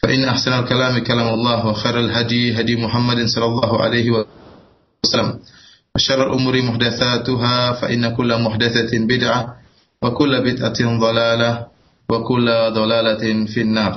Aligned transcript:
فإن 0.00 0.24
أحسن 0.24 0.52
الكلام 0.52 0.98
كلام 0.98 1.28
الله 1.34 1.66
وخير 1.66 2.00
الهدي 2.00 2.60
هدي 2.60 2.76
محمد 2.76 3.26
صلى 3.26 3.44
الله 3.44 3.70
عليه 3.82 4.06
وسلم 5.04 5.28
وشر 5.94 6.20
الأمور 6.26 6.62
محدثاتها 6.62 7.72
فإن 7.72 8.14
كل 8.14 8.30
محدثة 8.42 8.92
بدعة 8.92 9.56
وكل 10.02 10.32
بدعة 10.44 10.80
ضلالة 11.00 11.66
وكل 12.10 12.46
ضلالة 12.70 13.24
في 13.46 13.60
النار 13.60 13.94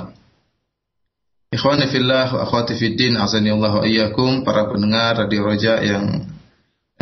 Ikhwani 1.50 1.90
fillah 1.90 2.30
wa 2.30 2.46
akhwati 2.46 2.78
fid 2.78 2.94
din 2.94 3.18
azani 3.18 3.50
Allah 3.50 3.82
wa 3.82 3.82
iyyakum 3.82 4.46
para 4.46 4.70
pendengar 4.70 5.18
Radio 5.18 5.50
Roja 5.50 5.82
yang 5.82 6.30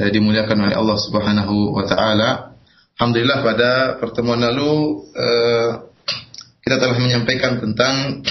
eh, 0.00 0.08
dimuliakan 0.08 0.64
oleh 0.64 0.72
Allah 0.72 0.96
Subhanahu 0.96 1.76
wa 1.76 1.84
taala. 1.84 2.56
Alhamdulillah 2.96 3.44
pada 3.44 3.70
pertemuan 4.00 4.40
lalu 4.40 5.04
eh, 5.12 5.68
kita 6.64 6.80
telah 6.80 6.96
menyampaikan 6.96 7.60
tentang 7.60 8.24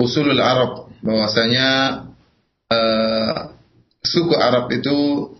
usulul 0.00 0.40
Arab 0.40 0.92
bahwasanya 1.02 1.68
uh, 2.70 3.34
suku 4.02 4.34
Arab 4.34 4.70
itu 4.74 5.30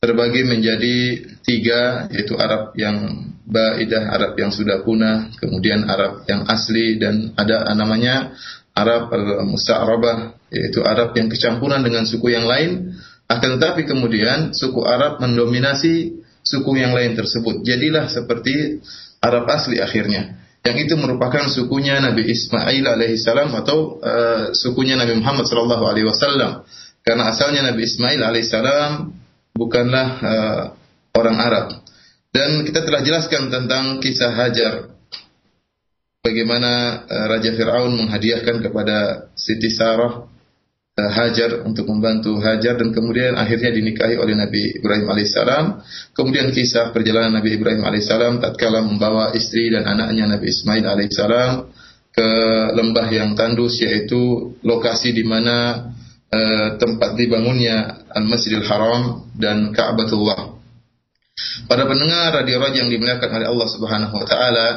terbagi 0.00 0.48
menjadi 0.48 0.96
tiga 1.44 2.08
yaitu 2.08 2.32
Arab 2.40 2.72
yang 2.72 3.28
baidah, 3.44 4.16
Arab 4.16 4.32
yang 4.40 4.48
sudah 4.48 4.80
punah, 4.80 5.28
kemudian 5.36 5.84
Arab 5.84 6.24
yang 6.24 6.48
asli 6.48 6.96
dan 6.96 7.36
ada 7.36 7.68
namanya 7.76 8.32
Arab 8.72 9.12
al-musta'rabah 9.12 10.48
yaitu 10.48 10.80
Arab 10.86 11.12
yang 11.18 11.28
kecampuran 11.28 11.84
dengan 11.84 12.08
suku 12.08 12.32
yang 12.32 12.48
lain 12.48 12.96
akan 13.28 13.60
tetapi 13.60 13.86
kemudian 13.86 14.56
suku 14.56 14.82
Arab 14.82 15.20
mendominasi 15.20 16.24
suku 16.40 16.80
yang 16.80 16.96
lain 16.96 17.12
tersebut. 17.14 17.60
Jadilah 17.62 18.08
seperti 18.08 18.80
Arab 19.20 19.44
asli 19.52 19.78
akhirnya 19.78 20.39
yang 20.60 20.76
itu 20.76 20.94
merupakan 21.00 21.48
sukunya 21.48 21.98
Nabi 22.04 22.28
Ismail 22.28 22.84
alaihissalam 22.84 23.48
atau 23.64 23.96
uh, 23.96 24.52
sukunya 24.52 24.92
Nabi 24.92 25.16
Muhammad 25.16 25.48
sallallahu 25.48 25.84
alaihi 25.88 26.04
wasallam. 26.04 26.68
Karena 27.00 27.32
asalnya 27.32 27.64
Nabi 27.64 27.88
Ismail 27.88 28.20
alaihissalam 28.20 28.92
bukanlah 29.56 30.08
uh, 30.20 30.62
orang 31.16 31.36
Arab. 31.40 31.66
Dan 32.30 32.62
kita 32.62 32.86
telah 32.86 33.00
jelaskan 33.02 33.50
tentang 33.50 33.98
kisah 33.98 34.36
Hajar. 34.36 34.94
Bagaimana 36.20 37.04
uh, 37.08 37.26
Raja 37.32 37.56
Fir'aun 37.56 37.96
menghadiahkan 37.96 38.60
kepada 38.60 39.28
Siti 39.34 39.72
Sarah 39.72 40.29
Hajar 41.08 41.64
untuk 41.64 41.88
membantu 41.88 42.36
Hajar 42.42 42.76
dan 42.76 42.92
kemudian 42.92 43.38
akhirnya 43.38 43.72
dinikahi 43.72 44.20
oleh 44.20 44.36
Nabi 44.36 44.76
Ibrahim 44.76 45.08
alaihissalam. 45.08 45.64
Kemudian 46.12 46.52
kisah 46.52 46.92
perjalanan 46.92 47.32
Nabi 47.40 47.56
Ibrahim 47.56 47.80
alaihissalam 47.86 48.44
tatkala 48.44 48.84
membawa 48.84 49.32
istri 49.32 49.72
dan 49.72 49.88
anaknya 49.88 50.36
Nabi 50.36 50.52
Ismail 50.52 50.84
alaihissalam 50.84 51.50
ke 52.10 52.30
lembah 52.74 53.08
yang 53.08 53.32
tandus 53.38 53.80
yaitu 53.80 54.52
lokasi 54.66 55.14
di 55.14 55.24
mana 55.24 55.88
uh, 56.28 56.68
tempat 56.76 57.14
dibangunnya 57.14 58.04
Al-Masjidil 58.10 58.66
Haram 58.66 59.30
dan 59.38 59.70
Ka'batullah. 59.70 60.60
Pada 61.64 61.86
pendengar 61.86 62.34
radio 62.36 62.60
Raja 62.60 62.84
yang 62.84 62.90
dimuliakan 62.92 63.30
oleh 63.30 63.46
Allah 63.48 63.68
Subhanahu 63.70 64.14
wa 64.18 64.26
taala, 64.26 64.68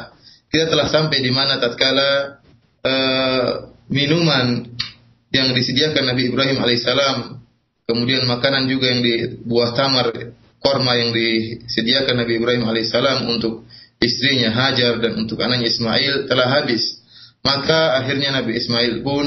kita 0.48 0.70
telah 0.70 0.86
sampai 0.88 1.18
di 1.20 1.28
mana 1.34 1.58
tatkala 1.58 2.40
uh, 2.86 3.48
minuman 3.90 4.70
yang 5.34 5.50
disediakan 5.50 6.14
Nabi 6.14 6.30
Ibrahim 6.30 6.62
alaihissalam, 6.62 7.42
kemudian 7.90 8.24
makanan 8.30 8.70
juga 8.70 8.94
yang 8.94 9.02
di 9.02 9.42
buah 9.42 9.74
tamar 9.74 10.14
korma 10.62 10.96
yang 10.96 11.12
disediakan 11.12 12.24
Nabi 12.24 12.40
Ibrahim 12.40 12.64
alaihissalam 12.64 13.28
untuk 13.28 13.66
istrinya 14.00 14.54
Hajar 14.54 15.02
dan 15.02 15.18
untuk 15.20 15.42
anaknya 15.44 15.68
Ismail 15.68 16.30
telah 16.30 16.48
habis. 16.60 17.04
Maka 17.44 18.00
akhirnya 18.00 18.32
Nabi 18.32 18.56
Ismail 18.56 19.04
pun 19.04 19.26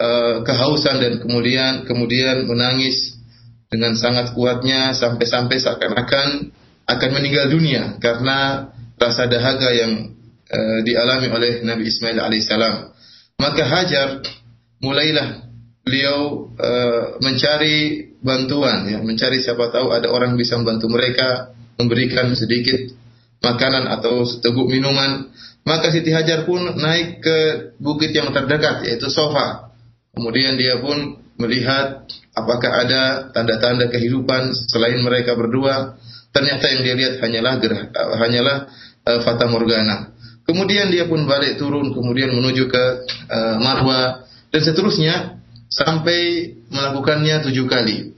uh, 0.00 0.40
kehausan 0.40 0.96
dan 1.04 1.12
kemudian 1.20 1.84
kemudian 1.84 2.48
menangis 2.48 3.20
dengan 3.68 3.92
sangat 3.98 4.32
kuatnya 4.32 4.96
sampai-sampai 4.96 5.60
seakan-akan 5.60 6.54
akan 6.86 7.10
meninggal 7.12 7.50
dunia 7.50 7.98
karena 8.00 8.70
rasa 8.96 9.28
dahaga 9.28 9.74
yang 9.74 10.16
uh, 10.48 10.80
dialami 10.80 11.28
oleh 11.28 11.52
Nabi 11.60 11.92
Ismail 11.92 12.16
alaihissalam. 12.16 12.96
Maka 13.36 13.62
Hajar 13.68 14.24
mulailah 14.80 15.46
beliau 15.86 16.50
uh, 16.58 17.22
mencari 17.22 18.10
bantuan 18.18 18.90
ya, 18.90 18.98
mencari 18.98 19.38
siapa 19.38 19.70
tahu 19.70 19.94
ada 19.94 20.10
orang 20.10 20.34
bisa 20.34 20.58
membantu 20.58 20.90
mereka 20.90 21.54
memberikan 21.78 22.34
sedikit 22.34 22.90
makanan 23.38 23.86
atau 23.86 24.26
seteguk 24.26 24.66
minuman. 24.66 25.30
Maka 25.66 25.90
Siti 25.90 26.14
Hajar 26.14 26.46
pun 26.46 26.62
naik 26.78 27.22
ke 27.22 27.38
bukit 27.82 28.14
yang 28.14 28.30
terdekat 28.30 28.86
yaitu 28.86 29.10
Sofa. 29.10 29.74
Kemudian 30.14 30.54
dia 30.54 30.78
pun 30.78 31.22
melihat 31.42 32.06
apakah 32.32 32.86
ada 32.86 33.30
tanda-tanda 33.34 33.90
kehidupan 33.90 34.54
selain 34.70 35.02
mereka 35.02 35.34
berdua. 35.34 35.98
Ternyata 36.30 36.68
yang 36.70 36.82
dia 36.84 36.94
lihat 36.94 37.14
hanyalah 37.18 37.52
gerah, 37.58 37.82
hanyalah 38.20 38.56
uh, 39.06 39.18
fata 39.26 39.46
morgana. 39.50 40.14
Kemudian 40.46 40.94
dia 40.94 41.10
pun 41.10 41.26
balik 41.26 41.58
turun 41.58 41.90
kemudian 41.90 42.30
menuju 42.30 42.70
ke 42.70 42.84
uh, 43.26 43.56
Marwa 43.58 44.25
dan 44.50 44.60
seterusnya 44.62 45.14
sampai 45.70 46.52
melakukannya 46.70 47.46
tujuh 47.50 47.66
kali. 47.66 48.14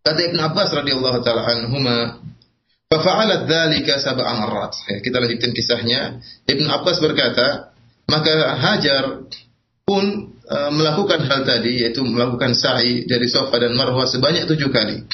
Kata 0.00 0.20
Ibn 0.32 0.38
Abbas 0.50 0.70
radhiyallahu 0.72 1.18
taala 1.20 1.44
anhuma, 1.44 2.24
"Fafa'alat 2.88 3.44
dzalika 3.46 4.00
sab'a 4.00 4.32
marrat." 4.40 4.72
Ya, 4.88 4.98
kita 5.04 5.20
lanjutkan 5.20 5.52
kisahnya. 5.52 6.24
Ibn 6.48 6.64
Abbas 6.80 6.98
berkata, 7.04 7.70
maka 8.10 8.58
Hajar 8.58 9.04
pun 9.86 10.34
uh, 10.50 10.70
melakukan 10.74 11.22
hal 11.30 11.46
tadi 11.46 11.86
yaitu 11.86 12.02
melakukan 12.02 12.58
sa'i 12.58 13.06
dari 13.06 13.30
Safa 13.30 13.54
dan 13.62 13.78
Marwah 13.78 14.06
sebanyak 14.10 14.50
tujuh 14.50 14.70
kali. 14.74 15.06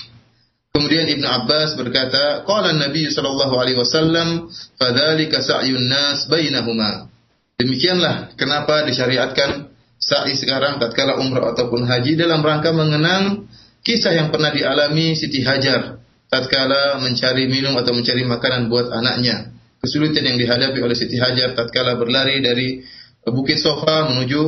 Kemudian 0.72 1.08
Ibn 1.08 1.24
Abbas 1.24 1.72
berkata, 1.76 2.44
"Qala 2.44 2.76
Nabi 2.76 3.08
sallallahu 3.08 3.54
alaihi 3.56 3.80
wasallam, 3.80 4.52
fadzalika 4.76 5.40
sa'yun 5.40 5.88
nas 5.88 6.28
bainahuma." 6.28 7.08
Demikianlah 7.56 8.36
kenapa 8.36 8.84
disyariatkan 8.84 9.65
sa'i 9.96 10.36
sekarang 10.36 10.78
tatkala 10.78 11.18
umrah 11.18 11.56
ataupun 11.56 11.88
haji 11.88 12.14
dalam 12.20 12.44
rangka 12.44 12.70
mengenang 12.70 13.48
kisah 13.80 14.12
yang 14.12 14.28
pernah 14.28 14.52
dialami 14.52 15.16
Siti 15.16 15.40
Hajar 15.40 16.02
tatkala 16.26 16.98
mencari 17.00 17.46
minum 17.46 17.78
atau 17.78 17.94
mencari 17.94 18.26
makanan 18.26 18.66
buat 18.66 18.90
anaknya. 18.92 19.54
Kesulitan 19.78 20.26
yang 20.26 20.38
dihadapi 20.40 20.78
oleh 20.82 20.96
Siti 20.98 21.16
Hajar 21.16 21.54
tatkala 21.54 21.94
berlari 21.94 22.42
dari 22.42 22.82
Bukit 23.26 23.62
Sofa 23.62 24.10
menuju 24.10 24.42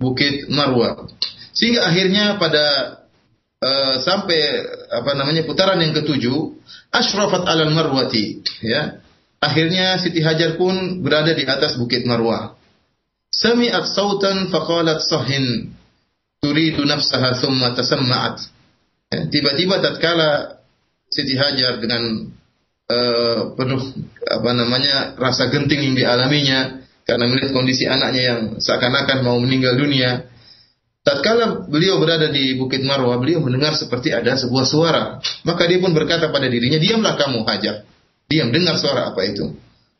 Bukit 0.00 0.48
Marwa. 0.48 1.08
Sehingga 1.52 1.90
akhirnya 1.90 2.38
pada 2.38 2.66
uh, 3.60 3.94
sampai 4.00 4.40
apa 4.94 5.12
namanya 5.18 5.42
putaran 5.44 5.80
yang 5.82 5.92
ketujuh, 5.92 6.54
asyrafat 6.94 7.44
alal 7.44 7.74
marwati, 7.74 8.40
ya. 8.62 9.02
Akhirnya 9.38 9.98
Siti 10.02 10.18
Hajar 10.18 10.58
pun 10.58 11.02
berada 11.02 11.30
di 11.30 11.46
atas 11.46 11.78
Bukit 11.78 12.02
Marwah. 12.02 12.57
Sami'at 13.38 13.86
sautan 13.94 14.50
faqalat 14.50 14.98
sahin 15.06 15.70
turidu 16.42 16.82
nafsaha 16.82 17.38
thumma 17.38 17.70
tasamma'at. 17.70 18.36
Ya, 19.14 19.20
tiba-tiba 19.30 19.78
tatkala 19.78 20.58
Siti 21.08 21.38
Hajar 21.38 21.78
dengan 21.78 22.34
uh, 22.90 23.54
penuh 23.54 23.82
apa 24.26 24.50
namanya 24.52 25.14
rasa 25.16 25.48
genting 25.54 25.80
yang 25.80 25.94
dialaminya 25.96 26.82
karena 27.06 27.24
melihat 27.30 27.54
kondisi 27.54 27.88
anaknya 27.88 28.22
yang 28.34 28.40
seakan-akan 28.60 29.24
mau 29.24 29.38
meninggal 29.38 29.78
dunia. 29.78 30.26
Tatkala 31.06 31.64
beliau 31.70 31.96
berada 32.02 32.28
di 32.28 32.52
Bukit 32.58 32.84
Marwah, 32.84 33.16
beliau 33.16 33.40
mendengar 33.40 33.72
seperti 33.72 34.12
ada 34.12 34.36
sebuah 34.36 34.66
suara. 34.68 35.04
Maka 35.46 35.64
dia 35.64 35.80
pun 35.80 35.96
berkata 35.96 36.28
pada 36.28 36.50
dirinya, 36.50 36.76
"Diamlah 36.76 37.16
kamu, 37.16 37.48
Hajar." 37.48 37.86
Diam, 38.28 38.52
dengar 38.52 38.76
suara 38.76 39.08
apa 39.08 39.24
itu. 39.24 39.56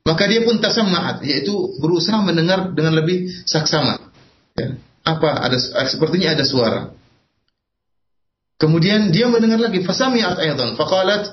Maka 0.09 0.25
dia 0.25 0.41
pun 0.41 0.57
tasammaat, 0.57 1.21
yaitu 1.21 1.53
berusaha 1.85 2.17
mendengar 2.25 2.73
dengan 2.73 2.97
lebih 2.97 3.29
saksama. 3.45 4.09
Ya. 4.57 4.81
Apa? 5.05 5.45
Ada 5.45 5.85
sepertinya 5.85 6.33
ada 6.33 6.49
suara. 6.49 6.97
Kemudian 8.57 9.13
dia 9.13 9.29
mendengar 9.29 9.61
lagi, 9.61 9.85
fasami'at 9.85 10.41
aidan, 10.41 10.81
faqalat 10.81 11.29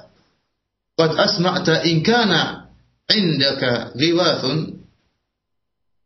qad 1.00 1.12
asma'ta 1.16 1.88
in 1.88 2.04
kana 2.04 2.68
indaka 3.08 3.96
ghiwathun. 3.96 4.84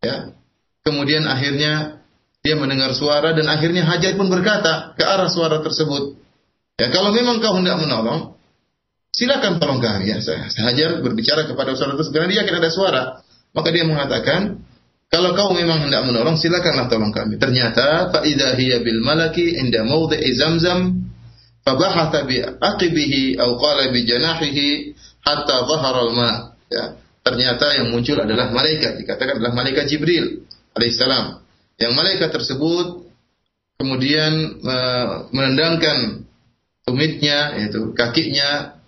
Ya. 0.06 0.38
Kemudian 0.86 1.26
akhirnya 1.26 2.06
dia 2.46 2.56
mendengar 2.56 2.94
suara 2.94 3.34
dan 3.34 3.50
akhirnya 3.50 3.84
Hajar 3.84 4.14
pun 4.14 4.30
berkata 4.30 4.94
ke 4.94 5.04
arah 5.04 5.28
suara 5.28 5.60
tersebut. 5.66 6.22
Ya, 6.80 6.94
kalau 6.94 7.12
memang 7.12 7.44
kau 7.44 7.60
hendak 7.60 7.82
menolong, 7.84 8.39
silakan 9.20 9.60
tolong 9.60 9.84
kami. 9.84 10.16
Ya, 10.16 10.24
Hajar 10.64 11.04
berbicara 11.04 11.44
kepada 11.44 11.76
suara 11.76 12.00
tersebut 12.00 12.16
karena 12.16 12.30
dia 12.32 12.42
akan 12.48 12.56
ada 12.56 12.70
suara. 12.72 13.04
Maka 13.52 13.68
dia 13.76 13.84
mengatakan, 13.84 14.64
kalau 15.12 15.36
kau 15.36 15.52
memang 15.52 15.84
hendak 15.84 16.08
menolong, 16.08 16.40
silakanlah 16.40 16.88
tolong 16.88 17.12
kami. 17.12 17.36
Ternyata 17.36 18.16
faida 18.16 18.56
hiya 18.56 18.80
bil 18.80 19.04
malaki 19.04 19.60
inda 19.60 19.84
mawdi'i 19.84 20.32
zamzam 20.40 21.12
fabahatha 21.68 22.24
bi 22.24 22.40
aqibihi 22.40 23.36
aw 23.36 23.50
qala 23.60 23.92
bi 23.92 24.08
janahihi 24.08 24.96
hatta 25.28 25.68
dhahara 25.68 26.00
al-ma. 26.08 26.32
Ya. 26.72 26.96
Ternyata 27.20 27.76
yang 27.76 27.92
muncul 27.92 28.16
adalah 28.16 28.54
malaikat, 28.56 29.04
dikatakan 29.04 29.44
adalah 29.44 29.52
malaikat 29.52 29.92
Jibril 29.92 30.48
alaihissalam. 30.78 31.44
Yang 31.76 31.94
malaikat 31.98 32.30
tersebut 32.32 32.88
kemudian 33.76 34.62
uh, 34.64 35.28
menendangkan 35.36 36.28
tumitnya 36.88 37.60
yaitu 37.60 37.92
kakinya 37.98 38.79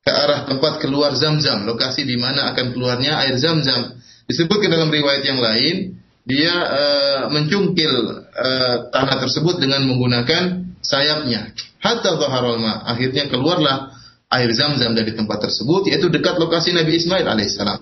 ke 0.00 0.10
arah 0.10 0.48
tempat 0.48 0.80
keluar 0.80 1.12
zam-zam, 1.12 1.68
lokasi 1.68 2.08
di 2.08 2.16
mana 2.16 2.56
akan 2.56 2.72
keluarnya 2.72 3.20
air 3.20 3.36
zam-zam. 3.36 4.00
Disebutkan 4.24 4.72
dalam 4.72 4.88
riwayat 4.88 5.22
yang 5.28 5.36
lain, 5.36 6.00
dia 6.24 6.54
uh, 6.54 7.22
mencungkil 7.28 7.92
uh, 8.32 8.76
tanah 8.88 9.16
tersebut 9.20 9.60
dengan 9.60 9.84
menggunakan 9.84 10.72
sayapnya. 10.80 11.52
Hatta 11.80 12.16
zaharul 12.16 12.60
ma. 12.60 12.80
Akhirnya 12.88 13.28
keluarlah 13.28 13.92
air 14.32 14.48
zam-zam 14.56 14.96
dari 14.96 15.12
tempat 15.12 15.44
tersebut, 15.44 15.92
yaitu 15.92 16.08
dekat 16.08 16.40
lokasi 16.40 16.72
Nabi 16.72 16.96
Ismail 16.96 17.26
alaihissalam. 17.28 17.80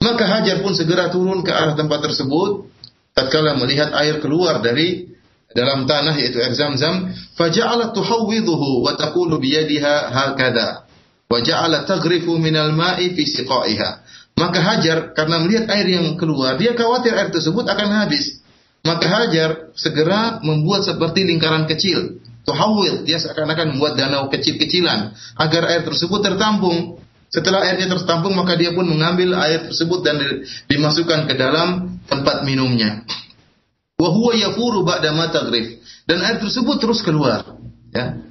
Maka 0.00 0.24
Hajar 0.24 0.62
pun 0.62 0.72
segera 0.72 1.10
turun 1.10 1.42
ke 1.42 1.52
arah 1.52 1.76
tempat 1.76 2.00
tersebut 2.00 2.70
tatkala 3.12 3.58
melihat 3.58 3.92
air 4.00 4.22
keluar 4.22 4.62
dari 4.62 5.12
dalam 5.50 5.84
tanah 5.84 6.14
yaitu 6.14 6.38
air 6.38 6.54
Zam-Zam, 6.54 7.10
faja'alat 7.34 7.90
tuhawwidhuhu 7.90 8.86
wa 8.86 8.94
taqulu 8.94 9.42
bi 9.42 9.58
yadiha 9.58 10.14
hakada 10.14 10.86
wa 11.30 11.38
ja'alat 11.38 11.86
taghrifu 11.86 12.34
minal 12.42 12.74
ma'i 12.74 13.14
fi 13.14 13.22
siqaiha. 13.22 14.02
Maka 14.34 14.58
Hajar 14.58 15.14
karena 15.14 15.38
melihat 15.38 15.70
air 15.70 15.86
yang 15.86 16.18
keluar, 16.18 16.58
dia 16.58 16.74
khawatir 16.74 17.14
air 17.14 17.30
tersebut 17.30 17.62
akan 17.70 17.88
habis. 18.02 18.42
Maka 18.82 19.06
Hajar 19.06 19.70
segera 19.76 20.42
membuat 20.42 20.82
seperti 20.82 21.28
lingkaran 21.28 21.68
kecil. 21.70 22.18
Tuhawwid, 22.48 23.04
dia 23.04 23.20
seakan-akan 23.20 23.76
membuat 23.76 24.00
danau 24.00 24.32
kecil-kecilan 24.32 25.12
agar 25.36 25.62
air 25.70 25.84
tersebut 25.84 26.24
tertampung. 26.24 26.98
Setelah 27.30 27.62
airnya 27.62 27.86
tertampung 27.86 28.34
maka 28.34 28.58
dia 28.58 28.74
pun 28.74 28.88
mengambil 28.88 29.38
air 29.38 29.70
tersebut 29.70 30.02
dan 30.02 30.18
dimasukkan 30.66 31.30
ke 31.30 31.34
dalam 31.36 32.00
tempat 32.08 32.42
minumnya. 32.42 33.06
Wa 34.00 34.08
huwa 34.08 34.32
yafuru 34.34 34.82
ba'da 34.82 35.12
Dan 36.08 36.18
air 36.24 36.40
tersebut 36.40 36.80
terus 36.80 37.04
keluar, 37.04 37.60
ya. 37.92 38.29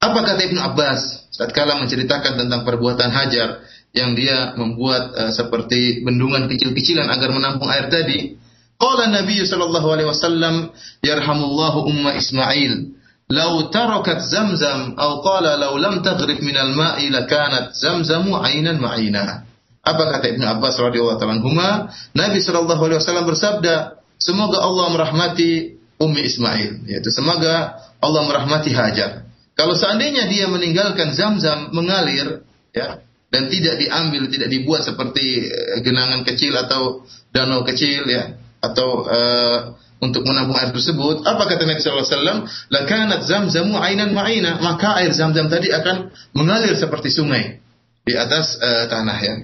Apa 0.00 0.24
kata 0.24 0.40
Ibnu 0.48 0.60
Abbas 0.64 1.28
tatkala 1.36 1.76
menceritakan 1.76 2.40
tentang 2.40 2.64
perbuatan 2.64 3.12
Hajar 3.12 3.60
yang 3.92 4.16
dia 4.16 4.56
membuat 4.56 5.12
uh, 5.12 5.28
seperti 5.28 6.00
bendungan 6.00 6.48
kecil-kecilan 6.48 7.04
agar 7.12 7.28
menampung 7.28 7.68
air 7.68 7.92
tadi? 7.92 8.40
Qala 8.80 9.12
Nabi 9.12 9.44
sallallahu 9.44 9.88
alaihi 9.92 10.08
wasallam, 10.08 10.72
"Yarhamullahu 11.04 11.84
umma 11.84 12.16
Ismail, 12.16 12.96
law 13.28 13.68
tarakat 13.68 14.24
Zamzam 14.24 14.96
aw 14.96 15.20
qala 15.20 15.60
law 15.60 15.76
lam 15.76 16.00
taghrif 16.00 16.40
min 16.40 16.56
al-ma'i 16.56 17.12
lakanat 17.12 17.76
Zamzamu 17.76 18.40
'ainan 18.40 18.80
ma'ina." 18.80 19.44
Apa 19.84 20.16
kata 20.16 20.32
Ibnu 20.32 20.48
Abbas 20.48 20.80
radhiyallahu 20.80 21.20
taala 21.20 21.36
anhuma? 21.36 21.92
Nabi 22.16 22.40
sallallahu 22.40 22.88
alaihi 22.88 23.04
wasallam 23.04 23.28
bersabda, 23.28 24.00
"Semoga 24.16 24.64
Allah 24.64 24.96
merahmati 24.96 25.76
Ummi 26.00 26.24
Ismail." 26.24 26.88
Yaitu 26.88 27.12
semoga 27.12 27.84
Allah 28.00 28.24
merahmati 28.24 28.72
Hajar 28.72 29.28
kalau 29.60 29.76
seandainya 29.76 30.24
dia 30.32 30.48
meninggalkan 30.48 31.12
Zam-Zam 31.12 31.76
mengalir 31.76 32.48
ya 32.72 33.04
dan 33.28 33.52
tidak 33.52 33.76
diambil 33.76 34.32
tidak 34.32 34.48
dibuat 34.48 34.88
seperti 34.88 35.52
eh, 35.52 35.84
genangan 35.84 36.24
kecil 36.24 36.56
atau 36.56 37.04
danau 37.28 37.60
kecil 37.68 38.08
ya 38.08 38.40
atau 38.64 39.04
uh, 39.04 39.76
untuk 40.00 40.24
menampung 40.24 40.56
air 40.56 40.72
tersebut, 40.72 41.28
apa 41.28 41.44
kata 41.44 41.68
Nabi 41.68 41.80
wasallam? 41.80 42.48
Lakanat 42.72 43.28
zamzamu 43.28 43.76
ainan 43.76 44.16
ma'ina, 44.16 44.56
maka 44.60 44.96
air 45.00 45.12
zam-zam 45.12 45.52
tadi 45.52 45.68
akan 45.68 46.08
mengalir 46.32 46.72
seperti 46.72 47.12
sungai 47.12 47.60
di 48.04 48.16
atas 48.16 48.56
uh, 48.60 48.88
tanah 48.88 49.18
ya. 49.20 49.34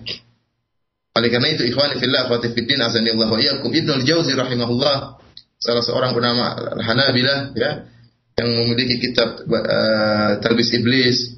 Oleh 1.17 1.29
karena 1.33 1.49
itu 1.53 1.65
ikhwani 1.65 1.97
fillah 1.97 2.29
wa 2.29 2.41
fiddin 2.41 2.81
azani 2.81 3.13
Allah 3.13 3.29
wa 3.33 3.41
iyyakum 3.41 3.73
Ibnu 3.73 4.05
al-Jauzi 4.05 4.37
rahimahullah 4.37 5.17
salah 5.57 5.85
seorang 5.85 6.13
bernama 6.13 6.57
Hanabilah 6.77 7.57
ya 7.57 7.89
yang 8.37 8.49
memiliki 8.53 9.01
kitab 9.01 9.41
uh, 9.49 10.37
Talbis 10.45 10.69
Iblis 10.77 11.37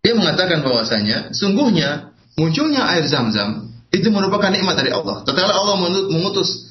dia 0.00 0.14
mengatakan 0.16 0.64
bahwasanya 0.64 1.36
sungguhnya 1.36 2.16
munculnya 2.38 2.86
air 2.96 3.04
zam-zam 3.10 3.68
itu 3.90 4.08
merupakan 4.12 4.48
nikmat 4.52 4.78
dari 4.78 4.94
Allah. 4.94 5.26
Tatkala 5.26 5.50
Allah 5.50 5.76
mengutus 6.10 6.64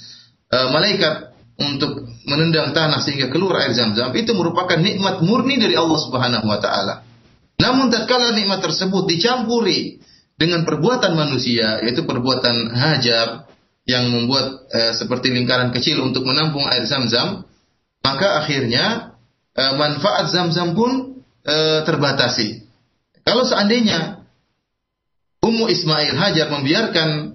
uh, 0.50 0.72
malaikat 0.72 1.36
untuk 1.60 2.08
menendang 2.28 2.76
tanah 2.76 3.00
sehingga 3.04 3.32
keluar 3.32 3.64
air 3.64 3.76
zam-zam 3.76 4.12
itu 4.16 4.32
merupakan 4.32 4.80
nikmat 4.80 5.20
murni 5.24 5.60
dari 5.60 5.76
Allah 5.76 6.00
Subhanahu 6.00 6.48
wa 6.48 6.60
taala. 6.64 7.04
Namun 7.62 7.92
tatkala 7.92 8.36
nikmat 8.36 8.64
tersebut 8.64 9.08
dicampuri 9.08 10.00
dengan 10.36 10.68
perbuatan 10.68 11.16
manusia 11.16 11.80
yaitu 11.84 12.04
perbuatan 12.04 12.72
hajar 12.72 13.48
yang 13.86 14.10
membuat 14.10 14.66
uh, 14.72 14.94
seperti 14.98 15.30
lingkaran 15.30 15.70
kecil 15.76 16.02
untuk 16.02 16.26
menampung 16.26 16.66
air 16.72 16.84
zam-zam, 16.90 17.46
maka 18.06 18.46
akhirnya 18.46 19.18
uh, 19.58 19.74
manfaat 19.74 20.30
zam-zam 20.30 20.78
pun 20.78 21.26
uh, 21.42 21.82
terbatasi. 21.82 22.62
Kalau 23.26 23.42
seandainya 23.42 24.22
Ummu 25.42 25.66
Ismail 25.74 26.14
Hajar 26.14 26.54
membiarkan 26.54 27.34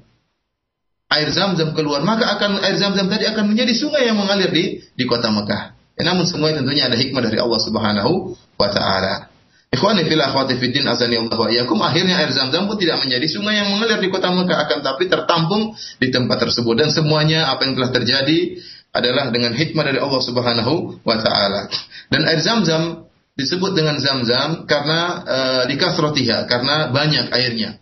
air 1.10 1.28
zam-zam 1.34 1.74
keluar, 1.74 2.06
maka 2.06 2.38
akan 2.38 2.62
air 2.62 2.78
zam-zam 2.78 3.10
tadi 3.10 3.26
akan 3.26 3.50
menjadi 3.50 3.74
sungai 3.74 4.06
yang 4.06 4.14
mengalir 4.14 4.54
di 4.54 4.78
di 4.94 5.04
kota 5.10 5.26
Mekah. 5.34 5.74
Ya, 5.98 6.06
namun 6.06 6.22
semua 6.30 6.54
tentunya 6.54 6.86
ada 6.86 6.94
hikmah 6.94 7.22
dari 7.26 7.42
Allah 7.42 7.58
Subhanahu 7.58 8.38
wa 8.54 8.68
taala. 8.70 9.26
Ikhwani 9.70 10.02
fil 10.06 10.18
akhwati 10.18 10.58
fiddin 10.58 10.82
azani 10.90 11.14
Allah 11.14 11.38
wa 11.38 11.46
iyyakum 11.46 11.78
akhirnya 11.78 12.18
air 12.18 12.30
zam-zam 12.34 12.66
pun 12.66 12.74
tidak 12.74 13.02
menjadi 13.06 13.26
sungai 13.30 13.58
yang 13.58 13.70
mengalir 13.70 14.02
di 14.02 14.10
kota 14.10 14.30
Mekah 14.34 14.66
akan 14.66 14.78
tapi 14.82 15.06
tertampung 15.06 15.74
di 16.02 16.10
tempat 16.10 16.42
tersebut 16.42 16.74
dan 16.74 16.90
semuanya 16.90 17.50
apa 17.54 17.66
yang 17.66 17.78
telah 17.78 17.90
terjadi 17.94 18.58
adalah 18.90 19.30
dengan 19.30 19.54
hikmah 19.54 19.86
dari 19.86 19.98
Allah 20.02 20.20
Subhanahu 20.22 21.02
wa 21.06 21.16
taala. 21.18 21.70
Dan 22.10 22.26
air 22.26 22.42
zam-zam 22.42 23.06
disebut 23.38 23.72
dengan 23.78 23.96
zam-zam 24.02 24.66
karena 24.66 25.00
uh, 25.24 25.62
dikasrotiha 25.70 26.50
karena 26.50 26.90
banyak 26.90 27.30
airnya. 27.30 27.78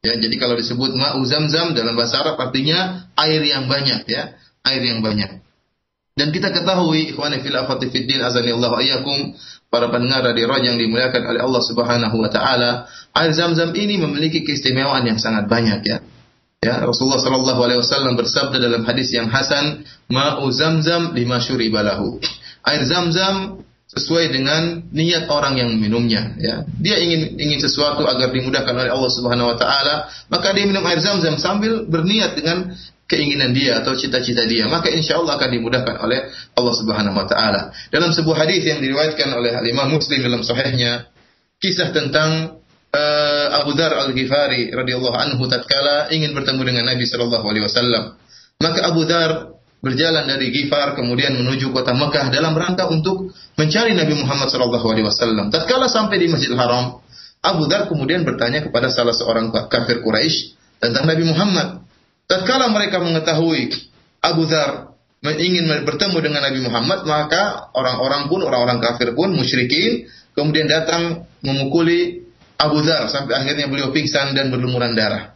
Ya, 0.00 0.16
jadi 0.16 0.32
kalau 0.40 0.56
disebut 0.56 0.96
ma'u 0.96 1.20
zam-zam 1.28 1.76
dalam 1.76 1.92
bahasa 1.92 2.24
Arab 2.24 2.40
artinya 2.40 3.08
air 3.20 3.44
yang 3.44 3.68
banyak 3.68 4.08
ya, 4.08 4.32
air 4.64 4.80
yang 4.80 5.04
banyak. 5.04 5.44
Dan 6.16 6.32
kita 6.36 6.52
ketahui 6.52 7.12
ikhwan 7.12 7.32
fil 7.40 7.56
akhwati 7.56 7.88
fid 7.88 8.08
din 8.08 8.20
azani 8.20 8.52
Allah 8.52 8.72
ayyakum 8.76 9.36
para 9.72 9.88
pendengar 9.88 10.24
radio 10.24 10.52
yang 10.60 10.76
dimuliakan 10.76 11.22
oleh 11.32 11.40
Allah 11.40 11.62
Subhanahu 11.64 12.16
wa 12.16 12.28
taala, 12.32 12.88
air 13.16 13.32
zam-zam 13.32 13.72
ini 13.72 13.96
memiliki 14.00 14.44
keistimewaan 14.44 15.04
yang 15.04 15.16
sangat 15.16 15.48
banyak 15.48 15.80
ya. 15.84 16.00
Ya, 16.60 16.76
Rasulullah 16.84 17.16
sallallahu 17.16 17.56
alaihi 17.56 17.80
wasallam 17.80 18.20
bersabda 18.20 18.60
dalam 18.60 18.84
hadis 18.84 19.08
yang 19.16 19.32
hasan, 19.32 19.80
"Ma'u 20.12 20.44
zam-zam 20.52 21.16
lima 21.16 21.40
syuribalahu." 21.40 22.20
Air 22.68 22.84
zam-zam 22.84 23.64
sesuai 23.88 24.28
dengan 24.28 24.84
niat 24.92 25.24
orang 25.32 25.56
yang 25.56 25.72
minumnya 25.80 26.36
ya. 26.36 26.68
Dia 26.76 27.00
ingin 27.00 27.40
ingin 27.40 27.64
sesuatu 27.64 28.04
agar 28.04 28.28
dimudahkan 28.28 28.76
oleh 28.76 28.92
Allah 28.92 29.08
Subhanahu 29.08 29.48
wa 29.48 29.56
taala 29.56 30.12
maka 30.28 30.52
dia 30.52 30.68
minum 30.68 30.84
air 30.84 31.00
zam-zam 31.00 31.40
sambil 31.40 31.88
berniat 31.88 32.36
dengan 32.36 32.76
keinginan 33.08 33.56
dia 33.56 33.80
atau 33.80 33.96
cita-cita 33.96 34.44
dia. 34.44 34.68
Maka 34.68 34.92
insya 34.92 35.16
Allah 35.16 35.40
akan 35.40 35.48
dimudahkan 35.56 35.96
oleh 35.96 36.28
Allah 36.60 36.74
Subhanahu 36.76 37.16
wa 37.16 37.24
taala. 37.24 37.72
Dalam 37.88 38.12
sebuah 38.12 38.36
hadis 38.44 38.68
yang 38.68 38.84
diriwayatkan 38.84 39.32
oleh 39.32 39.56
Imam 39.64 39.96
Muslim 39.96 40.20
dalam 40.20 40.44
sahihnya 40.44 41.08
kisah 41.56 41.88
tentang 41.96 42.59
uh, 42.94 43.46
Abu 43.62 43.74
Dar 43.78 43.94
Al-Ghifari 44.06 44.70
radhiyallahu 44.74 45.16
anhu 45.16 45.42
tatkala 45.46 46.10
ingin 46.14 46.34
bertemu 46.34 46.62
dengan 46.62 46.84
Nabi 46.90 47.04
sallallahu 47.06 47.46
alaihi 47.46 47.64
wasallam 47.66 48.18
maka 48.60 48.80
Abu 48.86 49.08
Dar 49.08 49.60
berjalan 49.80 50.28
dari 50.28 50.52
Gifar 50.52 50.92
kemudian 50.92 51.32
menuju 51.40 51.72
kota 51.72 51.96
Mekah 51.96 52.28
dalam 52.28 52.52
rangka 52.52 52.84
untuk 52.92 53.32
mencari 53.56 53.96
Nabi 53.96 54.12
Muhammad 54.12 54.52
SAW. 54.52 55.48
Tatkala 55.48 55.88
sampai 55.88 56.20
di 56.20 56.28
Masjidil 56.28 56.60
Haram, 56.60 57.00
Abu 57.40 57.64
Dar 57.64 57.88
kemudian 57.88 58.22
bertanya 58.28 58.60
kepada 58.60 58.92
salah 58.92 59.16
seorang 59.16 59.48
kafir 59.72 60.04
Quraisy 60.04 60.52
tentang 60.76 61.08
Nabi 61.08 61.24
Muhammad. 61.24 61.80
Tatkala 62.28 62.68
mereka 62.68 63.00
mengetahui 63.00 63.72
Abu 64.20 64.44
Dar 64.44 64.92
ingin 65.24 65.64
bertemu 65.88 66.16
dengan 66.20 66.44
Nabi 66.44 66.60
Muhammad, 66.60 67.08
maka 67.08 67.72
orang-orang 67.72 68.28
pun, 68.28 68.40
orang-orang 68.44 68.78
kafir 68.84 69.16
pun, 69.16 69.32
musyrikin, 69.32 70.08
kemudian 70.36 70.68
datang 70.68 71.24
memukuli 71.40 72.28
Abu 72.60 72.84
Dar 72.84 73.08
sampai 73.08 73.40
akhirnya 73.40 73.72
beliau 73.72 73.88
pingsan 73.88 74.36
dan 74.36 74.52
berlumuran 74.52 74.92
darah. 74.92 75.32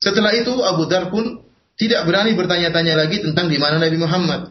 Setelah 0.00 0.32
itu 0.32 0.56
Abu 0.64 0.88
Dar 0.88 1.12
pun 1.12 1.44
tidak 1.76 2.08
berani 2.08 2.32
bertanya-tanya 2.32 2.96
lagi 2.96 3.20
tentang 3.20 3.52
di 3.52 3.60
mana 3.60 3.76
Nabi 3.76 4.00
Muhammad. 4.00 4.50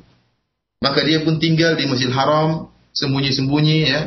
Maka 0.81 1.01
dia 1.05 1.21
pun 1.25 1.41
tinggal 1.41 1.77
di 1.77 1.89
Masjidil 1.89 2.13
Haram 2.13 2.69
sembunyi-sembunyi 2.93 3.77
ya. 3.89 4.01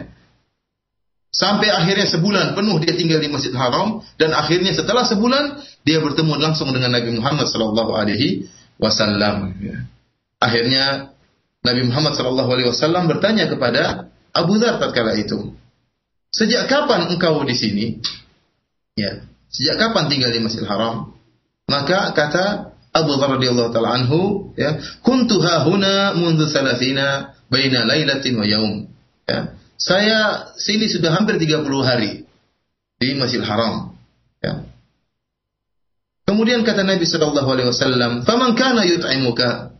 Sampai 1.34 1.66
akhirnya 1.66 2.06
sebulan 2.06 2.54
penuh 2.54 2.78
dia 2.78 2.94
tinggal 2.94 3.18
di 3.18 3.26
Masjidil 3.26 3.58
Haram 3.58 4.06
dan 4.14 4.30
akhirnya 4.30 4.70
setelah 4.70 5.02
sebulan 5.02 5.58
dia 5.82 5.98
bertemu 5.98 6.38
langsung 6.38 6.70
dengan 6.70 6.94
Nabi 6.94 7.18
Muhammad 7.18 7.50
sallallahu 7.50 7.90
alaihi 7.98 8.46
wasallam 8.78 9.58
ya. 9.58 9.82
Akhirnya 10.38 11.14
Nabi 11.66 11.82
Muhammad 11.90 12.14
sallallahu 12.14 12.50
alaihi 12.54 12.68
wasallam 12.70 13.10
bertanya 13.10 13.50
kepada 13.50 14.12
Abu 14.34 14.58
Dzar 14.58 14.82
tatkala 14.82 15.14
itu, 15.14 15.54
"Sejak 16.34 16.66
kapan 16.66 17.14
engkau 17.14 17.46
di 17.46 17.54
sini?" 17.54 17.86
Ya, 18.98 19.22
sejak 19.50 19.78
kapan 19.78 20.10
tinggal 20.10 20.34
di 20.34 20.42
Masjidil 20.42 20.66
Haram? 20.66 21.14
Maka 21.70 22.10
kata 22.14 22.74
Abu 22.94 23.18
Dzar 23.18 23.38
radhiyallahu 23.38 23.70
taala 23.74 23.90
anhu, 23.98 24.50
ya, 24.54 24.78
"Kuntu 25.02 25.42
huna 25.42 26.14
mundu 26.14 26.46
salasina 26.46 27.34
baina 27.50 27.82
lailatin 27.86 28.38
wa 28.38 28.46
yaum." 28.46 28.86
Ya. 29.26 29.54
Saya 29.74 30.52
sini 30.54 30.86
sudah 30.86 31.10
hampir 31.10 31.34
30 31.38 31.82
hari 31.82 32.22
di 33.02 33.08
Masjidil 33.18 33.46
Haram. 33.46 33.98
Ya. 34.38 34.62
Kemudian 36.24 36.62
kata 36.62 36.86
Nabi 36.86 37.02
sallallahu 37.02 37.48
alaihi 37.50 37.68
wasallam, 37.68 38.22
"Faman 38.22 38.54
kana 38.54 38.86
yut'imuka?" 38.86 39.74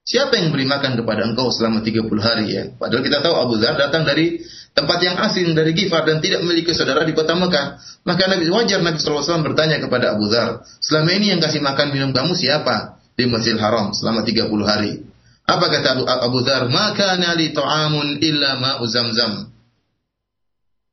Siapa 0.00 0.32
yang 0.40 0.50
beri 0.50 0.64
makan 0.64 0.96
kepada 0.96 1.28
engkau 1.28 1.52
selama 1.52 1.84
30 1.84 2.24
hari 2.24 2.46
ya? 2.50 2.62
Padahal 2.72 3.04
kita 3.04 3.20
tahu 3.20 3.34
Abu 3.36 3.54
Dzar 3.60 3.76
datang 3.76 4.08
dari 4.08 4.40
tempat 4.74 4.98
yang 5.02 5.16
asing 5.18 5.52
dari 5.52 5.74
Gifar 5.74 6.06
dan 6.06 6.22
tidak 6.22 6.46
memiliki 6.46 6.72
saudara 6.72 7.02
di 7.02 7.12
kota 7.12 7.34
Mekah. 7.34 7.80
Maka 8.06 8.22
Nabi 8.30 8.48
wajar 8.48 8.80
Nabi 8.80 8.96
SAW 8.96 9.44
bertanya 9.44 9.82
kepada 9.82 10.16
Abu 10.16 10.30
Dzar, 10.30 10.64
selama 10.80 11.10
ini 11.12 11.36
yang 11.36 11.40
kasih 11.42 11.60
makan 11.60 11.92
minum 11.92 12.10
kamu 12.16 12.32
siapa 12.32 12.96
di 13.18 13.28
Masjidil 13.28 13.60
Haram 13.60 13.92
selama 13.92 14.24
30 14.24 14.48
hari? 14.64 15.04
Apa 15.44 15.66
kata 15.68 15.88
Abu, 15.98 16.04
Abu 16.06 16.38
Dzar? 16.46 16.70
Maka 16.70 17.18
nali 17.18 17.50
ta'amun 17.50 18.22
illa 18.22 18.56
ma'u 18.56 18.84
zamzam. 18.86 19.50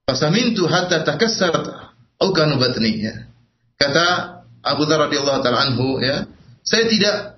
Fasamintu 0.07 0.65
hatta 0.67 1.05
takassarat 1.05 1.93
au 2.19 2.29
kanu 2.33 2.57
batni 2.57 3.05
ya. 3.05 3.15
Kata 3.77 4.05
Abu 4.65 4.83
Dzar 4.89 5.07
radhiyallahu 5.07 5.39
taala 5.45 5.69
anhu 5.69 6.01
ya, 6.01 6.25
saya 6.65 6.89
tidak 6.89 7.37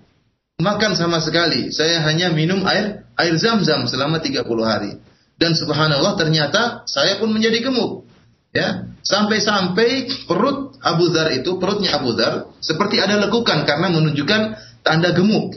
makan 0.57 0.95
sama 0.95 1.19
sekali. 1.21 1.69
Saya 1.69 2.01
hanya 2.07 2.31
minum 2.33 2.63
air 2.65 3.05
air 3.19 3.35
zam-zam 3.37 3.85
selama 3.85 4.23
30 4.23 4.47
hari. 4.63 4.97
Dan 5.39 5.55
subhanallah 5.55 6.19
ternyata 6.19 6.83
saya 6.83 7.15
pun 7.15 7.31
menjadi 7.31 7.63
gemuk. 7.63 8.03
Ya, 8.49 8.91
sampai-sampai 9.05 10.09
perut 10.27 10.75
Abu 10.81 11.13
Dhar 11.13 11.31
itu, 11.31 11.55
perutnya 11.61 11.95
Abu 11.95 12.17
Dhar 12.17 12.49
seperti 12.59 12.99
ada 12.99 13.15
lekukan 13.23 13.63
karena 13.63 13.87
menunjukkan 13.93 14.41
tanda 14.83 15.15
gemuk. 15.15 15.55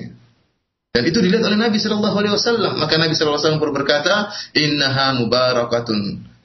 Dan 0.92 1.08
itu 1.08 1.24
dilihat 1.24 1.40
oleh 1.48 1.56
Nabi 1.56 1.80
Shallallahu 1.80 2.16
Alaihi 2.20 2.36
Wasallam. 2.36 2.76
Maka 2.76 3.00
Nabi 3.00 3.16
Shallallahu 3.16 3.40
Alaihi 3.40 3.56
Wasallam 3.56 3.74
berkata, 3.74 4.14
Innaha 4.52 5.06
mubarakatun, 5.24 6.00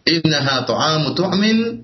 innaha 0.07 0.63
tu'amu 0.63 1.11
tu'min, 1.19 1.83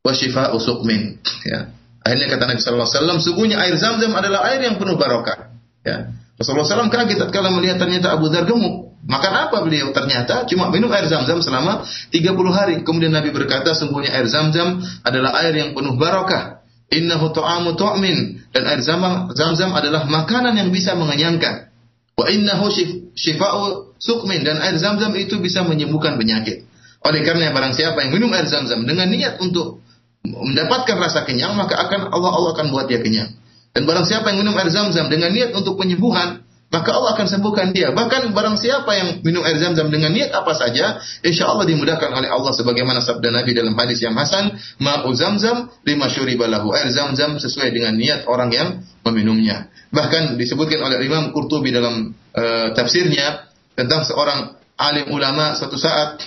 wa 0.00 0.12
shifa'u 0.16 0.56
suqmin. 0.56 1.20
Ya. 1.44 1.76
Akhirnya 2.00 2.32
kata 2.32 2.44
Nabi 2.48 2.60
Shallallahu 2.64 2.88
Alaihi 2.88 2.98
Wasallam, 3.04 3.18
sungguhnya 3.20 3.56
air 3.60 3.76
zam-zam 3.76 4.16
adalah 4.16 4.48
air 4.48 4.64
yang 4.64 4.80
penuh 4.80 4.96
barokah. 4.96 5.52
Ya. 5.84 6.08
Rasulullah 6.40 6.66
SAW 6.66 6.90
kaget 6.90 7.30
kalau 7.30 7.54
melihat 7.54 7.78
ternyata 7.78 8.10
Abu 8.10 8.26
Dhar 8.32 8.48
gemuk. 8.48 8.83
Makan 9.04 9.32
apa 9.48 9.56
beliau? 9.60 9.92
Ternyata 9.92 10.48
cuma 10.48 10.72
minum 10.72 10.88
air 10.88 11.04
zam-zam 11.04 11.44
selama 11.44 11.84
30 12.08 12.32
hari. 12.52 12.74
Kemudian 12.80 13.12
Nabi 13.12 13.36
berkata, 13.36 13.76
sungguhnya 13.76 14.16
air 14.16 14.24
zam-zam 14.32 14.80
adalah 15.04 15.36
air 15.44 15.52
yang 15.52 15.76
penuh 15.76 16.00
barokah. 16.00 16.64
Innahu 16.88 17.28
ta'amu 17.36 17.76
tu'min. 17.76 18.40
Dan 18.48 18.64
air 18.64 18.80
zam-zam 18.80 19.70
adalah 19.76 20.08
makanan 20.08 20.56
yang 20.56 20.72
bisa 20.72 20.96
mengenyangkan. 20.96 21.68
Wa 22.16 22.32
innahu 22.32 22.72
shifa'u 23.12 23.92
sukmin. 24.00 24.40
Dan 24.40 24.64
air 24.64 24.80
zam-zam 24.80 25.12
itu 25.20 25.36
bisa 25.36 25.60
menyembuhkan 25.68 26.16
penyakit. 26.16 26.64
Oleh 27.04 27.20
karena 27.20 27.52
barang 27.52 27.76
siapa 27.76 28.00
yang 28.00 28.16
minum 28.16 28.32
air 28.32 28.48
zam-zam 28.48 28.88
dengan 28.88 29.12
niat 29.12 29.36
untuk 29.36 29.84
mendapatkan 30.24 30.96
rasa 30.96 31.28
kenyang, 31.28 31.52
maka 31.52 31.76
akan 31.76 32.08
Allah 32.08 32.32
Allah 32.32 32.50
akan 32.56 32.72
buat 32.72 32.88
dia 32.88 33.04
kenyang. 33.04 33.36
Dan 33.76 33.84
barang 33.84 34.08
siapa 34.08 34.32
yang 34.32 34.40
minum 34.48 34.56
air 34.56 34.72
zam-zam 34.72 35.12
dengan 35.12 35.28
niat 35.28 35.52
untuk 35.52 35.76
penyembuhan, 35.76 36.40
maka 36.74 36.90
Allah 36.90 37.14
akan 37.14 37.26
sembuhkan 37.30 37.70
dia. 37.70 37.94
Bahkan 37.94 38.34
barang 38.34 38.58
siapa 38.58 38.90
yang 38.98 39.08
minum 39.22 39.46
air 39.46 39.62
zam-zam 39.62 39.94
dengan 39.94 40.10
niat 40.10 40.34
apa 40.34 40.58
saja, 40.58 40.98
insya 41.22 41.46
Allah 41.46 41.70
dimudahkan 41.70 42.10
oleh 42.10 42.26
Allah 42.26 42.50
sebagaimana 42.50 42.98
sabda 42.98 43.30
Nabi 43.30 43.54
dalam 43.54 43.78
hadis 43.78 44.02
yang 44.02 44.18
hasan, 44.18 44.58
ma'u 44.82 45.14
zam-zam 45.14 45.70
lima 45.86 46.10
syuribalahu. 46.10 46.74
Air 46.74 46.90
zam-zam 46.90 47.38
sesuai 47.38 47.70
dengan 47.70 47.94
niat 47.94 48.26
orang 48.26 48.50
yang 48.50 48.68
meminumnya. 49.06 49.70
Bahkan 49.94 50.34
disebutkan 50.34 50.82
oleh 50.82 50.98
Imam 51.06 51.30
Qurtubi 51.30 51.70
dalam 51.70 52.10
uh, 52.34 52.74
tafsirnya 52.74 53.46
tentang 53.78 54.02
seorang 54.02 54.58
alim 54.74 55.14
ulama 55.14 55.54
satu 55.54 55.78
saat 55.78 56.18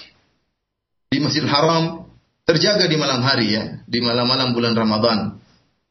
di 1.12 1.20
Masjidil 1.20 1.51
Haram 1.51 2.08
terjaga 2.48 2.88
di 2.88 2.96
malam 2.96 3.20
hari 3.20 3.51
ya, 3.51 3.84
di 3.84 4.00
malam-malam 4.00 4.56
bulan 4.56 4.72
Ramadan 4.72 5.44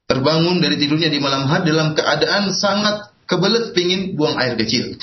terbangun 0.06 0.62
dari 0.62 0.78
tidurnya 0.78 1.10
di 1.10 1.18
malam 1.18 1.50
hari 1.50 1.68
dalam 1.68 1.92
keadaan 1.92 2.54
sangat 2.54 3.15
kebelet 3.26 3.74
pingin 3.74 4.14
buang 4.14 4.38
air 4.38 4.54
kecil. 4.58 4.96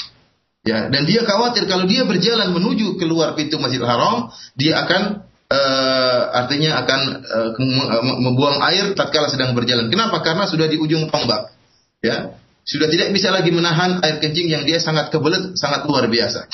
Ya, 0.64 0.88
dan 0.88 1.04
dia 1.04 1.28
khawatir 1.28 1.68
kalau 1.68 1.84
dia 1.84 2.08
berjalan 2.08 2.56
menuju 2.56 2.96
keluar 2.96 3.36
pintu 3.36 3.60
Masjidil 3.60 3.84
Haram, 3.84 4.32
dia 4.56 4.80
akan 4.80 5.28
uh, 5.52 6.22
artinya 6.40 6.80
akan 6.80 7.00
uh, 7.20 7.52
membuang 8.00 8.64
air 8.72 8.96
tatkala 8.96 9.28
sedang 9.28 9.52
berjalan. 9.52 9.92
Kenapa? 9.92 10.24
Karena 10.24 10.48
sudah 10.48 10.72
di 10.72 10.80
ujung 10.80 11.12
tombak. 11.12 11.52
Ya, 12.00 12.40
sudah 12.64 12.88
tidak 12.88 13.12
bisa 13.12 13.28
lagi 13.28 13.52
menahan 13.52 14.00
air 14.00 14.24
kencing 14.24 14.48
yang 14.48 14.64
dia 14.64 14.80
sangat 14.80 15.12
kebelet, 15.12 15.60
sangat 15.60 15.84
luar 15.84 16.08
biasa. 16.08 16.48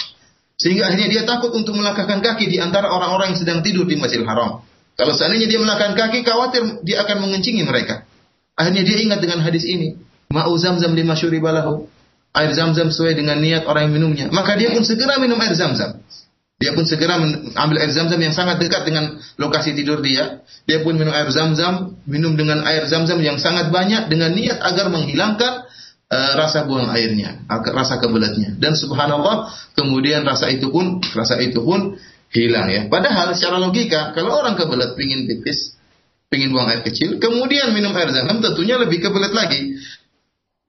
Sehingga 0.57 0.89
akhirnya 0.89 1.07
dia 1.07 1.23
takut 1.23 1.53
untuk 1.53 1.77
melangkahkan 1.77 2.19
kaki 2.19 2.49
di 2.49 2.57
antara 2.57 2.89
orang-orang 2.89 3.31
yang 3.31 3.39
sedang 3.39 3.59
tidur 3.61 3.85
di 3.85 3.95
Masjidil 3.95 4.25
Haram. 4.25 4.65
Kalau 4.97 5.13
seandainya 5.15 5.45
dia 5.45 5.61
melangkahkan 5.61 5.95
kaki, 5.95 6.25
khawatir 6.25 6.81
dia 6.81 7.05
akan 7.05 7.29
mengencingi 7.29 7.61
mereka. 7.63 8.09
Akhirnya 8.57 8.83
dia 8.83 8.97
ingat 8.99 9.21
dengan 9.23 9.39
hadis 9.45 9.63
ini. 9.63 10.08
Ma'u 10.29 10.53
zamzam 10.61 10.93
lima 10.93 11.17
syuribalahu. 11.17 11.89
Air 12.29 12.53
zamzam 12.53 12.93
sesuai 12.93 13.17
dengan 13.17 13.41
niat 13.41 13.65
orang 13.65 13.89
yang 13.89 13.93
minumnya. 13.97 14.25
Maka 14.29 14.53
dia 14.53 14.69
pun 14.69 14.85
segera 14.85 15.17
minum 15.17 15.41
air 15.41 15.57
zamzam. 15.57 15.97
Dia 16.59 16.75
pun 16.75 16.83
segera 16.83 17.17
ambil 17.55 17.77
air 17.79 17.89
zamzam 17.89 18.19
yang 18.19 18.35
sangat 18.35 18.59
dekat 18.59 18.85
dengan 18.85 19.17
lokasi 19.39 19.73
tidur 19.73 20.03
dia. 20.03 20.43
Dia 20.69 20.85
pun 20.85 20.93
minum 20.99 21.15
air 21.15 21.31
zamzam, 21.33 21.97
minum 22.05 22.37
dengan 22.37 22.61
air 22.67 22.85
zamzam 22.85 23.17
yang 23.23 23.41
sangat 23.41 23.73
banyak 23.73 24.11
dengan 24.11 24.35
niat 24.35 24.61
agar 24.61 24.91
menghilangkan 24.91 25.65
uh, 26.11 26.31
rasa 26.35 26.67
buang 26.67 26.91
airnya, 26.91 27.47
rasa 27.49 27.97
kebelatnya. 27.97 28.59
Dan 28.59 28.75
subhanallah, 28.75 29.49
kemudian 29.73 30.21
rasa 30.27 30.51
itu 30.51 30.67
pun 30.69 30.99
rasa 31.15 31.39
itu 31.39 31.63
pun 31.63 31.95
hilang 32.29 32.67
ya. 32.69 32.85
Padahal 32.91 33.33
secara 33.33 33.57
logika, 33.57 34.11
kalau 34.13 34.37
orang 34.37 34.53
kebelat 34.59 34.93
pingin 34.93 35.25
pipis, 35.25 35.79
ingin 36.29 36.53
buang 36.53 36.69
air 36.69 36.85
kecil, 36.85 37.17
kemudian 37.17 37.73
minum 37.73 37.95
air 37.97 38.11
zam-zam 38.13 38.43
tentunya 38.43 38.77
lebih 38.77 39.01
kebelet 39.01 39.33
lagi. 39.33 39.79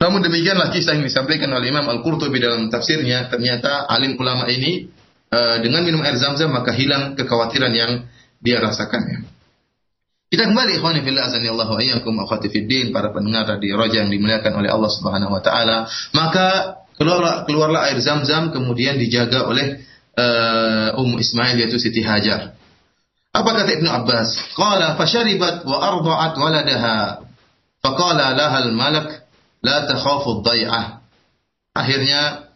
Namun 0.01 0.25
demikianlah 0.25 0.73
kisah 0.73 0.97
yang 0.97 1.05
disampaikan 1.05 1.53
oleh 1.53 1.69
Imam 1.69 1.85
Al-Qurtubi 1.85 2.41
dalam 2.41 2.73
tafsirnya, 2.73 3.29
ternyata 3.29 3.85
alim 3.85 4.17
ulama 4.17 4.49
ini 4.49 4.89
uh, 5.29 5.61
dengan 5.61 5.85
minum 5.85 6.01
air 6.01 6.17
zam-zam 6.17 6.49
maka 6.49 6.73
hilang 6.73 7.13
kekhawatiran 7.21 7.69
yang 7.77 8.09
dia 8.41 8.65
rasakan 8.65 9.03
ya. 9.05 9.19
Kita 10.31 10.47
kembali 10.47 10.79
ikhwani 10.81 11.05
fillah 11.05 11.27
azani 11.27 11.53
Allah 11.53 11.69
wa 11.69 11.81
iyyakum 11.83 12.15
akhwati 12.17 12.49
fiddin 12.49 12.95
para 12.95 13.13
pendengar 13.13 13.45
radio 13.51 13.77
Raja 13.77 14.07
yang 14.07 14.15
dimuliakan 14.15 14.63
oleh 14.63 14.71
Allah 14.73 14.89
Subhanahu 14.89 15.37
wa 15.37 15.43
taala, 15.45 15.91
maka 16.17 16.81
keluarlah 16.97 17.45
keluarlah 17.45 17.93
air 17.93 18.01
zam-zam 18.01 18.55
kemudian 18.55 18.97
dijaga 18.97 19.45
oleh 19.45 19.85
uh, 20.17 20.97
Ummu 20.97 21.21
Ismail 21.21 21.61
yaitu 21.61 21.77
Siti 21.77 22.01
Hajar. 22.01 22.57
Apa 23.37 23.51
kata 23.53 23.71
Ibnu 23.79 23.91
Abbas? 23.91 24.57
Qala 24.57 24.97
fasharibat 24.97 25.67
wa 25.69 25.77
arda'at 25.77 26.35
waladaha. 26.41 26.97
Faqala 27.85 28.33
lahal 28.33 28.71
malak 28.73 29.20
la 29.65 29.87
takhafu 29.89 30.45
dhai'ah. 30.45 31.05
Akhirnya 31.77 32.51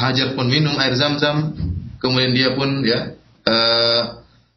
Hajar 0.00 0.32
pun 0.32 0.48
minum 0.48 0.80
air 0.80 0.96
zam-zam, 0.96 1.52
kemudian 2.00 2.32
dia 2.32 2.56
pun 2.56 2.80
ya 2.80 3.20
uh, 3.44 4.02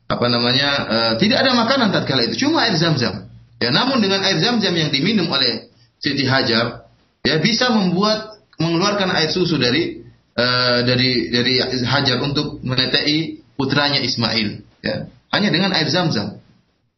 apa 0.08 0.26
namanya 0.32 0.70
uh, 0.88 1.14
tidak 1.20 1.44
ada 1.44 1.52
makanan 1.52 1.92
tatkala 1.92 2.24
itu, 2.32 2.48
cuma 2.48 2.64
air 2.64 2.80
zam-zam. 2.80 3.28
Ya, 3.60 3.76
namun 3.76 4.00
dengan 4.00 4.24
air 4.24 4.40
zam-zam 4.40 4.72
yang 4.72 4.88
diminum 4.88 5.28
oleh 5.28 5.68
Siti 6.00 6.24
Hajar, 6.24 6.88
ya 7.28 7.44
bisa 7.44 7.76
membuat 7.76 8.40
mengeluarkan 8.56 9.12
air 9.20 9.36
susu 9.36 9.60
dari 9.60 10.00
uh, 10.40 10.80
dari 10.88 11.28
dari 11.28 11.60
Hajar 11.84 12.24
untuk 12.24 12.64
menetei 12.64 13.44
putranya 13.60 14.00
Ismail. 14.00 14.64
Ya. 14.80 15.12
Hanya 15.36 15.52
dengan 15.52 15.76
air 15.76 15.92
zam-zam. 15.92 16.40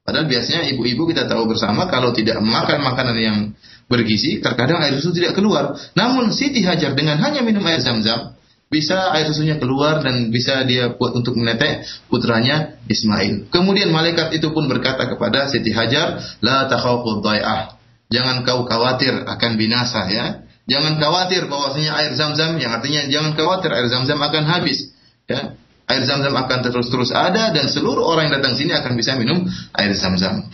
Padahal 0.06 0.30
biasanya 0.30 0.70
ibu-ibu 0.70 1.10
kita 1.10 1.25
tahu 1.25 1.50
bersama 1.50 1.89
kalau 1.89 2.13
tidak 2.13 2.38
makan 2.38 2.77
makanan 2.86 3.18
yang 3.18 3.38
bergizi, 3.86 4.42
terkadang 4.42 4.82
air 4.82 4.98
susu 4.98 5.13
tidak 5.13 5.38
keluar. 5.38 5.77
Namun 5.94 6.34
Siti 6.34 6.65
Hajar 6.65 6.98
dengan 6.98 7.22
hanya 7.22 7.46
minum 7.46 7.62
air 7.65 7.82
zam-zam, 7.82 8.34
bisa 8.65 9.13
air 9.13 9.30
susunya 9.30 9.62
keluar 9.62 10.01
dan 10.01 10.34
bisa 10.34 10.65
dia 10.65 10.89
buat 10.98 11.13
untuk 11.13 11.38
menetek 11.38 11.86
putranya 12.10 12.82
Ismail. 12.89 13.54
Kemudian 13.54 13.94
malaikat 13.94 14.34
itu 14.34 14.50
pun 14.51 14.65
berkata 14.65 15.06
kepada 15.06 15.48
Siti 15.54 15.70
Hajar, 15.70 16.18
La 16.42 16.65
takhawfu 16.65 17.22
dhai'ah. 17.22 17.77
Jangan 18.10 18.46
kau 18.46 18.65
khawatir 18.65 19.25
akan 19.25 19.51
binasa 19.58 20.10
ya. 20.10 20.25
Jangan 20.65 20.98
khawatir 20.98 21.46
bahwasanya 21.46 21.94
air 21.94 22.12
zam-zam 22.18 22.58
yang 22.58 22.74
artinya 22.74 23.06
jangan 23.06 23.38
khawatir 23.38 23.70
air 23.70 23.86
zam-zam 23.86 24.18
akan 24.18 24.44
habis. 24.50 24.94
Ya. 25.30 25.54
Air 25.86 26.01
zam-zam 26.10 26.34
akan 26.34 26.65
terus-terus 26.65 27.13
ada 27.13 27.54
dan 27.54 27.70
seluruh 27.70 28.01
orang 28.01 28.30
yang 28.30 28.42
datang 28.42 28.58
sini 28.58 28.74
akan 28.74 28.98
bisa 28.98 29.13
minum 29.13 29.46
air 29.77 29.94
zam-zam. 29.94 30.50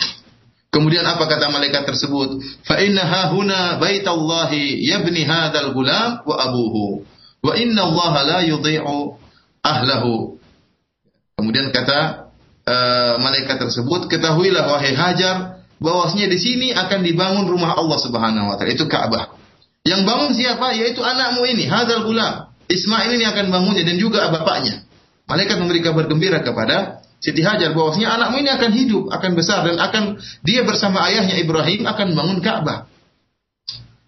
Kemudian 0.71 1.03
apa 1.03 1.27
kata 1.27 1.51
malaikat 1.51 1.83
tersebut? 1.83 2.39
Fa 2.63 2.79
inna 2.79 3.03
hahuna 3.03 3.75
baitallahi 3.75 4.79
yabni 4.87 5.27
hadzal 5.27 5.75
gulam 5.75 6.23
wa 6.23 6.35
abuhu. 6.39 7.03
Wa 7.43 7.59
inna 7.59 7.91
Allah 7.91 8.13
la 8.23 8.39
yudhi'u 8.47 9.19
ahlahu. 9.59 10.39
Kemudian 11.35 11.75
kata 11.75 12.31
uh, 12.63 13.13
malaikat 13.19 13.59
tersebut, 13.59 14.07
ketahuilah 14.07 14.63
wahai 14.71 14.95
Hajar 14.95 15.59
bahwasanya 15.81 16.31
di 16.31 16.39
sini 16.39 16.67
akan 16.71 17.03
dibangun 17.03 17.51
rumah 17.51 17.75
Allah 17.75 17.97
Subhanahu 17.99 18.53
wa 18.53 18.55
taala, 18.55 18.71
itu 18.71 18.87
Ka'bah. 18.87 19.33
Yang 19.81 20.01
bangun 20.07 20.31
siapa? 20.37 20.77
Yaitu 20.77 21.01
anakmu 21.01 21.41
ini, 21.51 21.67
Hadzal 21.67 22.05
Gulam. 22.05 22.53
Ismail 22.71 23.11
ini 23.19 23.25
akan 23.27 23.51
bangunnya 23.51 23.83
dan 23.83 23.99
juga 23.99 24.31
bapaknya. 24.31 24.87
Malaikat 25.27 25.59
memberi 25.59 25.83
kabar 25.83 26.07
gembira 26.07 26.39
kepada 26.39 27.03
Siti 27.21 27.45
Hajar 27.45 27.77
bahwasanya 27.77 28.17
anakmu 28.17 28.41
ini 28.41 28.49
akan 28.49 28.71
hidup, 28.73 29.03
akan 29.13 29.31
besar 29.37 29.61
dan 29.61 29.77
akan 29.77 30.17
dia 30.41 30.65
bersama 30.65 31.05
ayahnya 31.05 31.37
Ibrahim 31.37 31.85
akan 31.85 32.07
bangun 32.17 32.39
Ka'bah. 32.41 32.89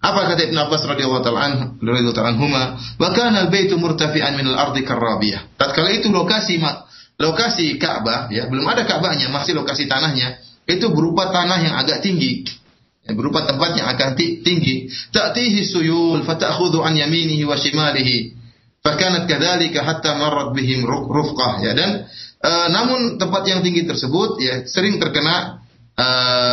Apa 0.04 0.34
kata 0.34 0.50
Ibn 0.50 0.58
Abbas 0.68 0.84
radhiyallahu 0.84 1.24
taala 1.24 1.42
anhu, 1.48 1.66
radhiyallahu 1.80 2.26
anhuma, 2.26 2.76
"Wa 3.00 3.14
kana 3.16 3.48
al-baitu 3.48 3.80
murtafi'an 3.80 4.36
min 4.36 4.52
al-ardi 4.52 4.84
karrabiyah." 4.84 5.56
Tatkala 5.56 5.94
itu 5.94 6.10
lokasi 6.10 6.60
lokasi 7.22 7.78
Ka'bah 7.78 8.34
ya, 8.34 8.50
belum 8.50 8.66
ada 8.66 8.84
Ka'bahnya, 8.84 9.30
masih 9.30 9.56
lokasi 9.56 9.88
tanahnya, 9.88 10.42
itu 10.66 10.90
berupa 10.92 11.30
tanah 11.30 11.62
yang 11.62 11.76
agak 11.78 12.02
tinggi 12.02 12.44
ya, 13.06 13.12
berupa 13.14 13.44
tempat 13.48 13.78
yang 13.78 13.88
akan 13.88 14.16
tinggi. 14.18 14.92
Ta'tihi 15.12 15.62
suyul 15.68 16.24
fata'khudhu 16.24 16.82
an 16.82 16.96
yaminihi 16.96 17.44
wa 17.44 17.56
shimalihi. 17.56 18.42
Fakanat 18.84 19.32
kadzalika 19.32 19.80
hatta 19.88 20.20
marrat 20.20 20.52
bihim 20.52 20.84
rufqah 20.84 21.64
ya 21.64 21.72
dan 21.72 22.04
e, 22.44 22.52
namun 22.70 23.16
tempat 23.16 23.48
yang 23.48 23.64
tinggi 23.64 23.88
tersebut 23.88 24.38
ya 24.44 24.68
sering 24.68 25.00
terkena 25.00 25.64
e, 25.96 26.08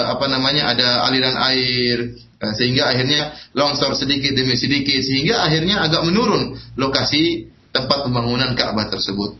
apa 0.06 0.26
namanya 0.30 0.70
ada 0.70 0.88
aliran 1.10 1.34
air 1.50 2.14
e, 2.14 2.46
sehingga 2.54 2.94
akhirnya 2.94 3.34
longsor 3.58 3.98
sedikit 3.98 4.32
demi 4.38 4.54
sedikit 4.54 5.02
sehingga 5.02 5.42
akhirnya 5.42 5.82
agak 5.82 6.06
menurun 6.06 6.54
lokasi 6.78 7.50
tempat 7.74 8.06
pembangunan 8.06 8.54
Ka'bah 8.54 8.90
tersebut. 8.90 9.38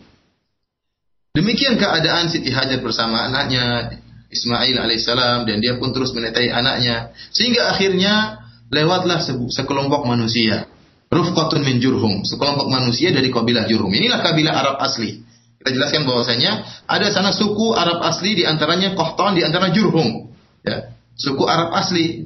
Demikian 1.30 1.78
keadaan 1.78 2.26
Siti 2.26 2.50
Hajar 2.50 2.82
bersama 2.82 3.30
anaknya 3.30 3.94
Ismail 4.30 4.74
alaihissalam 4.74 5.46
dan 5.46 5.62
dia 5.62 5.78
pun 5.78 5.94
terus 5.94 6.10
menetai 6.10 6.50
anaknya 6.50 7.14
sehingga 7.30 7.70
akhirnya 7.70 8.42
lewatlah 8.70 9.22
sekelompok 9.50 10.06
manusia 10.06 10.70
Rufqatun 11.10 11.66
min 11.66 11.82
Jurhum, 11.82 12.22
sekelompok 12.22 12.70
manusia 12.70 13.10
dari 13.10 13.34
kabilah 13.34 13.66
Jurhum. 13.66 13.90
Inilah 13.90 14.22
kabilah 14.22 14.54
Arab 14.54 14.76
asli. 14.78 15.18
Kita 15.60 15.76
jelaskan 15.76 16.08
bahwasanya 16.08 16.64
ada 16.88 17.12
sana 17.12 17.36
suku 17.36 17.76
Arab 17.76 18.00
asli 18.00 18.32
di 18.32 18.48
antaranya 18.48 18.96
Qahtan 18.96 19.36
di 19.36 19.44
antara 19.44 19.68
Jurhum. 19.68 20.32
Ya, 20.64 20.96
suku 21.20 21.44
Arab 21.44 21.76
asli. 21.76 22.24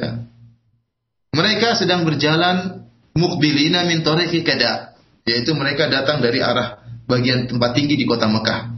Ya. 0.00 0.24
Mereka 1.36 1.76
sedang 1.76 2.08
berjalan 2.08 2.88
mukbilina 3.12 3.84
min 3.84 4.00
tariqi 4.00 4.40
kada, 4.40 4.96
yaitu 5.28 5.52
mereka 5.52 5.92
datang 5.92 6.24
dari 6.24 6.40
arah 6.40 6.80
bagian 7.04 7.44
tempat 7.44 7.76
tinggi 7.76 8.00
di 8.00 8.08
kota 8.08 8.24
Mekah. 8.24 8.72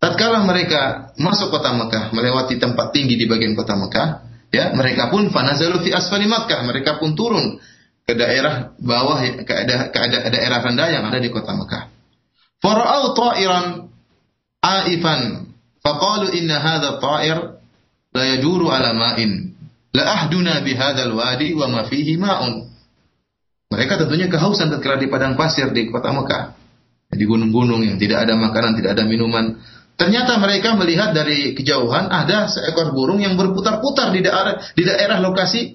Tatkala 0.00 0.40
mereka 0.48 1.12
masuk 1.20 1.52
kota 1.52 1.76
Mekah, 1.76 2.16
melewati 2.16 2.56
tempat 2.56 2.96
tinggi 2.96 3.20
di 3.20 3.28
bagian 3.28 3.52
kota 3.52 3.76
Mekah, 3.76 4.08
ya, 4.48 4.72
mereka 4.72 5.12
pun 5.12 5.28
fanazalu 5.28 5.84
fi 5.84 5.92
asfali 5.92 6.24
Makkah, 6.24 6.64
mereka 6.64 6.96
pun 6.96 7.12
turun 7.12 7.60
ke 8.08 8.16
daerah 8.16 8.72
bawah 8.80 9.20
ke, 9.20 9.52
ada, 9.52 9.92
ke 9.92 10.30
daerah 10.32 10.64
rendah 10.64 10.88
yang 10.88 11.04
ada 11.04 11.20
di 11.20 11.28
kota 11.28 11.52
Mekah. 11.52 11.97
Fara'au 12.58 13.14
ta'iran 13.14 13.64
aifan 14.62 15.50
faqalu 15.82 16.34
inna 16.34 16.58
hadha 16.58 16.98
ta'ir 16.98 17.38
la 18.14 18.22
yajuru 18.34 18.66
ala 18.72 18.94
ma'in 18.94 19.54
la 19.94 20.04
ahduna 20.22 20.60
bi 20.62 20.74
hadzal 20.74 21.14
wadi 21.14 21.54
wa 21.54 21.66
ma 21.70 21.80
fihi. 21.86 22.18
Mereka 23.68 24.00
tentunya 24.00 24.32
kehausan 24.32 24.72
tatkala 24.72 24.96
di 24.96 25.12
padang 25.12 25.36
pasir 25.36 25.68
di 25.76 25.92
kota 25.92 26.08
Mekah. 26.14 26.56
Di 27.08 27.24
gunung-gunung 27.24 27.84
yang 27.84 27.96
tidak 27.96 28.28
ada 28.28 28.36
makanan, 28.36 28.76
tidak 28.76 28.96
ada 28.96 29.04
minuman. 29.08 29.60
Ternyata 29.98 30.38
mereka 30.38 30.78
melihat 30.78 31.10
dari 31.10 31.58
kejauhan 31.58 32.06
ada 32.06 32.46
seekor 32.46 32.94
burung 32.94 33.18
yang 33.18 33.34
berputar-putar 33.34 34.14
di 34.14 34.22
daerah 34.22 34.62
di 34.72 34.82
daerah 34.86 35.18
lokasi 35.18 35.74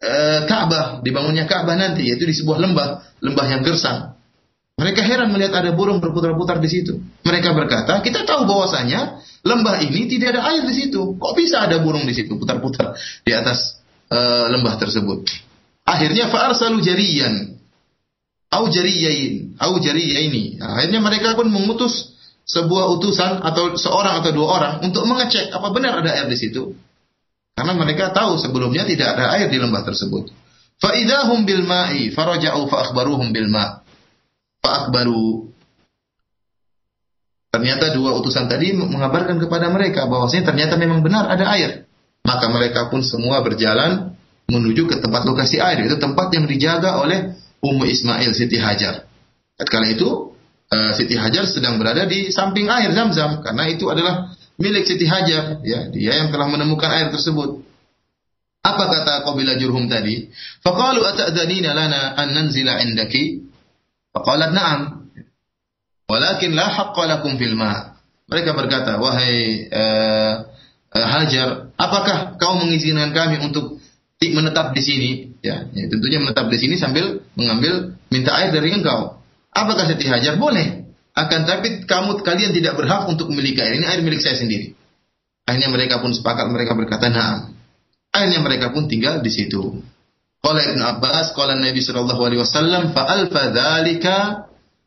e, 0.00 0.12
Ka'bah, 0.48 1.04
dibangunnya 1.04 1.44
Ka'bah 1.44 1.76
nanti 1.76 2.08
yaitu 2.08 2.24
di 2.24 2.32
sebuah 2.32 2.58
lembah, 2.64 3.20
lembah 3.20 3.46
yang 3.52 3.60
gersang. 3.60 4.15
Mereka 4.86 5.02
heran 5.02 5.34
melihat 5.34 5.66
ada 5.66 5.74
burung 5.74 5.98
berputar-putar 5.98 6.62
di 6.62 6.70
situ. 6.70 7.02
Mereka 7.26 7.58
berkata, 7.58 7.98
kita 8.06 8.22
tahu 8.22 8.46
bahwasanya 8.46 9.18
lembah 9.42 9.82
ini 9.82 10.06
tidak 10.06 10.38
ada 10.38 10.46
air 10.46 10.62
di 10.62 10.74
situ. 10.78 11.18
Kok 11.18 11.34
bisa 11.34 11.66
ada 11.66 11.82
burung 11.82 12.06
di 12.06 12.14
situ 12.14 12.38
putar-putar 12.38 12.94
di 13.26 13.34
atas 13.34 13.82
e, 14.06 14.18
lembah 14.54 14.78
tersebut? 14.78 15.26
Akhirnya 15.82 16.30
fa'arsalu 16.30 16.86
jariyan 16.86 17.58
au 18.54 18.70
jariyain, 18.70 19.58
au 19.58 19.74
jariyaini. 19.82 20.62
Akhirnya 20.62 21.02
mereka 21.02 21.34
pun 21.34 21.50
mengutus 21.50 22.14
sebuah 22.46 22.86
utusan 22.94 23.42
atau 23.42 23.74
seorang 23.74 24.22
atau 24.22 24.30
dua 24.30 24.46
orang 24.54 24.74
untuk 24.86 25.02
mengecek 25.02 25.50
apa 25.50 25.66
benar 25.74 25.98
ada 25.98 26.14
air 26.14 26.30
di 26.30 26.38
situ. 26.38 26.78
Karena 27.58 27.74
mereka 27.74 28.14
tahu 28.14 28.38
sebelumnya 28.38 28.86
tidak 28.86 29.18
ada 29.18 29.34
air 29.34 29.50
di 29.50 29.58
lembah 29.58 29.82
tersebut. 29.82 30.30
Fa'idahum 30.78 31.42
bil 31.42 31.66
ma'i 31.66 32.14
faraja'u 32.14 32.70
fa 32.70 32.86
akhbaruhum 32.86 33.34
bil 33.34 33.50
ma' 33.50 33.85
fa 34.66 34.70
akhbaru 34.82 35.46
Ternyata 37.56 37.94
dua 37.96 38.12
utusan 38.20 38.52
tadi 38.52 38.76
mengabarkan 38.76 39.40
kepada 39.40 39.72
mereka 39.72 40.04
bahwasanya 40.04 40.52
ternyata 40.52 40.76
memang 40.76 41.00
benar 41.00 41.24
ada 41.24 41.48
air. 41.56 41.88
Maka 42.20 42.52
mereka 42.52 42.92
pun 42.92 43.00
semua 43.00 43.40
berjalan 43.40 44.12
menuju 44.44 44.84
ke 44.84 45.00
tempat 45.00 45.24
lokasi 45.24 45.56
air. 45.56 45.80
Itu 45.88 45.96
tempat 45.96 46.36
yang 46.36 46.44
dijaga 46.44 47.00
oleh 47.00 47.32
Ummu 47.64 47.88
Ismail 47.88 48.36
Siti 48.36 48.60
Hajar. 48.60 49.08
Kala 49.56 49.88
itu 49.88 50.36
uh, 50.68 50.92
Siti 51.00 51.16
Hajar 51.16 51.48
sedang 51.48 51.80
berada 51.80 52.04
di 52.04 52.28
samping 52.28 52.68
air 52.68 52.92
Zam-Zam 52.92 53.40
karena 53.40 53.64
itu 53.72 53.88
adalah 53.88 54.36
milik 54.60 54.84
Siti 54.84 55.08
Hajar 55.08 55.64
ya 55.64 55.88
dia 55.88 56.12
yang 56.12 56.28
telah 56.28 56.52
menemukan 56.52 56.92
air 56.92 57.08
tersebut 57.08 57.64
apa 58.60 58.84
kata 58.84 59.24
Qabila 59.24 59.54
Jurhum 59.56 59.86
tadi 59.86 60.28
faqalu 60.60 61.04
ata'dhanina 61.08 61.72
lana 61.72 62.18
an 62.18 62.34
nanzila 62.34 62.82
indaki 62.82 63.45
faqalat 64.16 64.50
na'am 64.56 64.80
walakin 66.08 66.56
la 66.56 66.72
haqqa 66.72 67.04
lakum 67.04 67.36
fil 67.36 67.52
ma 67.52 68.00
mereka 68.26 68.56
berkata 68.56 68.96
wahai 68.96 69.68
uh, 69.68 70.32
uh, 70.96 71.06
Hajar 71.06 71.76
apakah 71.76 72.40
kau 72.40 72.56
mengizinkan 72.56 73.12
kami 73.12 73.44
untuk 73.44 73.76
menetap 74.16 74.72
di 74.72 74.80
sini 74.80 75.10
ya, 75.44 75.68
ya 75.70 75.84
tentunya 75.92 76.24
menetap 76.24 76.48
di 76.48 76.56
sini 76.56 76.80
sambil 76.80 77.20
mengambil 77.36 77.94
minta 78.08 78.32
air 78.32 78.50
dari 78.50 78.72
engkau 78.72 79.16
Apakah 79.56 79.88
Siti 79.88 80.04
Hajar? 80.04 80.36
Boleh. 80.36 80.84
Akan 81.16 81.48
tapi 81.48 81.88
kamu 81.88 82.20
kalian 82.20 82.52
tidak 82.52 82.76
berhak 82.76 83.08
untuk 83.08 83.32
memiliki 83.32 83.64
air. 83.64 83.80
Ini 83.80 83.88
air 83.88 84.00
milik 84.04 84.20
saya 84.20 84.36
sendiri. 84.36 84.76
Akhirnya 85.48 85.72
mereka 85.72 86.04
pun 86.04 86.12
sepakat, 86.12 86.52
mereka 86.52 86.76
berkata, 86.76 87.08
nah. 87.08 87.48
Akhirnya 88.12 88.44
mereka 88.44 88.76
pun 88.76 88.84
tinggal 88.84 89.24
di 89.24 89.32
situ. 89.32 89.80
قال 90.46 90.58
ابن 90.62 90.78
عباس 90.82 91.34
قال 91.34 91.50
النبي 91.58 91.80
صلى 91.82 92.00
الله 92.06 92.18
عليه 92.24 92.38
وسلم 92.38 92.94
فألف 92.94 93.34
ذلك 93.34 94.06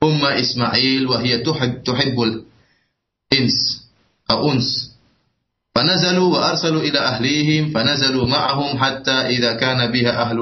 أم 0.04 0.22
إسماعيل 0.26 1.04
وهي 1.08 1.44
تحب, 1.44 1.84
تحب 1.84 2.16
الإنس 2.16 3.58
أو 4.32 4.52
أنس 4.56 4.96
فنزلوا 5.76 6.30
وأرسلوا 6.34 6.82
إلى 6.82 7.00
أهليهم 7.00 7.76
فنزلوا 7.76 8.26
معهم 8.28 8.80
حتى 8.80 9.12
إذا 9.36 9.54
كان 9.60 9.92
بها 9.92 10.12
أهل 10.22 10.40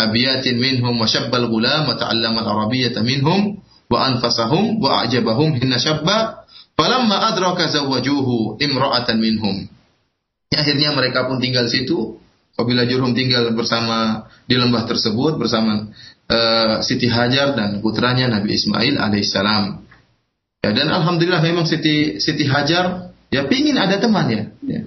أبيات 0.00 0.46
منهم 0.48 0.94
وشب 1.00 1.34
الغلام 1.34 1.88
وتعلم 1.88 2.34
العربية 2.38 2.94
منهم 3.02 3.58
وأنفسهم 3.90 4.82
وأعجبهم 4.82 5.48
هن 5.52 5.72
شبا 5.78 6.18
فلما 6.78 7.16
أدرك 7.28 7.58
زوجوه 7.62 8.28
امرأة 8.62 9.08
منهم. 9.14 9.56
Akhirnya 10.54 10.94
mereka 10.94 11.26
pun 11.26 11.42
tinggal 11.42 11.66
situ. 11.66 12.22
Apabila 12.54 12.86
Jurhum 12.86 13.12
tinggal 13.12 13.50
bersama 13.52 14.30
di 14.46 14.54
lembah 14.54 14.86
tersebut 14.86 15.36
bersama 15.36 15.90
uh, 16.30 16.80
Siti 16.80 17.10
Hajar 17.10 17.58
dan 17.58 17.82
putranya 17.82 18.30
Nabi 18.30 18.54
Ismail 18.54 18.96
alaihissalam 18.96 19.82
ya 20.62 20.70
dan 20.70 20.88
alhamdulillah 20.88 21.42
memang 21.42 21.66
Siti 21.66 22.22
Siti 22.22 22.46
Hajar 22.46 23.14
ya 23.28 23.46
pingin 23.50 23.74
ada 23.74 23.98
teman 23.98 24.26
ya, 24.30 24.42
ya 24.62 24.82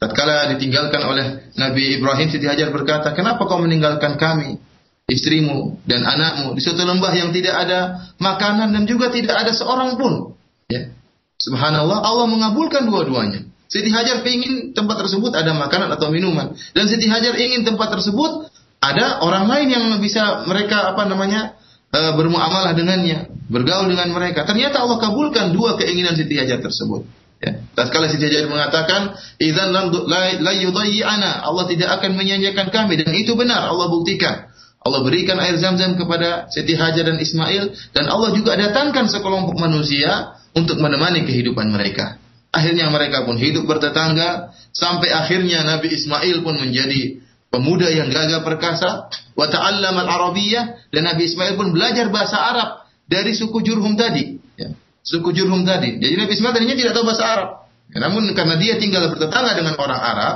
Tatkala 0.00 0.48
ditinggalkan 0.56 1.04
oleh 1.04 1.52
Nabi 1.60 2.00
Ibrahim, 2.00 2.32
Siti 2.32 2.48
Hajar 2.48 2.72
berkata, 2.72 3.12
kenapa 3.12 3.44
kau 3.44 3.60
meninggalkan 3.60 4.16
kami, 4.16 4.56
istrimu 5.04 5.76
dan 5.84 6.08
anakmu 6.08 6.56
di 6.56 6.64
suatu 6.64 6.88
lembah 6.88 7.12
yang 7.12 7.36
tidak 7.36 7.52
ada 7.52 8.08
makanan 8.16 8.72
dan 8.72 8.88
juga 8.88 9.12
tidak 9.12 9.44
ada 9.44 9.52
seorang 9.52 10.00
pun. 10.00 10.32
Ya. 10.72 10.88
Subhanallah, 11.36 12.00
Allah 12.00 12.26
mengabulkan 12.32 12.88
dua-duanya. 12.88 13.44
Siti 13.70 13.86
Hajar 13.94 14.26
ingin 14.26 14.74
tempat 14.74 14.98
tersebut 15.06 15.30
ada 15.30 15.54
makanan 15.54 15.94
atau 15.94 16.10
minuman. 16.10 16.58
Dan 16.74 16.90
Siti 16.90 17.06
Hajar 17.06 17.38
ingin 17.38 17.62
tempat 17.62 17.94
tersebut 17.94 18.50
ada 18.82 19.22
orang 19.22 19.46
lain 19.46 19.66
yang 19.70 19.84
bisa 20.02 20.42
mereka 20.50 20.90
apa 20.90 21.06
namanya 21.06 21.54
e, 21.94 22.00
bermuamalah 22.18 22.74
dengannya, 22.74 23.30
bergaul 23.46 23.86
dengan 23.86 24.10
mereka. 24.10 24.42
Ternyata 24.42 24.82
Allah 24.82 24.98
kabulkan 24.98 25.54
dua 25.54 25.78
keinginan 25.78 26.18
Siti 26.18 26.34
Hajar 26.34 26.58
tersebut. 26.58 27.06
Ya. 27.38 27.62
Tatkala 27.78 28.10
Siti 28.10 28.26
Hajar 28.26 28.50
mengatakan, 28.50 29.14
"Idzan 29.38 29.70
la 29.70 30.52
yudayyi'ana." 30.52 31.46
Allah 31.46 31.64
tidak 31.70 32.02
akan 32.02 32.18
menyanyiakan 32.18 32.74
kami 32.74 32.98
dan 32.98 33.14
itu 33.14 33.38
benar, 33.38 33.70
Allah 33.70 33.86
buktikan. 33.86 34.50
Allah 34.80 35.04
berikan 35.04 35.36
air 35.38 35.54
zam-zam 35.60 35.94
kepada 35.94 36.50
Siti 36.50 36.72
Hajar 36.72 37.04
dan 37.06 37.22
Ismail 37.22 37.94
dan 37.94 38.08
Allah 38.10 38.32
juga 38.32 38.56
datangkan 38.56 39.06
sekelompok 39.12 39.56
manusia 39.60 40.36
untuk 40.58 40.80
menemani 40.80 41.22
kehidupan 41.28 41.68
mereka. 41.68 42.19
Akhirnya 42.50 42.90
mereka 42.90 43.22
pun 43.22 43.38
hidup 43.38 43.66
bertetangga 43.66 44.50
sampai 44.74 45.14
akhirnya 45.14 45.62
Nabi 45.62 45.94
Ismail 45.94 46.42
pun 46.42 46.58
menjadi 46.58 47.22
pemuda 47.50 47.86
yang 47.90 48.10
gagah 48.10 48.42
perkasa 48.42 49.10
wa 49.38 49.46
ta'allama 49.46 50.06
al-arabiyyah 50.06 50.90
dan 50.90 51.02
Nabi 51.06 51.30
Ismail 51.30 51.54
pun 51.54 51.70
belajar 51.70 52.10
bahasa 52.10 52.38
Arab 52.38 52.86
dari 53.06 53.34
suku 53.34 53.62
Jurhum 53.62 53.94
tadi. 53.94 54.38
Ya. 54.58 54.74
suku 55.06 55.30
Jurhum 55.30 55.62
tadi. 55.62 56.02
Jadi 56.02 56.14
Nabi 56.18 56.32
Ismail 56.34 56.54
tadinya 56.54 56.76
tidak 56.78 56.92
tahu 56.98 57.04
bahasa 57.06 57.24
Arab. 57.26 57.50
Ya, 57.90 57.98
namun 58.06 58.30
karena 58.34 58.54
dia 58.58 58.78
tinggal 58.78 59.10
bertetangga 59.10 59.58
dengan 59.58 59.74
orang 59.78 59.98
Arab 59.98 60.34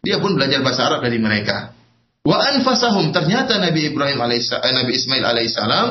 dia 0.00 0.16
pun 0.20 0.36
belajar 0.36 0.60
bahasa 0.64 0.86
Arab 0.88 1.04
dari 1.04 1.20
mereka. 1.20 1.76
Wa 2.26 2.42
anfasahum 2.42 3.14
ternyata 3.14 3.58
Nabi 3.62 3.94
Ibrahim 3.94 4.18
alaihissalam 4.18 4.66
eh, 4.66 4.74
Nabi 4.74 4.92
Ismail 4.98 5.24
alaihissalam 5.24 5.86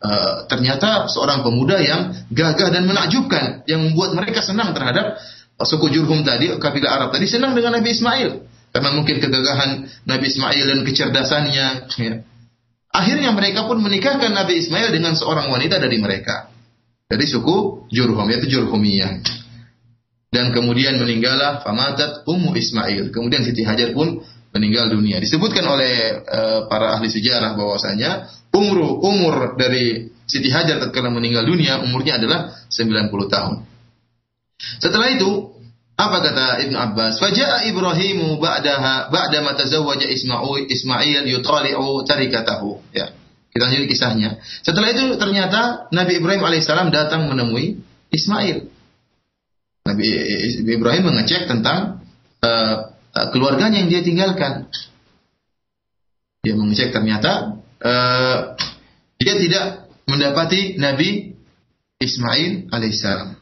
uh, 0.00 0.48
ternyata 0.48 1.06
seorang 1.06 1.44
pemuda 1.44 1.78
yang 1.80 2.12
gagah 2.32 2.72
dan 2.72 2.88
menakjubkan 2.88 3.64
yang 3.68 3.84
membuat 3.86 4.16
mereka 4.16 4.40
senang 4.42 4.72
terhadap 4.72 5.20
suku 5.60 5.92
Jurhum 5.92 6.24
tadi 6.24 6.50
kabilah 6.56 6.90
Arab 6.90 7.08
tadi 7.12 7.28
senang 7.28 7.52
dengan 7.52 7.76
Nabi 7.76 7.92
Ismail 7.92 8.50
karena 8.70 8.90
mungkin 8.94 9.18
kegagahan 9.18 9.70
Nabi 10.06 10.24
Ismail 10.30 10.64
dan 10.70 10.78
kecerdasannya. 10.86 11.66
Ya. 11.90 12.12
Akhirnya 12.90 13.30
mereka 13.34 13.66
pun 13.66 13.82
menikahkan 13.82 14.30
Nabi 14.30 14.62
Ismail 14.62 14.94
dengan 14.94 15.18
seorang 15.18 15.50
wanita 15.50 15.82
dari 15.82 15.98
mereka. 15.98 16.50
Dari 17.10 17.26
suku 17.26 17.90
Jurhum, 17.90 18.30
yaitu 18.30 18.46
Jurhumiyah. 18.46 19.18
Dan 20.30 20.54
kemudian 20.54 21.02
meninggallah 21.02 21.66
Famatat 21.66 22.22
Ummu 22.22 22.54
Ismail. 22.54 23.10
Kemudian 23.10 23.42
Siti 23.42 23.66
Hajar 23.66 23.90
pun 23.90 24.22
meninggal 24.50 24.90
dunia. 24.90 25.22
Disebutkan 25.22 25.62
oleh 25.66 26.22
uh, 26.26 26.66
para 26.66 26.98
ahli 26.98 27.06
sejarah 27.06 27.54
bahwasanya 27.54 28.30
umur 28.50 28.98
umur 29.02 29.34
dari 29.54 30.10
Siti 30.26 30.50
Hajar 30.50 30.78
ketika 30.78 31.10
meninggal 31.10 31.42
dunia 31.42 31.82
umurnya 31.82 32.18
adalah 32.18 32.54
90 32.70 33.10
tahun. 33.30 33.54
Setelah 34.78 35.08
itu 35.10 35.30
apa 36.00 36.16
kata 36.24 36.46
Ibn 36.64 36.74
Abbas? 36.76 37.20
Faja'a 37.20 37.68
Ibrahimu 37.68 38.40
ba'daha 38.40 39.12
ba'da 39.12 39.38
ma 39.44 39.52
tazawwaja 39.52 40.08
Ismail 40.08 40.70
Ismail 40.70 41.28
yutali'u 41.28 42.06
tarikatahu. 42.08 42.94
Ya. 42.96 43.12
Kita 43.50 43.66
lanjut 43.66 43.90
kisahnya. 43.90 44.38
Setelah 44.62 44.94
itu 44.94 45.18
ternyata 45.18 45.90
Nabi 45.90 46.22
Ibrahim 46.22 46.46
alaihissalam 46.46 46.94
datang 46.94 47.26
menemui 47.26 47.82
Ismail. 48.14 48.70
Nabi 49.90 50.06
Ibrahim 50.70 51.10
mengecek 51.10 51.50
tentang 51.50 52.06
uh, 52.46 52.89
keluarganya 53.12 53.82
yang 53.82 53.90
dia 53.90 54.02
tinggalkan. 54.02 54.70
Dia 56.40 56.56
mengecek 56.56 56.94
ternyata 56.94 57.60
uh, 57.82 58.56
dia 59.20 59.34
tidak 59.36 59.64
mendapati 60.08 60.80
Nabi 60.80 61.36
Ismail 62.00 62.72
alaihissalam. 62.72 63.36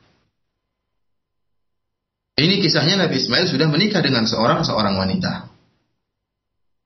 Ini 2.38 2.54
kisahnya 2.62 3.06
Nabi 3.06 3.18
Ismail 3.18 3.46
sudah 3.50 3.66
menikah 3.66 4.02
dengan 4.02 4.26
seorang 4.26 4.62
seorang 4.62 4.94
wanita. 4.98 5.50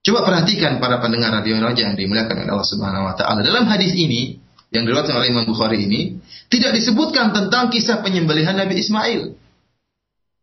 Coba 0.03 0.27
perhatikan 0.27 0.83
para 0.83 0.99
pendengar 0.99 1.31
radio 1.31 1.63
raja 1.63 1.87
yang 1.87 1.95
dimuliakan 1.95 2.43
oleh 2.43 2.51
Allah 2.51 2.69
Subhanahu 2.69 3.05
wa 3.07 3.15
taala. 3.15 3.41
Dalam 3.45 3.71
hadis 3.71 3.95
ini 3.95 4.43
yang 4.73 4.89
diriwayatkan 4.89 5.15
oleh 5.15 5.29
Imam 5.31 5.45
Bukhari 5.47 5.85
ini 5.85 6.19
tidak 6.49 6.75
disebutkan 6.75 7.31
tentang 7.37 7.69
kisah 7.69 8.01
penyembelihan 8.01 8.57
Nabi 8.57 8.81
Ismail. 8.81 9.37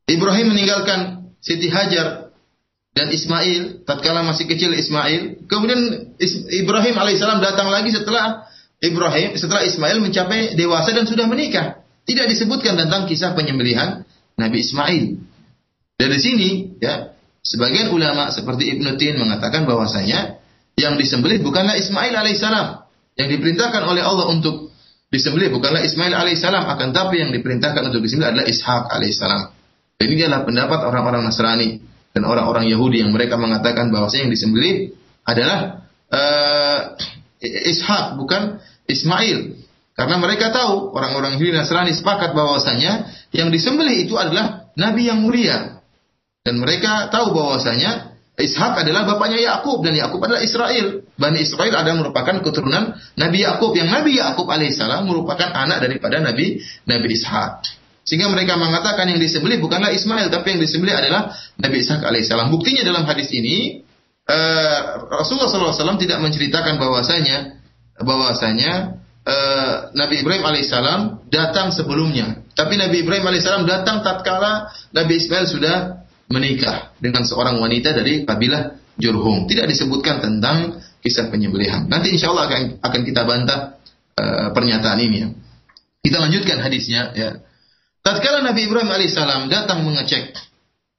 Ibrahim 0.10 0.48
meninggalkan 0.54 1.34
Siti 1.42 1.68
Hajar 1.68 2.29
dan 2.98 3.14
Ismail 3.14 3.86
tatkala 3.86 4.26
masih 4.26 4.50
kecil 4.50 4.74
Ismail. 4.74 5.46
Kemudian 5.46 6.14
Ibrahim 6.52 6.96
alaihissalam 6.98 7.40
datang 7.40 7.70
lagi 7.70 7.94
setelah 7.94 8.50
Ibrahim 8.82 9.36
setelah 9.38 9.64
Ismail 9.68 10.00
mencapai 10.02 10.58
dewasa 10.58 10.96
dan 10.96 11.06
sudah 11.06 11.30
menikah. 11.30 11.84
Tidak 12.10 12.26
disebutkan 12.26 12.74
tentang 12.74 13.06
kisah 13.06 13.38
penyembelihan 13.38 14.08
Nabi 14.40 14.66
Ismail. 14.66 15.04
Dari 16.00 16.18
sini 16.18 16.80
ya 16.82 17.14
sebagian 17.46 17.94
ulama 17.94 18.34
seperti 18.34 18.72
Ibnu 18.74 18.98
Tin 18.98 19.20
mengatakan 19.20 19.70
bahwasanya 19.70 20.42
yang 20.80 20.96
disembelih 20.96 21.44
bukanlah 21.44 21.78
Ismail 21.78 22.16
alaihissalam. 22.16 22.88
Yang 23.20 23.38
diperintahkan 23.38 23.84
oleh 23.84 24.00
Allah 24.00 24.32
untuk 24.32 24.72
disembelih 25.12 25.52
bukanlah 25.52 25.84
Ismail 25.84 26.16
alaihissalam 26.16 26.66
akan 26.66 26.90
tapi 26.96 27.20
yang 27.20 27.36
diperintahkan 27.36 27.94
untuk 27.94 28.02
disembelih 28.02 28.32
adalah 28.32 28.48
Ishak 28.48 28.84
alaihissalam. 28.90 29.42
Ini 30.00 30.32
adalah 30.32 30.48
pendapat 30.48 30.80
orang-orang 30.88 31.28
Nasrani 31.28 31.84
dan 32.14 32.24
orang-orang 32.26 32.66
Yahudi 32.70 33.06
yang 33.06 33.14
mereka 33.14 33.38
mengatakan 33.38 33.94
bahwasanya 33.94 34.30
yang 34.30 34.34
disembelih 34.34 34.76
adalah 35.26 35.86
uh, 36.10 36.78
Ishak 37.44 38.18
bukan 38.20 38.60
Ismail. 38.90 39.56
Karena 39.94 40.16
mereka 40.16 40.50
tahu 40.50 40.96
orang-orang 40.96 41.36
Yahudi 41.36 41.52
Nasrani 41.54 41.92
sepakat 41.92 42.32
bahwasanya 42.32 43.12
yang 43.36 43.52
disembelih 43.52 44.08
itu 44.08 44.16
adalah 44.16 44.72
nabi 44.74 45.12
yang 45.12 45.22
mulia. 45.22 45.84
Dan 46.42 46.58
mereka 46.58 47.12
tahu 47.12 47.36
bahwasanya 47.36 48.16
Ishak 48.40 48.88
adalah 48.88 49.04
bapaknya 49.04 49.44
Yakub 49.44 49.84
dan 49.84 50.00
Yakub 50.00 50.24
adalah 50.24 50.40
Israel. 50.40 51.04
Bani 51.20 51.44
Israel 51.44 51.76
adalah 51.76 52.00
merupakan 52.00 52.40
keturunan 52.40 52.96
Nabi 53.20 53.44
Yakub 53.44 53.76
yang 53.76 53.92
Nabi 53.92 54.16
Yakub 54.16 54.48
alaihissalam 54.48 55.04
merupakan 55.04 55.52
anak 55.52 55.84
daripada 55.84 56.24
Nabi 56.24 56.64
Nabi 56.88 57.08
Ishak. 57.12 57.79
Sehingga 58.10 58.26
mereka 58.26 58.58
mengatakan 58.58 59.06
yang 59.06 59.22
disembelih 59.22 59.62
bukanlah 59.62 59.94
Ismail 59.94 60.34
tapi 60.34 60.58
yang 60.58 60.62
disembelih 60.66 60.98
adalah 60.98 61.30
Nabi 61.62 61.78
Ishak 61.78 62.02
alaihissalam. 62.02 62.50
Buktinya 62.50 62.82
dalam 62.82 63.06
hadis 63.06 63.30
ini 63.30 63.86
uh, 64.26 65.06
Rasulullah 65.14 65.46
SAW 65.46 66.02
tidak 66.02 66.18
menceritakan 66.18 66.82
bahwasanya 66.82 67.62
bahwasanya 68.02 68.98
uh, 69.30 69.94
Nabi 69.94 70.26
Ibrahim 70.26 70.42
alaihissalam 70.42 71.30
datang 71.30 71.70
sebelumnya. 71.70 72.42
Tapi 72.58 72.82
Nabi 72.82 73.06
Ibrahim 73.06 73.30
alaihissalam 73.30 73.70
datang 73.70 74.02
tatkala 74.02 74.74
Nabi 74.90 75.14
Ismail 75.22 75.46
sudah 75.46 75.76
menikah 76.34 76.98
dengan 76.98 77.22
seorang 77.30 77.62
wanita 77.62 77.94
dari 77.94 78.26
kabilah 78.26 78.74
Jurhum. 78.98 79.46
Tidak 79.46 79.70
disebutkan 79.70 80.18
tentang 80.18 80.82
kisah 81.06 81.30
penyembelihan. 81.30 81.86
Nanti 81.86 82.10
insya 82.10 82.34
Allah 82.34 82.50
akan, 82.50 82.62
akan 82.82 83.02
kita 83.06 83.22
bantah 83.22 83.78
uh, 84.18 84.50
pernyataan 84.50 84.98
ini. 84.98 85.18
Ya. 85.22 85.30
Kita 86.02 86.18
lanjutkan 86.26 86.58
hadisnya. 86.58 87.14
Ya. 87.14 87.30
Tatkala 88.10 88.42
Nabi 88.42 88.66
Ibrahim 88.66 88.90
alaihissalam 88.90 89.54
datang 89.54 89.86
mengecek 89.86 90.34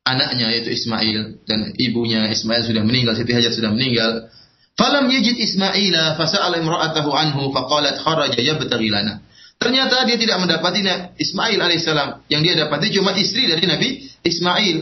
anaknya 0.06 0.54
yaitu 0.54 0.70
Ismail 0.70 1.42
dan 1.42 1.74
ibunya 1.74 2.30
Ismail 2.30 2.62
sudah 2.62 2.86
meninggal, 2.86 3.18
Siti 3.18 3.34
Hajar 3.34 3.50
sudah 3.50 3.74
meninggal. 3.74 4.30
Falam 4.78 5.10
yajid 5.10 5.34
Ismaila 5.34 6.14
fasa'ala 6.14 6.62
imra'atahu 6.62 7.10
anhu 7.10 7.50
faqalat 7.50 7.98
kharaja 7.98 8.38
yabtaghi 8.38 8.88
lana. 8.94 9.26
Ternyata 9.58 10.06
dia 10.08 10.16
tidak 10.16 10.38
mendapati 10.40 10.80
Ismail 11.20 11.58
alaihissalam. 11.58 12.30
Yang 12.32 12.40
dia 12.46 12.54
dapati 12.64 12.86
cuma 12.94 13.12
istri 13.18 13.44
dari 13.50 13.66
Nabi 13.66 14.06
Ismail. 14.24 14.76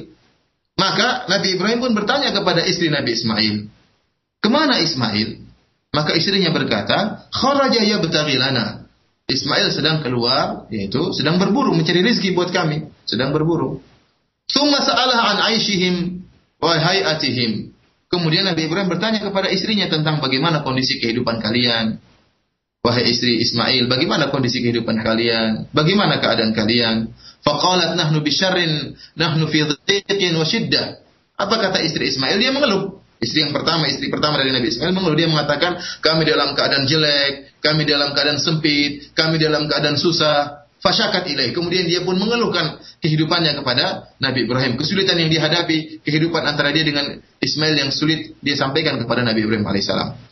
Maka 0.78 1.26
Nabi 1.26 1.58
Ibrahim 1.58 1.82
pun 1.82 1.92
bertanya 1.98 2.30
kepada 2.30 2.62
istri 2.62 2.86
Nabi 2.92 3.16
Ismail. 3.16 3.66
Ke 4.38 4.48
mana 4.52 4.78
Ismail? 4.78 5.42
Maka 5.90 6.14
istrinya 6.14 6.54
berkata, 6.54 7.26
kharaja 7.34 7.82
yabtaghi 7.82 8.38
lana. 8.38 8.86
Ismail 9.28 9.68
sedang 9.76 10.00
keluar, 10.00 10.64
yaitu 10.72 11.12
sedang 11.12 11.36
berburu, 11.36 11.76
mencari 11.76 12.00
rezeki 12.00 12.32
buat 12.32 12.48
kami. 12.48 12.88
Sedang 13.04 13.36
berburu. 13.36 13.84
Summa 14.48 14.80
sa'alah 14.80 15.36
an 15.36 15.38
aishihim 15.52 16.24
wa 16.56 16.72
hayatihim. 16.72 17.76
Kemudian 18.08 18.48
Nabi 18.48 18.64
Ibrahim 18.64 18.88
bertanya 18.88 19.20
kepada 19.20 19.52
istrinya 19.52 19.84
tentang 19.92 20.24
bagaimana 20.24 20.64
kondisi 20.64 20.96
kehidupan 20.96 21.44
kalian. 21.44 22.00
Wahai 22.80 23.04
istri 23.04 23.36
Ismail, 23.44 23.84
bagaimana 23.84 24.32
kondisi 24.32 24.64
kehidupan 24.64 25.04
kalian? 25.04 25.68
Bagaimana 25.76 26.24
keadaan 26.24 26.56
kalian? 26.56 27.12
Faqalat 27.44 28.00
nahnu 28.00 28.24
bisyarrin, 28.24 28.96
nahnu 29.12 29.44
fi 29.52 29.68
dhiqin 29.84 30.32
wa 30.40 30.46
shiddah. 30.48 31.04
Apa 31.36 31.68
kata 31.68 31.84
istri 31.84 32.08
Ismail? 32.08 32.40
Dia 32.40 32.48
mengeluh. 32.48 32.96
Istri 33.20 33.44
yang 33.44 33.52
pertama, 33.52 33.90
istri 33.92 34.08
pertama 34.08 34.40
dari 34.40 34.56
Nabi 34.56 34.72
Ismail 34.72 34.94
mengeluh. 34.96 35.18
Dia 35.20 35.28
mengatakan, 35.28 35.76
kami 36.00 36.22
dalam 36.24 36.56
keadaan 36.56 36.88
jelek, 36.88 37.47
kami 37.58 37.82
dalam 37.84 38.14
keadaan 38.14 38.38
sempit, 38.38 39.10
kami 39.14 39.38
dalam 39.42 39.66
keadaan 39.66 39.98
susah, 39.98 40.66
fasyakat 40.78 41.26
ilaih. 41.26 41.50
Kemudian 41.50 41.86
dia 41.90 42.02
pun 42.06 42.14
mengeluhkan 42.18 42.78
kehidupannya 43.02 43.58
kepada 43.58 44.14
Nabi 44.22 44.46
Ibrahim. 44.46 44.78
Kesulitan 44.78 45.18
yang 45.18 45.30
dihadapi, 45.30 46.02
kehidupan 46.06 46.42
antara 46.46 46.70
dia 46.70 46.86
dengan 46.86 47.18
Ismail 47.42 47.74
yang 47.74 47.90
sulit, 47.90 48.38
dia 48.42 48.54
sampaikan 48.54 48.98
kepada 49.02 49.26
Nabi 49.26 49.42
Ibrahim 49.46 49.66
alaihissalam. 49.66 50.28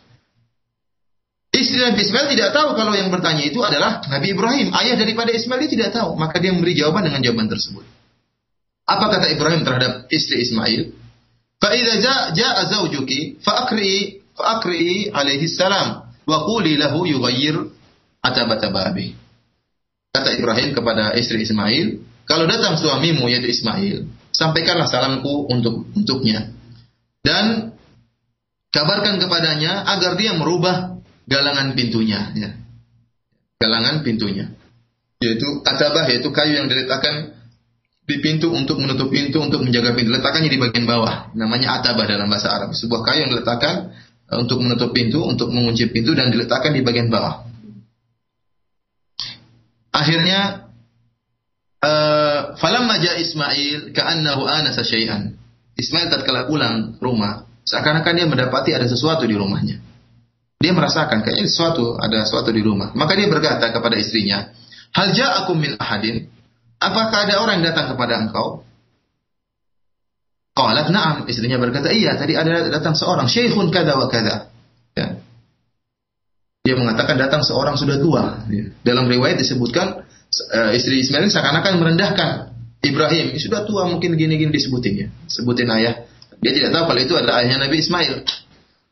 Istri 1.57 1.79
Nabi 1.81 2.01
Ismail 2.05 2.27
tidak 2.37 2.51
tahu 2.53 2.77
kalau 2.77 2.93
yang 2.93 3.09
bertanya 3.09 3.41
itu 3.49 3.65
adalah 3.65 4.05
Nabi 4.13 4.37
Ibrahim. 4.37 4.77
Ayah 4.77 5.01
daripada 5.01 5.33
Ismail 5.33 5.65
dia 5.65 5.73
tidak 5.73 5.91
tahu. 5.97 6.13
Maka 6.15 6.37
dia 6.37 6.53
memberi 6.53 6.77
jawaban 6.77 7.09
dengan 7.09 7.25
jawaban 7.25 7.49
tersebut. 7.49 7.81
Apa 8.87 9.19
kata 9.19 9.27
Ibrahim 9.33 9.65
terhadap 9.65 10.07
istri 10.13 10.45
Ismail? 10.45 10.93
Fa'idha 11.57 12.37
ja'a 12.37 12.63
zawjuki 12.71 13.41
fa'akri'i 13.41 14.21
fa'akri'i 14.37 15.11
alaihi 15.11 15.49
salam 15.49 16.06
wa 16.27 16.39
quli 16.45 16.75
lahu 16.77 17.07
yughayyir 17.07 17.71
atabata. 18.21 18.69
Kata 20.13 20.29
Ibrahim 20.35 20.75
kepada 20.75 21.15
istri 21.15 21.47
Ismail, 21.47 22.03
kalau 22.27 22.51
datang 22.51 22.75
suamimu 22.75 23.31
yaitu 23.31 23.53
Ismail, 23.53 24.11
sampaikanlah 24.35 24.91
salamku 24.91 25.47
untuk 25.49 25.87
untuknya. 25.95 26.51
Dan 27.23 27.75
kabarkan 28.75 29.23
kepadanya 29.23 29.87
agar 29.87 30.19
dia 30.19 30.35
merubah 30.35 30.99
galangan 31.27 31.75
pintunya 31.79 32.35
ya. 32.35 32.51
Galangan 33.63 34.03
pintunya. 34.03 34.53
Yaitu 35.23 35.65
atabah 35.65 36.07
yaitu 36.13 36.29
kayu 36.35 36.61
yang 36.61 36.69
diletakkan 36.69 37.35
di 38.07 38.23
pintu 38.23 38.55
untuk 38.55 38.79
menutup 38.79 39.11
pintu 39.11 39.43
untuk 39.43 39.67
menjaga 39.67 39.97
pintu. 39.97 40.15
Letakkannya 40.15 40.51
di 40.51 40.61
bagian 40.61 40.87
bawah. 40.87 41.35
Namanya 41.35 41.83
atabah 41.83 42.07
dalam 42.07 42.31
bahasa 42.31 42.55
Arab. 42.55 42.77
Sebuah 42.77 43.03
kayu 43.03 43.27
yang 43.27 43.33
diletakkan 43.35 43.91
untuk 44.35 44.59
menutup 44.59 44.91
pintu, 44.91 45.23
untuk 45.23 45.55
mengunci 45.55 45.87
pintu 45.95 46.13
dan 46.19 46.35
diletakkan 46.35 46.75
di 46.75 46.83
bagian 46.83 47.07
bawah. 47.07 47.47
Akhirnya 49.95 50.69
uh, 51.81 52.59
falamma 52.59 53.01
ja 53.01 53.17
Ismail 53.17 53.95
ka'annahu 53.95 54.43
anasa 54.45 54.83
syai'an. 54.83 55.33
Ismail 55.77 56.11
tatkala 56.11 56.51
pulang 56.51 56.99
rumah, 56.99 57.47
seakan-akan 57.65 58.13
dia 58.17 58.27
mendapati 58.27 58.75
ada 58.75 58.85
sesuatu 58.91 59.25
di 59.25 59.39
rumahnya. 59.39 59.79
Dia 60.57 60.73
merasakan 60.73 61.23
kayaknya 61.23 61.47
sesuatu, 61.47 61.95
ada 62.01 62.27
sesuatu 62.27 62.51
di 62.51 62.65
rumah. 62.65 62.91
Maka 62.97 63.15
dia 63.15 63.29
berkata 63.31 63.71
kepada 63.71 63.95
istrinya, 63.95 64.51
"Hal 64.91 65.15
ja'akum 65.15 65.57
min 65.61 65.77
ahadin?" 65.79 66.27
Apakah 66.77 67.25
ada 67.25 67.41
orang 67.41 67.61
yang 67.61 67.73
datang 67.73 67.97
kepada 67.97 68.21
engkau? 68.21 68.66
Qalat 70.57 70.89
na'am. 70.89 71.29
Istrinya 71.29 71.61
berkata, 71.61 71.93
iya 71.93 72.17
tadi 72.17 72.33
ada 72.33 72.73
datang 72.73 72.97
seorang. 72.97 73.29
Syekhun 73.29 73.69
kada 73.69 73.93
wa 74.01 74.09
kada. 74.09 74.49
Ya. 74.97 75.21
Dia 76.65 76.75
mengatakan 76.81 77.21
datang 77.21 77.45
seorang 77.45 77.77
sudah 77.77 78.01
tua. 78.01 78.49
Ya. 78.49 78.73
Dalam 78.81 79.05
riwayat 79.05 79.37
disebutkan 79.37 80.09
uh, 80.57 80.71
istri 80.73 81.05
Ismail 81.05 81.29
seakan-akan 81.29 81.77
merendahkan 81.77 82.57
Ibrahim. 82.81 83.37
Sudah 83.37 83.69
tua 83.69 83.85
mungkin 83.85 84.17
gini-gini 84.17 84.49
disebutin 84.49 84.95
ya. 84.97 85.09
Sebutin 85.29 85.69
ayah. 85.77 86.09
Dia 86.41 86.53
tidak 86.57 86.73
tahu 86.73 86.85
kalau 86.89 87.01
itu 87.05 87.15
adalah 87.21 87.45
ayahnya 87.45 87.69
Nabi 87.69 87.77
Ismail. 87.85 88.25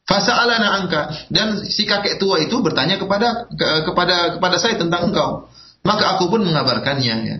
Fasa'alana 0.04 0.84
angka 0.84 1.32
dan 1.32 1.64
si 1.64 1.88
kakek 1.88 2.20
tua 2.20 2.36
itu 2.36 2.60
bertanya 2.60 3.00
kepada 3.00 3.48
ke, 3.48 3.88
kepada 3.88 4.36
kepada 4.36 4.56
saya 4.60 4.76
tentang 4.76 5.08
engkau. 5.08 5.48
Maka 5.80 6.20
aku 6.20 6.28
pun 6.28 6.44
mengabarkannya 6.44 7.16
ya 7.24 7.36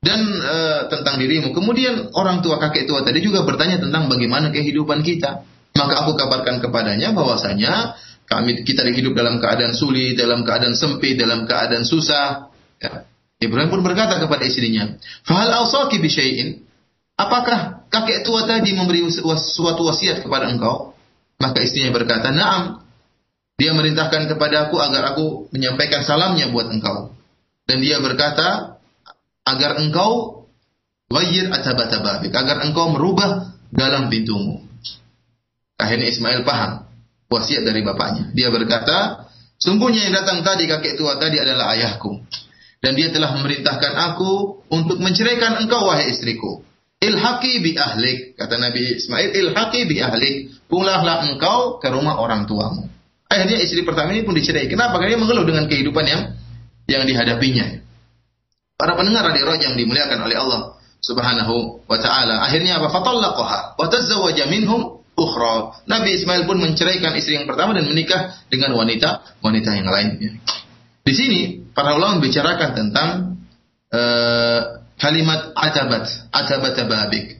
dan 0.00 0.20
e, 0.24 0.56
tentang 0.88 1.20
dirimu. 1.20 1.52
Kemudian 1.52 2.12
orang 2.16 2.40
tua 2.40 2.56
kakek 2.56 2.88
tua 2.88 3.04
tadi 3.04 3.20
juga 3.20 3.44
bertanya 3.44 3.80
tentang 3.80 4.08
bagaimana 4.08 4.48
kehidupan 4.48 5.04
kita. 5.04 5.44
Maka 5.76 5.94
aku 6.04 6.16
kabarkan 6.16 6.64
kepadanya 6.64 7.12
bahwasanya 7.12 7.94
kami 8.26 8.64
kita 8.64 8.82
hidup 8.90 9.12
dalam 9.14 9.38
keadaan 9.38 9.76
sulit, 9.76 10.16
dalam 10.16 10.42
keadaan 10.42 10.74
sempit, 10.74 11.20
dalam 11.20 11.44
keadaan 11.44 11.84
susah. 11.84 12.50
Ya. 12.80 13.04
Ibrahim 13.40 13.72
pun 13.72 13.80
berkata 13.80 14.20
kepada 14.20 14.44
istrinya, 14.44 14.96
"Fahal 15.24 15.52
awsaki 15.64 16.00
bi 16.00 16.10
Apakah 17.20 17.84
kakek 17.92 18.24
tua 18.24 18.48
tadi 18.48 18.72
memberi 18.72 19.04
suatu 19.36 19.84
wasiat 19.84 20.24
kepada 20.24 20.48
engkau? 20.48 20.96
Maka 21.36 21.60
istrinya 21.60 21.92
berkata, 21.92 22.32
"Na'am." 22.32 22.80
Dia 23.60 23.76
merintahkan 23.76 24.24
kepada 24.24 24.68
aku 24.68 24.80
agar 24.80 25.12
aku 25.12 25.52
menyampaikan 25.52 26.00
salamnya 26.00 26.48
buat 26.48 26.72
engkau. 26.72 27.12
Dan 27.68 27.84
dia 27.84 28.00
berkata, 28.00 28.69
agar 29.56 29.80
engkau 29.82 30.44
wajir 31.10 31.50
atabata 31.50 32.00
babik, 32.00 32.32
agar 32.32 32.62
engkau 32.64 32.94
merubah 32.94 33.54
dalam 33.70 34.06
pintumu. 34.10 34.62
Akhirnya 35.80 36.12
Ismail 36.12 36.44
paham 36.46 36.86
wasiat 37.30 37.62
dari 37.64 37.80
bapaknya. 37.80 38.30
Dia 38.34 38.50
berkata, 38.50 39.30
sungguhnya 39.56 40.10
yang 40.10 40.14
datang 40.20 40.42
tadi 40.42 40.66
kakek 40.66 40.98
tua 40.98 41.16
tadi 41.16 41.38
adalah 41.38 41.72
ayahku. 41.74 42.20
Dan 42.80 42.96
dia 42.96 43.12
telah 43.12 43.36
memerintahkan 43.36 43.92
aku 44.12 44.64
untuk 44.72 44.98
menceraikan 45.04 45.60
engkau 45.60 45.84
wahai 45.84 46.08
istriku. 46.08 46.64
Ilhaqi 47.00 47.64
bi 47.64 47.76
ahlik, 47.76 48.36
kata 48.36 48.60
Nabi 48.60 49.00
Ismail, 49.00 49.32
ilhaqi 49.36 49.88
bi 49.88 50.00
ahlik. 50.00 50.52
Pulanglah 50.68 51.28
engkau 51.28 51.80
ke 51.80 51.88
rumah 51.88 52.20
orang 52.20 52.44
tuamu. 52.44 52.88
Akhirnya 53.30 53.62
istri 53.62 53.86
pertama 53.86 54.10
ini 54.10 54.26
pun 54.26 54.34
dicerai. 54.34 54.66
Kenapa? 54.66 54.98
Karena 54.98 55.16
dia 55.16 55.20
mengeluh 55.22 55.46
dengan 55.46 55.64
kehidupan 55.70 56.04
yang 56.08 56.22
yang 56.90 57.06
dihadapinya. 57.06 57.78
Para 58.80 58.96
pendengar 58.96 59.28
radio 59.28 59.44
yang 59.60 59.76
dimuliakan 59.76 60.24
oleh 60.24 60.40
Allah 60.40 60.80
Subhanahu 61.04 61.84
wa 61.84 61.98
taala. 62.00 62.40
Akhirnya 62.48 62.80
apa? 62.80 62.88
Fatallaqaha 62.88 63.76
wa. 63.76 65.52
Nabi 65.84 66.16
Ismail 66.16 66.48
pun 66.48 66.56
menceraikan 66.64 67.12
istri 67.12 67.36
yang 67.36 67.44
pertama 67.44 67.76
dan 67.76 67.84
menikah 67.84 68.40
dengan 68.48 68.72
wanita 68.72 69.36
wanita 69.44 69.76
yang 69.76 69.84
lainnya. 69.84 70.32
Di 71.04 71.12
sini 71.12 71.60
para 71.76 71.92
ulama 71.92 72.24
membicarakan 72.24 72.70
tentang 72.72 73.08
uh, 73.92 74.60
kalimat 74.96 75.52
atabat, 75.52 76.32
atabat 76.32 76.72
babik. 76.88 77.36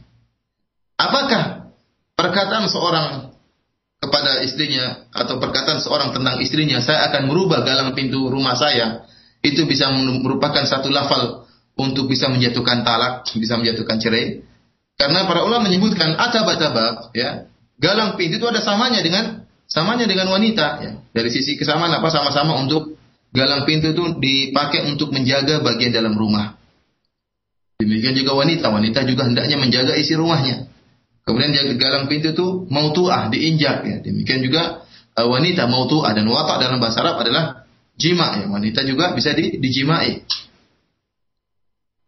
Apakah 1.00 1.72
perkataan 2.20 2.68
seorang 2.68 3.32
kepada 3.96 4.44
istrinya 4.44 5.08
atau 5.16 5.40
perkataan 5.40 5.80
seorang 5.80 6.12
tentang 6.12 6.36
istrinya, 6.44 6.84
saya 6.84 7.08
akan 7.08 7.32
merubah 7.32 7.64
galang 7.64 7.96
pintu 7.96 8.28
rumah 8.28 8.60
saya 8.60 9.08
itu 9.40 9.64
bisa 9.64 9.88
merupakan 9.96 10.64
satu 10.68 10.92
lafal 10.92 11.48
untuk 11.80 12.12
bisa 12.12 12.28
menjatuhkan 12.28 12.84
talak, 12.84 13.24
bisa 13.32 13.56
menjatuhkan 13.56 13.96
cerai. 13.96 14.44
Karena 15.00 15.24
para 15.24 15.48
ulama 15.48 15.72
menyebutkan 15.72 16.12
atabak-tabak, 16.12 17.16
ya, 17.16 17.48
galang 17.80 18.20
pintu 18.20 18.36
itu 18.36 18.46
ada 18.46 18.60
samanya 18.60 19.00
dengan 19.00 19.48
samanya 19.64 20.04
dengan 20.04 20.28
wanita, 20.28 20.66
ya. 20.84 20.90
Dari 21.16 21.30
sisi 21.32 21.56
kesamaan 21.56 21.88
apa 21.88 22.12
sama-sama 22.12 22.60
untuk 22.60 23.00
galang 23.32 23.64
pintu 23.64 23.96
itu 23.96 24.04
dipakai 24.20 24.84
untuk 24.92 25.08
menjaga 25.16 25.64
bagian 25.64 25.94
dalam 25.94 26.12
rumah. 26.12 26.60
Demikian 27.80 28.12
juga 28.12 28.36
wanita, 28.36 28.68
wanita 28.68 29.08
juga 29.08 29.24
hendaknya 29.24 29.56
menjaga 29.56 29.96
isi 29.96 30.12
rumahnya. 30.12 30.68
Kemudian 31.24 31.56
jaga 31.56 31.74
galang 31.80 32.04
pintu 32.12 32.36
itu 32.36 32.46
mautuah, 32.68 33.32
diinjak 33.32 33.88
ya. 33.88 33.96
Demikian 34.04 34.44
juga 34.44 34.84
uh, 35.16 35.28
wanita 35.28 35.64
mautuah 35.64 36.12
dan 36.12 36.28
watak 36.28 36.60
dalam 36.60 36.76
bahasa 36.76 37.00
Arab 37.00 37.24
adalah 37.24 37.59
jima 38.00 38.40
ya 38.40 38.48
wanita 38.48 38.80
juga 38.88 39.12
bisa 39.12 39.36
di, 39.36 39.60
dijimai. 39.60 40.24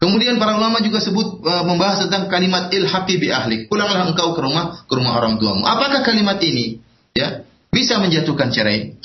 Kemudian 0.02 0.34
para 0.42 0.58
ulama 0.58 0.82
juga 0.82 0.98
sebut 0.98 1.46
e, 1.46 1.52
membahas 1.62 2.08
tentang 2.08 2.26
kalimat 2.26 2.74
ilhaqi 2.74 3.22
bi 3.22 3.30
ahlik. 3.30 3.70
Pulanglah 3.70 4.10
engkau 4.10 4.34
ke 4.34 4.40
rumah 4.42 4.82
ke 4.82 4.94
rumah 4.98 5.14
orang 5.14 5.38
tuamu. 5.38 5.62
Apakah 5.62 6.02
kalimat 6.02 6.42
ini 6.42 6.82
ya 7.14 7.46
bisa 7.70 8.02
menjatuhkan 8.02 8.50
cerai? 8.50 8.98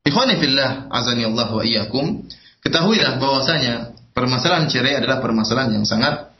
Ikhwani 0.00 0.40
fillah 0.40 0.88
azani 0.88 1.28
Allah 1.28 1.52
wa 1.52 1.60
iyyakum. 1.60 2.24
Ketahuilah 2.64 3.20
bahwasanya 3.20 3.92
permasalahan 4.16 4.72
cerai 4.72 4.96
adalah 5.04 5.20
permasalahan 5.20 5.76
yang 5.76 5.84
sangat 5.84 6.32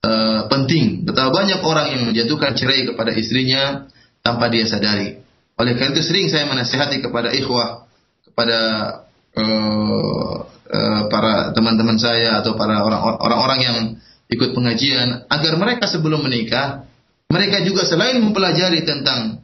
e, 0.00 0.10
penting. 0.48 1.04
Betapa 1.04 1.28
banyak 1.28 1.60
orang 1.60 1.92
yang 1.92 2.08
menjatuhkan 2.08 2.56
cerai 2.56 2.88
kepada 2.88 3.12
istrinya 3.12 3.84
tanpa 4.24 4.48
dia 4.48 4.64
sadari. 4.64 5.20
Oleh 5.60 5.76
karena 5.76 5.92
itu 5.92 6.08
sering 6.08 6.32
saya 6.32 6.48
menasihati 6.48 7.04
kepada 7.04 7.36
ikhwah 7.36 7.83
kepada 8.34 8.60
uh, 9.38 10.34
uh, 10.50 11.02
para 11.06 11.54
teman-teman 11.54 11.94
saya 12.02 12.42
atau 12.42 12.58
para 12.58 12.82
orang-orang 13.22 13.60
yang 13.62 13.76
ikut 14.26 14.50
pengajian 14.58 15.30
agar 15.30 15.54
mereka 15.54 15.86
sebelum 15.86 16.26
menikah 16.26 16.82
mereka 17.30 17.62
juga 17.62 17.86
selain 17.86 18.18
mempelajari 18.18 18.82
tentang 18.82 19.38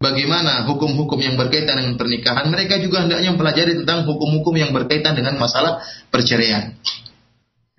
bagaimana 0.00 0.64
hukum-hukum 0.64 1.20
yang 1.20 1.36
berkaitan 1.36 1.84
dengan 1.84 1.94
pernikahan 2.00 2.48
mereka 2.48 2.80
juga 2.80 3.04
hendaknya 3.04 3.36
mempelajari 3.36 3.76
tentang 3.84 4.08
hukum-hukum 4.08 4.56
yang 4.56 4.72
berkaitan 4.72 5.12
dengan 5.12 5.36
masalah 5.36 5.84
perceraian. 6.08 6.72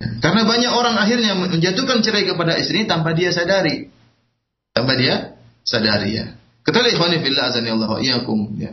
Karena 0.00 0.48
banyak 0.48 0.72
orang 0.72 0.96
akhirnya 0.96 1.36
menjatuhkan 1.36 2.00
cerai 2.00 2.24
kepada 2.24 2.56
istri 2.56 2.88
tanpa 2.88 3.12
dia 3.12 3.36
sadari. 3.36 3.92
Tanpa 4.72 4.96
dia 4.96 5.36
sadari 5.60 6.16
ya. 6.16 6.26
Ketahui 6.64 6.96
ikhwani 6.96 7.20
fillah 7.20 7.52
azani 7.52 7.68
Allah 7.68 7.88
wa 7.88 8.00
iyyakum 8.00 8.56
ya. 8.56 8.72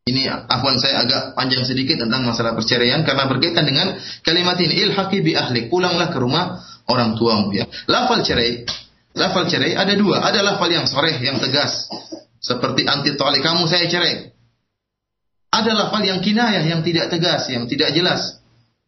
Ini 0.00 0.26
afwan 0.26 0.80
saya 0.80 1.04
agak 1.04 1.36
panjang 1.36 1.62
sedikit 1.62 2.00
tentang 2.00 2.24
masalah 2.24 2.56
perceraian 2.56 3.04
karena 3.04 3.28
berkaitan 3.28 3.68
dengan 3.68 3.94
kalimat 4.24 4.56
ini 4.58 4.88
ilhaqi 4.88 5.20
bi 5.20 5.36
ahlik 5.36 5.68
pulanglah 5.68 6.08
ke 6.08 6.18
rumah 6.18 6.58
orang 6.88 7.14
tuamu 7.14 7.52
ya. 7.52 7.68
Lafal 7.86 8.24
cerai, 8.24 8.64
lafal 9.14 9.46
cerai 9.46 9.76
ada 9.76 9.94
dua, 9.94 10.24
ada 10.24 10.40
lafal 10.40 10.72
yang 10.72 10.88
soreh 10.88 11.20
yang 11.20 11.38
tegas 11.38 11.86
seperti 12.40 12.88
anti 12.88 13.12
tali 13.14 13.44
kamu 13.44 13.68
saya 13.68 13.86
cerai. 13.86 14.32
Ada 15.52 15.76
lafal 15.76 16.02
yang 16.02 16.24
kinayah 16.24 16.64
yang 16.64 16.80
tidak 16.80 17.12
tegas, 17.12 17.52
yang 17.52 17.68
tidak 17.68 17.92
jelas. 17.92 18.40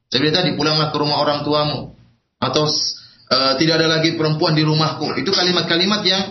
Seperti 0.09 0.33
tadi 0.33 0.51
pulanglah 0.57 0.89
ke 0.93 0.97
rumah 0.97 1.21
orang 1.21 1.45
tuamu 1.45 1.93
atau 2.41 2.65
uh, 2.67 3.53
tidak 3.61 3.75
ada 3.81 4.01
lagi 4.01 4.17
perempuan 4.17 4.57
di 4.57 4.65
rumahku. 4.65 5.13
Itu 5.21 5.31
kalimat-kalimat 5.33 6.01
yang 6.07 6.23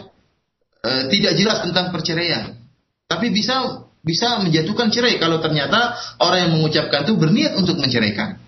uh, 0.81 1.03
tidak 1.13 1.33
jelas 1.37 1.61
tentang 1.65 1.93
perceraian. 1.93 2.57
Tapi 3.05 3.27
bisa 3.29 3.85
bisa 4.01 4.41
menjatuhkan 4.41 4.89
cerai 4.89 5.21
kalau 5.21 5.37
ternyata 5.37 5.93
orang 6.17 6.49
yang 6.49 6.51
mengucapkan 6.57 7.05
itu 7.05 7.13
berniat 7.17 7.53
untuk 7.57 7.77
menceraikan. 7.77 8.41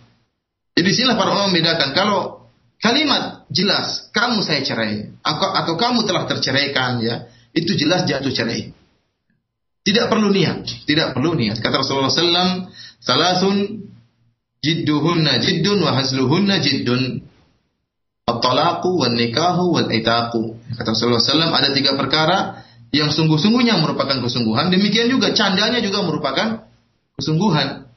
Jadi 0.73 0.89
sinilah 0.89 1.15
para 1.17 1.29
ulama 1.37 1.53
membedakan 1.53 1.93
kalau 1.93 2.49
kalimat 2.81 3.45
jelas 3.53 4.09
kamu 4.09 4.41
saya 4.41 4.65
cerai 4.65 5.13
atau, 5.21 5.49
atau 5.53 5.73
kamu 5.77 6.09
telah 6.09 6.25
terceraikan 6.25 6.99
ya 7.05 7.29
itu 7.53 7.77
jelas 7.77 8.09
jatuh 8.09 8.33
cerai. 8.33 8.73
Tidak 9.83 10.07
perlu 10.07 10.31
niat, 10.31 10.63
tidak 10.87 11.13
perlu 11.13 11.35
niat. 11.35 11.59
Kata 11.59 11.83
Rasulullah 11.83 12.07
SAW, 12.07 12.71
salasun 13.03 13.83
jidduhunna 14.63 15.43
jiddun 15.43 15.83
wa 15.83 15.91
hazluhunna 15.91 16.63
jiddun. 16.63 17.19
At-talaqu 18.23 18.87
wal 18.95 19.11
nikahu 19.11 19.75
wal 19.75 19.91
itaqu. 19.91 20.55
Kata 20.79 20.95
Rasulullah 20.95 21.19
SAW, 21.19 21.51
ada 21.51 21.75
tiga 21.75 21.99
perkara 21.99 22.63
yang 22.93 23.09
sungguh-sungguhnya 23.09 23.81
merupakan 23.81 24.21
kesungguhan. 24.21 24.69
Demikian 24.69 25.09
juga 25.09 25.33
candanya 25.33 25.81
juga 25.81 26.05
merupakan 26.05 26.69
kesungguhan. 27.17 27.89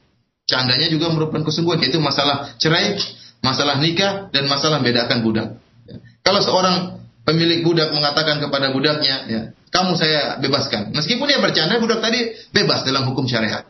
Candanya 0.49 0.89
juga 0.89 1.13
merupakan 1.13 1.45
kesungguhan, 1.45 1.77
yaitu 1.85 2.01
masalah 2.01 2.57
cerai, 2.57 2.97
masalah 3.45 3.77
nikah, 3.77 4.33
dan 4.33 4.49
masalah 4.49 4.81
bedakan 4.81 5.21
budak. 5.21 5.47
Kalau 6.25 6.41
seorang 6.41 6.97
pemilik 7.27 7.61
budak 7.61 7.93
mengatakan 7.93 8.41
kepada 8.41 8.73
budaknya, 8.73 9.15
ya, 9.29 9.41
kamu 9.69 9.93
saya 9.93 10.41
bebaskan. 10.41 10.95
Meskipun 10.97 11.29
dia 11.29 11.37
bercanda, 11.37 11.77
budak 11.77 12.01
tadi 12.01 12.33
bebas 12.49 12.81
dalam 12.81 13.05
hukum 13.05 13.29
syariat. 13.29 13.67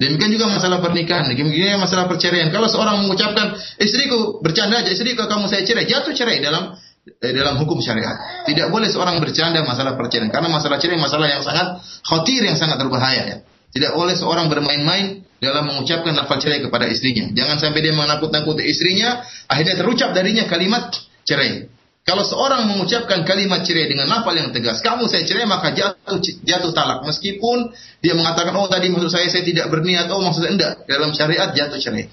Demikian 0.00 0.32
juga 0.32 0.48
masalah 0.48 0.80
pernikahan, 0.80 1.28
demikian 1.28 1.52
juga 1.52 1.76
masalah 1.76 2.08
perceraian. 2.08 2.48
Kalau 2.48 2.70
seorang 2.72 3.04
mengucapkan, 3.04 3.52
istriku 3.76 4.40
bercanda 4.40 4.80
aja, 4.80 4.88
istriku 4.92 5.28
kamu 5.28 5.44
saya 5.50 5.66
cerai, 5.66 5.84
jatuh 5.84 6.16
cerai 6.16 6.40
dalam 6.40 6.72
dalam 7.18 7.58
hukum 7.58 7.82
syariat. 7.82 8.46
Tidak 8.46 8.70
boleh 8.70 8.86
seorang 8.86 9.18
bercanda 9.18 9.64
masalah 9.66 9.98
perceraian, 9.98 10.30
karena 10.30 10.46
masalah 10.46 10.78
cerai 10.78 11.00
masalah 11.00 11.26
yang 11.26 11.42
sangat 11.42 11.82
khawatir, 12.06 12.46
yang 12.46 12.54
sangat 12.54 12.78
berbahaya. 12.78 13.22
Ya. 13.26 13.36
Tidak 13.70 13.92
boleh 13.94 14.14
seorang 14.14 14.50
bermain-main 14.50 15.26
dalam 15.40 15.66
mengucapkan 15.66 16.12
lafal 16.12 16.38
cerai 16.38 16.60
kepada 16.60 16.86
istrinya. 16.90 17.30
Jangan 17.32 17.56
sampai 17.58 17.80
dia 17.80 17.94
menakut-nakuti 17.94 18.66
istrinya, 18.66 19.24
akhirnya 19.46 19.74
terucap 19.78 20.10
darinya 20.12 20.46
kalimat 20.46 20.90
cerai. 21.24 21.70
Kalau 22.00 22.24
seorang 22.24 22.64
mengucapkan 22.66 23.22
kalimat 23.28 23.62
cerai 23.62 23.86
dengan 23.86 24.08
lafal 24.08 24.32
yang 24.32 24.50
tegas, 24.50 24.80
kamu 24.80 25.06
saya 25.06 25.22
cerai 25.28 25.44
maka 25.44 25.70
jatuh 25.76 26.18
jatuh 26.42 26.72
talak 26.72 27.04
meskipun 27.04 27.70
dia 28.00 28.16
mengatakan 28.16 28.56
oh 28.56 28.66
tadi 28.66 28.88
maksud 28.88 29.12
saya 29.12 29.28
saya 29.28 29.44
tidak 29.44 29.68
berniat, 29.68 30.08
oh 30.08 30.24
maksudnya 30.24 30.50
enggak. 30.56 30.72
Dalam 30.88 31.12
syariat 31.12 31.52
jatuh 31.52 31.76
cerai. 31.76 32.08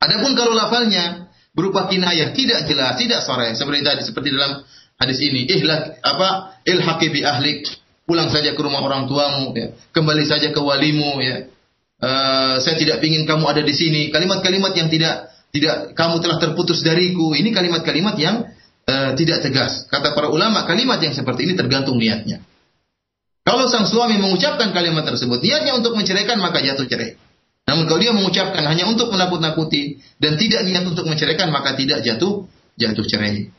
Adapun 0.00 0.32
kalau 0.32 0.56
lafalnya 0.56 1.19
berupa 1.54 1.90
kinayah 1.90 2.32
tidak 2.34 2.66
jelas, 2.70 2.94
tidak 2.98 3.20
sore 3.26 3.52
seperti 3.58 3.80
tadi 3.82 4.02
seperti 4.06 4.28
dalam 4.34 4.62
hadis 5.00 5.18
ini, 5.24 5.48
ihlak 5.48 5.98
apa 6.04 6.60
ilhaqi 6.68 7.08
bi 7.10 7.20
ahlik, 7.24 7.66
pulang 8.04 8.28
saja 8.28 8.54
ke 8.54 8.60
rumah 8.60 8.82
orang 8.82 9.06
tuamu 9.06 9.54
ya. 9.54 9.74
Kembali 9.94 10.24
saja 10.26 10.50
ke 10.50 10.60
walimu 10.60 11.22
ya. 11.22 11.46
Uh, 12.00 12.56
saya 12.64 12.80
tidak 12.80 13.04
ingin 13.04 13.28
kamu 13.28 13.44
ada 13.44 13.62
di 13.62 13.74
sini. 13.76 14.08
Kalimat-kalimat 14.08 14.72
yang 14.72 14.88
tidak 14.88 15.30
tidak 15.54 15.94
kamu 15.94 16.18
telah 16.18 16.38
terputus 16.42 16.82
dariku. 16.82 17.36
Ini 17.38 17.54
kalimat-kalimat 17.54 18.16
yang 18.18 18.50
uh, 18.88 19.10
tidak 19.14 19.46
tegas. 19.46 19.86
Kata 19.86 20.16
para 20.16 20.32
ulama, 20.32 20.66
kalimat 20.66 20.98
yang 20.98 21.14
seperti 21.14 21.46
ini 21.46 21.54
tergantung 21.54 22.00
niatnya. 22.00 22.42
Kalau 23.40 23.66
sang 23.66 23.88
suami 23.88 24.20
mengucapkan 24.20 24.70
kalimat 24.70 25.02
tersebut, 25.06 25.40
niatnya 25.40 25.74
untuk 25.74 25.96
menceraikan 25.96 26.38
maka 26.38 26.60
jatuh 26.60 26.86
cerai. 26.86 27.16
Namun 27.68 27.84
kalau 27.86 28.00
dia 28.02 28.12
mengucapkan 28.14 28.64
hanya 28.66 28.88
untuk 28.88 29.12
menakut-nakuti 29.12 30.00
dan 30.18 30.36
tidak 30.40 30.66
niat 30.66 30.84
untuk 30.86 31.06
menceraikan 31.06 31.52
maka 31.54 31.76
tidak 31.76 32.02
jatuh 32.02 32.46
jatuh 32.76 33.04
cerai. 33.06 33.50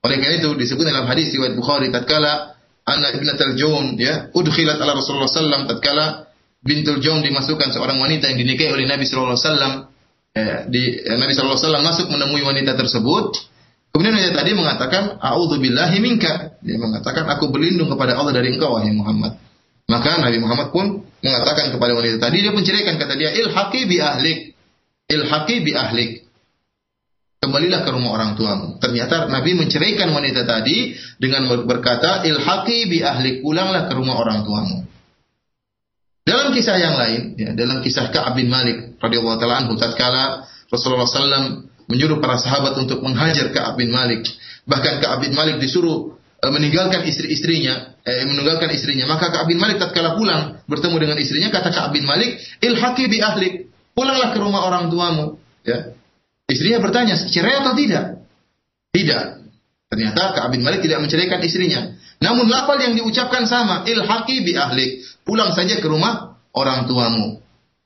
Oleh 0.00 0.16
karena 0.16 0.40
itu 0.40 0.56
disebut 0.56 0.84
dalam 0.88 1.04
hadis 1.04 1.30
riwayat 1.36 1.54
Bukhari 1.54 1.92
tatkala 1.92 2.56
anak 2.88 3.20
ibnatul 3.20 3.54
Jaun 3.54 4.00
ya 4.00 4.32
udkhilat 4.32 4.80
ala 4.80 4.96
Rasulullah 4.96 5.28
sallam 5.28 5.68
tatkala 5.68 6.32
bintul 6.64 6.98
Jaun 7.04 7.20
dimasukkan 7.20 7.70
seorang 7.70 8.00
wanita 8.00 8.32
yang 8.32 8.40
dinikahi 8.40 8.72
oleh 8.72 8.88
Nabi 8.88 9.04
sallallahu 9.04 9.36
alaihi 9.36 9.46
wasallam 9.46 9.72
eh, 10.34 10.58
di 10.72 10.82
Nabi 11.04 11.32
sallallahu 11.36 11.60
alaihi 11.60 11.86
masuk 11.86 12.06
menemui 12.08 12.42
wanita 12.42 12.72
tersebut 12.74 13.50
Kemudian 13.90 14.14
dia 14.14 14.30
tadi 14.30 14.54
mengatakan, 14.54 15.18
billahi 15.58 15.98
minka. 15.98 16.54
Dia 16.62 16.78
mengatakan, 16.78 17.26
aku 17.26 17.50
berlindung 17.50 17.90
kepada 17.90 18.14
Allah 18.14 18.30
dari 18.30 18.54
engkau, 18.54 18.78
wahai 18.78 18.94
Muhammad. 18.94 19.34
Maka 19.90 20.22
Nabi 20.22 20.38
Muhammad 20.38 20.70
pun 20.70 21.02
mengatakan 21.20 21.72
kepada 21.72 21.92
wanita 21.96 22.16
tadi, 22.20 22.42
dia 22.44 22.52
menceraikan, 22.52 22.96
kata 22.96 23.14
dia, 23.16 23.30
ilhaqi 23.32 23.80
bi 23.88 23.96
ahlik. 24.00 24.38
Ilhaqi 25.08 25.56
bi 25.60 25.72
ahlik. 25.76 26.10
Kembalilah 27.40 27.88
ke 27.88 27.90
rumah 27.92 28.10
orang 28.12 28.36
tuamu. 28.36 28.76
Ternyata 28.80 29.32
Nabi 29.32 29.56
menceraikan 29.56 30.12
wanita 30.12 30.44
tadi 30.44 30.92
dengan 31.16 31.48
berkata, 31.64 32.24
ilhaqi 32.28 32.88
bi 32.88 33.00
ahlik. 33.00 33.40
Pulanglah 33.40 33.88
ke 33.88 33.92
rumah 33.96 34.20
orang 34.20 34.44
tuamu. 34.44 34.84
Dalam 36.30 36.52
kisah 36.52 36.76
yang 36.76 36.94
lain, 37.00 37.34
ya, 37.40 37.50
dalam 37.56 37.80
kisah 37.80 38.12
Ka'ab 38.12 38.36
bin 38.36 38.52
Malik 38.52 39.00
radhiyallahu 39.00 39.40
taala 39.40 39.66
anhu 39.66 39.74
tatkala 39.80 40.46
Rasulullah 40.70 41.08
SAW 41.08 41.66
menyuruh 41.90 42.22
para 42.22 42.38
sahabat 42.38 42.78
untuk 42.78 43.02
menghajar 43.02 43.50
Ka'ab 43.50 43.80
bin 43.80 43.90
Malik. 43.90 44.28
Bahkan 44.68 45.02
Ka'ab 45.02 45.26
bin 45.26 45.34
Malik 45.34 45.58
disuruh 45.58 46.19
meninggalkan 46.48 47.04
istri-istrinya, 47.04 48.00
eh, 48.00 48.24
meninggalkan 48.24 48.72
istrinya. 48.72 49.04
Maka 49.04 49.28
Ka'ab 49.28 49.46
bin 49.52 49.60
Malik 49.60 49.76
tatkala 49.76 50.16
pulang 50.16 50.64
bertemu 50.64 50.96
dengan 50.96 51.16
istrinya, 51.20 51.52
kata 51.52 51.68
Ka'ab 51.68 51.92
bin 51.92 52.08
Malik, 52.08 52.40
"Ilhaqi 52.64 53.04
bi 53.12 53.20
ahlik." 53.20 53.68
Pulanglah 53.92 54.32
ke 54.32 54.40
rumah 54.40 54.64
orang 54.64 54.88
tuamu, 54.88 55.36
ya. 55.68 55.92
Istrinya 56.48 56.80
bertanya, 56.80 57.20
"Cerai 57.28 57.60
atau 57.60 57.76
tidak?" 57.76 58.24
Tidak. 58.90 59.22
Ternyata 59.92 60.22
Ka'ab 60.32 60.50
bin 60.56 60.64
Malik 60.64 60.80
tidak 60.80 61.04
menceraikan 61.04 61.44
istrinya. 61.44 61.92
Namun 62.24 62.48
lafal 62.48 62.80
yang 62.80 62.96
diucapkan 62.96 63.44
sama, 63.44 63.84
"Ilhaqi 63.84 64.40
bi 64.40 64.56
ahlik." 64.56 65.04
Pulang 65.28 65.52
saja 65.52 65.76
ke 65.76 65.86
rumah 65.86 66.40
orang 66.56 66.88
tuamu. 66.88 67.36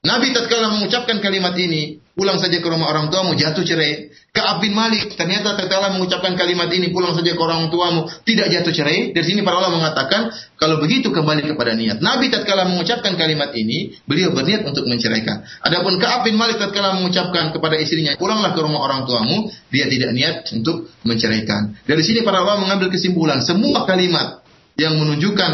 Nabi 0.05 0.31
tatkala 0.37 0.79
mengucapkan 0.79 1.19
kalimat 1.19 1.57
ini, 1.57 2.04
pulang 2.14 2.38
saja 2.38 2.62
ke 2.62 2.68
rumah 2.70 2.94
orang 2.94 3.11
tuamu, 3.11 3.35
jatuh 3.35 3.66
cerai. 3.66 4.14
Ka'ab 4.31 4.62
bin 4.62 4.74
Malik 4.74 5.14
ternyata 5.14 5.55
tatkala 5.59 5.94
mengucapkan 5.94 6.35
kalimat 6.38 6.70
ini, 6.70 6.94
pulang 6.94 7.14
saja 7.14 7.35
ke 7.35 7.42
orang 7.42 7.70
tuamu, 7.70 8.07
tidak 8.22 8.50
jatuh 8.55 8.70
cerai. 8.70 9.11
Dari 9.11 9.27
sini 9.27 9.42
para 9.42 9.59
ulama 9.59 9.83
mengatakan, 9.83 10.31
kalau 10.55 10.79
begitu 10.79 11.11
kembali 11.11 11.46
kepada 11.46 11.74
niat. 11.74 11.98
Nabi 11.98 12.31
tatkala 12.31 12.70
mengucapkan 12.70 13.18
kalimat 13.18 13.50
ini, 13.55 13.98
beliau 14.07 14.31
berniat 14.31 14.62
untuk 14.62 14.87
menceraikan. 14.87 15.42
Adapun 15.66 15.98
Ka'ab 15.98 16.27
bin 16.27 16.38
Malik 16.38 16.62
tatkala 16.62 16.98
mengucapkan 16.98 17.50
kepada 17.50 17.74
istrinya, 17.79 18.14
pulanglah 18.14 18.55
ke 18.55 18.61
rumah 18.62 18.81
orang 18.87 19.07
tuamu, 19.07 19.50
dia 19.74 19.90
tidak 19.90 20.14
niat 20.14 20.46
untuk 20.55 20.90
menceraikan. 21.03 21.74
Dari 21.83 22.03
sini 22.03 22.22
para 22.22 22.46
ulama 22.46 22.70
mengambil 22.70 22.94
kesimpulan, 22.94 23.42
semua 23.42 23.87
kalimat 23.87 24.46
yang 24.79 24.98
menunjukkan 24.98 25.50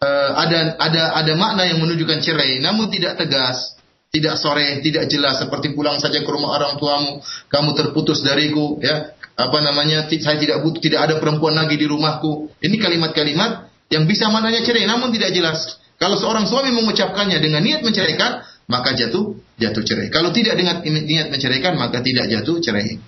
uh, 0.00 0.30
ada 0.36 0.76
ada 0.80 1.02
ada 1.16 1.32
makna 1.36 1.64
yang 1.68 1.80
menunjukkan 1.80 2.20
cerai, 2.20 2.60
namun 2.60 2.88
tidak 2.92 3.20
tegas, 3.20 3.76
tidak 4.14 4.38
sore, 4.38 4.78
tidak 4.78 5.10
jelas 5.10 5.42
seperti 5.42 5.74
pulang 5.74 5.98
saja 5.98 6.22
ke 6.22 6.30
rumah 6.30 6.54
orang 6.54 6.78
tuamu, 6.78 7.18
kamu 7.50 7.70
terputus 7.74 8.22
dariku, 8.22 8.78
ya. 8.78 9.18
Apa 9.34 9.58
namanya? 9.58 10.06
Saya 10.06 10.38
tidak 10.38 10.62
butuh, 10.62 10.78
tidak 10.78 11.10
ada 11.10 11.14
perempuan 11.18 11.58
lagi 11.58 11.74
di 11.74 11.90
rumahku. 11.90 12.54
Ini 12.62 12.76
kalimat-kalimat 12.78 13.66
yang 13.90 14.06
bisa 14.06 14.30
mananya 14.30 14.62
cerai 14.62 14.86
namun 14.86 15.10
tidak 15.10 15.34
jelas. 15.34 15.82
Kalau 15.98 16.14
seorang 16.14 16.46
suami 16.46 16.70
mengucapkannya 16.70 17.42
dengan 17.42 17.66
niat 17.66 17.82
menceraikan, 17.82 18.46
maka 18.70 18.94
jatuh 18.94 19.34
jatuh 19.58 19.82
cerai. 19.82 20.08
Kalau 20.10 20.30
tidak 20.30 20.54
dengan 20.54 20.82
niat 20.86 21.34
menceraikan, 21.34 21.74
maka 21.74 21.98
tidak 22.02 22.30
jatuh 22.30 22.62
cerai. 22.62 22.98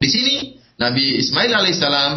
Di 0.00 0.08
sini 0.08 0.34
Nabi 0.78 1.18
Ismail 1.20 1.50
alaihissalam 1.50 2.12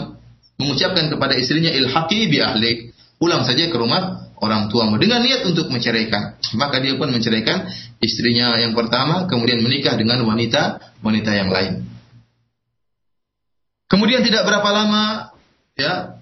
mengucapkan 0.61 1.09
kepada 1.09 1.33
istrinya 1.33 1.73
ilhaqi 1.73 2.29
bi 2.29 2.37
ahlik, 2.39 2.77
pulang 3.17 3.43
saja 3.43 3.67
ke 3.67 3.77
rumah 3.77 4.32
orang 4.43 4.67
tuamu 4.67 4.99
dengan 4.99 5.23
niat 5.23 5.47
untuk 5.47 5.71
menceraikan. 5.71 6.35
Maka 6.59 6.83
dia 6.83 6.99
pun 6.99 7.07
menceraikan 7.07 7.71
istrinya 8.03 8.59
yang 8.59 8.75
pertama, 8.75 9.25
kemudian 9.31 9.63
menikah 9.63 9.95
dengan 9.95 10.19
wanita 10.27 10.83
wanita 10.99 11.31
yang 11.31 11.47
lain. 11.47 11.87
Kemudian 13.87 14.25
tidak 14.25 14.43
berapa 14.43 14.69
lama, 14.73 15.31
ya 15.79 16.19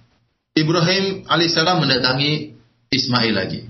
Ibrahim 0.53 1.25
alaihissalam 1.25 1.81
mendatangi 1.81 2.53
Ismail 2.91 3.33
lagi. 3.33 3.63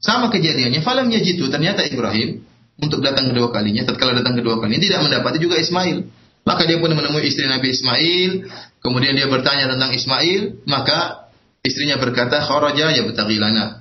Sama 0.00 0.28
kejadiannya, 0.28 0.80
falam 0.84 1.08
yajitu 1.08 1.48
ternyata 1.48 1.84
Ibrahim 1.84 2.44
untuk 2.80 3.00
datang 3.00 3.32
kedua 3.32 3.52
kalinya, 3.52 3.84
tatkala 3.84 4.16
datang 4.16 4.36
kedua 4.36 4.60
kalinya 4.60 4.80
tidak 4.80 5.00
mendapati 5.04 5.38
juga 5.40 5.56
Ismail. 5.60 6.08
Maka 6.44 6.64
dia 6.64 6.80
pun 6.80 6.88
menemui 6.92 7.24
istri 7.28 7.44
Nabi 7.44 7.72
Ismail, 7.72 8.48
kemudian 8.80 9.12
dia 9.12 9.28
bertanya 9.28 9.76
tentang 9.76 9.92
Ismail, 9.92 10.64
maka 10.64 11.28
istrinya 11.60 12.00
berkata, 12.00 12.40
"Kharaja 12.40 12.96
ya 12.96 13.04
betagilana." 13.04 13.79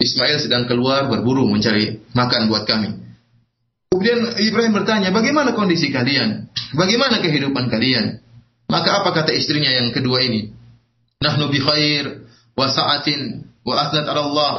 Ismail 0.00 0.40
sedang 0.40 0.64
keluar 0.64 1.12
berburu 1.12 1.44
mencari 1.44 2.00
makan 2.16 2.48
buat 2.48 2.64
kami. 2.64 2.96
Kemudian 3.92 4.32
Ibrahim 4.40 4.72
bertanya, 4.72 5.12
bagaimana 5.12 5.52
kondisi 5.52 5.92
kalian? 5.92 6.48
Bagaimana 6.72 7.20
kehidupan 7.20 7.68
kalian? 7.68 8.24
Maka 8.70 9.02
apa 9.02 9.10
kata 9.12 9.34
istrinya 9.36 9.68
yang 9.68 9.92
kedua 9.92 10.24
ini? 10.24 10.54
Nahnu 11.20 11.52
bi 11.52 11.60
khair 11.60 12.24
wa 12.56 12.70
sa'atin 12.70 13.44
wa 13.66 13.74
asnat 13.76 14.08
ala 14.08 14.24
Allah. 14.24 14.54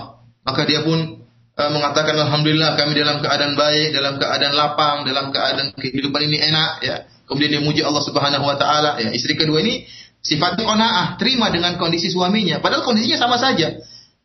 Maka 0.46 0.68
dia 0.68 0.86
pun 0.86 1.24
uh, 1.58 1.72
mengatakan 1.72 2.14
alhamdulillah 2.22 2.78
kami 2.78 2.94
dalam 2.94 3.24
keadaan 3.24 3.58
baik, 3.58 3.96
dalam 3.96 4.20
keadaan 4.22 4.54
lapang, 4.54 4.98
dalam 5.08 5.34
keadaan 5.34 5.74
kehidupan 5.74 6.22
ini 6.28 6.38
enak 6.38 6.72
ya. 6.86 6.96
Kemudian 7.26 7.50
dia 7.56 7.64
muji 7.64 7.82
Allah 7.82 8.04
Subhanahu 8.04 8.46
wa 8.46 8.60
taala 8.60 9.00
ya. 9.00 9.10
Istri 9.16 9.40
kedua 9.40 9.64
ini 9.64 9.88
sifatnya 10.22 10.68
qanaah, 10.68 11.08
terima 11.18 11.50
dengan 11.50 11.80
kondisi 11.80 12.12
suaminya 12.12 12.60
padahal 12.60 12.84
kondisinya 12.84 13.18
sama 13.18 13.40
saja. 13.40 13.80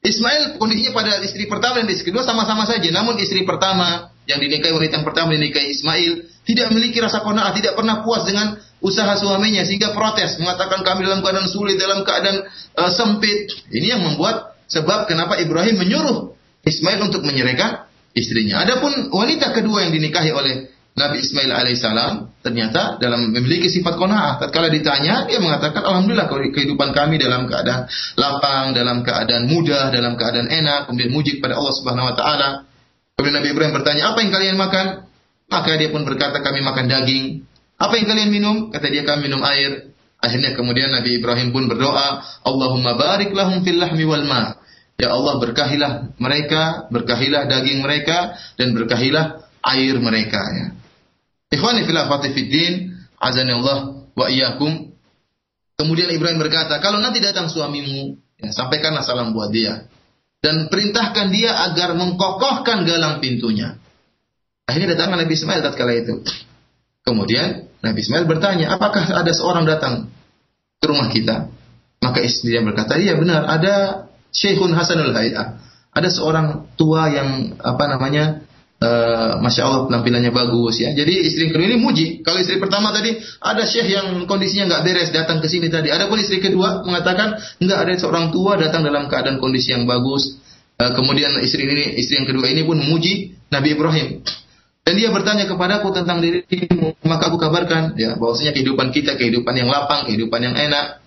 Ismail 0.06 0.62
kondisinya 0.62 0.94
pada 0.94 1.18
istri 1.26 1.50
pertama 1.50 1.82
dan 1.82 1.90
istri 1.90 2.14
kedua 2.14 2.22
sama-sama 2.22 2.62
saja. 2.64 2.86
Namun 2.94 3.18
istri 3.18 3.42
pertama 3.42 4.14
yang 4.30 4.38
dinikahi 4.38 4.70
wanita 4.74 5.02
yang 5.02 5.06
pertama 5.06 5.34
dinikahi 5.34 5.74
Ismail 5.74 6.12
tidak 6.46 6.70
memiliki 6.70 7.02
rasa 7.02 7.26
kona'ah, 7.26 7.50
tidak 7.58 7.74
pernah 7.74 8.06
puas 8.06 8.22
dengan 8.22 8.54
usaha 8.78 9.18
suaminya 9.18 9.66
sehingga 9.66 9.90
protes 9.90 10.38
mengatakan 10.38 10.86
kami 10.86 11.02
dalam 11.06 11.20
keadaan 11.26 11.50
sulit, 11.50 11.74
dalam 11.74 12.06
keadaan 12.06 12.46
uh, 12.78 12.90
sempit. 12.94 13.50
Ini 13.74 13.98
yang 13.98 14.02
membuat 14.06 14.54
sebab 14.70 15.10
kenapa 15.10 15.42
Ibrahim 15.42 15.82
menyuruh 15.82 16.34
Ismail 16.62 17.02
untuk 17.02 17.26
menyerahkan 17.26 17.86
istrinya. 18.14 18.62
Adapun 18.62 19.10
wanita 19.10 19.54
kedua 19.54 19.86
yang 19.86 19.92
dinikahi 19.94 20.30
oleh 20.30 20.70
Nabi 20.96 21.20
Ismail 21.20 21.52
alaihissalam 21.52 22.40
ternyata 22.40 22.96
dalam 22.96 23.28
memiliki 23.28 23.68
sifat 23.68 24.00
kona'ah. 24.00 24.40
Tatkala 24.40 24.72
ditanya, 24.72 25.28
dia 25.28 25.36
mengatakan, 25.36 25.84
Alhamdulillah 25.84 26.24
kehidupan 26.32 26.96
kami 26.96 27.20
dalam 27.20 27.44
keadaan 27.44 27.84
lapang, 28.16 28.72
dalam 28.72 29.04
keadaan 29.04 29.44
mudah, 29.44 29.92
dalam 29.92 30.16
keadaan 30.16 30.48
enak, 30.48 30.88
kemudian 30.88 31.12
muji 31.12 31.36
kepada 31.36 31.60
Allah 31.60 31.74
Subhanahu 31.76 32.08
Wa 32.08 32.14
Taala. 32.16 32.48
Kemudian 33.12 33.36
Nabi 33.36 33.48
Ibrahim 33.52 33.72
bertanya, 33.76 34.02
apa 34.16 34.18
yang 34.24 34.32
kalian 34.32 34.56
makan? 34.56 34.86
Maka 35.52 35.70
dia 35.76 35.92
pun 35.92 36.02
berkata, 36.08 36.40
kami 36.40 36.64
makan 36.64 36.84
daging. 36.88 37.44
Apa 37.76 37.92
yang 38.00 38.06
kalian 38.08 38.30
minum? 38.32 38.56
Kata 38.72 38.88
dia, 38.88 39.04
kami 39.04 39.28
minum 39.28 39.44
air. 39.44 39.92
Akhirnya 40.16 40.56
kemudian 40.56 40.96
Nabi 40.96 41.20
Ibrahim 41.20 41.52
pun 41.52 41.68
berdoa, 41.68 42.24
Allahumma 42.40 42.96
barik 42.96 43.36
lahum 43.36 43.60
fil 43.60 43.76
lahmi 43.76 44.08
wal 44.08 44.24
ma. 44.24 44.56
Ya 44.96 45.12
Allah 45.12 45.36
berkahilah 45.44 46.16
mereka, 46.16 46.88
berkahilah 46.88 47.44
daging 47.52 47.84
mereka 47.84 48.32
dan 48.56 48.72
berkahilah 48.72 49.44
air 49.60 50.00
mereka 50.00 50.40
ya. 50.56 50.66
Ikhwani 51.52 51.86
fil 51.86 51.98
fiddin, 52.34 52.96
azani 53.22 53.52
Allah 53.54 54.06
wa 54.12 54.26
iyyakum. 54.26 54.92
Kemudian 55.76 56.08
Ibrahim 56.08 56.40
berkata, 56.40 56.80
kalau 56.80 56.98
nanti 57.04 57.20
datang 57.20 57.52
suamimu, 57.52 58.16
ya, 58.40 58.48
sampaikanlah 58.48 59.04
salam 59.04 59.36
buat 59.36 59.52
dia 59.52 59.86
dan 60.40 60.70
perintahkan 60.70 61.26
dia 61.34 61.52
agar 61.68 61.98
mengkokohkan 61.98 62.86
galang 62.86 63.18
pintunya. 63.18 63.76
Akhirnya 64.66 64.94
datang 64.94 65.18
Nabi 65.18 65.34
Ismail 65.34 65.58
tatkala 65.58 65.92
itu. 65.94 66.22
Kemudian 67.02 67.66
Nabi 67.82 67.98
Ismail 68.02 68.30
bertanya, 68.30 68.70
apakah 68.74 69.10
ada 69.10 69.30
seorang 69.34 69.66
datang 69.66 70.10
ke 70.78 70.86
rumah 70.86 71.10
kita? 71.10 71.50
Maka 71.98 72.22
istrinya 72.22 72.70
berkata, 72.70 72.94
iya 72.94 73.18
benar, 73.18 73.42
ada 73.46 74.06
Syekhun 74.30 74.70
Hasanul 74.70 75.10
Hay'ah. 75.10 75.58
Ada 75.90 76.08
seorang 76.14 76.70
tua 76.78 77.10
yang 77.10 77.58
apa 77.58 77.84
namanya 77.90 78.45
Uh, 78.76 79.40
Masya 79.40 79.64
Allah 79.64 79.80
penampilannya 79.88 80.36
bagus 80.36 80.84
ya. 80.84 80.92
Jadi 80.92 81.24
istri 81.24 81.48
kedua 81.48 81.64
ini 81.64 81.80
muji. 81.80 82.20
Kalau 82.20 82.36
istri 82.36 82.60
pertama 82.60 82.92
tadi 82.92 83.16
ada 83.40 83.64
syekh 83.64 83.88
yang 83.88 84.28
kondisinya 84.28 84.68
nggak 84.68 84.82
beres 84.84 85.10
datang 85.16 85.40
ke 85.40 85.48
sini 85.48 85.72
tadi. 85.72 85.88
Ada 85.88 86.12
pun 86.12 86.20
istri 86.20 86.44
kedua 86.44 86.84
mengatakan 86.84 87.40
nggak 87.56 87.78
ada 87.88 87.92
seorang 87.96 88.28
tua 88.36 88.60
datang 88.60 88.84
dalam 88.84 89.08
keadaan 89.08 89.40
kondisi 89.40 89.72
yang 89.72 89.88
bagus. 89.88 90.36
Uh, 90.76 90.92
kemudian 90.92 91.32
istri 91.40 91.64
ini 91.64 91.96
istri 91.96 92.20
yang 92.20 92.28
kedua 92.28 92.52
ini 92.52 92.68
pun 92.68 92.76
memuji 92.76 93.32
Nabi 93.48 93.72
Ibrahim. 93.72 94.20
Dan 94.86 94.94
dia 95.00 95.10
bertanya 95.10 95.50
kepadaku 95.50 95.90
tentang 95.90 96.22
dirimu, 96.22 96.94
maka 97.02 97.32
aku 97.32 97.42
kabarkan 97.42 97.98
ya 97.98 98.14
bahwasanya 98.14 98.54
kehidupan 98.54 98.94
kita 98.94 99.18
kehidupan 99.18 99.56
yang 99.56 99.66
lapang, 99.66 100.06
kehidupan 100.06 100.38
yang 100.38 100.54
enak. 100.54 101.02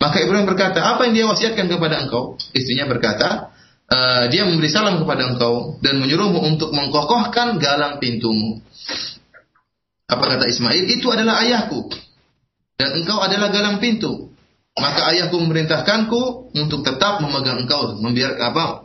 Maka 0.00 0.24
Ibrahim 0.24 0.48
berkata, 0.48 0.80
apa 0.80 1.04
yang 1.06 1.14
dia 1.14 1.26
wasiatkan 1.28 1.68
kepada 1.68 2.00
engkau? 2.00 2.40
Istrinya 2.56 2.88
berkata, 2.88 3.52
uh, 3.90 4.24
dia 4.30 4.46
memberi 4.46 4.70
salam 4.70 5.02
kepada 5.02 5.34
engkau 5.34 5.76
dan 5.82 5.98
menyuruhmu 5.98 6.40
untuk 6.46 6.70
mengkokohkan 6.70 7.58
galang 7.58 7.98
pintumu. 7.98 8.62
Apa 10.10 10.24
kata 10.26 10.50
Ismail? 10.50 10.90
Itu 10.90 11.10
adalah 11.14 11.42
ayahku 11.42 11.90
dan 12.80 12.96
engkau 12.96 13.20
adalah 13.20 13.52
galang 13.52 13.76
pintu. 13.82 14.32
Maka 14.78 15.12
ayahku 15.12 15.36
memerintahkanku 15.36 16.54
untuk 16.56 16.80
tetap 16.86 17.20
memegang 17.20 17.66
engkau, 17.66 18.00
membiar 18.00 18.38
apa, 18.40 18.80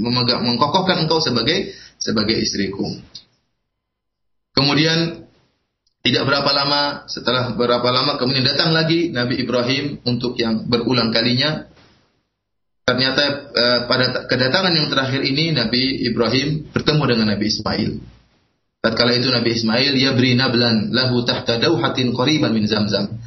memegang, 0.00 0.40
mengkokohkan 0.40 1.04
engkau 1.04 1.20
sebagai 1.20 1.76
sebagai 2.00 2.40
istriku. 2.40 2.86
Kemudian 4.56 5.28
tidak 6.00 6.24
berapa 6.24 6.50
lama, 6.54 7.04
setelah 7.10 7.52
berapa 7.52 7.84
lama 7.84 8.16
kemudian 8.16 8.46
datang 8.46 8.72
lagi 8.72 9.12
Nabi 9.12 9.42
Ibrahim 9.44 10.00
untuk 10.06 10.38
yang 10.40 10.64
berulang 10.70 11.12
kalinya 11.12 11.68
ternyata 12.86 13.50
uh, 13.50 13.80
pada 13.90 14.30
kedatangan 14.30 14.70
yang 14.70 14.86
terakhir 14.86 15.26
ini 15.26 15.50
Nabi 15.50 16.06
Ibrahim 16.06 16.70
bertemu 16.70 17.02
dengan 17.10 17.26
Nabi 17.34 17.50
Ismail. 17.50 17.90
Tatkala 18.78 19.18
itu 19.18 19.26
Nabi 19.34 19.58
Ismail 19.58 19.92
ya 19.98 20.14
beri 20.14 20.38
nablan 20.38 20.94
lahu 20.94 21.26
tahta 21.26 21.58
dauhatin 21.58 22.14
qariban 22.14 22.54
min 22.54 22.70
zamzam. 22.70 23.18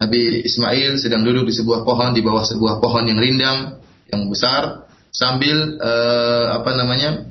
Nabi 0.00 0.48
Ismail 0.48 0.96
sedang 0.96 1.20
duduk 1.20 1.52
di 1.52 1.54
sebuah 1.54 1.84
pohon 1.84 2.16
di 2.16 2.24
bawah 2.24 2.48
sebuah 2.48 2.80
pohon 2.80 3.04
yang 3.04 3.20
rindang 3.20 3.84
yang 4.08 4.24
besar 4.32 4.88
sambil 5.12 5.76
uh, 5.76 6.56
apa 6.56 6.70
namanya 6.72 7.28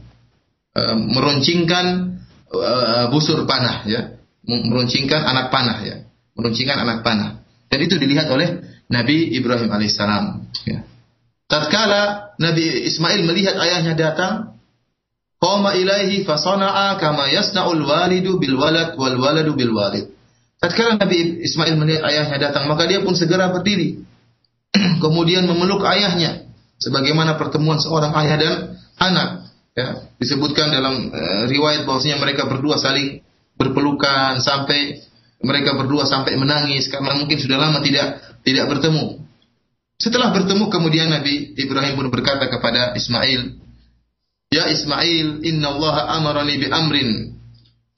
uh, 0.78 0.94
meruncingkan 0.94 2.22
uh, 2.54 3.10
busur 3.10 3.50
panah 3.50 3.82
ya, 3.90 4.14
meruncingkan 4.46 5.26
anak 5.26 5.50
panah 5.50 5.82
ya, 5.82 6.06
meruncingkan 6.38 6.78
anak 6.86 7.02
panah. 7.02 7.42
Dan 7.66 7.82
itu 7.82 7.98
dilihat 7.98 8.30
oleh 8.30 8.62
Nabi 8.94 9.34
Ibrahim 9.34 9.74
alaihissalam. 9.74 10.46
Ya. 10.70 10.93
Tatkala 11.48 12.34
Nabi 12.40 12.88
Ismail 12.90 13.22
melihat 13.28 13.56
ayahnya 13.60 13.94
datang, 13.94 14.58
qama 15.38 15.76
ilaihi 15.76 16.24
fasana'a 16.24 16.98
kama 16.98 17.30
yasna'ul 17.30 17.84
walidu 17.84 18.40
bil 18.40 18.56
walad 18.58 18.96
wal 18.96 19.18
waladu 19.20 19.54
bil 19.54 19.76
walid. 19.76 20.10
Tatkala 20.64 20.96
Nabi 20.96 21.44
Ismail 21.44 21.76
melihat 21.76 22.08
ayahnya 22.08 22.40
datang, 22.50 22.72
maka 22.72 22.88
dia 22.88 23.04
pun 23.04 23.14
segera 23.14 23.52
berdiri. 23.52 24.02
Kemudian 25.04 25.44
memeluk 25.46 25.84
ayahnya 25.84 26.48
sebagaimana 26.80 27.40
pertemuan 27.40 27.80
seorang 27.80 28.12
ayah 28.24 28.38
dan 28.40 28.54
anak. 29.00 29.30
Ya, 29.74 30.06
disebutkan 30.22 30.70
dalam 30.70 31.10
uh, 31.10 31.50
riwayat 31.50 31.90
bahwasanya 31.90 32.22
mereka 32.22 32.46
berdua 32.46 32.78
saling 32.78 33.26
berpelukan 33.58 34.38
sampai 34.38 35.02
mereka 35.42 35.74
berdua 35.74 36.06
sampai 36.06 36.38
menangis 36.38 36.94
karena 36.94 37.18
mungkin 37.18 37.42
sudah 37.42 37.58
lama 37.58 37.82
tidak 37.82 38.22
tidak 38.46 38.70
bertemu. 38.70 39.23
Setelah 40.04 40.36
bertemu 40.36 40.68
kemudian 40.68 41.08
Nabi 41.08 41.56
Ibrahim 41.56 41.96
pun 41.96 42.08
berkata 42.12 42.52
kepada 42.52 42.92
Ismail, 42.92 43.56
Ya 44.52 44.68
Ismail, 44.68 45.40
inna 45.48 45.72
Allah 45.72 46.20
amarani 46.20 46.60
bi 46.60 46.68
amrin. 46.68 47.40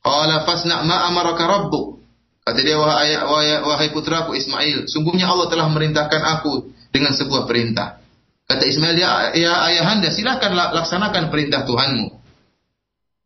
Qala 0.05 0.45
fasna' 0.45 0.85
ma 0.85 1.09
amaraka 1.09 1.49
rabbuk. 1.49 2.05
Kata 2.45 2.61
dia, 2.61 2.77
wahai, 2.77 3.17
wahai, 3.17 3.57
wahai 3.65 3.89
putraku 3.89 4.37
Ismail, 4.37 4.85
sungguhnya 4.85 5.25
Allah 5.25 5.49
telah 5.49 5.65
merintahkan 5.65 6.21
aku 6.37 6.69
dengan 6.93 7.09
sebuah 7.17 7.49
perintah. 7.49 7.97
Kata 8.45 8.61
Ismail, 8.69 8.95
ya, 9.01 9.33
ya 9.33 9.65
ayahanda, 9.65 10.13
silakan 10.13 10.53
laksanakan 10.53 11.33
perintah 11.33 11.65
Tuhanmu. 11.65 12.21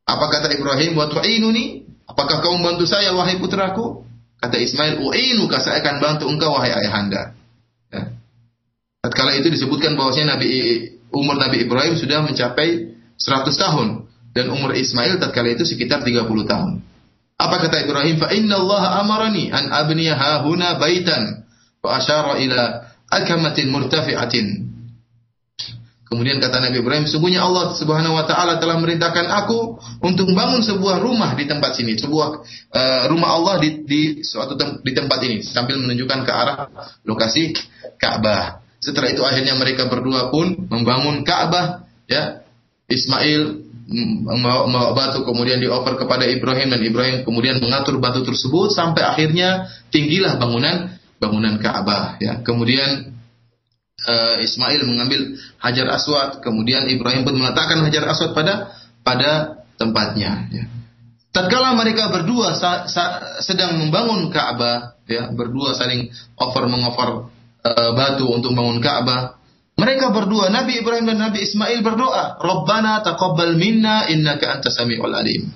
Apa 0.08 0.26
kata 0.32 0.56
Ibrahim? 0.56 0.96
Wa 0.96 1.12
tu'inuni? 1.12 1.84
Apakah 2.08 2.40
kau 2.40 2.56
membantu 2.56 2.88
saya, 2.88 3.12
wahai 3.12 3.36
putraku? 3.44 4.08
Kata 4.40 4.56
Ismail, 4.56 5.04
u'inuka, 5.04 5.60
saya 5.60 5.84
akan 5.84 6.00
bantu 6.00 6.32
engkau, 6.32 6.56
wahai 6.56 6.72
ayahanda. 6.72 7.36
Tatkala 9.10 9.34
itu 9.42 9.50
disebutkan 9.50 9.98
bahwasanya 9.98 10.38
Nabi 10.38 10.48
umur 11.10 11.42
Nabi 11.42 11.66
Ibrahim 11.66 11.98
sudah 11.98 12.22
mencapai 12.22 12.94
100 13.18 13.50
tahun 13.58 14.06
dan 14.38 14.54
umur 14.54 14.78
Ismail 14.78 15.18
tatkala 15.18 15.50
itu 15.50 15.66
sekitar 15.66 16.06
30 16.06 16.30
tahun. 16.46 16.86
Apa 17.40 17.56
kata 17.66 17.90
Ibrahim? 17.90 18.22
Fa 18.22 18.30
inna 18.30 18.62
Allah 18.62 19.02
amarani 19.02 19.50
an 19.50 19.74
abniya 19.74 20.46
huna 20.46 20.78
baitan 20.78 21.48
fa 21.82 21.98
asyara 21.98 22.38
ila 22.38 22.94
akamatin 23.10 23.74
murtafi'atin. 23.74 24.70
Kemudian 26.10 26.42
kata 26.42 26.58
Nabi 26.58 26.82
Ibrahim, 26.82 27.06
sungguhnya 27.06 27.46
Allah 27.46 27.78
Subhanahu 27.78 28.18
wa 28.18 28.26
taala 28.26 28.58
telah 28.58 28.82
merintahkan 28.82 29.30
aku 29.30 29.78
untuk 30.02 30.26
membangun 30.34 30.66
sebuah 30.66 31.06
rumah 31.06 31.38
di 31.38 31.46
tempat 31.46 31.78
sini, 31.78 32.02
sebuah 32.02 32.28
uh, 32.74 33.04
rumah 33.14 33.30
Allah 33.38 33.62
di 33.62 33.86
di 33.86 34.02
suatu 34.26 34.58
tem 34.58 34.82
di 34.82 34.90
tempat 34.98 35.22
ini 35.22 35.46
sambil 35.46 35.78
menunjukkan 35.78 36.26
ke 36.26 36.32
arah 36.34 36.66
lokasi 37.06 37.54
Ka'bah. 38.02 38.69
Setelah 38.80 39.12
itu 39.12 39.22
akhirnya 39.28 39.60
mereka 39.60 39.92
berdua 39.92 40.32
pun 40.32 40.56
membangun 40.72 41.28
Ka'bah, 41.28 41.88
ya. 42.08 42.44
Ismail 42.90 43.70
membawa 43.90 44.94
batu 44.94 45.26
kemudian 45.26 45.58
dioper 45.58 45.98
kepada 45.98 46.22
Ibrahim 46.30 46.70
dan 46.70 46.82
Ibrahim 46.82 47.26
kemudian 47.26 47.58
mengatur 47.58 47.98
batu 47.98 48.22
tersebut 48.22 48.70
sampai 48.70 49.02
akhirnya 49.02 49.66
tinggilah 49.90 50.38
bangunan 50.38 50.94
bangunan 51.18 51.58
Ka'bah 51.58 52.22
ya. 52.22 52.46
Kemudian 52.46 53.18
uh, 54.06 54.38
Ismail 54.42 54.86
mengambil 54.86 55.38
Hajar 55.58 55.90
Aswad, 55.90 56.40
kemudian 56.46 56.86
Ibrahim 56.86 57.26
pun 57.26 57.36
meletakkan 57.36 57.82
Hajar 57.82 58.06
Aswad 58.10 58.38
pada 58.38 58.74
pada 59.02 59.62
tempatnya 59.82 60.50
ya. 60.54 60.66
Tatkala 61.30 61.78
mereka 61.78 62.10
berdua 62.10 62.58
sa 62.58 62.90
sa 62.90 63.38
sedang 63.42 63.78
membangun 63.78 64.34
Ka'bah 64.34 64.98
ya, 65.06 65.30
berdua 65.30 65.78
saling 65.78 66.10
over 66.38 66.66
mengover 66.70 67.30
uh, 67.64 67.92
batu 67.96 68.26
untuk 68.30 68.56
bangun 68.56 68.80
Ka'bah. 68.80 69.40
Mereka 69.80 70.12
berdua, 70.12 70.52
Nabi 70.52 70.84
Ibrahim 70.84 71.08
dan 71.08 71.24
Nabi 71.24 71.48
Ismail 71.48 71.80
berdoa, 71.80 72.36
"Rabbana 72.44 73.00
taqabbal 73.00 73.56
minna 73.56 74.12
innaka 74.12 74.60
antas 74.60 74.76
samiul 74.76 75.16
alim." 75.16 75.48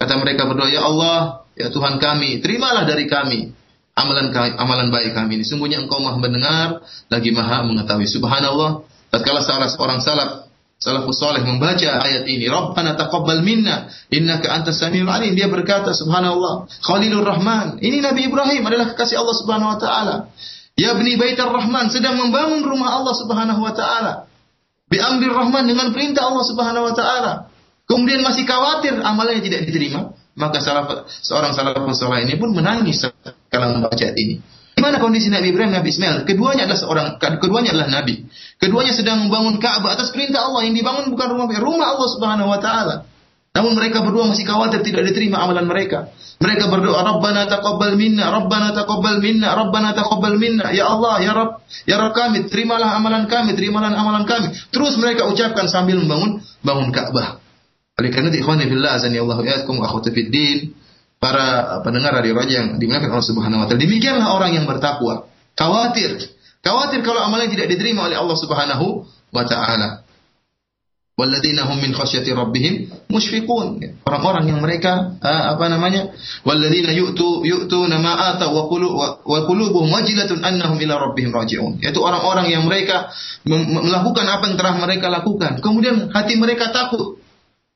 Kata 0.00 0.16
mereka 0.16 0.48
berdua, 0.48 0.72
"Ya 0.72 0.80
Allah, 0.80 1.44
ya 1.52 1.68
Tuhan 1.68 2.00
kami, 2.00 2.40
terimalah 2.40 2.88
dari 2.88 3.04
kami 3.04 3.52
amalan 3.92 4.32
amalan 4.56 4.88
baik 4.88 5.12
kami 5.12 5.36
ini. 5.36 5.44
Sungguhnya 5.44 5.76
Engkau 5.84 6.00
Maha 6.00 6.16
mendengar, 6.16 6.80
lagi 7.12 7.36
Maha 7.36 7.68
mengetahui." 7.68 8.08
Subhanallah, 8.08 8.88
tatkala 9.12 9.44
salah 9.44 9.68
seorang 9.68 10.00
salaf 10.00 10.48
salafus 10.80 11.20
saleh 11.20 11.44
membaca 11.44 12.00
ayat 12.00 12.24
ini, 12.24 12.48
"Rabbana 12.48 12.96
taqabbal 12.96 13.44
minna 13.44 13.92
innaka 14.08 14.56
antas 14.56 14.80
samiul 14.80 15.12
alim." 15.12 15.36
Dia 15.36 15.52
berkata, 15.52 15.92
"Subhanallah, 15.92 16.64
Khalilur 16.80 17.28
Rahman." 17.28 17.76
Ini 17.84 18.00
Nabi 18.00 18.32
Ibrahim 18.32 18.64
adalah 18.64 18.96
kekasih 18.96 19.20
Allah 19.20 19.36
Subhanahu 19.36 19.70
wa 19.76 19.78
taala. 19.78 20.16
Ya 20.80 20.96
bni 20.96 21.20
Baitar 21.20 21.52
Rahman 21.52 21.92
sedang 21.92 22.16
membangun 22.16 22.64
rumah 22.64 22.96
Allah 22.96 23.12
Subhanahu 23.12 23.60
wa 23.60 23.76
taala. 23.76 24.24
Bi 24.88 24.96
amri 24.96 25.28
rahman 25.28 25.68
dengan 25.68 25.92
perintah 25.92 26.32
Allah 26.32 26.40
Subhanahu 26.40 26.88
wa 26.88 26.94
taala. 26.96 27.32
Kemudian 27.84 28.24
masih 28.24 28.48
khawatir 28.48 28.96
amalnya 29.04 29.44
tidak 29.44 29.68
diterima, 29.68 30.16
maka 30.38 30.62
salah, 30.64 31.04
seorang 31.04 31.52
salafus 31.52 32.00
saleh 32.00 32.24
ini 32.24 32.40
pun 32.40 32.56
menangis 32.56 33.04
kalau 33.52 33.76
membaca 33.76 34.06
ini. 34.16 34.40
Gimana 34.78 34.96
kondisi 34.96 35.28
Nabi 35.28 35.52
Ibrahim, 35.52 35.76
Nabi 35.76 35.92
Ismail? 35.92 36.24
Keduanya 36.24 36.64
adalah 36.64 36.80
seorang, 36.80 37.06
keduanya 37.20 37.76
adalah 37.76 38.00
Nabi. 38.00 38.24
Keduanya 38.56 38.96
sedang 38.96 39.28
membangun 39.28 39.60
Ka'bah 39.60 39.92
atas 39.92 40.08
perintah 40.08 40.48
Allah. 40.48 40.64
Yang 40.64 40.80
dibangun 40.80 41.12
bukan 41.12 41.26
rumah, 41.36 41.46
rumah 41.60 41.86
Allah 41.92 42.08
Subhanahu 42.08 42.48
Wa 42.48 42.60
Taala. 42.64 42.94
Namun 43.50 43.74
mereka 43.74 44.06
berdua 44.06 44.30
masih 44.30 44.46
khawatir 44.46 44.86
tidak 44.86 45.10
diterima 45.10 45.42
amalan 45.42 45.66
mereka. 45.66 46.14
Mereka 46.40 46.70
berdoa, 46.70 47.02
Rabbana 47.02 47.50
taqabbal 47.50 47.98
minna, 47.98 48.30
Rabbana 48.30 48.72
taqabbal 48.72 49.18
minna, 49.18 49.52
Rabbana 49.52 49.90
taqabbal 49.92 50.38
minna. 50.38 50.70
Ya 50.70 50.88
Allah, 50.88 51.18
ya 51.20 51.32
Rabb, 51.34 51.60
ya 51.84 51.98
Rabb 51.98 52.14
kami, 52.14 52.48
terimalah 52.48 52.96
amalan 52.96 53.26
kami, 53.26 53.58
terimalah 53.58 53.92
amalan 53.92 54.24
kami. 54.24 54.54
Terus 54.70 54.96
mereka 54.96 55.26
ucapkan 55.28 55.66
sambil 55.66 55.98
membangun 55.98 56.40
bangun 56.62 56.94
Ka'bah. 56.94 57.42
Oleh 58.00 58.08
karena 58.14 58.32
itu, 58.32 58.40
ikhwani 58.40 58.64
fillah, 58.70 58.96
azani 58.96 59.20
Allah 59.20 59.38
ya'akum 59.44 59.76
akhwati 59.84 60.14
fid 60.14 60.32
para 61.20 61.78
pendengar 61.84 62.16
radio 62.16 62.32
Raja 62.32 62.64
yang 62.64 62.80
dimuliakan 62.80 63.12
Allah 63.12 63.28
Subhanahu 63.28 63.60
wa 63.60 63.66
taala. 63.68 63.80
Demikianlah 63.84 64.28
orang 64.32 64.56
yang 64.56 64.64
bertakwa. 64.64 65.28
Khawatir, 65.52 66.16
khawatir 66.64 67.04
kalau 67.04 67.20
amalnya 67.20 67.52
tidak 67.52 67.68
diterima 67.76 68.08
oleh 68.08 68.16
Allah 68.16 68.36
Subhanahu 68.40 69.04
wa 69.28 69.44
taala. 69.44 69.99
Walladzina 71.20 71.68
hum 71.68 71.84
min 71.84 71.92
khasyati 71.92 72.32
rabbihim 72.32 72.88
musyfiqun. 73.12 74.00
Orang-orang 74.08 74.48
yang 74.48 74.64
mereka 74.64 75.20
uh, 75.20 75.52
apa 75.52 75.68
namanya? 75.68 76.16
Walladzina 76.48 76.96
yu'tu 76.96 77.44
yu'tuna 77.44 78.00
ma 78.00 78.16
ata 78.32 78.48
wa 78.48 78.64
wa 78.64 79.38
qulubuhum 79.44 79.92
wajilatun 79.92 80.40
annahum 80.40 80.80
ila 80.80 81.12
rabbihim 81.12 81.28
raji'un. 81.28 81.84
Yaitu 81.84 82.00
orang-orang 82.00 82.48
yang 82.48 82.64
mereka 82.64 83.12
melakukan 83.44 84.24
apa 84.24 84.48
yang 84.48 84.56
telah 84.56 84.74
mereka 84.80 85.12
lakukan. 85.12 85.60
Kemudian 85.60 86.08
hati 86.08 86.40
mereka 86.40 86.72
takut 86.72 87.20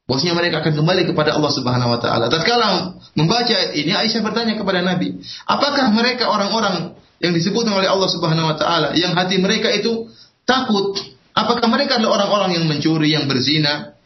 Bosnya 0.04 0.36
mereka 0.36 0.60
akan 0.60 0.84
kembali 0.84 1.08
kepada 1.08 1.32
Allah 1.32 1.48
Subhanahu 1.48 1.96
wa 1.96 2.00
taala. 2.00 2.28
Tatkala 2.28 2.92
membaca 3.16 3.72
ini 3.72 3.88
Aisyah 3.88 4.20
bertanya 4.20 4.52
kepada 4.52 4.84
Nabi, 4.84 5.16
apakah 5.48 5.88
mereka 5.96 6.28
orang-orang 6.28 6.92
yang 7.24 7.32
disebut 7.32 7.64
oleh 7.64 7.88
Allah 7.88 8.08
Subhanahu 8.12 8.52
wa 8.52 8.56
taala 8.60 8.92
yang 8.92 9.16
hati 9.16 9.40
mereka 9.40 9.72
itu 9.72 10.12
takut? 10.44 11.13
Apakah 11.34 11.66
mereka 11.66 11.98
adalah 11.98 12.22
orang-orang 12.22 12.62
yang 12.62 12.64
mencuri, 12.70 13.10
yang 13.10 13.26
berzina, 13.26 13.98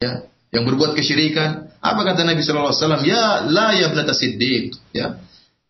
ya, 0.00 0.24
yang 0.48 0.64
berbuat 0.64 0.96
kesyirikan? 0.96 1.68
Apa 1.84 2.00
kata 2.08 2.24
Nabi 2.24 2.40
sallallahu 2.40 2.72
alaihi 2.72 2.80
wasallam? 2.80 3.02
Ya 3.04 3.24
la 3.44 3.76
ya 3.76 3.92
siddiq, 4.16 4.72
ya. 4.96 5.20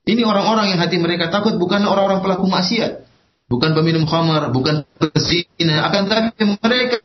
Ini 0.08 0.22
orang-orang 0.24 0.72
yang 0.72 0.80
hati 0.80 0.96
mereka 0.96 1.28
takut 1.28 1.58
bukan 1.58 1.82
orang-orang 1.84 2.22
pelaku 2.22 2.46
maksiat, 2.46 3.04
bukan 3.50 3.74
peminum 3.74 4.06
khamar, 4.06 4.54
bukan 4.54 4.86
berzina, 4.96 5.84
akan 5.90 6.00
tetapi 6.06 6.56
mereka 6.62 6.96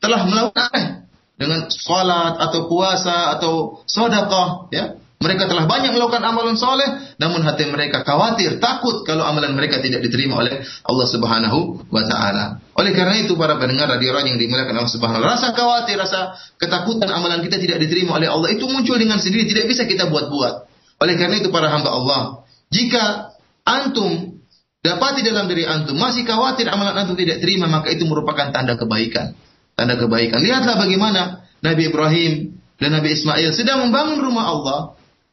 telah 0.00 0.24
melakukan 0.24 1.06
dengan 1.36 1.68
sholat 1.68 2.40
atau 2.40 2.66
puasa 2.72 3.36
atau 3.36 3.84
sodakah, 3.84 4.72
ya. 4.72 4.96
Mereka 5.24 5.48
telah 5.48 5.64
banyak 5.64 5.96
melakukan 5.96 6.20
amalan 6.20 6.52
soleh, 6.52 7.16
namun 7.16 7.40
hati 7.40 7.64
mereka 7.72 8.04
khawatir, 8.04 8.60
takut 8.60 9.08
kalau 9.08 9.24
amalan 9.24 9.56
mereka 9.56 9.80
tidak 9.80 10.04
diterima 10.04 10.44
oleh 10.44 10.60
Allah 10.84 11.06
Subhanahu 11.08 11.88
wa 11.88 12.02
Ta'ala. 12.04 12.60
Oleh 12.76 12.92
karena 12.92 13.24
itu, 13.24 13.32
para 13.40 13.56
pendengar 13.56 13.88
radio 13.88 14.12
yang 14.20 14.36
dimuliakan 14.36 14.76
Allah 14.76 14.92
Subhanahu 14.92 15.24
wa 15.24 15.32
rasa 15.32 15.56
khawatir, 15.56 15.96
rasa 15.96 16.36
ketakutan 16.60 17.08
amalan 17.08 17.40
kita 17.40 17.56
tidak 17.56 17.80
diterima 17.80 18.20
oleh 18.20 18.28
Allah 18.28 18.52
itu 18.52 18.68
muncul 18.68 19.00
dengan 19.00 19.16
sendiri, 19.16 19.48
tidak 19.48 19.64
bisa 19.72 19.88
kita 19.88 20.12
buat-buat. 20.12 20.68
Oleh 21.00 21.14
karena 21.16 21.40
itu, 21.40 21.48
para 21.48 21.72
hamba 21.72 21.88
Allah, 21.88 22.44
jika 22.68 23.32
antum 23.64 24.36
dapati 24.84 25.24
dalam 25.24 25.48
diri 25.48 25.64
antum 25.64 25.96
masih 25.96 26.28
khawatir 26.28 26.68
amalan 26.68 26.92
antum 26.92 27.16
tidak 27.16 27.40
terima, 27.40 27.64
maka 27.64 27.88
itu 27.88 28.04
merupakan 28.04 28.52
tanda 28.52 28.76
kebaikan 28.76 29.32
tanda 29.74 29.98
kebaikan. 29.98 30.40
Lihatlah 30.40 30.78
bagaimana 30.78 31.44
Nabi 31.60 31.90
Ibrahim 31.90 32.32
dan 32.78 32.94
Nabi 32.94 33.14
Ismail 33.14 33.50
sedang 33.54 33.86
membangun 33.86 34.22
rumah 34.22 34.46
Allah 34.50 34.80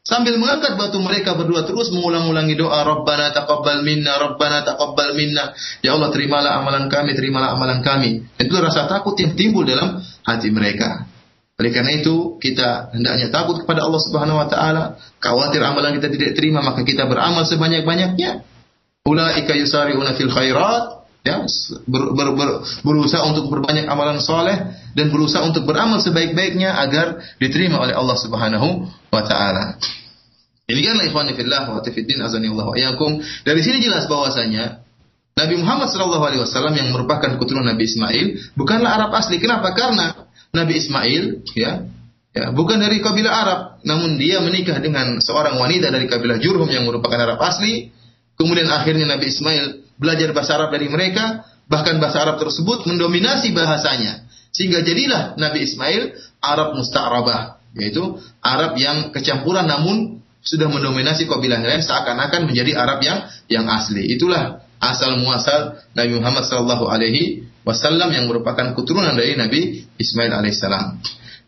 sambil 0.02 0.34
mengangkat 0.38 0.74
batu 0.74 0.98
mereka 0.98 1.38
berdua 1.38 1.62
terus 1.62 1.94
mengulang-ulangi 1.94 2.58
doa 2.58 2.82
Rabbana 2.82 3.30
taqabbal 3.30 3.86
minna 3.86 4.18
Rabbana 4.18 4.66
taqabbal 4.66 5.14
minna. 5.14 5.54
Ya 5.80 5.94
Allah 5.94 6.10
terimalah 6.10 6.58
amalan 6.62 6.90
kami 6.90 7.14
terimalah 7.14 7.54
amalan 7.54 7.80
kami. 7.80 8.26
Itu 8.38 8.54
rasa 8.58 8.90
takut 8.90 9.14
yang 9.18 9.38
timbul 9.38 9.62
dalam 9.66 10.02
hati 10.26 10.50
mereka. 10.50 11.06
Oleh 11.58 11.70
karena 11.70 11.94
itu 11.94 12.42
kita 12.42 12.90
hendaknya 12.90 13.30
takut 13.30 13.62
kepada 13.62 13.86
Allah 13.86 14.00
Subhanahu 14.02 14.38
wa 14.42 14.48
taala. 14.50 14.98
Khawatir 15.22 15.62
amalan 15.62 15.94
kita 15.98 16.10
tidak 16.10 16.34
terima 16.34 16.58
maka 16.58 16.82
kita 16.82 17.06
beramal 17.06 17.46
sebanyak-banyaknya. 17.46 18.42
Ulaika 19.06 19.54
yusari'una 19.54 20.14
fil 20.14 20.30
khairat 20.30 21.01
ya 21.22 21.46
ber, 21.86 22.02
ber, 22.18 22.28
ber, 22.34 22.50
berusaha 22.82 23.22
untuk 23.30 23.46
berbanyak 23.46 23.86
amalan 23.86 24.18
soleh 24.18 24.74
dan 24.98 25.06
berusaha 25.14 25.46
untuk 25.46 25.62
beramal 25.62 26.02
sebaik-baiknya 26.02 26.74
agar 26.82 27.22
diterima 27.38 27.78
oleh 27.78 27.94
Allah 27.94 28.18
Subhanahu 28.18 28.90
wa 29.14 29.22
taala. 29.22 29.78
Demikianlah 30.66 31.06
ikhwan 31.06 31.30
fillah 31.30 31.62
wa 31.70 31.80
tafiddin 31.82 32.22
azani 32.22 32.50
Allah 32.50 32.66
wa 32.70 32.76
iyakum. 32.78 33.22
Dari 33.46 33.60
sini 33.62 33.82
jelas 33.82 34.10
bahwasanya 34.10 34.82
Nabi 35.32 35.54
Muhammad 35.58 35.88
sallallahu 35.90 36.24
alaihi 36.26 36.42
wasallam 36.42 36.74
yang 36.76 36.92
merupakan 36.92 37.38
keturunan 37.38 37.70
Nabi 37.70 37.86
Ismail 37.86 38.26
bukanlah 38.58 38.90
Arab 39.00 39.10
asli. 39.16 39.38
Kenapa? 39.38 39.72
Karena 39.72 40.26
Nabi 40.52 40.74
Ismail 40.78 41.46
ya 41.56 41.86
ya 42.32 42.44
bukan 42.50 42.80
dari 42.80 42.98
kabilah 42.98 43.32
Arab, 43.32 43.60
namun 43.84 44.16
dia 44.16 44.40
menikah 44.40 44.80
dengan 44.80 45.20
seorang 45.22 45.60
wanita 45.60 45.92
dari 45.92 46.08
kabilah 46.08 46.40
Jurhum 46.42 46.68
yang 46.68 46.84
merupakan 46.84 47.16
Arab 47.16 47.38
asli. 47.42 47.94
Kemudian 48.36 48.66
akhirnya 48.72 49.06
Nabi 49.06 49.28
Ismail 49.28 49.81
belajar 50.02 50.34
bahasa 50.34 50.58
Arab 50.58 50.74
dari 50.74 50.90
mereka, 50.90 51.46
bahkan 51.70 52.02
bahasa 52.02 52.26
Arab 52.26 52.42
tersebut 52.42 52.84
mendominasi 52.90 53.54
bahasanya. 53.54 54.26
Sehingga 54.52 54.82
jadilah 54.84 55.38
Nabi 55.38 55.64
Ismail 55.64 56.12
Arab 56.42 56.76
musta'rabah, 56.76 57.62
yaitu 57.78 58.02
Arab 58.42 58.76
yang 58.76 59.14
kecampuran 59.14 59.64
namun 59.64 60.20
sudah 60.42 60.66
mendominasi 60.66 61.30
kabilah 61.30 61.62
lain 61.62 61.80
seakan-akan 61.80 62.50
menjadi 62.50 62.74
Arab 62.74 62.98
yang 63.00 63.18
yang 63.46 63.64
asli. 63.70 64.10
Itulah 64.10 64.66
asal 64.82 65.22
muasal 65.22 65.78
Nabi 65.94 66.18
Muhammad 66.18 66.44
sallallahu 66.50 66.90
alaihi 66.90 67.46
wasallam 67.62 68.10
yang 68.10 68.26
merupakan 68.26 68.74
keturunan 68.74 69.14
dari 69.14 69.38
Nabi 69.38 69.86
Ismail 69.96 70.34
alaihissalam. 70.34 70.98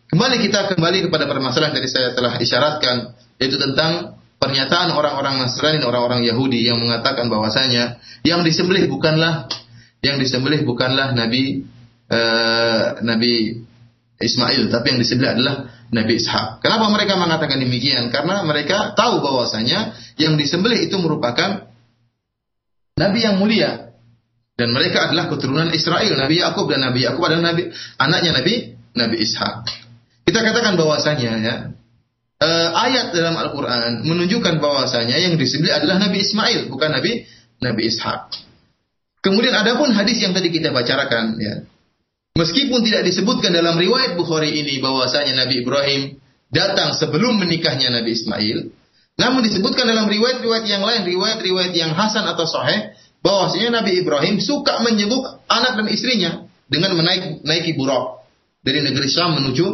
Kembali 0.07 0.37
kita 0.47 0.71
kembali 0.71 1.11
kepada 1.11 1.27
permasalahan 1.27 1.75
yang 1.75 1.91
saya 1.91 2.15
telah 2.15 2.39
isyaratkan 2.39 3.19
yaitu 3.35 3.59
tentang 3.59 4.15
pernyataan 4.45 4.93
orang-orang 4.93 5.41
Nasrani 5.41 5.81
dan 5.81 5.89
orang-orang 5.89 6.21
Yahudi 6.21 6.69
yang 6.69 6.77
mengatakan 6.77 7.25
bahwasanya 7.33 7.97
yang 8.21 8.45
disembelih 8.45 8.85
bukanlah 8.85 9.49
yang 10.05 10.21
disembelih 10.21 10.61
bukanlah 10.61 11.17
Nabi 11.17 11.65
uh, 12.13 13.01
Nabi 13.01 13.65
Ismail, 14.21 14.69
tapi 14.69 14.85
yang 14.93 14.99
disembelih 15.01 15.31
adalah 15.33 15.55
Nabi 15.89 16.21
Ishak. 16.21 16.61
Kenapa 16.61 16.85
mereka 16.93 17.17
mengatakan 17.17 17.57
demikian? 17.57 18.13
Karena 18.13 18.45
mereka 18.45 18.93
tahu 18.93 19.25
bahwasanya 19.25 19.97
yang 20.21 20.37
disembelih 20.37 20.85
itu 20.85 20.95
merupakan 21.01 21.65
Nabi 22.95 23.19
yang 23.25 23.41
mulia 23.41 23.91
dan 24.55 24.71
mereka 24.71 25.11
adalah 25.11 25.27
keturunan 25.27 25.67
Israel, 25.75 26.15
Nabi 26.15 26.39
Yakub 26.39 26.69
dan 26.71 26.85
Nabi 26.85 27.03
Yakub 27.03 27.27
adalah 27.27 27.51
Nabi 27.51 27.73
anaknya 27.99 28.31
Nabi 28.39 28.53
Nabi 28.95 29.15
Ishak. 29.19 29.67
Kita 30.25 30.39
katakan 30.41 30.79
bahwasanya 30.79 31.31
ya 31.43 31.55
uh, 32.45 32.69
ayat 32.77 33.09
dalam 33.17 33.33
Al-Quran 33.33 34.05
menunjukkan 34.05 34.61
bahwasanya 34.61 35.17
yang 35.17 35.33
disebut 35.41 35.73
adalah 35.73 35.97
Nabi 35.97 36.21
Ismail, 36.21 36.69
bukan 36.69 36.93
Nabi 36.93 37.25
Nabi 37.65 37.81
Ishak. 37.89 38.37
Kemudian 39.25 39.57
ada 39.57 39.73
pun 39.73 39.89
hadis 39.89 40.21
yang 40.21 40.37
tadi 40.37 40.53
kita 40.53 40.69
bacakan, 40.69 41.41
ya. 41.41 41.65
Meskipun 42.37 42.83
tidak 42.85 43.07
disebutkan 43.07 43.55
dalam 43.55 43.79
riwayat 43.79 44.13
Bukhari 44.19 44.53
ini 44.59 44.77
bahwasanya 44.83 45.47
Nabi 45.47 45.65
Ibrahim 45.65 46.19
datang 46.51 46.93
sebelum 46.93 47.41
menikahnya 47.41 47.89
Nabi 47.89 48.13
Ismail, 48.13 48.69
namun 49.15 49.47
disebutkan 49.47 49.87
dalam 49.87 50.11
riwayat-riwayat 50.11 50.67
yang 50.67 50.83
lain, 50.83 51.07
riwayat-riwayat 51.07 51.71
yang 51.71 51.95
hasan 51.95 52.27
atau 52.27 52.43
sahih, 52.43 52.91
bahwasanya 53.23 53.81
Nabi 53.81 54.03
Ibrahim 54.03 54.43
suka 54.43 54.83
menyebut 54.83 55.23
anak 55.47 55.79
dan 55.79 55.87
istrinya 55.87 56.31
dengan 56.67 56.99
menaik 56.99 57.41
naiki 57.47 57.79
buruk 57.79 58.27
dari 58.59 58.83
negeri 58.83 59.07
Syam 59.07 59.39
menuju 59.39 59.65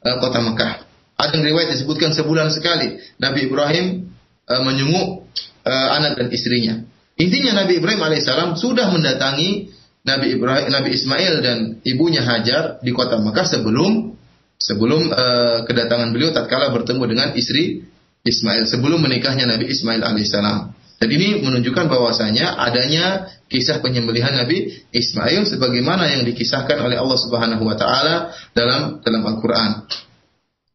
uh, 0.00 0.16
kota 0.18 0.40
Mekah. 0.40 0.85
Ada 1.16 1.40
yang 1.40 1.44
riwayat 1.52 1.72
disebutkan 1.72 2.12
sebulan 2.12 2.52
sekali 2.52 3.00
Nabi 3.16 3.48
Ibrahim 3.48 4.12
uh, 4.46 4.62
menyunguk 4.62 5.24
uh, 5.64 5.88
anak 5.96 6.20
dan 6.20 6.28
istrinya. 6.28 6.84
Intinya 7.16 7.64
Nabi 7.64 7.80
Ibrahim 7.80 8.04
alaihissalam 8.04 8.60
sudah 8.60 8.92
mendatangi 8.92 9.72
Nabi 10.04 10.36
Ibrahim, 10.36 10.68
Nabi 10.68 10.90
Ismail 10.92 11.34
dan 11.40 11.58
ibunya 11.82 12.20
Hajar 12.22 12.78
di 12.84 12.92
kota 12.92 13.16
Mekah 13.18 13.48
sebelum 13.48 14.14
sebelum 14.60 15.08
uh, 15.10 15.64
kedatangan 15.64 16.12
beliau 16.12 16.30
tatkala 16.36 16.70
bertemu 16.70 17.02
dengan 17.08 17.28
istri 17.32 17.88
Ismail 18.22 18.68
sebelum 18.68 19.00
menikahnya 19.00 19.48
Nabi 19.48 19.72
Ismail 19.72 20.04
alaihissalam. 20.04 20.76
Dan 20.96 21.08
ini 21.12 21.44
menunjukkan 21.44 21.92
bahwasanya 21.92 22.56
adanya 22.56 23.28
kisah 23.52 23.84
penyembelihan 23.84 24.32
Nabi 24.32 24.84
Ismail 24.96 25.44
sebagaimana 25.44 26.08
yang 26.08 26.24
dikisahkan 26.24 26.80
oleh 26.80 26.96
Allah 26.96 27.18
Subhanahu 27.20 27.62
wa 27.68 27.76
taala 27.76 28.32
dalam 28.56 29.04
dalam 29.04 29.22
Al-Qur'an. 29.28 29.84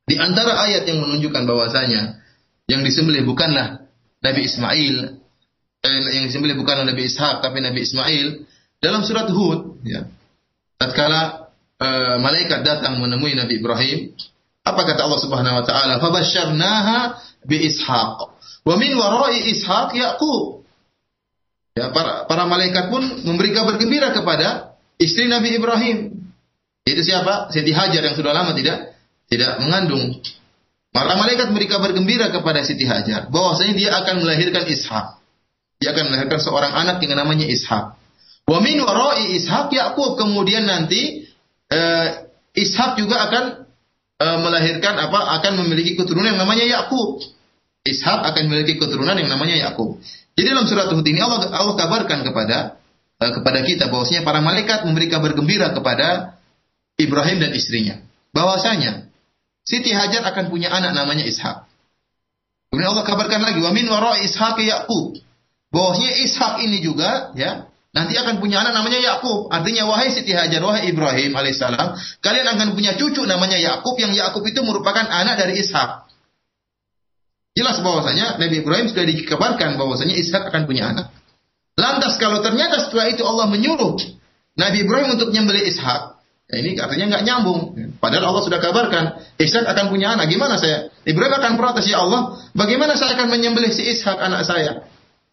Di 0.07 0.15
antara 0.17 0.59
ayat 0.65 0.83
yang 0.89 0.99
menunjukkan 1.03 1.43
bahwasanya 1.45 2.21
yang 2.67 2.81
disembelih 2.81 3.27
bukanlah 3.27 3.85
Nabi 4.21 4.41
Ismail, 4.47 4.95
eh, 5.81 5.99
yang 6.15 6.25
disembelih 6.29 6.57
bukanlah 6.57 6.85
Nabi 6.85 7.09
Ishak 7.09 7.41
tapi 7.41 7.59
Nabi 7.59 7.83
Ismail 7.83 8.47
dalam 8.81 9.05
surat 9.05 9.29
Hud, 9.29 9.85
ya. 9.85 10.09
tatkala 10.81 11.53
uh, 11.77 12.17
malaikat 12.17 12.65
datang 12.65 12.97
menemui 12.97 13.37
Nabi 13.37 13.61
Ibrahim, 13.61 14.09
apa 14.65 14.81
kata 14.85 15.05
Allah 15.05 15.21
Subhanahu 15.21 15.55
wa 15.61 15.65
taala? 15.65 16.01
Fabasyarnaha 16.01 16.97
bi 17.45 17.61
Ishaq. 17.65 18.17
Wa 18.65 18.75
min 18.77 18.93
wara'i 18.97 19.53
Ishaq 19.53 19.93
Yaqub. 19.93 20.65
Ya, 21.77 21.93
para, 21.93 22.25
para 22.25 22.43
malaikat 22.49 22.89
pun 22.89 23.05
memberi 23.25 23.53
kabar 23.55 23.77
gembira 23.77 24.11
kepada 24.11 24.75
istri 24.97 25.29
Nabi 25.29 25.55
Ibrahim. 25.55 25.97
Itu 26.85 27.01
siapa? 27.05 27.53
Siti 27.53 27.71
Hajar 27.71 28.01
yang 28.01 28.17
sudah 28.17 28.33
lama 28.33 28.57
tidak 28.57 28.91
tidak 29.31 29.63
mengandung. 29.63 30.19
Para 30.91 31.15
malaikat 31.15 31.55
memberi 31.55 31.71
kabar 31.71 31.95
gembira 31.95 32.27
kepada 32.35 32.67
Siti 32.67 32.83
Hajar 32.83 33.31
bahwasanya 33.31 33.73
dia 33.79 33.89
akan 33.95 34.27
melahirkan 34.27 34.67
Ishak. 34.67 35.23
Dia 35.79 35.95
akan 35.95 36.11
melahirkan 36.11 36.39
seorang 36.43 36.75
anak 36.75 36.99
yang 36.99 37.15
namanya 37.15 37.47
Ishak. 37.47 37.95
Wa 38.43 38.59
min 38.59 38.75
wara'i 38.83 39.39
Ishak 39.39 39.71
Yakub. 39.71 40.19
Kemudian 40.19 40.67
nanti 40.67 41.31
uh, 41.71 42.27
Ishak 42.51 42.99
juga 42.99 43.23
akan 43.31 43.43
uh, 44.19 44.37
melahirkan 44.43 44.99
apa? 44.99 45.39
Akan 45.39 45.63
memiliki 45.63 45.95
keturunan 45.95 46.35
yang 46.35 46.43
namanya 46.43 46.67
Yakub. 46.67 47.23
Ishak 47.87 48.27
akan 48.27 48.51
memiliki 48.51 48.75
keturunan 48.75 49.15
yang 49.15 49.31
namanya 49.31 49.71
Yakub. 49.71 49.95
Jadi 50.35 50.47
dalam 50.51 50.67
surat 50.67 50.91
Hud 50.91 51.07
ini 51.07 51.23
Allah 51.23 51.55
Allah 51.55 51.79
kabarkan 51.79 52.27
kepada 52.27 52.75
uh, 53.15 53.31
kepada 53.31 53.63
kita 53.63 53.87
bahwasanya 53.87 54.27
para 54.27 54.43
malaikat 54.43 54.83
memberi 54.83 55.07
kabar 55.07 55.31
gembira 55.31 55.71
kepada 55.71 56.35
Ibrahim 56.99 57.39
dan 57.39 57.55
istrinya. 57.55 57.95
Bahwasanya 58.35 59.10
Siti 59.61 59.93
Hajar 59.93 60.25
akan 60.25 60.49
punya 60.49 60.73
anak 60.73 60.97
namanya 60.97 61.25
Ishak. 61.25 61.69
Kemudian 62.71 62.95
Allah 62.95 63.05
kabarkan 63.05 63.41
lagi, 63.43 63.59
wa 63.59 63.71
min 63.75 63.85
wara 63.91 64.17
Ishak 64.23 64.57
Yakub. 64.63 65.19
Bahwasanya 65.71 66.11
Ishak 66.23 66.53
ini 66.65 66.83
juga 66.83 67.31
ya 67.35 67.67
nanti 67.91 68.15
akan 68.15 68.39
punya 68.39 68.63
anak 68.63 68.75
namanya 68.75 68.99
Yakub. 68.99 69.51
Artinya 69.51 69.87
wahai 69.87 70.11
Siti 70.11 70.31
Hajar, 70.31 70.63
wahai 70.63 70.87
Ibrahim 70.91 71.35
alaihissalam, 71.35 71.99
kalian 72.23 72.47
akan 72.47 72.67
punya 72.75 72.95
cucu 72.95 73.23
namanya 73.27 73.59
Yakub 73.59 73.95
yang 73.99 74.15
Yakub 74.15 74.43
itu 74.47 74.63
merupakan 74.63 75.03
anak 75.03 75.39
dari 75.39 75.59
Ishak. 75.59 76.07
Jelas 77.51 77.83
bahwasanya 77.83 78.39
Nabi 78.39 78.63
Ibrahim 78.63 78.87
sudah 78.87 79.03
dikabarkan 79.03 79.75
bahwasanya 79.75 80.15
Ishak 80.15 80.47
akan 80.47 80.63
punya 80.63 80.95
anak. 80.95 81.11
Lantas 81.75 82.15
kalau 82.19 82.39
ternyata 82.39 82.79
setelah 82.79 83.11
itu 83.11 83.23
Allah 83.27 83.51
menyuruh 83.51 83.99
Nabi 84.55 84.77
Ibrahim 84.87 85.19
untuk 85.19 85.35
menyembelih 85.35 85.67
Ishak, 85.67 86.20
Ya, 86.51 86.55
ini 86.59 86.75
artinya 86.75 87.15
nggak 87.15 87.23
nyambung. 87.23 87.61
Padahal 88.03 88.35
Allah 88.35 88.43
sudah 88.43 88.59
kabarkan, 88.59 89.23
Ishak 89.39 89.63
akan 89.63 89.87
punya 89.87 90.11
anak. 90.19 90.27
Gimana 90.27 90.59
saya? 90.59 90.91
Ibrahim 91.07 91.39
akan 91.39 91.55
protes, 91.55 91.87
ya 91.87 92.03
Allah, 92.03 92.43
bagaimana 92.51 92.99
saya 92.99 93.15
akan 93.15 93.31
menyembelih 93.31 93.71
si 93.71 93.87
Ishak 93.87 94.19
anak 94.19 94.43
saya? 94.43 94.83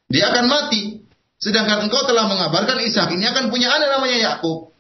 Dia 0.07 0.31
akan 0.31 0.47
mati. 0.47 1.03
Sedangkan 1.43 1.87
engkau 1.87 2.07
telah 2.07 2.31
mengabarkan 2.31 2.79
Ishak 2.87 3.11
ini 3.19 3.27
akan 3.27 3.51
punya 3.51 3.67
anak 3.67 3.99
namanya 3.99 4.19
Yakub. 4.31 4.71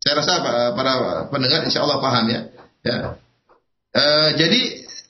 Saya 0.00 0.24
rasa 0.24 0.32
para 0.72 0.92
pendengar 1.28 1.60
insya 1.68 1.84
Allah 1.84 2.00
paham 2.00 2.24
ya. 2.32 2.40
ya. 2.84 2.96
E, 3.92 4.04
jadi 4.36 4.60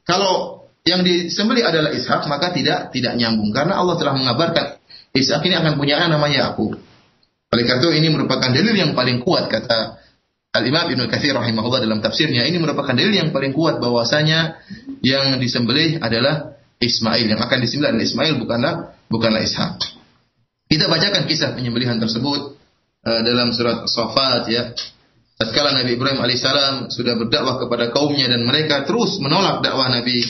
kalau 0.02 0.66
yang 0.82 1.06
disembelih 1.06 1.62
adalah 1.62 1.94
Ishak 1.94 2.26
maka 2.26 2.50
tidak 2.50 2.90
tidak 2.90 3.14
nyambung 3.14 3.54
karena 3.54 3.78
Allah 3.78 3.94
telah 3.98 4.14
mengabarkan 4.18 4.82
Ishak 5.14 5.42
ini 5.46 5.54
akan 5.58 5.78
punya 5.78 6.02
anak 6.02 6.18
namanya 6.18 6.50
Yakub. 6.50 6.74
Oleh 7.48 7.64
karena 7.64 7.80
itu 7.82 7.90
ini 7.98 8.08
merupakan 8.10 8.50
dalil 8.50 8.74
yang 8.74 8.92
paling 8.94 9.22
kuat 9.22 9.50
kata 9.50 10.07
Al-Imam 10.48 10.88
Ibnu 10.88 11.12
Katsir 11.12 11.36
rahimahullah 11.36 11.84
dalam 11.84 12.00
tafsirnya 12.00 12.48
ini 12.48 12.56
merupakan 12.56 12.96
dalil 12.96 13.12
yang 13.12 13.30
paling 13.36 13.52
kuat 13.52 13.84
bahwasanya 13.84 14.56
yang 15.04 15.36
disembelih 15.36 16.00
adalah 16.00 16.56
Ismail 16.80 17.28
yang 17.28 17.40
akan 17.42 17.58
disembelih 17.60 17.92
adalah 17.92 18.06
Ismail 18.08 18.34
bukanlah 18.40 18.74
bukanlah 19.12 19.44
Ishak. 19.44 19.76
Kita 20.68 20.88
bacakan 20.88 21.28
kisah 21.28 21.52
penyembelihan 21.52 22.00
tersebut 22.00 22.56
uh, 23.04 23.20
dalam 23.24 23.52
surat 23.52 23.84
Safat 23.92 24.48
ya. 24.48 24.72
Tatkala 25.38 25.70
Nabi 25.70 25.94
Ibrahim 25.94 26.18
alaihissalam 26.18 26.90
sudah 26.90 27.14
berdakwah 27.14 27.62
kepada 27.62 27.94
kaumnya 27.94 28.26
dan 28.26 28.42
mereka 28.42 28.88
terus 28.88 29.20
menolak 29.22 29.62
dakwah 29.62 29.86
Nabi 29.86 30.24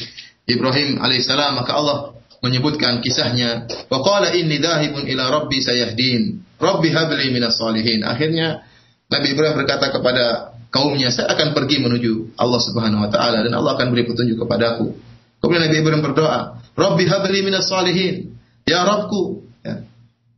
Ibrahim 0.50 0.98
alaihissalam 1.00 1.62
maka 1.62 1.78
Allah 1.78 1.98
menyebutkan 2.44 3.00
kisahnya 3.00 3.70
wa 3.88 3.98
qala 4.04 4.34
inni 4.36 4.60
dhahibun 4.60 5.08
ila 5.08 5.42
rabbi 5.42 5.64
sayahdin 5.64 6.44
rabbi 6.60 6.92
habli 6.92 7.34
minas 7.34 7.56
salihin 7.58 8.04
akhirnya 8.04 8.68
Nabi 9.08 9.26
Ibrahim 9.32 9.64
berkata 9.64 9.88
kepada 9.88 10.24
kaumnya, 10.68 11.08
saya 11.08 11.32
akan 11.32 11.56
pergi 11.56 11.80
menuju 11.80 12.36
Allah 12.36 12.60
Subhanahu 12.60 13.08
wa 13.08 13.10
taala 13.10 13.40
dan 13.40 13.52
Allah 13.56 13.76
akan 13.76 13.88
beri 13.88 14.04
petunjuk 14.04 14.44
kepadaku. 14.44 14.92
Kemudian 15.40 15.64
Nabi 15.64 15.76
Ibrahim 15.80 16.02
berdoa, 16.04 16.60
"Rabbi 16.76 17.04
habli 17.08 17.40
minas 17.40 17.72
salihin." 17.72 18.36
Ya 18.68 18.84
Rabbku, 18.84 19.48
ya, 19.64 19.80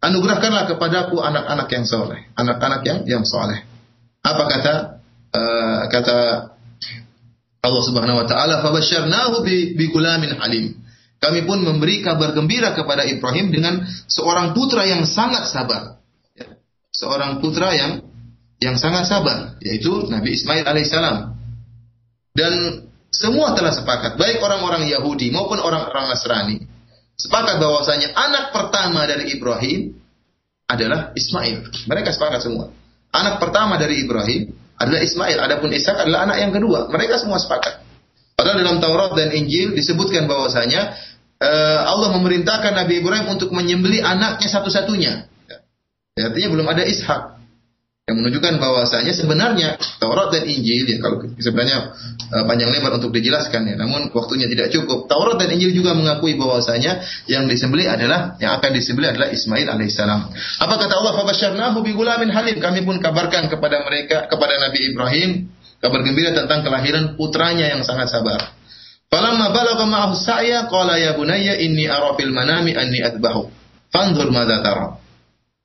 anugerahkanlah 0.07 0.71
kepadaku 0.71 1.19
anak-anak 1.19 1.67
yang 1.67 1.83
soleh, 1.83 2.31
anak-anak 2.39 2.81
yang 2.87 2.99
yang 3.11 3.25
soleh. 3.27 3.67
Apa 4.23 4.45
kata 4.47 4.75
uh, 5.35 5.83
kata 5.91 6.19
Allah 7.61 7.83
Subhanahu 7.83 8.23
wa 8.23 8.27
taala, 8.31 8.63
"Fabasyarnahu 8.63 9.43
bi, 9.43 9.75
bi 9.75 9.91
gulamin 9.91 10.39
halim." 10.39 10.79
Kami 11.21 11.45
pun 11.45 11.61
memberi 11.61 12.01
kabar 12.01 12.33
gembira 12.33 12.73
kepada 12.73 13.05
Ibrahim 13.05 13.53
dengan 13.53 13.85
seorang 14.09 14.57
putra 14.57 14.89
yang 14.89 15.05
sangat 15.05 15.53
sabar. 15.53 16.01
Ya, 16.33 16.57
seorang 16.97 17.45
putra 17.45 17.77
yang 17.77 18.10
yang 18.61 18.77
sangat 18.77 19.09
sabar, 19.09 19.57
yaitu 19.65 20.05
Nabi 20.13 20.37
Ismail 20.37 20.69
alaihissalam. 20.69 21.33
Dan 22.37 22.53
semua 23.09 23.57
telah 23.57 23.73
sepakat, 23.73 24.21
baik 24.21 24.39
orang-orang 24.45 24.87
Yahudi 24.87 25.33
maupun 25.33 25.59
orang-orang 25.59 26.13
Nasrani, 26.13 26.57
sepakat 27.17 27.57
bahwasanya 27.57 28.13
anak 28.13 28.53
pertama 28.53 29.09
dari 29.09 29.33
Ibrahim 29.33 29.97
adalah 30.69 31.11
Ismail. 31.17 31.89
Mereka 31.89 32.15
sepakat 32.15 32.45
semua. 32.45 32.71
Anak 33.11 33.43
pertama 33.43 33.75
dari 33.81 34.07
Ibrahim 34.07 34.55
adalah 34.79 35.03
Ismail. 35.03 35.37
Adapun 35.41 35.75
Ishak 35.75 35.97
adalah 36.07 36.31
anak 36.31 36.39
yang 36.39 36.53
kedua. 36.55 36.87
Mereka 36.93 37.19
semua 37.19 37.43
sepakat. 37.43 37.83
Padahal 38.39 38.63
dalam 38.63 38.79
Taurat 38.79 39.13
dan 39.19 39.35
Injil 39.35 39.75
disebutkan 39.75 40.31
bahwasanya 40.31 40.95
uh, 41.43 41.81
Allah 41.91 42.15
memerintahkan 42.15 42.73
Nabi 42.77 43.03
Ibrahim 43.03 43.35
untuk 43.35 43.51
menyembeli 43.51 43.99
anaknya 43.99 44.47
satu-satunya. 44.47 45.27
Ya, 46.15 46.23
artinya 46.31 46.49
belum 46.55 46.67
ada 46.71 46.87
Ishak 46.87 47.40
yang 48.11 48.19
menunjukkan 48.19 48.59
bahwasanya 48.59 49.15
sebenarnya 49.15 49.79
Taurat 50.03 50.35
dan 50.35 50.43
Injil 50.51 50.91
ya 50.91 50.99
kalau 50.99 51.23
sebenarnya 51.39 51.95
uh, 52.35 52.45
panjang 52.51 52.75
lebar 52.75 52.99
untuk 52.99 53.15
dijelaskan 53.15 53.71
ya. 53.71 53.79
Namun 53.79 54.11
waktunya 54.11 54.51
tidak 54.51 54.75
cukup. 54.75 55.07
Taurat 55.07 55.39
dan 55.39 55.55
Injil 55.55 55.71
juga 55.71 55.95
mengakui 55.95 56.35
bahwasanya 56.35 57.07
yang 57.31 57.47
disembelih 57.47 57.87
adalah 57.87 58.35
yang 58.43 58.59
akan 58.59 58.71
disembelih 58.75 59.15
adalah 59.15 59.31
Ismail 59.31 59.71
alaihissalam. 59.71 60.21
Apa 60.59 60.75
kata 60.75 60.95
Allah? 60.99 61.15
Fabasyarnahu 61.23 61.87
bi 61.87 61.95
gulamin 61.95 62.35
halim. 62.35 62.59
Kami 62.59 62.83
pun 62.83 62.99
kabarkan 62.99 63.47
kepada 63.47 63.87
mereka 63.87 64.27
kepada 64.27 64.59
Nabi 64.59 64.91
Ibrahim 64.91 65.31
kabar 65.81 66.05
gembira 66.05 66.37
tentang 66.37 66.61
kelahiran 66.61 67.17
putranya 67.17 67.73
yang 67.73 67.87
sangat 67.87 68.13
sabar. 68.13 68.53
Falamma 69.11 69.51
balagha 69.51 69.87
ma'ahu 69.91 70.15
sa'ya 70.15 70.71
qala 70.71 70.95
ya 70.99 71.19
bunayya 71.19 71.59
inni 71.63 71.91
ara 71.91 72.15
fil 72.15 72.31
manami 72.31 72.79
anni 72.79 73.03
atbahu 73.03 73.51
fanzur 73.91 74.31
madza 74.31 74.63
tara 74.63 75.00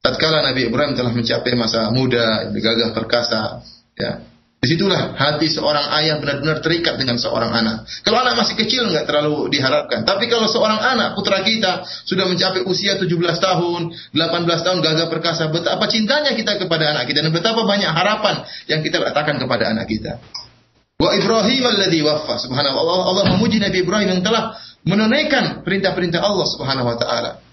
tatkala 0.06 0.45
Nabi 0.45 0.70
Ibrahim 0.70 0.93
telah 0.93 1.10
mencapai 1.10 1.58
masa 1.58 1.89
muda, 1.89 2.53
gagah 2.53 2.93
perkasa, 2.93 3.66
ya. 3.97 4.22
Di 4.66 4.74
situlah 4.74 5.14
hati 5.14 5.45
seorang 5.45 5.93
ayah 6.01 6.18
benar-benar 6.18 6.58
terikat 6.58 6.97
dengan 6.97 7.22
seorang 7.22 7.53
anak. 7.53 7.86
Kalau 8.01 8.18
anak 8.18 8.34
masih 8.34 8.58
kecil 8.58 8.89
nggak 8.89 9.06
terlalu 9.06 9.53
diharapkan. 9.53 10.10
Tapi 10.10 10.26
kalau 10.26 10.49
seorang 10.49 10.82
anak, 10.82 11.14
putra 11.14 11.45
kita, 11.45 11.86
sudah 11.86 12.26
mencapai 12.26 12.66
usia 12.66 12.97
17 12.97 13.06
tahun, 13.38 13.93
18 13.93 14.66
tahun 14.66 14.78
gagah 14.82 15.08
perkasa, 15.14 15.53
betapa 15.53 15.86
cintanya 15.86 16.34
kita 16.34 16.58
kepada 16.58 16.97
anak 16.97 17.06
kita. 17.06 17.22
Dan 17.22 17.30
betapa 17.30 17.62
banyak 17.62 17.93
harapan 17.93 18.41
yang 18.66 18.82
kita 18.82 19.06
letakkan 19.06 19.38
kepada 19.38 19.70
anak 19.70 19.86
kita. 19.86 20.18
Wa 20.97 21.14
Ibrahim 21.14 21.64
alladhi 21.70 22.01
waffa. 22.01 22.41
Subhanallah. 22.41 22.82
Allah, 22.82 23.06
Allah 23.06 23.24
memuji 23.38 23.62
Nabi 23.62 23.86
Ibrahim 23.86 24.18
yang 24.18 24.22
telah 24.26 24.58
menunaikan 24.82 25.62
perintah-perintah 25.62 26.26
Allah 26.26 26.47
subhanahu 26.49 26.89
wa 26.89 26.97
ta'ala. 26.97 27.45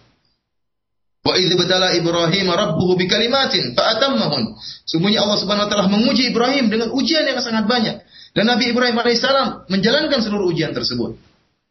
Wa 1.22 1.38
idz 1.38 1.54
batala 1.54 1.94
Ibrahim 1.94 2.50
rabbuhu 2.50 2.98
bikalimatin 2.98 3.78
fa 3.78 3.94
atammahun. 3.94 4.58
Sungguhnya 4.82 5.22
Allah 5.22 5.38
Subhanahu 5.38 5.66
wa 5.66 5.70
taala 5.70 5.86
menguji 5.86 6.34
Ibrahim 6.34 6.66
dengan 6.66 6.90
ujian 6.90 7.22
yang 7.22 7.38
sangat 7.38 7.70
banyak. 7.70 8.02
Dan 8.34 8.50
Nabi 8.50 8.74
Ibrahim 8.74 8.98
alaihissalam 8.98 9.70
menjalankan 9.70 10.18
seluruh 10.18 10.50
ujian 10.50 10.74
tersebut. 10.74 11.14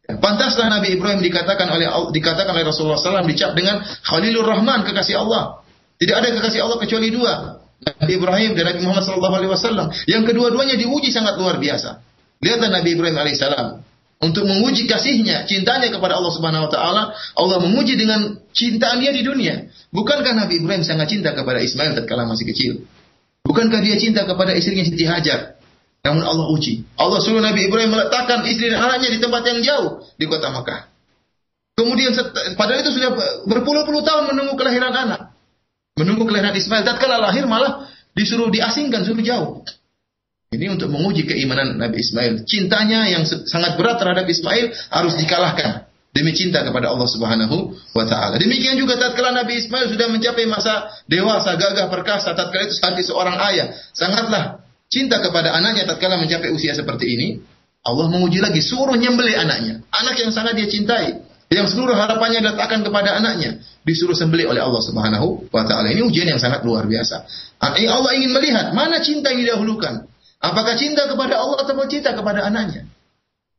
Ya, 0.08 0.16
pantaslah 0.16 0.72
Nabi 0.72 0.96
Ibrahim 0.96 1.20
dikatakan 1.20 1.68
oleh 1.68 1.84
dikatakan 2.16 2.56
oleh 2.56 2.64
Rasulullah 2.64 2.96
SAW 2.96 3.28
dicap 3.28 3.52
dengan 3.52 3.84
Khalilur 3.84 4.48
Rahman 4.48 4.88
kekasih 4.88 5.20
Allah. 5.20 5.60
Tidak 6.00 6.16
ada 6.16 6.32
kekasih 6.32 6.64
Allah 6.64 6.80
kecuali 6.80 7.12
dua. 7.12 7.60
Nabi 7.82 8.12
Ibrahim 8.14 8.50
dan 8.56 8.72
Nabi 8.72 8.80
Muhammad 8.88 9.04
SAW. 9.04 9.92
Yang 10.08 10.22
kedua-duanya 10.32 10.80
diuji 10.80 11.12
sangat 11.12 11.36
luar 11.36 11.60
biasa. 11.60 12.00
Lihatlah 12.40 12.72
Nabi 12.72 12.96
Ibrahim 12.96 13.20
alaihissalam 13.20 13.91
untuk 14.22 14.46
menguji 14.46 14.86
kasihnya, 14.86 15.50
cintanya 15.50 15.90
kepada 15.90 16.14
Allah 16.14 16.30
Subhanahu 16.30 16.70
wa 16.70 16.70
taala, 16.70 17.02
Allah 17.34 17.58
menguji 17.58 17.98
dengan 17.98 18.38
cintaan 18.54 19.02
dia 19.02 19.10
di 19.10 19.26
dunia. 19.26 19.66
Bukankah 19.90 20.38
Nabi 20.38 20.62
Ibrahim 20.62 20.86
sangat 20.86 21.10
cinta 21.10 21.34
kepada 21.34 21.58
Ismail 21.58 21.98
tatkala 21.98 22.30
masih 22.30 22.46
kecil? 22.46 22.86
Bukankah 23.42 23.82
dia 23.82 23.98
cinta 23.98 24.22
kepada 24.22 24.54
istrinya 24.54 24.86
Siti 24.86 25.02
Hajar? 25.02 25.58
Namun 26.06 26.22
Allah 26.22 26.46
uji. 26.54 26.86
Allah 26.94 27.18
suruh 27.18 27.42
Nabi 27.42 27.66
Ibrahim 27.66 27.98
meletakkan 27.98 28.46
istri 28.46 28.70
dan 28.70 28.86
anaknya 28.86 29.10
di 29.10 29.18
tempat 29.18 29.42
yang 29.42 29.58
jauh 29.58 30.06
di 30.14 30.24
kota 30.30 30.54
Makkah. 30.54 30.86
Kemudian 31.74 32.14
padahal 32.54 32.78
itu 32.78 32.94
sudah 32.94 33.10
berpuluh-puluh 33.50 34.06
tahun 34.06 34.30
menunggu 34.30 34.54
kelahiran 34.54 34.94
anak. 34.94 35.34
Menunggu 35.98 36.30
kelahiran 36.30 36.54
Ismail. 36.54 36.86
Tatkala 36.86 37.18
lahir 37.18 37.50
malah 37.50 37.90
disuruh 38.14 38.54
diasingkan, 38.54 39.02
suruh 39.02 39.18
jauh. 39.18 39.66
Ini 40.52 40.68
untuk 40.68 40.92
menguji 40.92 41.24
keimanan 41.24 41.80
Nabi 41.80 42.04
Ismail. 42.04 42.44
Cintanya 42.44 43.08
yang 43.08 43.24
sangat 43.24 43.80
berat 43.80 43.96
terhadap 43.96 44.28
Ismail 44.28 44.68
harus 44.92 45.16
dikalahkan 45.16 45.88
demi 46.12 46.36
cinta 46.36 46.60
kepada 46.60 46.92
Allah 46.92 47.08
Subhanahu 47.08 47.72
wa 47.96 48.04
taala. 48.04 48.36
Demikian 48.36 48.76
juga 48.76 49.00
tatkala 49.00 49.32
Nabi 49.32 49.64
Ismail 49.64 49.88
sudah 49.88 50.12
mencapai 50.12 50.44
masa 50.44 50.92
dewasa, 51.08 51.56
gagah 51.56 51.88
perkasa, 51.88 52.36
tatkala 52.36 52.68
itu 52.68 52.76
hati 52.84 53.00
seorang 53.00 53.40
ayah 53.48 53.72
sangatlah 53.96 54.60
cinta 54.92 55.24
kepada 55.24 55.56
anaknya 55.56 55.88
tatkala 55.88 56.20
mencapai 56.20 56.52
usia 56.52 56.76
seperti 56.76 57.16
ini, 57.16 57.28
Allah 57.80 58.12
menguji 58.12 58.44
lagi 58.44 58.60
suruh 58.60 58.92
nyembelih 58.92 59.40
anaknya. 59.40 59.80
Anak 59.88 60.20
yang 60.20 60.36
sangat 60.36 60.60
dia 60.60 60.68
cintai, 60.68 61.16
yang 61.48 61.64
seluruh 61.64 61.96
harapannya 61.96 62.44
datangkan 62.44 62.84
kepada 62.84 63.16
anaknya, 63.16 63.64
disuruh 63.88 64.12
sembelih 64.12 64.52
oleh 64.52 64.60
Allah 64.60 64.84
Subhanahu 64.84 65.48
wa 65.48 65.64
taala. 65.64 65.88
Ini 65.88 66.04
ujian 66.04 66.28
yang 66.28 66.36
sangat 66.36 66.60
luar 66.60 66.84
biasa. 66.84 67.24
Allah 67.64 68.12
ingin 68.20 68.36
melihat 68.36 68.76
mana 68.76 69.00
cinta 69.00 69.32
yang 69.32 69.48
didahulukan. 69.48 70.11
Apakah 70.42 70.74
cinta 70.74 71.06
kepada 71.06 71.38
Allah 71.38 71.62
atau 71.62 71.86
cinta 71.86 72.10
kepada 72.18 72.42
anaknya? 72.42 72.90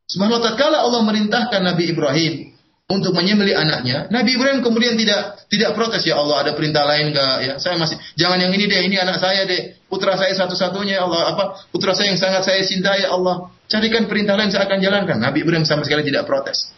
Subhanallah 0.04 0.52
tatkala 0.52 0.84
Allah 0.84 1.00
merintahkan 1.08 1.64
Nabi 1.64 1.96
Ibrahim 1.96 2.52
untuk 2.92 3.16
menyembelih 3.16 3.56
anaknya, 3.56 4.12
Nabi 4.12 4.36
Ibrahim 4.36 4.60
kemudian 4.60 5.00
tidak 5.00 5.48
tidak 5.48 5.72
protes 5.72 6.04
ya 6.04 6.20
Allah 6.20 6.44
ada 6.44 6.52
perintah 6.52 6.84
lain 6.84 7.16
enggak 7.16 7.36
ya 7.40 7.54
saya 7.56 7.80
masih 7.80 7.96
jangan 8.20 8.36
yang 8.44 8.52
ini 8.52 8.68
deh 8.68 8.84
ini 8.84 9.00
anak 9.00 9.24
saya 9.24 9.48
deh. 9.48 9.80
Putra 9.88 10.20
saya 10.20 10.36
satu-satunya 10.36 11.00
ya 11.00 11.08
Allah 11.08 11.38
apa 11.38 11.44
putra 11.72 11.96
saya 11.96 12.12
yang 12.12 12.20
sangat 12.20 12.44
saya 12.44 12.60
cintai 12.68 13.08
ya 13.08 13.16
Allah. 13.16 13.48
Carikan 13.72 14.12
perintah 14.12 14.36
lain 14.36 14.52
saya 14.52 14.68
akan 14.68 14.84
jalankan. 14.84 15.18
Nabi 15.24 15.48
Ibrahim 15.48 15.64
sama 15.64 15.88
sekali 15.88 16.04
tidak 16.04 16.28
protes. 16.28 16.76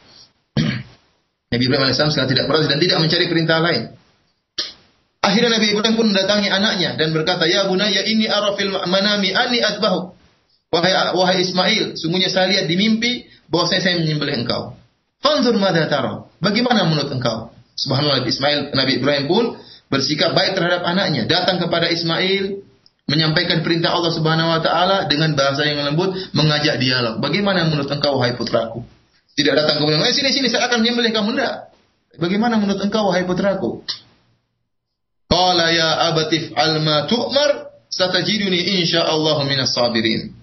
Nabi 1.52 1.64
Ibrahim 1.66 1.90
alaihissalam 1.90 2.14
sekali 2.14 2.38
tidak 2.38 2.46
protes 2.46 2.70
dan 2.70 2.78
tidak 2.78 3.02
mencari 3.02 3.26
perintah 3.26 3.58
lain 3.58 4.05
Akhirnya 5.26 5.58
Nabi 5.58 5.74
Ibrahim 5.74 5.96
pun 5.98 6.08
mendatangi 6.14 6.50
anaknya 6.54 6.94
dan 7.02 7.10
berkata, 7.10 7.50
"Ya 7.50 7.66
bunayya 7.66 8.06
ini 8.06 8.30
arafil 8.30 8.70
manami 8.86 9.34
ani 9.34 9.58
atbahu." 9.66 10.14
Wahai 10.70 10.94
wahai 11.18 11.38
Ismail, 11.42 11.98
sungguhnya 11.98 12.30
saya 12.30 12.52
lihat 12.52 12.66
di 12.70 12.76
mimpi 12.78 13.26
bahwa 13.50 13.66
saya, 13.66 13.82
saya 13.82 13.96
menyembelih 13.98 14.46
engkau. 14.46 14.76
Fanzur 15.24 15.56
madza 15.58 15.88
tara? 15.90 16.30
Bagaimana 16.44 16.86
menurut 16.86 17.10
engkau? 17.10 17.56
Subhanallah 17.80 18.28
Ismail 18.28 18.76
Nabi 18.76 19.02
Ibrahim 19.02 19.26
pun 19.26 19.44
bersikap 19.90 20.36
baik 20.36 20.54
terhadap 20.54 20.86
anaknya, 20.86 21.26
datang 21.26 21.58
kepada 21.58 21.90
Ismail 21.90 22.62
menyampaikan 23.06 23.62
perintah 23.62 23.94
Allah 23.94 24.12
Subhanahu 24.14 24.50
wa 24.50 24.62
taala 24.62 25.06
dengan 25.06 25.38
bahasa 25.38 25.66
yang 25.66 25.82
lembut, 25.86 26.14
mengajak 26.34 26.82
dialog. 26.82 27.22
Bagaimana 27.22 27.66
menurut 27.70 27.90
engkau 27.90 28.18
wahai 28.18 28.34
putraku? 28.34 28.82
Tidak 29.36 29.54
datang 29.54 29.82
kemudian, 29.82 30.02
"Eh 30.02 30.16
sini 30.16 30.32
sini 30.34 30.48
saya 30.50 30.70
akan 30.70 30.82
menyembelih 30.82 31.14
kamu." 31.14 31.38
Tidak. 31.38 31.56
Bagaimana 32.18 32.58
menurut 32.58 32.82
engkau 32.82 33.12
wahai 33.12 33.28
putraku? 33.28 33.86
Qala 35.26 35.74
ya 35.74 35.90
abatif 36.14 36.54
alma 36.54 37.10
tu'mar 37.10 37.74
satajiduni 37.90 38.82
insyaallah 38.82 39.42
minas 39.48 39.74
sabirin. 39.74 40.34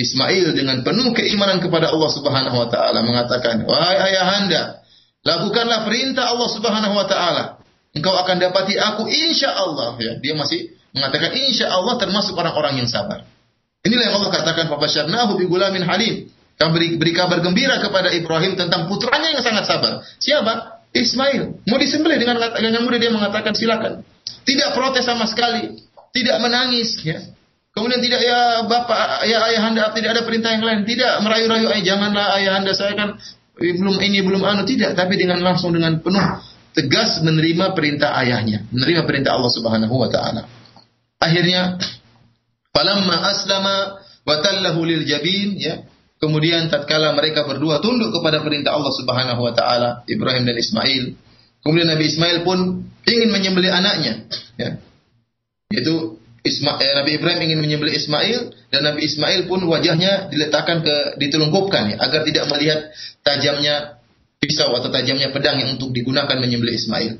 Ismail 0.00 0.56
dengan 0.56 0.80
penuh 0.80 1.12
keimanan 1.12 1.60
kepada 1.60 1.92
Allah 1.92 2.10
Subhanahu 2.10 2.56
wa 2.56 2.68
taala 2.72 3.04
mengatakan, 3.04 3.68
"Wahai 3.68 4.00
ayahanda, 4.12 4.80
lakukanlah 5.22 5.84
perintah 5.84 6.32
Allah 6.32 6.48
Subhanahu 6.48 6.94
wa 6.96 7.04
taala. 7.04 7.44
Engkau 7.92 8.16
akan 8.16 8.36
dapati 8.40 8.80
aku 8.80 9.04
insyaallah." 9.06 10.00
Ya, 10.00 10.12
dia 10.18 10.34
masih 10.34 10.72
mengatakan 10.96 11.36
insyaallah 11.36 12.00
termasuk 12.00 12.32
orang-orang 12.32 12.80
yang 12.80 12.88
sabar. 12.88 13.28
Inilah 13.84 14.08
yang 14.08 14.16
Allah 14.20 14.32
katakan, 14.32 14.72
"Fabasyarnahu 14.72 15.36
bi 15.36 15.44
gulamin 15.44 15.84
halim." 15.84 16.32
Kami 16.60 16.70
beri, 16.76 16.88
beri 17.00 17.12
kabar 17.16 17.40
gembira 17.40 17.80
kepada 17.80 18.12
Ibrahim 18.12 18.52
tentang 18.52 18.84
putranya 18.84 19.32
yang 19.32 19.40
sangat 19.40 19.64
sabar. 19.64 20.04
Siapa? 20.20 20.79
Ismail 20.90 21.62
mau 21.70 21.78
disembelih 21.78 22.18
dengan 22.18 22.36
dengan 22.58 22.82
mudah 22.82 22.98
dia 22.98 23.14
mengatakan 23.14 23.54
silakan. 23.54 24.02
Tidak 24.42 24.74
protes 24.74 25.06
sama 25.06 25.26
sekali, 25.30 25.78
tidak 26.10 26.42
menangis 26.42 26.98
ya. 27.06 27.22
Kemudian 27.70 28.02
tidak 28.02 28.18
ya 28.26 28.66
bapak 28.66 29.30
ya 29.30 29.38
ayahanda 29.46 29.94
tidak 29.94 30.18
ada 30.18 30.22
perintah 30.26 30.50
yang 30.50 30.66
lain, 30.66 30.82
tidak 30.82 31.22
merayu-rayu 31.22 31.70
ay 31.70 31.86
janganlah 31.86 32.34
ayahanda 32.34 32.74
saya 32.74 32.98
kan 32.98 33.14
belum 33.54 34.02
ini 34.02 34.26
belum 34.26 34.42
anu 34.42 34.66
tidak, 34.66 34.98
tapi 34.98 35.14
dengan 35.14 35.38
langsung 35.38 35.70
dengan 35.70 36.02
penuh 36.02 36.42
tegas 36.74 37.22
menerima 37.22 37.70
perintah 37.78 38.18
ayahnya, 38.18 38.66
menerima 38.74 39.06
perintah 39.06 39.38
Allah 39.38 39.52
Subhanahu 39.54 39.94
wa 39.94 40.10
taala. 40.10 40.50
Akhirnya 41.22 41.78
falamma 42.74 43.16
aslama 43.30 43.76
wa 44.26 44.36
tallahu 44.42 44.82
lil 44.82 45.06
jabin 45.06 45.54
ya 45.54 45.86
Kemudian 46.20 46.68
tatkala 46.68 47.16
mereka 47.16 47.48
berdua 47.48 47.80
tunduk 47.80 48.12
kepada 48.12 48.44
perintah 48.44 48.76
Allah 48.76 48.92
Subhanahu 48.92 49.40
wa 49.40 49.56
taala, 49.56 50.04
Ibrahim 50.04 50.44
dan 50.44 50.60
Ismail. 50.60 51.16
Kemudian 51.64 51.88
Nabi 51.88 52.04
Ismail 52.12 52.44
pun 52.44 52.84
ingin 53.08 53.32
menyembelih 53.32 53.72
anaknya, 53.72 54.28
ya. 54.60 54.76
Yaitu 55.72 56.20
Isma, 56.40 56.80
eh, 56.80 56.92
Nabi 56.96 57.20
Ibrahim 57.20 57.40
ingin 57.52 57.60
menyembelih 57.60 57.96
Ismail 57.96 58.52
dan 58.72 58.80
Nabi 58.80 59.04
Ismail 59.04 59.44
pun 59.44 59.60
wajahnya 59.64 60.32
diletakkan 60.32 60.80
ke 60.80 61.20
ditelungkupkan 61.20 61.92
ya, 61.92 61.96
agar 62.00 62.24
tidak 62.24 62.44
melihat 62.48 62.78
tajamnya 63.20 64.00
pisau 64.40 64.72
atau 64.72 64.88
tajamnya 64.88 65.32
pedang 65.36 65.60
yang 65.60 65.76
untuk 65.76 65.92
digunakan 65.92 66.32
menyembelih 66.32 66.80
Ismail. 66.80 67.12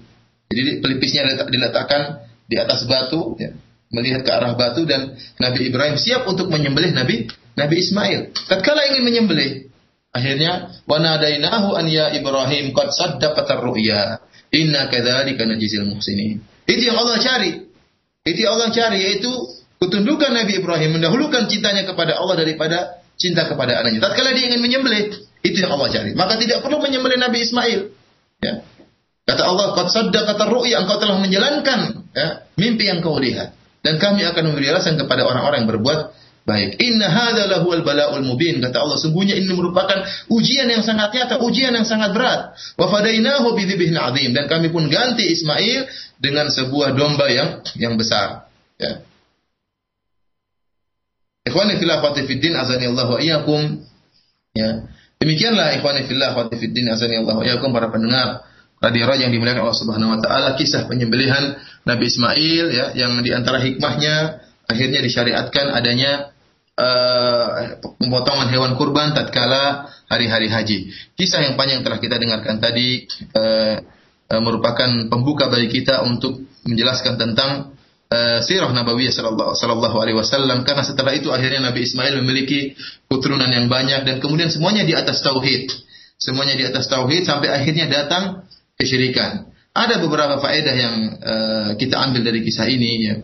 Jadi 0.48 0.80
pelipisnya 0.80 1.28
diletakkan 1.52 2.24
di 2.48 2.56
atas 2.56 2.88
batu 2.88 3.36
ya, 3.36 3.52
melihat 3.92 4.24
ke 4.24 4.30
arah 4.32 4.56
batu 4.56 4.88
dan 4.88 5.20
Nabi 5.36 5.68
Ibrahim 5.68 6.00
siap 6.00 6.24
untuk 6.24 6.48
menyembelih 6.48 6.96
Nabi 6.96 7.28
Nabi 7.60 7.76
Ismail. 7.84 8.32
Tatkala 8.48 8.88
ingin 8.88 9.04
menyembelih, 9.04 9.68
akhirnya 10.16 10.72
wanadainahu 10.88 11.76
an 11.76 11.86
ya 11.92 12.08
Ibrahim 12.16 12.72
qad 12.72 12.88
saddaqata 12.96 13.60
ru'ya. 13.60 14.24
Inna 14.50 14.88
kadzalika 14.88 15.46
najzil 15.46 15.86
muhsinin. 15.86 16.42
Itu 16.66 16.82
yang 16.82 16.98
Allah 16.98 17.20
cari. 17.22 17.70
Itu 18.24 18.38
yang 18.40 18.58
Allah 18.58 18.74
cari 18.74 18.98
yaitu 18.98 19.30
ketundukan 19.78 20.34
Nabi 20.34 20.58
Ibrahim 20.58 20.98
mendahulukan 20.98 21.46
cintanya 21.46 21.86
kepada 21.86 22.18
Allah 22.18 22.40
daripada 22.40 23.00
cinta 23.20 23.46
kepada 23.46 23.78
anaknya. 23.84 24.00
Tatkala 24.00 24.32
dia 24.32 24.48
ingin 24.48 24.64
menyembelih, 24.64 25.12
itu 25.44 25.56
yang 25.60 25.76
Allah 25.76 25.88
cari. 25.92 26.16
Maka 26.16 26.40
tidak 26.40 26.64
perlu 26.64 26.80
menyembelih 26.80 27.20
Nabi 27.20 27.44
Ismail. 27.44 27.80
Ya. 28.40 28.64
Kata 29.28 29.42
Allah, 29.46 29.66
"Qad 29.76 29.86
saddaqata 29.92 30.48
ru'ya, 30.48 30.82
engkau 30.82 30.96
telah 30.98 31.20
menjalankan 31.20 32.08
ya, 32.16 32.48
mimpi 32.56 32.88
yang 32.88 33.04
kau 33.04 33.20
lihat." 33.20 33.54
Dan 33.80 33.96
kami 33.96 34.24
akan 34.28 34.52
memberi 34.52 34.68
alasan 34.68 35.00
kepada 35.00 35.24
orang-orang 35.24 35.64
yang 35.64 35.70
berbuat 35.72 35.98
baik. 36.50 36.82
Inna 36.82 37.06
hadza 37.06 37.46
lahuwal 37.46 37.86
bala'ul 37.86 38.26
mubin 38.26 38.58
kata 38.58 38.82
Allah 38.82 38.98
sungguhnya 38.98 39.38
ini 39.38 39.54
merupakan 39.54 40.02
ujian 40.26 40.66
yang 40.66 40.82
sangat 40.82 41.14
nyata, 41.14 41.38
ujian 41.38 41.70
yang 41.70 41.86
sangat 41.86 42.10
berat. 42.10 42.58
Wa 42.74 42.90
fadainahu 42.90 43.54
bidzibhin 43.54 43.94
azim 43.94 44.34
dan 44.34 44.50
kami 44.50 44.74
pun 44.74 44.90
ganti 44.90 45.30
Ismail 45.30 45.86
dengan 46.18 46.50
sebuah 46.50 46.98
domba 46.98 47.30
yang 47.30 47.62
yang 47.78 47.94
besar. 47.94 48.50
Ya. 48.82 49.06
Ikhwani 51.46 51.78
fillah 51.78 52.02
fiddin 52.18 52.58
azani 52.58 52.90
Allah 52.90 53.06
wa 53.06 53.18
iyyakum. 53.22 53.86
Ya. 54.52 54.90
Demikianlah 55.22 55.78
ikhwani 55.78 56.10
fillah 56.10 56.34
fiddin 56.50 56.90
azani 56.90 57.22
Allah 57.22 57.38
wa 57.38 57.44
iyyakum 57.46 57.70
para 57.70 57.94
pendengar 57.94 58.50
radio 58.80 59.06
yang 59.14 59.30
dimuliakan 59.30 59.62
Allah 59.62 59.78
Subhanahu 59.78 60.16
wa 60.16 60.18
taala 60.24 60.56
kisah 60.56 60.88
penyembelihan 60.88 61.60
Nabi 61.84 62.08
Ismail 62.08 62.64
ya 62.72 62.86
yang 62.96 63.20
di 63.20 63.28
antara 63.30 63.60
hikmahnya 63.60 64.40
akhirnya 64.64 65.04
disyariatkan 65.04 65.68
adanya 65.68 66.32
uh, 66.80 67.46
pemotongan 68.00 68.48
hewan 68.48 68.72
kurban 68.80 69.12
tatkala 69.12 69.92
hari-hari 70.08 70.48
haji. 70.48 70.78
Kisah 71.14 71.44
yang 71.44 71.54
panjang 71.60 71.84
telah 71.84 72.00
kita 72.00 72.16
dengarkan 72.16 72.56
tadi 72.58 73.04
uh, 73.36 73.76
uh, 74.32 74.40
merupakan 74.40 74.88
pembuka 75.12 75.52
bagi 75.52 75.68
kita 75.68 76.00
untuk 76.02 76.40
menjelaskan 76.64 77.20
tentang 77.20 77.76
uh, 78.08 78.38
sirah 78.40 78.72
Nabawiyah 78.72 79.12
sallallahu 79.12 79.96
alaihi 80.00 80.16
wasallam 80.16 80.64
karena 80.64 80.82
setelah 80.82 81.12
itu 81.12 81.28
akhirnya 81.30 81.70
Nabi 81.70 81.84
Ismail 81.84 82.14
memiliki 82.24 82.74
keturunan 83.06 83.48
yang 83.52 83.68
banyak 83.68 84.08
dan 84.08 84.16
kemudian 84.18 84.48
semuanya 84.48 84.82
di 84.82 84.96
atas 84.96 85.20
tauhid. 85.20 85.68
Semuanya 86.20 86.52
di 86.52 86.64
atas 86.68 86.84
tauhid 86.88 87.24
sampai 87.24 87.48
akhirnya 87.48 87.88
datang 87.88 88.44
kesyirikan. 88.76 89.48
Ada 89.70 90.02
beberapa 90.02 90.42
faedah 90.42 90.74
yang 90.74 90.96
uh, 91.22 91.68
kita 91.78 91.96
ambil 91.96 92.26
dari 92.26 92.42
kisah 92.42 92.66
ini 92.66 92.90
ya. 93.06 93.16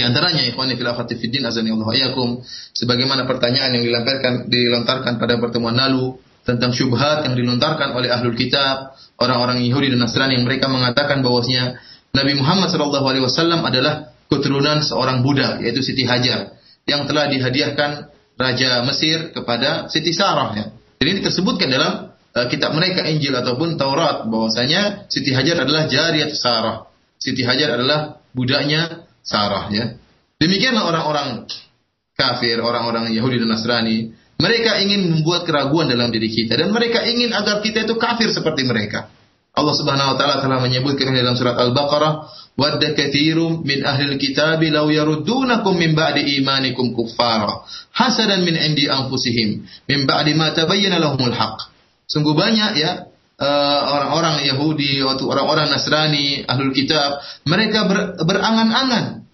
Di 0.00 0.08
antaranya 0.08 0.40
ikhwani 0.48 0.80
fil 0.80 0.88
fiddin 1.20 1.44
azani 1.44 1.76
Allah 1.76 1.92
ayakum 1.92 2.40
sebagaimana 2.72 3.28
pertanyaan 3.28 3.76
yang 3.76 3.84
dilontarkan 3.84 4.48
dilontarkan 4.48 5.20
pada 5.20 5.36
pertemuan 5.36 5.76
lalu 5.76 6.16
tentang 6.48 6.72
syubhat 6.72 7.28
yang 7.28 7.36
dilontarkan 7.36 7.92
oleh 7.92 8.08
ahlul 8.08 8.32
kitab, 8.32 8.96
orang-orang 9.20 9.60
Yahudi 9.60 9.92
dan 9.92 10.00
Nasrani 10.00 10.40
yang 10.40 10.48
mereka 10.48 10.72
mengatakan 10.72 11.20
bahwasanya 11.20 11.76
Nabi 12.16 12.32
Muhammad 12.32 12.72
sallallahu 12.72 13.06
alaihi 13.12 13.28
wasallam 13.28 13.60
adalah 13.60 14.16
keturunan 14.32 14.80
seorang 14.80 15.20
budak 15.20 15.60
yaitu 15.60 15.84
Siti 15.84 16.08
Hajar 16.08 16.56
yang 16.88 17.04
telah 17.04 17.28
dihadiahkan 17.28 18.08
raja 18.40 18.80
Mesir 18.88 19.36
kepada 19.36 19.92
Siti 19.92 20.16
Sarah 20.16 20.56
ya. 20.56 20.64
Jadi 20.96 21.08
ini 21.12 21.20
tersebutkan 21.20 21.68
dalam 21.68 22.16
uh, 22.16 22.46
kitab 22.48 22.72
mereka 22.72 23.04
Injil 23.04 23.36
ataupun 23.36 23.76
Taurat 23.76 24.24
bahwasanya 24.32 25.12
Siti 25.12 25.36
Hajar 25.36 25.60
adalah 25.60 25.92
jariyat 25.92 26.32
Sarah. 26.32 26.88
Siti 27.20 27.44
Hajar 27.44 27.76
adalah 27.76 28.16
budaknya 28.32 29.09
Sarah 29.22 29.68
ya. 29.72 29.96
Demikianlah 30.40 30.88
orang-orang 30.88 31.28
kafir, 32.16 32.60
orang-orang 32.60 33.12
Yahudi 33.12 33.40
dan 33.40 33.52
Nasrani. 33.52 34.16
Mereka 34.40 34.80
ingin 34.88 35.12
membuat 35.12 35.44
keraguan 35.44 35.92
dalam 35.92 36.08
diri 36.08 36.32
kita 36.32 36.56
dan 36.56 36.72
mereka 36.72 37.04
ingin 37.04 37.28
agar 37.28 37.60
kita 37.60 37.84
itu 37.84 38.00
kafir 38.00 38.32
seperti 38.32 38.64
mereka. 38.64 39.12
Allah 39.50 39.74
Subhanahu 39.76 40.14
wa 40.14 40.16
taala 40.16 40.40
telah 40.40 40.62
menyebutkan 40.64 41.12
dalam 41.12 41.36
surat 41.36 41.58
Al-Baqarah, 41.60 42.24
"Wadda 42.56 42.96
katsirum 42.96 43.66
min 43.66 43.84
ahli 43.84 44.16
kitabi 44.16 44.72
law 44.72 44.88
yaruddunakum 44.88 45.76
min 45.76 45.92
ba'di 45.92 46.40
imanikum 46.40 46.96
kuffara 46.96 47.66
hasadan 47.92 48.46
min 48.46 48.56
indi 48.56 48.88
anfusihim 48.88 49.66
min 49.90 50.08
ba'di 50.08 50.32
ma 50.38 50.56
tabayyana 50.56 51.02
lahumul 51.02 51.36
haqq." 51.36 51.68
Sungguh 52.08 52.32
banyak 52.32 52.80
ya 52.80 53.09
orang-orang 53.40 54.44
uh, 54.44 54.46
Yahudi 54.52 55.00
atau 55.00 55.32
orang-orang 55.32 55.72
Nasrani, 55.72 56.44
ahlul 56.44 56.76
kitab, 56.76 57.24
mereka 57.48 57.88
ber, 57.88 57.98
berangan-angan 58.20 59.24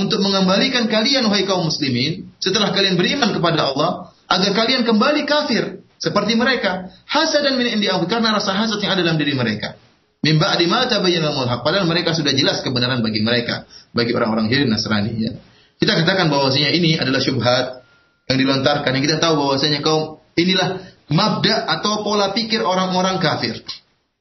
untuk 0.00 0.24
mengembalikan 0.24 0.88
kalian 0.88 1.28
wahai 1.28 1.44
kaum 1.44 1.68
muslimin 1.68 2.32
setelah 2.40 2.72
kalian 2.72 2.96
beriman 2.96 3.30
kepada 3.36 3.70
Allah 3.70 4.10
agar 4.32 4.50
kalian 4.56 4.88
kembali 4.88 5.28
kafir 5.28 5.84
seperti 6.00 6.40
mereka. 6.40 6.88
Hasad 7.04 7.44
dan 7.44 7.60
min 7.60 7.68
indi 7.68 7.86
karena 8.08 8.32
rasa 8.32 8.56
hasad 8.56 8.80
yang 8.80 8.96
ada 8.96 9.04
dalam 9.04 9.20
diri 9.20 9.36
mereka. 9.36 9.76
Min 10.24 10.40
ba'di 10.40 10.64
ma 10.64 10.88
tabayyana 10.88 11.36
haq. 11.36 11.60
Padahal 11.60 11.84
mereka 11.84 12.16
sudah 12.16 12.32
jelas 12.32 12.64
kebenaran 12.64 13.04
bagi 13.04 13.20
mereka, 13.20 13.68
bagi 13.92 14.16
orang-orang 14.16 14.48
Yahudi 14.48 14.72
Nasrani 14.72 15.12
ya. 15.20 15.32
Kita 15.76 15.92
katakan 16.00 16.32
bahwasanya 16.32 16.72
ini 16.72 16.96
adalah 16.96 17.20
syubhat 17.20 17.84
yang 18.24 18.40
dilontarkan 18.40 18.88
yang 18.88 19.04
kita 19.04 19.20
tahu 19.20 19.36
bahwasanya 19.36 19.84
kaum 19.84 20.24
inilah 20.32 20.93
mabda 21.10 21.68
atau 21.78 22.04
pola 22.06 22.32
pikir 22.32 22.64
orang-orang 22.64 23.20
kafir. 23.20 23.60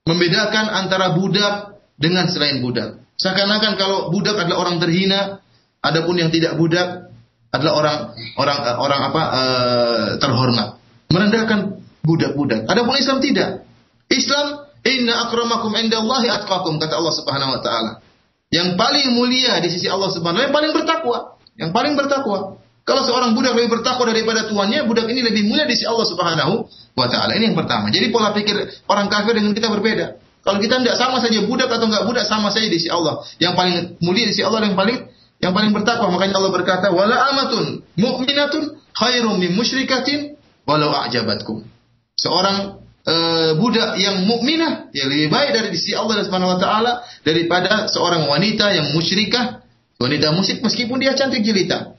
Membedakan 0.04 0.68
antara 0.68 1.16
budak 1.16 1.80
dengan 1.96 2.28
selain 2.28 2.60
budak. 2.60 3.00
Seakan-akan 3.16 3.80
kalau 3.80 4.12
budak 4.12 4.36
adalah 4.36 4.68
orang 4.68 4.84
terhina, 4.84 5.40
adapun 5.80 6.20
yang 6.20 6.28
tidak 6.28 6.60
budak 6.60 7.14
adalah 7.54 7.74
orang 7.78 7.98
orang 8.36 8.58
orang 8.82 9.02
apa 9.14 9.22
uh, 9.22 10.08
terhormat 10.18 10.68
merendahkan 11.14 11.86
budak-budak. 12.02 12.66
Adapun 12.66 12.98
Islam 12.98 13.22
tidak. 13.22 13.70
Islam 14.10 14.66
inna 14.82 15.30
akramakum 15.30 15.70
indallahi 15.78 16.34
atqakum 16.34 16.82
kata 16.82 16.98
Allah 16.98 17.14
Subhanahu 17.14 17.54
wa 17.54 17.62
taala. 17.62 17.92
Yang 18.50 18.74
paling 18.78 19.08
mulia 19.14 19.62
di 19.62 19.70
sisi 19.70 19.86
Allah 19.86 20.10
Subhanahu 20.10 20.42
wa 20.42 20.42
taala 20.42 20.48
yang 20.50 20.56
paling 20.58 20.72
bertakwa, 20.74 21.18
yang 21.56 21.72
paling 21.72 21.94
bertakwa. 21.94 22.40
Kalau 22.84 23.02
seorang 23.08 23.32
budak 23.32 23.56
lebih 23.56 23.80
bertakwa 23.80 24.12
daripada 24.12 24.44
tuannya, 24.52 24.84
budak 24.84 25.08
ini 25.08 25.24
lebih 25.24 25.48
mulia 25.48 25.64
di 25.64 25.76
sisi 25.76 25.88
Allah 25.88 26.04
Subhanahu 26.04 26.68
wa 27.00 27.08
taala. 27.08 27.32
Ini 27.40 27.52
yang 27.52 27.58
pertama. 27.58 27.88
Jadi 27.88 28.12
pola 28.12 28.36
pikir 28.36 28.60
orang 28.92 29.08
kafir 29.08 29.40
dengan 29.40 29.56
kita 29.56 29.72
berbeda. 29.72 30.20
Kalau 30.44 30.60
kita 30.60 30.84
tidak 30.84 31.00
sama 31.00 31.24
saja 31.24 31.40
budak 31.48 31.72
atau 31.72 31.88
enggak 31.88 32.04
budak 32.04 32.28
sama 32.28 32.52
saja 32.52 32.68
di 32.68 32.76
sisi 32.76 32.92
Allah. 32.92 33.24
Yang 33.40 33.54
paling 33.56 33.76
mulia 34.04 34.28
di 34.28 34.36
sisi 34.36 34.44
Allah 34.44 34.60
yang 34.68 34.76
paling 34.76 35.08
yang 35.40 35.56
paling 35.56 35.72
bertakwa. 35.72 36.12
Makanya 36.12 36.36
Allah 36.44 36.52
berkata, 36.52 36.92
"Wala 36.92 37.16
amatun 37.32 37.88
mu'minatun 37.96 38.84
khairum 38.94 39.40
min 39.42 39.56
musyrikatin 39.58 40.38
walau 40.70 40.94
a'jabatkum. 40.94 41.66
Seorang 42.16 42.84
e, 43.04 43.16
budak 43.58 43.98
yang 44.00 44.24
mukminah 44.30 44.94
yang 44.96 45.08
lebih 45.10 45.28
baik 45.34 45.50
dari 45.52 45.68
sisi 45.76 45.98
Allah 45.98 46.22
Subhanahu 46.24 46.56
wa 46.56 46.60
taala 46.62 46.92
daripada 47.26 47.90
seorang 47.90 48.30
wanita 48.30 48.72
yang 48.72 48.94
musyrikah, 48.94 49.66
wanita 49.98 50.32
musyrik 50.32 50.62
meskipun 50.62 51.02
dia 51.02 51.18
cantik 51.18 51.42
jelita. 51.42 51.93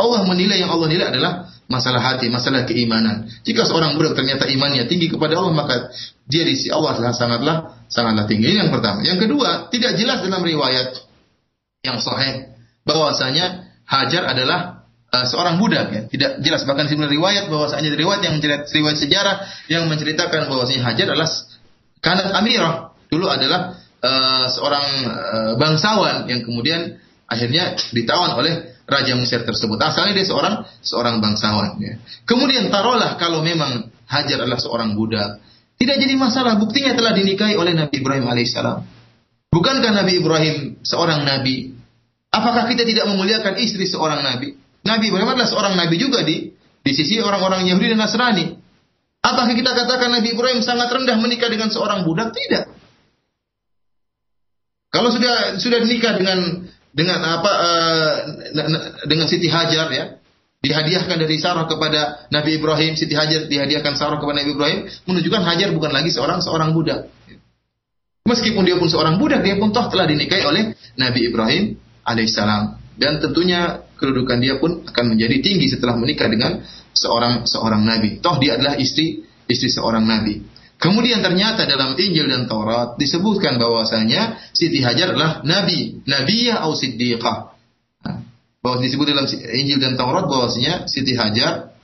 Allah 0.00 0.24
menilai 0.24 0.56
yang 0.56 0.72
Allah 0.72 0.88
nilai 0.88 1.06
adalah 1.12 1.52
masalah 1.70 2.00
hati, 2.00 2.32
masalah 2.32 2.64
keimanan. 2.64 3.28
Jika 3.44 3.68
seorang 3.68 3.94
budak 3.94 4.16
ternyata 4.16 4.48
imannya 4.48 4.88
tinggi 4.88 5.12
kepada 5.12 5.36
Allah, 5.38 5.52
maka 5.54 5.92
dia 6.26 6.42
di 6.42 6.56
sisi 6.56 6.72
Allah 6.72 6.96
sangatlah 7.12 7.86
sangatlah 7.86 8.24
tinggi. 8.24 8.50
Ini 8.50 8.66
yang 8.66 8.72
pertama. 8.72 9.04
Yang 9.04 9.28
kedua, 9.28 9.68
tidak 9.68 9.94
jelas 10.00 10.24
dalam 10.24 10.42
riwayat 10.42 10.98
yang 11.84 12.00
sahih 12.00 12.50
bahwasanya 12.82 13.70
Hajar 13.90 14.22
adalah 14.22 14.86
uh, 15.10 15.26
seorang 15.26 15.58
budak 15.58 15.86
ya. 15.90 16.02
Tidak 16.06 16.30
jelas 16.46 16.62
bahkan 16.62 16.86
di 16.86 16.94
riwayat 16.94 17.50
bahwasanya 17.50 17.90
riwayat 17.90 18.22
yang 18.22 18.38
riwayat 18.66 18.98
sejarah 19.02 19.36
yang 19.66 19.90
menceritakan 19.90 20.46
bahwasanya 20.46 20.86
Hajar 20.86 21.06
adalah 21.10 21.30
kanat 21.98 22.30
amirah. 22.30 22.94
Dulu 23.10 23.26
adalah 23.26 23.82
uh, 23.98 24.46
seorang 24.54 24.86
uh, 25.10 25.52
bangsawan 25.58 26.30
yang 26.30 26.46
kemudian 26.46 27.02
akhirnya 27.26 27.74
ditawan 27.90 28.38
oleh 28.38 28.69
raja 28.90 29.14
Mesir 29.14 29.46
tersebut. 29.46 29.78
Asalnya 29.78 30.18
dia 30.18 30.26
seorang 30.26 30.66
seorang 30.82 31.22
bangsawan 31.22 31.78
ya. 31.78 31.96
Kemudian 32.26 32.68
taruhlah 32.68 33.16
kalau 33.16 33.40
memang 33.40 33.88
Hajar 34.10 34.42
adalah 34.42 34.58
seorang 34.58 34.98
budak, 34.98 35.38
tidak 35.78 35.96
jadi 36.02 36.18
masalah. 36.18 36.58
Buktinya 36.58 36.98
telah 36.98 37.14
dinikahi 37.14 37.54
oleh 37.54 37.78
Nabi 37.78 38.02
Ibrahim 38.02 38.26
alaihissalam. 38.26 38.82
Bukankah 39.54 39.94
Nabi 39.94 40.18
Ibrahim 40.18 40.82
seorang 40.82 41.22
nabi? 41.22 41.78
Apakah 42.30 42.66
kita 42.66 42.82
tidak 42.82 43.06
memuliakan 43.06 43.54
istri 43.62 43.86
seorang 43.86 44.22
nabi? 44.22 44.58
Nabi 44.82 45.04
Ibrahim 45.10 45.30
adalah 45.30 45.46
seorang 45.46 45.74
nabi 45.78 45.94
juga 45.98 46.26
di 46.26 46.50
di 46.80 46.92
sisi 46.94 47.22
orang-orang 47.22 47.70
Yahudi 47.70 47.94
dan 47.94 48.02
Nasrani. 48.02 48.46
Apakah 49.20 49.52
kita 49.52 49.76
katakan 49.76 50.16
Nabi 50.16 50.32
Ibrahim 50.32 50.64
sangat 50.64 50.88
rendah 50.88 51.20
menikah 51.20 51.52
dengan 51.52 51.68
seorang 51.68 52.08
budak? 52.08 52.32
Tidak. 52.32 52.64
Kalau 54.90 55.12
sudah 55.12 55.60
sudah 55.60 55.84
nikah 55.84 56.16
dengan 56.16 56.66
dengan 56.90 57.22
apa 57.22 57.50
uh, 57.50 58.12
dengan 59.06 59.26
Siti 59.30 59.46
Hajar 59.46 59.86
ya, 59.90 60.04
dihadiahkan 60.60 61.16
dari 61.16 61.36
Sarah 61.38 61.64
kepada 61.70 62.26
Nabi 62.34 62.58
Ibrahim, 62.58 62.98
Siti 62.98 63.14
Hajar 63.14 63.46
dihadiahkan 63.46 63.94
Sarah 63.94 64.18
kepada 64.18 64.42
Nabi 64.42 64.52
Ibrahim, 64.54 64.78
menunjukkan 65.06 65.42
Hajar 65.46 65.68
bukan 65.70 65.90
lagi 65.94 66.10
seorang 66.10 66.42
seorang 66.42 66.74
budak. 66.74 67.08
Meskipun 68.26 68.62
dia 68.62 68.76
pun 68.76 68.86
seorang 68.86 69.16
budak, 69.16 69.42
dia 69.42 69.56
pun 69.58 69.72
toh 69.74 69.88
telah 69.90 70.06
dinikahi 70.06 70.44
oleh 70.44 70.62
Nabi 70.94 71.30
Ibrahim 71.32 71.74
alaihissalam 72.04 72.78
dan 73.00 73.16
tentunya 73.16 73.80
kedudukan 73.96 74.38
dia 74.40 74.60
pun 74.60 74.84
akan 74.84 75.04
menjadi 75.16 75.40
tinggi 75.40 75.72
setelah 75.72 75.96
menikah 75.96 76.28
dengan 76.28 76.60
seorang 76.92 77.48
seorang 77.48 77.80
nabi. 77.80 78.20
Toh 78.20 78.36
dia 78.36 78.60
adalah 78.60 78.76
istri 78.76 79.24
istri 79.48 79.72
seorang 79.72 80.04
nabi. 80.04 80.44
Kemudian 80.80 81.20
ternyata 81.20 81.68
dalam 81.68 81.92
Injil 81.92 82.24
dan 82.24 82.48
Taurat 82.48 82.96
disebutkan 82.96 83.60
bahwasanya 83.60 84.40
Siti 84.56 84.80
Hajar 84.80 85.12
adalah 85.12 85.44
nabi, 85.44 86.00
nabiyah 86.08 86.64
atau 86.64 86.72
siddiqah. 86.72 87.52
Nah, 88.00 88.24
bahwa 88.64 88.80
disebut 88.80 89.12
dalam 89.12 89.28
Injil 89.28 89.76
dan 89.76 90.00
Taurat 90.00 90.24
bahwasanya 90.24 90.88
Siti 90.88 91.12
Hajar 91.12 91.76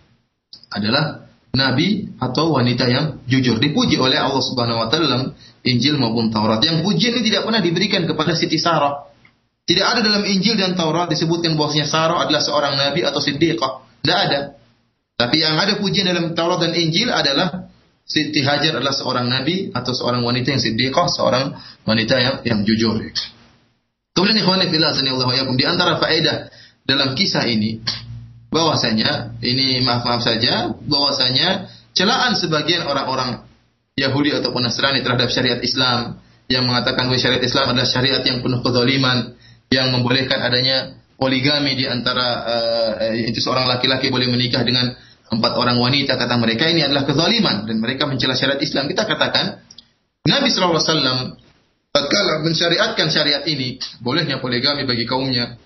adalah 0.72 1.28
nabi 1.52 2.08
atau 2.16 2.56
wanita 2.56 2.88
yang 2.88 3.20
jujur 3.28 3.60
dipuji 3.60 4.00
oleh 4.00 4.16
Allah 4.16 4.40
Subhanahu 4.40 4.80
wa 4.80 4.88
taala 4.88 5.04
dalam 5.12 5.24
Injil 5.60 6.00
maupun 6.00 6.32
Taurat. 6.32 6.64
Yang 6.64 6.80
pujian 6.80 7.20
ini 7.20 7.28
tidak 7.28 7.44
pernah 7.44 7.60
diberikan 7.60 8.08
kepada 8.08 8.32
Siti 8.32 8.56
Sarah. 8.56 9.12
Tidak 9.68 9.84
ada 9.84 10.00
dalam 10.00 10.24
Injil 10.24 10.56
dan 10.56 10.72
Taurat 10.72 11.12
disebutkan 11.12 11.52
bahwasanya 11.52 11.84
Sarah 11.84 12.24
adalah 12.24 12.40
seorang 12.40 12.80
nabi 12.80 13.04
atau 13.04 13.20
siddiqah. 13.20 13.84
Tidak 14.00 14.18
ada. 14.24 14.56
Tapi 15.20 15.36
yang 15.36 15.60
ada 15.60 15.76
pujian 15.76 16.08
dalam 16.08 16.32
Taurat 16.32 16.64
dan 16.64 16.72
Injil 16.72 17.12
adalah 17.12 17.68
Siti 18.06 18.38
Hajar 18.46 18.78
adalah 18.78 18.94
seorang 18.94 19.26
nabi 19.26 19.74
atau 19.74 19.90
seorang 19.90 20.22
wanita 20.22 20.54
yang 20.54 20.62
siddiqah, 20.62 21.10
seorang 21.10 21.58
wanita 21.82 22.14
yang 22.22 22.34
yang 22.46 22.60
jujur. 22.62 23.02
Kemudian 24.14 24.38
ikhwan 24.38 24.62
fillah 24.70 24.94
sanallahu 24.94 25.34
yakum 25.34 25.58
di 25.58 25.66
antara 25.66 25.98
faedah 25.98 26.48
dalam 26.86 27.18
kisah 27.18 27.50
ini 27.50 27.82
bahwasanya 28.48 29.36
ini 29.42 29.82
maaf-maaf 29.82 30.22
saja 30.22 30.70
bahwasanya 30.86 31.66
celaan 31.92 32.38
sebagian 32.38 32.86
orang-orang 32.86 33.42
Yahudi 33.98 34.32
ataupun 34.38 34.62
Nasrani 34.62 35.02
terhadap 35.02 35.28
syariat 35.28 35.58
Islam 35.60 36.22
yang 36.46 36.62
mengatakan 36.62 37.10
bahwa 37.10 37.18
syariat 37.18 37.42
Islam 37.42 37.74
adalah 37.74 37.90
syariat 37.90 38.22
yang 38.22 38.38
penuh 38.38 38.62
kezaliman, 38.62 39.34
yang 39.66 39.90
membolehkan 39.90 40.38
adanya 40.46 40.94
poligami 41.18 41.74
di 41.74 41.90
antara 41.90 42.28
uh, 42.46 43.12
itu 43.18 43.42
seorang 43.42 43.66
laki-laki 43.66 44.14
boleh 44.14 44.30
menikah 44.30 44.62
dengan 44.62 44.94
empat 45.32 45.52
orang 45.58 45.76
wanita 45.80 46.14
kata 46.14 46.34
mereka 46.38 46.70
ini 46.70 46.86
adalah 46.86 47.06
kezaliman. 47.08 47.66
Dan 47.66 47.82
mereka 47.82 48.06
mencela 48.06 48.38
syariat 48.38 48.60
Islam. 48.62 48.86
Kita 48.86 49.06
katakan 49.08 49.62
Nabi 50.26 50.48
SAW 50.50 51.38
tatkala 51.94 52.44
mensyariatkan 52.44 53.08
syariat 53.08 53.42
ini 53.48 53.80
bolehnya 54.04 54.42
poligami 54.42 54.84
bagi 54.84 55.08
kaumnya 55.08 55.56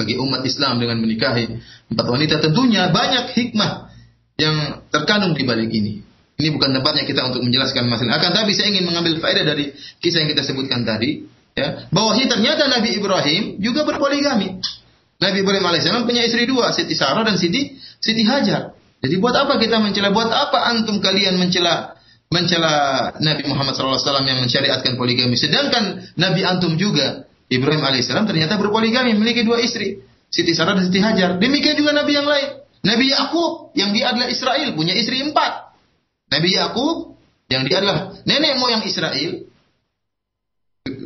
bagi 0.00 0.16
umat 0.16 0.40
Islam 0.48 0.80
dengan 0.80 0.96
menikahi 1.02 1.60
empat 1.92 2.06
wanita. 2.08 2.40
Tentunya 2.40 2.88
banyak 2.88 3.36
hikmah 3.36 3.92
yang 4.40 4.80
terkandung 4.88 5.36
di 5.36 5.44
balik 5.44 5.68
ini. 5.68 6.00
Ini 6.40 6.48
bukan 6.56 6.72
tempatnya 6.72 7.04
kita 7.04 7.20
untuk 7.28 7.44
menjelaskan 7.44 7.84
masalah. 7.84 8.16
Akan 8.16 8.32
tapi 8.32 8.56
saya 8.56 8.72
ingin 8.72 8.88
mengambil 8.88 9.20
faedah 9.20 9.44
dari 9.44 9.76
kisah 10.00 10.24
yang 10.24 10.32
kita 10.32 10.40
sebutkan 10.40 10.88
tadi 10.88 11.28
ya, 11.52 11.84
bahwa 11.92 12.16
ternyata 12.16 12.64
Nabi 12.64 12.96
Ibrahim 12.96 13.60
juga 13.60 13.84
berpoligami. 13.84 14.56
Nabi 15.20 15.36
Ibrahim 15.44 15.64
alaihissalam 15.68 16.08
punya 16.08 16.24
istri 16.24 16.48
dua, 16.48 16.72
Siti 16.72 16.96
Sarah 16.96 17.20
dan 17.28 17.36
Siti 17.36 17.76
Siti 18.00 18.24
Hajar. 18.24 18.72
Jadi 19.00 19.14
buat 19.16 19.32
apa 19.32 19.56
kita 19.56 19.80
mencela? 19.80 20.12
Buat 20.12 20.28
apa 20.28 20.68
antum 20.72 21.00
kalian 21.00 21.40
mencela 21.40 21.96
mencela 22.30 22.72
Nabi 23.18 23.42
Muhammad 23.48 23.74
SAW 23.74 24.22
yang 24.28 24.44
mensyariatkan 24.44 24.94
poligami? 25.00 25.34
Sedangkan 25.40 26.14
Nabi 26.20 26.44
antum 26.44 26.76
juga 26.76 27.24
Ibrahim 27.48 27.82
alaihissalam 27.82 28.28
ternyata 28.28 28.60
berpoligami, 28.60 29.16
memiliki 29.16 29.42
dua 29.42 29.58
istri, 29.58 30.04
Siti 30.28 30.52
Sarah 30.52 30.76
dan 30.78 30.86
Siti 30.86 31.00
Hajar. 31.00 31.40
Demikian 31.40 31.74
juga 31.74 31.96
Nabi 31.96 32.12
yang 32.14 32.28
lain. 32.28 32.62
Nabi 32.80 33.12
Yakub 33.12 33.76
yang 33.76 33.92
dia 33.92 34.12
adalah 34.12 34.28
Israel 34.28 34.72
punya 34.76 34.94
istri 34.94 35.20
empat. 35.20 35.74
Nabi 36.30 36.54
Yakub 36.54 37.18
yang 37.50 37.66
dia 37.66 37.82
adalah 37.82 38.14
nenek 38.24 38.56
moyang 38.62 38.86
Israel 38.86 39.50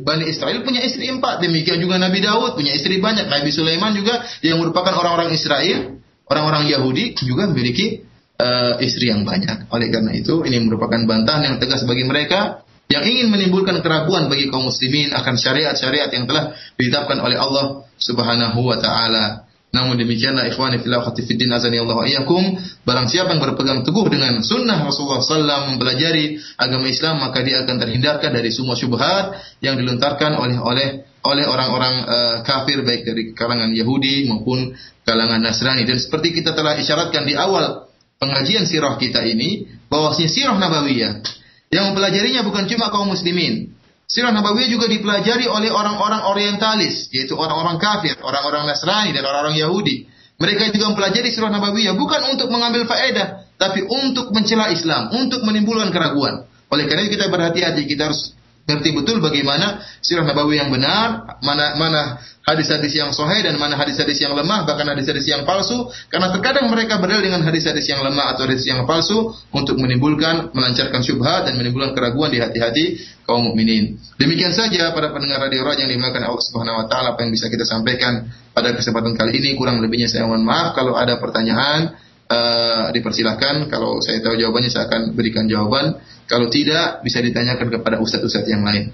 Bani 0.05 0.25
Israel 0.29 0.63
punya 0.63 0.85
istri 0.85 1.09
empat. 1.11 1.43
Demikian 1.43 1.81
juga 1.83 1.99
Nabi 1.99 2.23
Daud 2.23 2.55
punya 2.55 2.71
istri 2.71 3.01
banyak. 3.01 3.27
Nabi 3.27 3.49
Sulaiman 3.51 3.91
juga 3.97 4.23
yang 4.39 4.61
merupakan 4.61 4.93
orang-orang 4.95 5.35
Israel, 5.35 5.99
orang-orang 6.29 6.69
Yahudi 6.69 7.17
juga 7.17 7.49
memiliki 7.49 8.05
uh, 8.39 8.77
istri 8.81 9.09
yang 9.09 9.23
banyak. 9.23 9.69
Oleh 9.71 9.87
karena 9.89 10.11
itu, 10.13 10.43
ini 10.45 10.57
merupakan 10.63 10.99
bantahan 11.05 11.53
yang 11.53 11.55
tegas 11.57 11.85
bagi 11.87 12.03
mereka 12.05 12.65
yang 12.85 13.01
ingin 13.01 13.33
menimbulkan 13.33 13.81
keraguan 13.81 14.29
bagi 14.29 14.45
kaum 14.53 14.69
muslimin 14.69 15.09
akan 15.09 15.35
syariat-syariat 15.41 16.09
yang 16.13 16.29
telah 16.29 16.53
ditetapkan 16.77 17.17
oleh 17.17 17.33
Allah 17.33 17.89
Subhanahu 17.97 18.61
wa 18.61 18.77
taala. 18.77 19.45
Namun 19.73 19.99
demikianlah 19.99 20.47
ikhwani 20.47 20.79
fillah 20.79 21.03
khatifiddin 21.03 21.51
azani 21.51 21.83
Allah 21.83 21.99
iyyakum 22.07 22.55
barang 22.87 23.07
siapa 23.11 23.35
yang 23.35 23.43
berpegang 23.43 23.83
teguh 23.83 24.07
dengan 24.07 24.39
sunnah 24.39 24.87
Rasulullah 24.87 25.19
sallallahu 25.19 25.75
mempelajari 25.75 26.39
agama 26.55 26.87
Islam 26.87 27.19
maka 27.19 27.43
dia 27.43 27.59
akan 27.67 27.75
terhindarkan 27.83 28.31
dari 28.31 28.55
semua 28.55 28.79
syubhat 28.79 29.35
yang 29.59 29.75
dilontarkan 29.75 30.39
oleh 30.39 30.55
oleh 30.63 30.87
oleh 31.25 31.45
orang-orang 31.49 31.95
uh, 32.05 32.35
kafir 32.45 32.85
baik 32.85 33.01
dari 33.05 33.23
kalangan 33.33 33.73
Yahudi 33.73 34.29
maupun 34.29 34.73
kalangan 35.01 35.41
Nasrani 35.41 35.83
dan 35.83 35.97
seperti 35.97 36.37
kita 36.37 36.53
telah 36.53 36.77
isyaratkan 36.77 37.25
di 37.25 37.33
awal 37.33 37.89
pengajian 38.21 38.69
sirah 38.69 38.95
kita 39.01 39.25
ini 39.25 39.65
bahwa 39.89 40.13
sirah 40.13 40.57
nabawiyah 40.57 41.25
yang 41.73 41.91
mempelajarinya 41.91 42.45
bukan 42.45 42.69
cuma 42.69 42.93
kaum 42.93 43.09
muslimin. 43.11 43.75
Sirah 44.05 44.29
Nabawiyah 44.29 44.69
juga 44.69 44.85
dipelajari 44.85 45.49
oleh 45.49 45.73
orang-orang 45.73 46.29
orientalis, 46.29 47.09
yaitu 47.09 47.33
orang-orang 47.33 47.81
kafir, 47.81 48.13
orang-orang 48.21 48.69
Nasrani 48.69 49.17
dan 49.17 49.25
orang-orang 49.25 49.57
Yahudi. 49.57 50.05
Mereka 50.37 50.77
juga 50.77 50.93
mempelajari 50.93 51.33
Sirah 51.33 51.49
Nabawiyah 51.49 51.97
bukan 51.97 52.21
untuk 52.37 52.53
mengambil 52.53 52.85
faedah, 52.85 53.49
tapi 53.57 53.81
untuk 53.81 54.29
mencela 54.29 54.69
Islam, 54.69 55.09
untuk 55.09 55.41
menimbulkan 55.41 55.89
keraguan. 55.89 56.45
Oleh 56.69 56.85
karena 56.85 57.09
itu 57.09 57.17
kita 57.17 57.33
berhati-hati, 57.33 57.81
kita 57.89 58.13
harus 58.13 58.37
ngerti 58.65 58.97
betul 58.97 59.21
bagaimana 59.21 59.85
sirah 60.01 60.25
nabawi 60.25 60.57
yang 60.57 60.73
benar, 60.73 61.37
mana 61.45 61.77
mana 61.77 62.01
hadis-hadis 62.45 62.97
yang 62.97 63.13
sahih 63.13 63.45
dan 63.45 63.61
mana 63.61 63.77
hadis-hadis 63.77 64.17
yang 64.21 64.33
lemah, 64.33 64.65
bahkan 64.65 64.89
hadis-hadis 64.89 65.25
yang 65.29 65.45
palsu. 65.45 65.89
Karena 66.09 66.33
terkadang 66.33 66.69
mereka 66.73 66.97
berdalil 66.97 67.29
dengan 67.29 67.45
hadis-hadis 67.45 67.85
yang 67.85 68.01
lemah 68.01 68.33
atau 68.33 68.49
hadis 68.49 68.65
yang 68.65 68.81
palsu 68.89 69.33
untuk 69.53 69.77
menimbulkan, 69.77 70.49
melancarkan 70.53 71.01
syubhat 71.05 71.45
dan 71.45 71.57
menimbulkan 71.61 71.93
keraguan 71.93 72.33
di 72.33 72.41
hati-hati 72.41 73.01
kaum 73.25 73.45
mukminin. 73.53 74.01
Demikian 74.17 74.53
saja 74.53 74.93
para 74.93 75.13
pendengar 75.13 75.45
radio 75.45 75.61
Raja 75.61 75.85
yang 75.85 75.93
dimuliakan 75.93 76.25
Allah 76.25 76.45
Subhanahu 76.45 76.81
wa 76.81 76.85
taala 76.89 77.13
apa 77.13 77.21
yang 77.21 77.33
bisa 77.33 77.49
kita 77.49 77.65
sampaikan 77.69 78.29
pada 78.53 78.73
kesempatan 78.73 79.13
kali 79.13 79.41
ini. 79.41 79.53
Kurang 79.57 79.77
lebihnya 79.81 80.09
saya 80.09 80.25
mohon 80.25 80.41
maaf 80.45 80.73
kalau 80.73 80.97
ada 80.97 81.21
pertanyaan 81.21 81.97
uh, 82.29 82.89
dipersilahkan. 82.93 83.69
Kalau 83.69 84.01
saya 84.01 84.21
tahu 84.21 84.37
jawabannya 84.37 84.69
saya 84.73 84.89
akan 84.89 85.13
berikan 85.13 85.45
jawaban. 85.45 86.01
Kalau 86.25 86.49
tidak, 86.49 87.05
bisa 87.05 87.21
ditanyakan 87.21 87.69
kepada 87.69 88.01
ustadz-ustadz 88.01 88.49
yang 88.49 88.65
lain. 88.65 88.89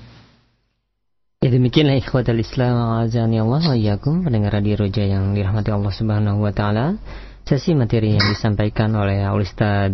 Ya 1.42 1.50
demikianlah 1.50 1.98
ikhwatal 1.98 2.38
Islam 2.38 3.02
azani 3.02 3.42
Allah 3.42 3.66
wa 3.66 3.98
pendengar 4.22 4.54
radio 4.54 4.86
Roja 4.86 5.02
yang 5.02 5.34
dirahmati 5.34 5.74
Allah 5.74 5.90
Subhanahu 5.90 6.38
wa 6.38 6.54
taala. 6.54 7.02
Sesi 7.50 7.74
materi 7.74 8.14
yang 8.14 8.22
disampaikan 8.30 8.94
oleh 8.94 9.26
Ustaz 9.34 9.90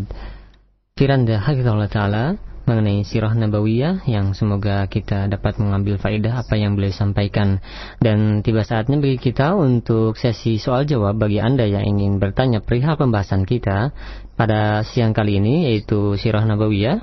Firanda 1.00 1.40
Hafizahullah 1.40 1.88
taala 1.88 2.36
mengenai 2.68 3.08
sirah 3.08 3.32
nabawiyah 3.32 4.04
yang 4.12 4.36
semoga 4.36 4.84
kita 4.92 5.32
dapat 5.32 5.56
mengambil 5.56 5.96
faedah 5.96 6.44
apa 6.44 6.60
yang 6.60 6.76
beliau 6.76 6.92
sampaikan 6.92 7.64
dan 8.04 8.44
tiba 8.44 8.68
saatnya 8.68 9.00
bagi 9.00 9.16
kita 9.16 9.56
untuk 9.56 10.20
sesi 10.20 10.60
soal 10.60 10.84
jawab 10.84 11.16
bagi 11.16 11.40
Anda 11.40 11.64
yang 11.64 11.88
ingin 11.88 12.20
bertanya 12.20 12.60
perihal 12.60 13.00
pembahasan 13.00 13.48
kita 13.48 13.96
pada 14.36 14.84
siang 14.84 15.16
kali 15.16 15.40
ini 15.40 15.72
yaitu 15.72 16.20
sirah 16.20 16.44
nabawiyah 16.44 17.00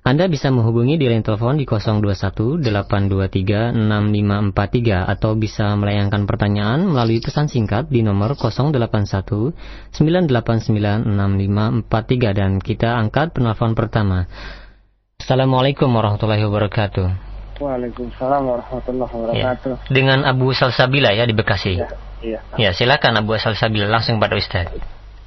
anda 0.00 0.24
bisa 0.32 0.48
menghubungi 0.48 0.96
di 0.96 1.12
line 1.12 1.20
telepon 1.20 1.60
di 1.60 1.68
021 1.68 2.64
823 2.64 3.76
6543 3.76 5.12
atau 5.12 5.36
bisa 5.36 5.76
melayangkan 5.76 6.24
pertanyaan 6.24 6.88
melalui 6.88 7.20
pesan 7.20 7.52
singkat 7.52 7.92
di 7.92 8.00
nomor 8.00 8.32
081 8.32 9.52
989 9.92 11.04
6543 11.04 12.32
dan 12.32 12.56
kita 12.64 12.96
angkat 12.96 13.36
penelpon 13.36 13.76
pertama. 13.76 14.24
Assalamualaikum 15.20 15.92
warahmatullahi 15.92 16.48
wabarakatuh. 16.48 17.06
Waalaikumsalam 17.60 18.40
warahmatullahi 18.40 19.12
wabarakatuh. 19.12 19.84
Ya. 19.84 19.92
Dengan 19.92 20.24
Abu 20.24 20.56
Salsabila 20.56 21.12
ya 21.12 21.28
di 21.28 21.36
Bekasi. 21.36 21.76
Ya, 21.76 21.92
iya. 22.24 22.40
Ya, 22.56 22.72
silakan 22.72 23.20
Abu 23.20 23.36
Salsabila 23.36 23.84
langsung 23.84 24.16
pada 24.16 24.32
Ustaz. 24.40 24.72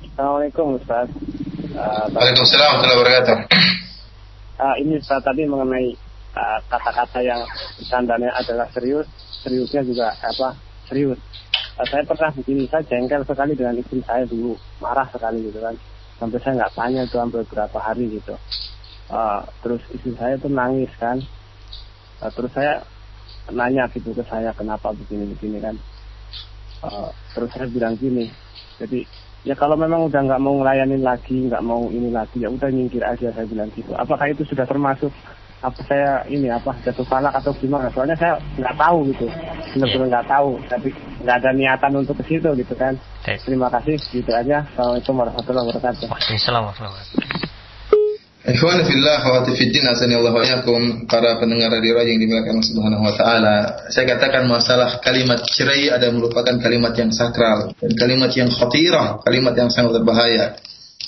Assalamualaikum 0.01 0.81
Ustaz. 0.81 1.13
Uh, 1.77 2.09
Waalaikumsalam 2.09 2.81
warahmatullahi 2.81 2.97
wabarakatuh. 3.05 3.37
Uh, 4.53 4.75
ini 4.77 5.01
tadi 5.01 5.49
mengenai 5.49 5.97
ah, 6.37 6.61
kata-kata 6.69 7.19
uh, 7.19 7.25
yang 7.25 7.41
tandanya 7.89 8.29
adalah 8.37 8.69
serius, 8.69 9.09
seriusnya 9.41 9.81
juga 9.81 10.13
apa? 10.21 10.53
Serius. 10.85 11.17
Uh, 11.77 11.85
saya 11.89 12.05
pernah 12.05 12.29
begini, 12.37 12.69
saya 12.69 12.85
jengkel 12.85 13.25
sekali 13.25 13.57
dengan 13.57 13.75
istri 13.81 13.99
saya 14.05 14.23
dulu, 14.29 14.53
marah 14.77 15.09
sekali 15.09 15.49
gitu 15.49 15.57
kan. 15.57 15.73
Sampai 16.21 16.37
saya 16.45 16.53
nggak 16.61 16.73
tanya 16.77 17.01
itu 17.03 17.15
sampai 17.17 17.41
beberapa 17.41 17.77
hari 17.81 18.05
gitu 18.13 18.37
uh, 19.13 19.41
terus 19.61 19.81
istri 19.91 20.13
saya 20.15 20.39
tuh 20.39 20.51
nangis 20.51 20.91
kan 20.97 21.19
uh, 22.23 22.31
terus 22.31 22.51
saya 22.55 22.83
nanya 23.51 23.89
gitu 23.91 24.15
ke 24.15 24.23
saya 24.25 24.55
kenapa 24.55 24.95
begini 24.95 25.29
begini 25.35 25.59
kan 25.59 25.75
uh, 26.85 27.09
terus 27.35 27.49
saya 27.51 27.67
bilang 27.67 27.99
gini 27.99 28.31
jadi 28.79 29.03
ya 29.43 29.55
kalau 29.59 29.75
memang 29.75 30.07
udah 30.07 30.21
nggak 30.23 30.41
mau 30.41 30.55
ngelayanin 30.59 31.03
lagi 31.03 31.51
nggak 31.51 31.63
mau 31.63 31.91
ini 31.91 32.09
lagi 32.09 32.43
ya 32.43 32.49
udah 32.49 32.69
nyingkir 32.71 33.03
aja 33.03 33.31
saya 33.31 33.45
bilang 33.47 33.69
gitu. 33.75 33.91
Apakah 33.95 34.31
itu 34.31 34.47
sudah 34.47 34.63
termasuk 34.63 35.11
apa 35.63 35.79
saya 35.87 36.27
ini 36.27 36.51
apa 36.51 36.75
jatuh 36.83 37.07
falak 37.07 37.31
atau 37.39 37.55
gimana? 37.55 37.87
Soalnya 37.95 38.19
saya 38.19 38.35
nggak 38.59 38.75
tahu 38.75 38.97
gitu. 39.15 39.27
Benar-benar 39.75 40.07
nggak 40.11 40.27
tahu. 40.27 40.49
Tapi 40.67 40.89
nggak 41.23 41.35
ada 41.39 41.49
niatan 41.55 41.91
untuk 41.95 42.15
ke 42.19 42.23
situ 42.35 42.49
gitu 42.59 42.73
kan. 42.75 42.99
Terima 43.23 43.71
kasih. 43.71 43.95
Gitu 44.11 44.31
aja. 44.31 44.67
Assalamualaikum 44.75 45.15
warahmatullahi 45.15 45.65
wabarakatuh. 45.71 46.07
Waalaikumsalam 46.11 46.61
warahmatullahi 46.67 46.95
wabarakatuh 46.99 47.42
Ikhwan 48.43 48.83
fillah 48.83 49.23
khawati 49.23 49.55
fiddin 49.55 49.87
asani 49.87 50.19
Allah 50.19 50.35
yakum 50.43 51.07
para 51.07 51.39
pendengar 51.39 51.71
radio 51.71 51.95
yang 52.03 52.19
dimuliakan 52.19 52.59
Allah 52.59 52.67
Subhanahu 52.67 53.03
wa 53.07 53.13
taala. 53.15 53.55
Saya 53.87 54.03
katakan 54.03 54.43
masalah 54.51 54.99
kalimat 54.99 55.47
cerai 55.47 55.87
ada 55.87 56.11
merupakan 56.11 56.51
kalimat 56.59 56.91
yang 56.91 57.07
sakral 57.15 57.71
dan 57.71 57.91
kalimat 57.95 58.35
yang 58.35 58.51
khatirah, 58.51 59.23
kalimat 59.23 59.55
yang 59.55 59.71
sangat 59.71 59.95
berbahaya. 59.95 60.59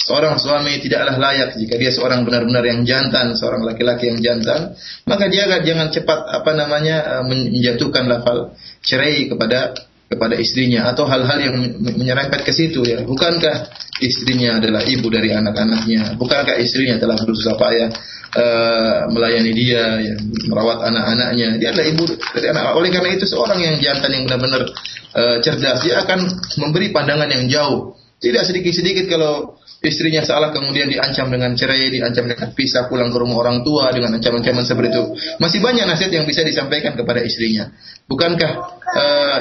Seorang 0.07 0.39
suami 0.39 0.79
tidaklah 0.79 1.19
layak 1.19 1.59
jika 1.59 1.75
dia 1.75 1.91
seorang 1.91 2.23
benar-benar 2.23 2.63
yang 2.63 2.87
jantan, 2.87 3.35
seorang 3.35 3.67
laki-laki 3.67 4.15
yang 4.15 4.23
jantan, 4.23 4.71
maka 5.03 5.27
dia 5.27 5.43
jangan 5.59 5.91
cepat 5.91 6.39
apa 6.39 6.51
namanya 6.55 7.19
menjatuhkan 7.27 8.07
lafal 8.07 8.55
cerai 8.79 9.27
kepada 9.27 9.75
kepada 10.07 10.39
istrinya 10.39 10.87
atau 10.87 11.03
hal-hal 11.03 11.39
yang 11.41 11.55
menyerempet 11.83 12.47
ke 12.47 12.55
situ 12.55 12.85
ya. 12.87 13.03
Bukankah 13.03 13.67
istrinya 14.03 14.59
adalah 14.59 14.83
ibu 14.83 15.07
dari 15.07 15.31
anak-anaknya? 15.31 16.19
Bukankah 16.19 16.59
istrinya 16.59 16.99
telah 16.99 17.15
berusaha 17.15 17.55
payah 17.55 17.89
uh, 18.35 18.97
melayani 19.11 19.51
dia, 19.55 19.85
ya, 20.03 20.15
merawat 20.51 20.83
anak-anaknya? 20.91 21.59
Dia 21.61 21.71
adalah 21.71 21.87
ibu 21.87 22.03
dari 22.09 22.47
anak. 22.51 22.75
Oleh 22.75 22.89
karena 22.91 23.09
itu 23.15 23.25
seorang 23.29 23.59
yang 23.63 23.75
jantan 23.79 24.11
yang 24.11 24.23
benar-benar 24.27 24.67
uh, 25.15 25.37
cerdas 25.39 25.79
dia 25.83 26.03
akan 26.03 26.19
memberi 26.59 26.91
pandangan 26.91 27.29
yang 27.31 27.47
jauh. 27.47 27.95
Tidak 28.19 28.43
sedikit-sedikit 28.47 29.11
kalau 29.11 29.59
istrinya 29.83 30.23
salah 30.25 30.49
kemudian 30.49 30.89
diancam 30.89 31.29
dengan 31.29 31.53
cerai, 31.53 31.93
diancam 31.93 32.25
dengan 32.25 32.51
pisah 32.57 32.89
pulang 32.89 33.13
ke 33.13 33.17
rumah 33.21 33.37
orang 33.43 33.61
tua 33.61 33.93
dengan 33.93 34.17
ancaman-ancaman 34.17 34.65
seperti 34.65 34.89
itu. 34.91 35.03
Masih 35.37 35.59
banyak 35.61 35.85
nasihat 35.85 36.11
yang 36.15 36.25
bisa 36.25 36.41
disampaikan 36.41 36.97
kepada 36.97 37.21
istrinya. 37.21 37.69
Bukankah 38.09 38.51
uh, 38.81 39.39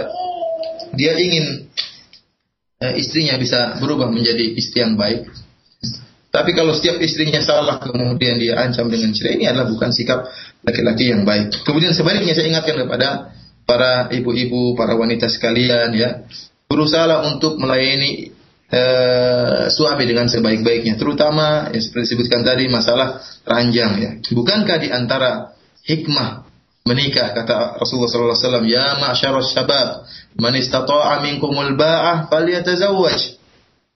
dia 0.94 1.16
ingin 1.16 1.70
eh, 2.84 3.00
istrinya 3.00 3.40
bisa 3.40 3.80
berubah 3.80 4.12
menjadi 4.12 4.52
istri 4.52 4.84
yang 4.84 5.00
baik. 5.00 5.24
Tapi 6.34 6.50
kalau 6.50 6.74
setiap 6.74 6.98
istrinya 6.98 7.38
salah 7.38 7.78
kemudian 7.78 8.42
dia 8.42 8.58
ancam 8.58 8.90
dengan 8.90 9.14
cerai 9.14 9.38
ini 9.38 9.46
adalah 9.46 9.70
bukan 9.70 9.94
sikap 9.94 10.26
laki-laki 10.66 11.14
yang 11.14 11.22
baik. 11.22 11.62
Kemudian 11.62 11.94
sebaliknya 11.94 12.34
saya 12.34 12.50
ingatkan 12.50 12.74
kepada 12.74 13.30
para 13.62 14.10
ibu-ibu, 14.10 14.74
para 14.74 14.98
wanita 14.98 15.30
sekalian 15.30 15.94
ya, 15.94 16.26
berusaha 16.66 17.30
untuk 17.30 17.54
melayani 17.56 18.34
uh, 18.66 19.70
suami 19.70 20.10
dengan 20.10 20.26
sebaik-baiknya, 20.26 20.98
terutama 20.98 21.70
yang 21.70 21.78
seperti 21.80 22.12
disebutkan 22.12 22.42
tadi 22.42 22.66
masalah 22.66 23.22
ranjang 23.46 23.92
ya. 24.02 24.10
Bukankah 24.18 24.82
di 24.82 24.88
antara 24.90 25.54
hikmah 25.86 26.43
menikah 26.84 27.32
kata 27.32 27.80
Rasulullah 27.80 28.12
sallallahu 28.12 28.36
alaihi 28.36 28.44
wasallam 28.44 28.66
ya 28.68 28.86
ma'syar 29.00 29.34
syabab 29.40 29.88
man 30.36 30.52
istata'a 30.52 31.24
minkumul 31.24 31.80
ba'ah 31.80 32.28
falyatazawwaj 32.28 33.40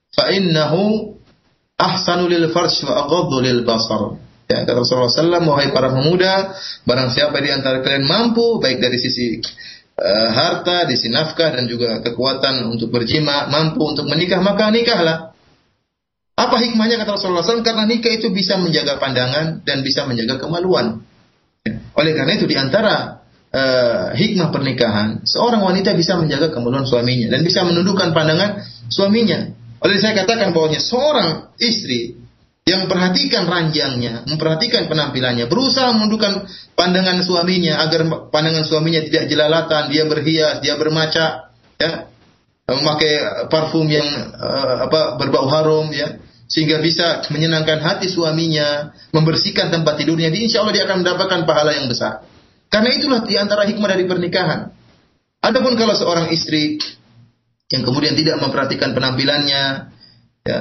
fa 0.09 0.33
innahu 0.33 1.13
ahsanu 1.77 2.25
lil 2.25 2.49
farj 2.49 2.81
wa 2.89 3.05
aghaddu 3.05 3.37
lil 3.45 3.61
basar 3.61 4.17
ya 4.49 4.65
kata 4.65 4.81
Rasulullah 4.81 5.13
sallallahu 5.13 5.53
wahai 5.53 5.69
para 5.69 5.93
pemuda 5.93 6.57
barang 6.89 7.09
siapa 7.13 7.37
di 7.37 7.53
antara 7.53 7.85
kalian 7.85 8.09
mampu 8.09 8.57
baik 8.57 8.81
dari 8.81 8.97
sisi 8.97 9.37
uh, 10.01 10.29
harta 10.33 10.89
sisi 10.89 11.13
nafkah 11.13 11.53
dan 11.53 11.69
juga 11.69 12.01
kekuatan 12.01 12.73
untuk 12.73 12.89
berjima 12.89 13.53
mampu 13.53 13.85
untuk 13.85 14.09
menikah 14.09 14.41
maka 14.41 14.73
nikahlah 14.73 15.29
apa 16.39 16.55
hikmahnya 16.55 17.03
kata 17.03 17.19
Rasulullah 17.19 17.43
SAW? 17.43 17.67
Karena 17.67 17.83
nikah 17.83 18.15
itu 18.15 18.31
bisa 18.31 18.55
menjaga 18.55 18.95
pandangan 18.95 19.59
dan 19.67 19.83
bisa 19.83 20.07
menjaga 20.07 20.39
kemaluan. 20.39 21.03
Oleh 21.97 22.11
karena 22.15 22.33
itu 22.37 22.45
di 22.49 22.55
antara 22.57 23.19
uh, 23.53 24.13
hikmah 24.13 24.49
pernikahan, 24.53 25.25
seorang 25.25 25.61
wanita 25.61 25.93
bisa 25.97 26.17
menjaga 26.17 26.53
kemaluan 26.53 26.85
suaminya 26.85 27.29
dan 27.33 27.41
bisa 27.41 27.65
menundukkan 27.65 28.13
pandangan 28.13 28.63
suaminya. 28.89 29.49
Oleh 29.79 29.97
saya 30.01 30.13
katakan 30.25 30.51
bahwa 30.51 30.75
seorang 30.75 31.55
istri 31.61 32.19
yang 32.69 32.85
perhatikan 32.85 33.49
ranjangnya, 33.49 34.29
memperhatikan 34.29 34.85
penampilannya, 34.85 35.49
berusaha 35.49 35.89
menundukkan 35.95 36.45
pandangan 36.77 37.25
suaminya 37.25 37.81
agar 37.81 38.29
pandangan 38.29 38.61
suaminya 38.61 39.01
tidak 39.01 39.25
jelalatan, 39.25 39.89
dia 39.89 40.05
berhias, 40.05 40.61
dia 40.61 40.77
bermaca, 40.77 41.49
ya, 41.81 41.89
memakai 42.69 43.13
parfum 43.49 43.89
yang 43.89 44.05
uh, 44.37 44.85
apa 44.85 45.17
berbau 45.17 45.49
harum, 45.49 45.89
ya, 45.89 46.21
sehingga 46.49 46.81
bisa 46.81 47.29
menyenangkan 47.29 47.77
hati 47.77 48.09
suaminya, 48.09 48.89
membersihkan 49.13 49.69
tempat 49.69 50.01
tidurnya, 50.01 50.33
insya 50.33 50.65
Allah 50.65 50.73
dia 50.73 50.83
akan 50.89 51.05
mendapatkan 51.05 51.45
pahala 51.45 51.77
yang 51.77 51.85
besar. 51.85 52.25
Karena 52.73 52.89
itulah 52.89 53.21
di 53.21 53.37
antara 53.37 53.69
hikmah 53.69 53.85
dari 53.85 54.09
pernikahan. 54.09 54.73
Adapun 55.45 55.77
kalau 55.77 55.93
seorang 55.93 56.33
istri 56.33 56.81
yang 57.69 57.85
kemudian 57.85 58.17
tidak 58.17 58.41
memperhatikan 58.41 58.97
penampilannya, 58.97 59.93
ya, 60.41 60.57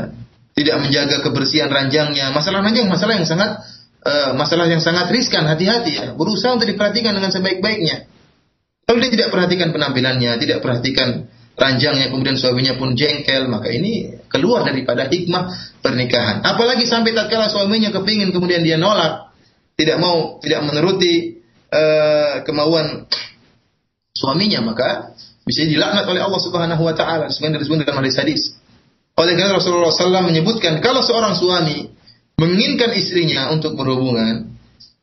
tidak 0.53 0.77
menjaga 0.85 1.25
kebersihan 1.25 1.73
ranjangnya. 1.73 2.37
Masalah 2.37 2.61
ranjang 2.61 2.87
masalah 2.93 3.17
yang 3.17 3.25
sangat 3.25 3.65
uh, 4.05 4.37
masalah 4.37 4.69
yang 4.69 4.85
sangat 4.85 5.09
riskan, 5.09 5.49
hati-hati 5.49 5.93
ya. 5.97 6.07
Berusaha 6.13 6.53
untuk 6.53 6.69
diperhatikan 6.69 7.17
dengan 7.17 7.33
sebaik-baiknya. 7.33 8.05
Kalau 8.85 8.99
dia 9.01 9.13
tidak 9.13 9.29
perhatikan 9.33 9.73
penampilannya, 9.73 10.37
tidak 10.37 10.61
perhatikan 10.61 11.29
ranjangnya, 11.59 12.15
kemudian 12.15 12.39
suaminya 12.39 12.79
pun 12.79 12.95
jengkel, 12.95 13.51
maka 13.51 13.69
ini 13.69 14.23
keluar 14.31 14.63
daripada 14.63 15.11
hikmah 15.11 15.75
pernikahan. 15.83 16.41
Apalagi 16.47 16.87
sampai 16.87 17.13
tak 17.13 17.27
tatkala 17.27 17.51
suaminya 17.51 17.91
kepingin 17.91 18.31
kemudian 18.31 18.63
dia 18.63 18.79
nolak, 18.79 19.35
tidak 19.75 19.99
mau, 19.99 20.39
tidak 20.39 20.63
menuruti 20.63 21.43
uh, 21.75 22.47
kemauan 22.47 23.11
suaminya, 24.15 24.63
maka 24.63 25.19
bisa 25.43 25.67
dilaknat 25.67 26.07
oleh 26.07 26.23
Allah 26.23 26.41
Subhanahu 26.41 26.83
wa 26.87 26.95
taala 26.95 27.27
sebenarnya 27.35 27.67
disebut 27.67 27.83
dalam 27.83 28.01
hadis 28.07 28.17
hadis. 28.17 28.43
Oleh 29.19 29.35
karena 29.35 29.59
Rasulullah 29.59 29.91
SAW 29.91 30.31
menyebutkan 30.31 30.79
kalau 30.79 31.03
seorang 31.03 31.35
suami 31.35 31.91
menginginkan 32.39 32.95
istrinya 32.95 33.51
untuk 33.51 33.75
berhubungan, 33.75 34.55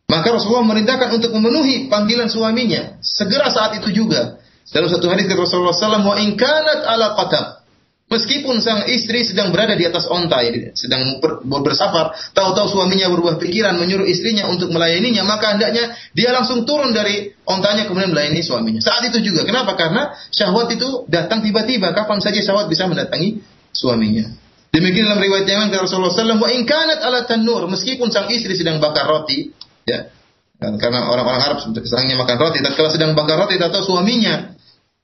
maka 0.08 0.28
Rasulullah 0.32 0.64
merintahkan 0.64 1.20
untuk 1.20 1.36
memenuhi 1.36 1.92
panggilan 1.92 2.32
suaminya 2.32 2.96
segera 3.04 3.52
saat 3.52 3.84
itu 3.84 3.92
juga. 4.06 4.40
Dalam 4.74 4.90
satu 4.90 5.06
hadis 5.14 5.30
kata 5.30 5.38
Rasulullah 5.38 5.76
SAW, 5.76 6.06
wa 6.06 6.18
inkanat 6.18 6.82
ala 6.86 7.14
qatab. 7.14 7.66
Meskipun 8.06 8.62
sang 8.62 8.86
istri 8.86 9.26
sedang 9.26 9.50
berada 9.50 9.74
di 9.74 9.82
atas 9.82 10.06
ontai, 10.06 10.78
sedang 10.78 11.18
ber, 11.18 11.42
bersafar, 11.42 12.14
tahu-tahu 12.38 12.70
suaminya 12.70 13.10
berubah 13.10 13.42
pikiran 13.42 13.82
menyuruh 13.82 14.06
istrinya 14.06 14.46
untuk 14.46 14.70
melayaninya, 14.70 15.26
maka 15.26 15.58
hendaknya 15.58 15.98
dia 16.14 16.30
langsung 16.30 16.70
turun 16.70 16.94
dari 16.94 17.34
ontanya 17.50 17.90
kemudian 17.90 18.14
melayani 18.14 18.46
suaminya. 18.46 18.78
Saat 18.78 19.10
itu 19.10 19.26
juga. 19.26 19.42
Kenapa? 19.42 19.74
Karena 19.74 20.14
syahwat 20.30 20.70
itu 20.78 21.10
datang 21.10 21.42
tiba-tiba. 21.42 21.98
Kapan 21.98 22.22
saja 22.22 22.38
syahwat 22.46 22.70
bisa 22.70 22.86
mendatangi 22.86 23.42
suaminya. 23.74 24.30
Demikian 24.70 25.10
dalam 25.10 25.26
riwayat 25.26 25.50
yang 25.50 25.74
dari 25.74 25.82
Rasulullah 25.82 26.14
SAW, 26.14 26.38
wa 26.38 26.50
inkanat 26.54 27.02
ala 27.02 27.26
tanur, 27.26 27.66
meskipun 27.74 28.14
sang 28.14 28.30
istri 28.30 28.54
sedang 28.54 28.78
bakar 28.78 29.10
roti, 29.10 29.50
ya, 29.88 30.14
karena 30.56 31.12
orang-orang 31.12 31.42
Arab 31.42 31.58
sedangnya 31.68 32.16
makan 32.16 32.38
roti, 32.40 32.64
tapi 32.64 32.76
kalau 32.80 32.92
sedang 32.92 33.12
bakar 33.12 33.40
roti 33.40 33.60
atau 33.60 33.84
suaminya 33.84 34.55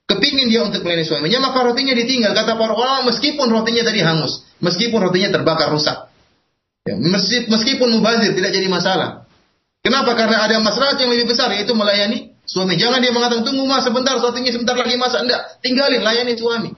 kepingin 0.09 0.47
dia 0.47 0.61
untuk 0.65 0.81
melayani 0.85 1.05
suaminya, 1.05 1.39
maka 1.51 1.65
rotinya 1.65 1.93
ditinggal. 1.93 2.31
Kata 2.31 2.55
para 2.55 2.73
ulama, 2.73 3.11
meskipun 3.13 3.47
rotinya 3.51 3.83
tadi 3.85 3.99
hangus, 4.01 4.45
meskipun 4.63 4.99
rotinya 5.01 5.29
terbakar 5.33 5.69
rusak, 5.69 6.09
ya, 6.87 6.95
meskipun 7.49 7.87
mubazir 7.93 8.33
tidak 8.33 8.51
jadi 8.53 8.67
masalah. 8.71 9.25
Kenapa? 9.81 10.13
Karena 10.13 10.45
ada 10.45 10.61
masalah 10.61 10.93
yang 11.01 11.09
lebih 11.09 11.33
besar 11.33 11.49
yaitu 11.57 11.73
melayani 11.73 12.37
suami. 12.45 12.77
Jangan 12.77 13.01
dia 13.01 13.09
mengatakan 13.09 13.41
tunggu 13.41 13.65
mas 13.65 13.81
sebentar, 13.81 14.13
rotinya 14.21 14.51
sebentar 14.53 14.77
lagi 14.77 14.93
masak. 14.97 15.25
Enggak, 15.25 15.41
tinggalin 15.65 16.01
layani 16.05 16.33
suami 16.37 16.69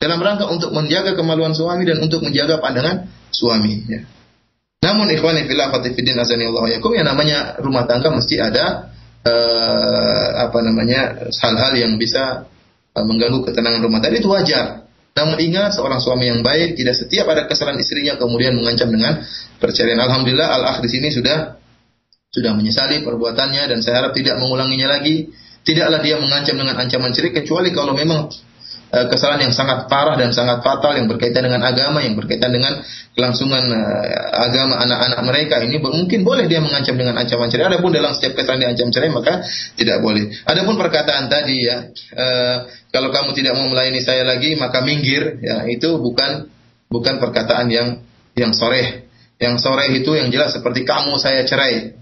dalam 0.00 0.16
rangka 0.24 0.48
untuk 0.48 0.72
menjaga 0.72 1.12
kemaluan 1.12 1.52
suami 1.52 1.84
dan 1.84 2.00
untuk 2.00 2.24
menjaga 2.24 2.56
pandangan 2.56 3.04
suami. 3.28 3.84
Ya. 3.84 4.00
Namun 4.80 5.12
ikhwani 5.12 5.44
fillah 5.44 5.68
azani 5.76 6.48
Allah 6.48 6.64
yakum 6.72 6.96
yang 6.96 7.04
namanya 7.04 7.60
rumah 7.60 7.84
tangga 7.84 8.08
mesti 8.08 8.40
ada 8.40 8.89
uh, 9.26 10.28
apa 10.48 10.58
namanya 10.64 11.30
hal-hal 11.30 11.72
yang 11.76 11.92
bisa 11.96 12.46
uh, 12.94 13.04
mengganggu 13.04 13.44
ketenangan 13.48 13.80
rumah 13.84 14.00
tangga 14.00 14.20
itu 14.20 14.30
wajar. 14.30 14.86
Namun 15.10 15.36
ingat 15.42 15.74
seorang 15.74 15.98
suami 15.98 16.30
yang 16.30 16.40
baik 16.40 16.78
tidak 16.78 16.96
setiap 16.96 17.26
ada 17.28 17.44
kesalahan 17.44 17.82
istrinya 17.82 18.14
kemudian 18.16 18.54
mengancam 18.54 18.88
dengan 18.88 19.20
perceraian. 19.58 19.98
Alhamdulillah 20.00 20.48
al-akh 20.48 20.78
di 20.80 20.88
sini 20.88 21.10
sudah 21.10 21.58
sudah 22.30 22.54
menyesali 22.54 23.02
perbuatannya 23.02 23.74
dan 23.74 23.78
saya 23.82 24.06
harap 24.06 24.12
tidak 24.14 24.38
mengulanginya 24.38 24.96
lagi. 24.96 25.28
Tidaklah 25.60 26.00
dia 26.00 26.16
mengancam 26.16 26.56
dengan 26.56 26.78
ancaman 26.80 27.12
cerai 27.12 27.36
kecuali 27.36 27.68
kalau 27.68 27.92
memang 27.92 28.32
Eh, 28.32 28.48
kesalahan 28.90 29.46
yang 29.46 29.54
sangat 29.54 29.86
parah 29.86 30.18
dan 30.18 30.34
sangat 30.34 30.66
fatal 30.66 30.98
yang 30.98 31.06
berkaitan 31.06 31.46
dengan 31.46 31.62
agama, 31.62 32.02
yang 32.02 32.18
berkaitan 32.18 32.50
dengan 32.50 32.82
kelangsungan 33.14 33.70
uh, 33.70 34.44
agama 34.50 34.82
anak-anak 34.82 35.20
mereka 35.22 35.54
ini 35.62 35.78
mungkin 35.78 36.26
boleh 36.26 36.50
dia 36.50 36.58
mengancam 36.58 36.98
dengan 36.98 37.14
ancaman 37.14 37.46
cerai. 37.46 37.70
Adapun 37.70 37.94
dalam 37.94 38.18
setiap 38.18 38.34
kesalahan 38.34 38.70
diancam 38.70 38.90
cerai 38.90 39.10
maka 39.14 39.46
tidak 39.78 40.02
boleh. 40.02 40.34
Adapun 40.42 40.74
perkataan 40.74 41.30
tadi 41.30 41.70
ya, 41.70 41.86
uh, 42.18 42.56
kalau 42.90 43.14
kamu 43.14 43.30
tidak 43.38 43.54
mau 43.54 43.70
melayani 43.70 44.02
saya 44.02 44.26
lagi 44.26 44.58
maka 44.58 44.82
minggir, 44.82 45.38
ya 45.38 45.70
itu 45.70 45.94
bukan 46.02 46.50
bukan 46.90 47.22
perkataan 47.22 47.70
yang 47.70 48.02
yang 48.34 48.50
soreh. 48.50 49.06
Yang 49.40 49.64
soreh 49.64 49.88
itu 49.96 50.10
yang 50.18 50.28
jelas 50.28 50.52
seperti 50.52 50.84
kamu 50.84 51.16
saya 51.16 51.46
cerai, 51.46 51.96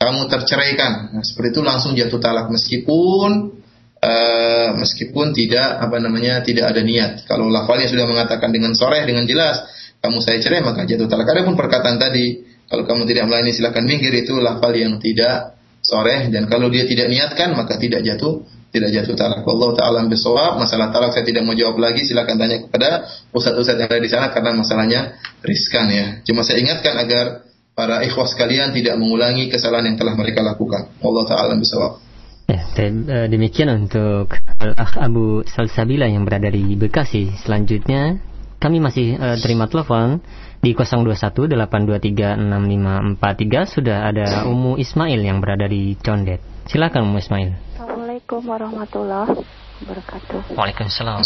kamu 0.00 0.32
terceraikan. 0.32 1.12
Nah, 1.12 1.24
seperti 1.26 1.58
itu 1.58 1.60
langsung 1.60 1.92
jatuh 1.92 2.22
talak 2.22 2.48
meskipun 2.48 3.59
uh, 4.00 4.68
meskipun 4.76 5.36
tidak 5.36 5.80
apa 5.80 5.96
namanya 6.00 6.40
tidak 6.40 6.72
ada 6.72 6.80
niat. 6.80 7.24
Kalau 7.28 7.52
lafalnya 7.52 7.86
sudah 7.86 8.08
mengatakan 8.08 8.50
dengan 8.50 8.72
sore 8.72 9.04
dengan 9.04 9.28
jelas 9.28 9.64
kamu 10.00 10.18
saya 10.24 10.40
cerai 10.40 10.64
maka 10.64 10.88
jatuh 10.88 11.06
talak. 11.06 11.28
pun 11.44 11.56
perkataan 11.56 12.00
tadi 12.00 12.40
kalau 12.66 12.88
kamu 12.88 13.04
tidak 13.04 13.28
melayani 13.28 13.52
silakan 13.52 13.84
minggir 13.84 14.12
itu 14.16 14.40
lafal 14.40 14.72
yang 14.72 14.96
tidak 14.96 15.60
sore 15.84 16.32
dan 16.32 16.48
kalau 16.48 16.72
dia 16.72 16.88
tidak 16.88 17.12
niatkan 17.12 17.52
maka 17.52 17.76
tidak 17.76 18.00
jatuh 18.04 18.44
tidak 18.70 18.90
jatuh 18.94 19.14
talak. 19.18 19.42
Allah 19.42 19.70
taala 19.74 20.06
bisawab. 20.06 20.62
Masalah 20.62 20.94
talak 20.94 21.10
saya 21.10 21.26
tidak 21.26 21.42
mau 21.42 21.58
jawab 21.58 21.82
lagi. 21.82 22.06
Silakan 22.06 22.38
tanya 22.38 22.62
kepada 22.62 23.02
ustaz-ustaz 23.34 23.74
yang 23.74 23.90
ada 23.90 23.98
di 23.98 24.10
sana 24.10 24.30
karena 24.30 24.54
masalahnya 24.54 25.00
riskan 25.42 25.90
ya. 25.90 26.06
Cuma 26.22 26.46
saya 26.46 26.62
ingatkan 26.62 26.94
agar 26.94 27.50
para 27.74 28.06
ikhwas 28.06 28.38
sekalian 28.38 28.70
tidak 28.70 28.94
mengulangi 28.94 29.50
kesalahan 29.50 29.90
yang 29.90 29.98
telah 29.98 30.14
mereka 30.14 30.46
lakukan. 30.46 30.86
Allah 31.02 31.24
taala 31.26 31.58
bisawab. 31.58 32.09
Ya, 32.50 32.66
eh, 32.82 33.30
demikian 33.30 33.70
untuk 33.70 34.34
Al-Akh 34.58 34.98
Abu 34.98 35.46
Salsabila 35.46 36.10
yang 36.10 36.26
berada 36.26 36.50
di 36.50 36.74
Bekasi. 36.74 37.30
Selanjutnya, 37.46 38.18
kami 38.58 38.82
masih 38.82 39.14
uh, 39.22 39.38
terima 39.38 39.70
telepon 39.70 40.18
di 40.58 40.74
0218236543 40.74 43.70
sudah 43.70 44.10
ada 44.10 44.50
Umu 44.50 44.74
Ismail 44.82 45.22
yang 45.22 45.38
berada 45.38 45.70
di 45.70 45.94
Condet. 46.02 46.42
Silakan 46.66 47.06
Umu 47.06 47.22
Ismail. 47.22 47.54
Assalamualaikum 47.78 48.42
warahmatullahi 48.42 49.46
wabarakatuh. 49.86 50.58
Waalaikumsalam. 50.58 51.22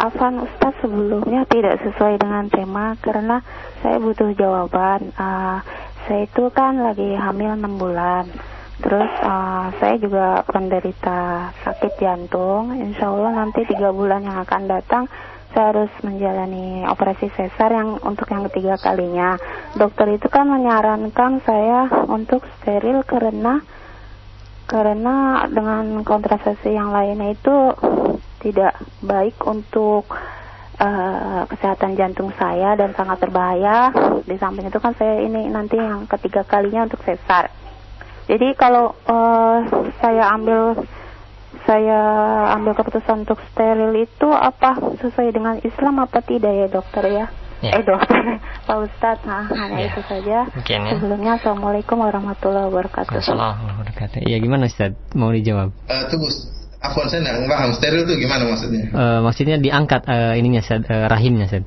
Afan 0.00 0.48
Ustaz 0.48 0.80
sebelumnya 0.80 1.44
tidak 1.44 1.76
sesuai 1.84 2.16
dengan 2.16 2.48
tema 2.48 2.96
karena 3.04 3.44
saya 3.84 4.00
butuh 4.00 4.32
jawaban. 4.32 5.12
Uh, 5.12 5.60
saya 6.08 6.24
itu 6.24 6.48
kan 6.56 6.80
lagi 6.80 7.12
hamil 7.20 7.52
6 7.60 7.68
bulan 7.76 8.24
Terus 8.78 9.10
uh, 9.26 9.74
saya 9.82 9.98
juga 9.98 10.46
penderita 10.46 11.50
sakit 11.66 11.98
jantung. 11.98 12.78
Insya 12.78 13.10
Allah 13.10 13.42
nanti 13.44 13.66
tiga 13.66 13.90
bulan 13.90 14.22
yang 14.22 14.38
akan 14.46 14.62
datang 14.70 15.04
saya 15.50 15.72
harus 15.74 15.92
menjalani 16.04 16.84
operasi 16.86 17.32
sesar 17.32 17.72
yang 17.72 17.98
untuk 18.04 18.28
yang 18.30 18.46
ketiga 18.52 18.78
kalinya. 18.78 19.34
Dokter 19.74 20.14
itu 20.14 20.28
kan 20.30 20.46
menyarankan 20.46 21.40
saya 21.42 21.88
untuk 22.06 22.44
steril 22.60 23.02
karena 23.02 23.64
karena 24.68 25.48
dengan 25.48 26.04
kontrasepsi 26.04 26.76
yang 26.76 26.92
lainnya 26.92 27.32
itu 27.32 27.56
tidak 28.44 28.76
baik 29.00 29.34
untuk 29.48 30.04
uh, 30.78 31.42
kesehatan 31.48 31.96
jantung 31.96 32.30
saya 32.36 32.76
dan 32.76 32.92
sangat 32.92 33.18
berbahaya. 33.18 33.90
Di 34.22 34.36
samping 34.36 34.68
itu 34.68 34.78
kan 34.78 34.92
saya 34.94 35.24
ini 35.24 35.48
nanti 35.48 35.80
yang 35.80 36.04
ketiga 36.04 36.44
kalinya 36.44 36.84
untuk 36.84 37.00
sesar. 37.02 37.48
Jadi 38.28 38.52
kalau 38.60 38.92
uh, 39.08 39.58
saya 40.04 40.36
ambil 40.36 40.84
saya 41.64 42.00
ambil 42.56 42.76
keputusan 42.76 43.24
untuk 43.24 43.40
steril 43.52 43.92
itu 43.96 44.28
apa 44.28 44.76
sesuai 45.00 45.32
dengan 45.32 45.56
Islam 45.64 46.04
apa 46.04 46.20
tidak 46.20 46.52
ya 46.52 46.66
dokter 46.68 47.04
ya? 47.08 47.26
ya. 47.64 47.80
Eh 47.80 47.82
dokter, 47.84 48.40
Pak 48.68 48.76
Ustadz, 48.84 49.24
nah 49.24 49.48
hanya 49.48 49.80
ya. 49.80 49.88
itu 49.92 50.00
saja. 50.04 50.48
Mungkin, 50.52 50.78
ya. 50.84 50.92
Sebelumnya 50.96 51.32
Assalamualaikum 51.40 51.96
warahmatullahi 52.00 52.68
wabarakatuh. 52.72 53.16
Assalamualaikum 53.16 53.64
warahmatullahi 53.64 53.76
wabarakatuh. 53.80 54.18
Iya 54.28 54.36
gimana 54.44 54.62
Ustaz? 54.68 54.92
Mau 55.16 55.32
dijawab? 55.32 55.68
Uh, 55.88 56.04
tunggu, 56.08 56.28
Afwan 56.78 57.06
saya 57.10 57.20
nggak 57.24 57.36
paham 57.48 57.70
steril 57.76 58.02
itu 58.08 58.14
gimana 58.16 58.42
maksudnya? 58.48 58.84
Uh, 58.92 59.20
maksudnya 59.24 59.56
diangkat 59.60 60.02
uh, 60.08 60.32
ininya 60.36 60.60
Ustaz, 60.60 60.84
uh, 60.88 61.06
rahimnya 61.08 61.48
Ustaz. 61.48 61.64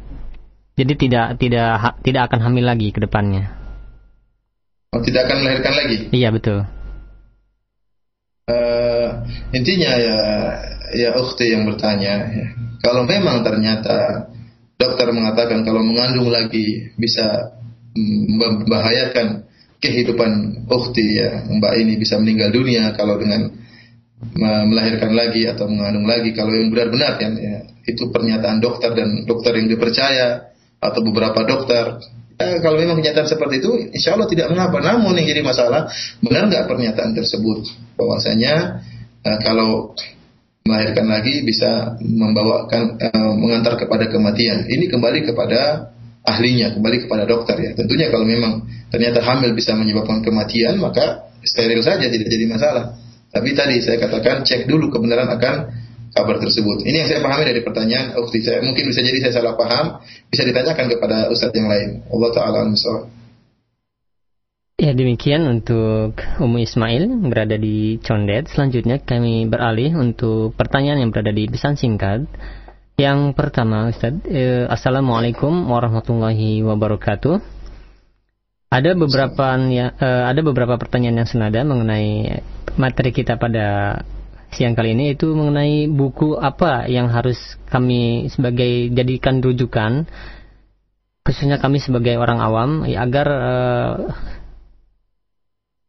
Jadi 0.82 0.94
tidak 0.98 1.38
tidak 1.38 1.70
ha, 1.78 1.90
tidak 2.02 2.22
akan 2.32 2.40
hamil 2.48 2.66
lagi 2.66 2.90
ke 2.90 3.04
depannya. 3.04 3.61
Oh, 4.92 5.00
tidak 5.00 5.32
akan 5.32 5.38
melahirkan 5.40 5.74
lagi? 5.74 5.98
Iya, 6.12 6.30
betul. 6.36 6.68
Uh, 8.52 9.08
intinya 9.56 9.96
ya 9.96 10.18
ya 10.92 11.10
ukhti 11.16 11.56
yang 11.56 11.64
bertanya 11.64 12.28
ya. 12.28 12.48
kalau 12.84 13.08
memang 13.08 13.48
ternyata 13.48 14.28
dokter 14.76 15.08
mengatakan 15.16 15.64
kalau 15.64 15.80
mengandung 15.80 16.28
lagi 16.28 16.92
bisa 17.00 17.56
membahayakan 18.36 19.48
kehidupan 19.80 20.64
ukhti 20.68 21.06
ya 21.22 21.48
mbak 21.48 21.80
ini 21.80 21.96
bisa 21.96 22.20
meninggal 22.20 22.52
dunia 22.52 22.92
kalau 22.98 23.16
dengan 23.16 23.56
melahirkan 24.38 25.16
lagi 25.16 25.50
atau 25.50 25.66
mengandung 25.66 26.06
lagi 26.06 26.36
kalau 26.36 26.54
yang 26.54 26.70
benar-benar 26.70 27.18
kan 27.18 27.34
ya 27.40 27.66
itu 27.88 28.12
pernyataan 28.14 28.62
dokter 28.62 28.94
dan 28.94 29.26
dokter 29.26 29.58
yang 29.58 29.72
dipercaya 29.72 30.54
atau 30.78 31.00
beberapa 31.02 31.42
dokter 31.48 31.98
kalau 32.62 32.78
memang 32.78 33.00
kenyataan 33.00 33.28
seperti 33.28 33.62
itu 33.62 33.72
insya 33.94 34.16
Allah 34.16 34.28
tidak 34.30 34.52
mengapa. 34.52 34.78
Namun 34.82 35.18
yang 35.18 35.28
jadi 35.28 35.42
masalah 35.42 35.90
benar 36.24 36.48
nggak 36.48 36.66
pernyataan 36.68 37.12
tersebut? 37.14 37.68
Bahwasanya 37.96 38.84
uh, 39.26 39.40
kalau 39.42 39.96
melahirkan 40.62 41.10
lagi 41.10 41.42
bisa 41.42 41.98
membawakan 42.02 43.02
uh, 43.02 43.34
mengantar 43.34 43.78
kepada 43.78 44.10
kematian. 44.10 44.70
Ini 44.70 44.90
kembali 44.90 45.26
kepada 45.26 45.92
ahlinya 46.22 46.78
kembali 46.78 47.10
kepada 47.10 47.26
dokter 47.26 47.58
ya. 47.58 47.72
Tentunya 47.74 48.14
kalau 48.14 48.26
memang 48.26 48.70
ternyata 48.94 49.26
hamil 49.26 49.58
bisa 49.58 49.74
menyebabkan 49.74 50.22
kematian 50.22 50.78
maka 50.78 51.34
steril 51.42 51.82
saja 51.82 52.06
tidak 52.06 52.30
jadi 52.30 52.46
masalah. 52.46 52.98
Tapi 53.32 53.56
tadi 53.56 53.80
saya 53.82 53.98
katakan 53.98 54.44
cek 54.44 54.68
dulu 54.68 54.92
kebenaran 54.92 55.32
akan 55.32 55.56
kabar 56.12 56.38
tersebut. 56.40 56.84
Ini 56.84 57.06
yang 57.06 57.10
saya 57.10 57.20
pahami 57.24 57.44
dari 57.48 57.62
pertanyaan 57.64 58.20
ukti 58.20 58.44
saya. 58.44 58.60
Mungkin 58.64 58.84
bisa 58.88 59.00
jadi 59.04 59.18
saya 59.28 59.34
salah 59.42 59.56
paham, 59.56 60.00
bisa 60.28 60.44
ditanyakan 60.44 60.86
kepada 60.92 61.32
ustadz 61.32 61.56
yang 61.56 61.72
lain. 61.72 62.04
Allah 62.12 62.30
taala 62.36 62.60
Ya 64.82 64.98
demikian 64.98 65.46
untuk 65.46 66.18
Umu 66.42 66.58
Ismail 66.58 67.06
berada 67.30 67.54
di 67.54 68.02
Condet. 68.02 68.50
Selanjutnya 68.50 68.98
kami 68.98 69.46
beralih 69.46 69.94
untuk 69.94 70.58
pertanyaan 70.58 71.06
yang 71.06 71.12
berada 71.14 71.30
di 71.30 71.46
pesan 71.46 71.78
singkat. 71.78 72.26
Yang 72.98 73.38
pertama 73.38 73.94
Ustaz, 73.94 74.18
eh, 74.26 74.66
Assalamualaikum 74.66 75.70
warahmatullahi 75.70 76.66
wabarakatuh. 76.66 77.62
Ada 78.72 78.96
beberapa 78.96 79.60
ya, 79.68 79.92
uh, 80.00 80.32
ada 80.32 80.40
beberapa 80.48 80.80
pertanyaan 80.80 81.22
yang 81.22 81.30
senada 81.30 81.60
mengenai 81.68 82.40
materi 82.80 83.12
kita 83.12 83.36
pada 83.36 84.00
siang 84.52 84.76
kali 84.76 84.94
ini 84.94 85.16
itu 85.16 85.32
mengenai 85.32 85.88
buku 85.88 86.36
apa 86.36 86.88
yang 86.92 87.08
harus 87.08 87.40
kami 87.72 88.28
sebagai 88.28 88.92
jadikan 88.92 89.40
rujukan 89.40 90.06
khususnya 91.24 91.62
kami 91.62 91.78
sebagai 91.80 92.18
orang 92.18 92.42
awam 92.42 92.70
ya, 92.90 93.06
agar 93.06 93.28
uh, 93.30 93.94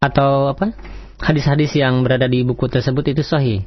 atau 0.03 0.51
apa 0.51 0.75
hadis-hadis 1.23 1.75
yang 1.79 2.03
berada 2.03 2.27
di 2.27 2.43
buku 2.43 2.67
tersebut 2.67 3.15
itu 3.15 3.23
sahih. 3.23 3.63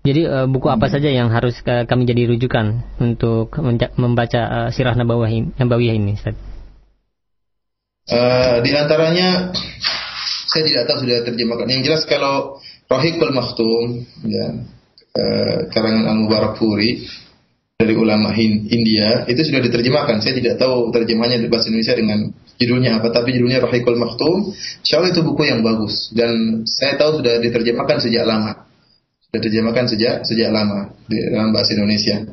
Jadi 0.00 0.24
uh, 0.24 0.48
buku 0.48 0.72
apa 0.72 0.88
saja 0.88 1.12
yang 1.12 1.28
harus 1.28 1.60
uh, 1.68 1.84
kami 1.84 2.08
jadi 2.08 2.30
rujukan 2.30 2.96
untuk 2.96 3.52
membaca 4.00 4.40
uh, 4.48 4.68
sirah 4.72 4.96
nabawiyah 4.96 5.94
ini, 5.94 6.16
Ustaz? 6.16 6.32
Uh, 8.08 8.64
di 8.64 8.72
antaranya 8.72 9.52
saya 10.48 10.62
tidak 10.64 10.88
tahu 10.88 11.04
sudah 11.04 11.20
terjemahkan. 11.28 11.68
Yang 11.68 11.82
jelas 11.92 12.02
kalau 12.08 12.64
Rohikul 12.90 13.30
Maktum 13.30 14.02
ya 14.26 14.46
uh, 15.14 15.58
karangan 15.70 16.10
Al 16.10 16.16
Mubarak 16.26 16.58
Furi 16.58 17.06
dari 17.80 17.94
ulama 17.96 18.34
India 18.36 19.24
itu 19.30 19.40
sudah 19.40 19.62
diterjemahkan. 19.62 20.20
Saya 20.20 20.36
tidak 20.36 20.60
tahu 20.60 20.92
terjemahnya 20.92 21.40
di 21.40 21.48
bahasa 21.48 21.72
Indonesia 21.72 21.96
dengan 21.96 22.28
judulnya 22.60 23.00
apa, 23.00 23.08
tapi 23.08 23.32
judulnya 23.38 23.64
Rohikul 23.64 23.96
Maktum. 23.96 24.52
Insya 24.84 25.00
Allah 25.00 25.16
itu 25.16 25.22
buku 25.24 25.48
yang 25.48 25.62
bagus 25.62 26.12
dan 26.12 26.66
saya 26.66 26.98
tahu 26.98 27.22
sudah 27.22 27.40
diterjemahkan 27.40 28.02
sejak 28.02 28.26
lama. 28.26 28.68
Sudah 29.24 29.38
diterjemahkan 29.38 29.84
sejak 29.86 30.14
sejak 30.26 30.50
lama 30.50 30.92
di 31.06 31.16
dalam 31.30 31.54
bahasa 31.54 31.78
Indonesia. 31.78 32.26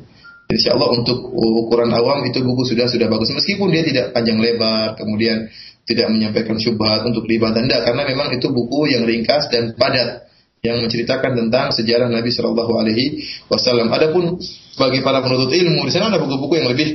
Insya 0.48 0.74
Allah 0.74 0.90
untuk 0.96 1.32
ukuran 1.38 1.92
awam 1.92 2.24
itu 2.28 2.40
buku 2.40 2.66
sudah 2.72 2.88
sudah 2.88 3.12
bagus 3.12 3.36
meskipun 3.36 3.68
dia 3.68 3.84
tidak 3.84 4.16
panjang 4.16 4.40
lebar 4.40 4.96
kemudian 4.96 5.52
tidak 5.84 6.08
menyampaikan 6.08 6.56
syubhat 6.56 7.04
untuk 7.04 7.28
dibantah 7.28 7.60
tidak 7.68 7.84
karena 7.84 8.04
memang 8.08 8.32
itu 8.32 8.48
buku 8.48 8.96
yang 8.96 9.04
ringkas 9.04 9.52
dan 9.52 9.76
padat 9.76 10.27
yang 10.68 10.84
menceritakan 10.84 11.32
tentang 11.40 11.72
sejarah 11.72 12.12
Nabi 12.12 12.30
Shallallahu 12.36 12.74
Alaihi 12.76 13.24
Wasallam. 13.48 13.88
Adapun 13.88 14.36
bagi 14.76 15.00
para 15.00 15.24
penuntut 15.24 15.56
ilmu 15.56 15.88
di 15.88 15.92
sana 15.96 16.12
ada 16.12 16.20
buku-buku 16.20 16.60
yang 16.60 16.68
lebih 16.68 16.94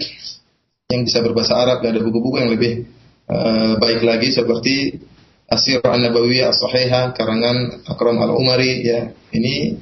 yang 0.93 1.03
bisa 1.09 1.25
berbahasa 1.25 1.57
Arab 1.57 1.81
dan 1.81 1.97
ada 1.97 2.03
buku-buku 2.05 2.37
yang 2.37 2.53
lebih 2.53 2.85
uh, 3.33 3.81
baik 3.81 4.05
lagi 4.05 4.29
seperti 4.29 5.01
Asir 5.49 5.81
An-Nabawiyah 5.85 6.53
As-Sahihah 6.53 7.17
karangan 7.17 7.85
Akram 7.89 8.21
Al-Umari 8.21 8.85
ya. 8.85 9.13
Ini 9.33 9.81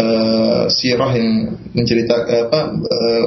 uh, 0.00 0.64
sirah 0.68 1.12
yang 1.16 1.56
menceritakan 1.72 2.48
apa 2.48 2.60
uh, 2.76 3.26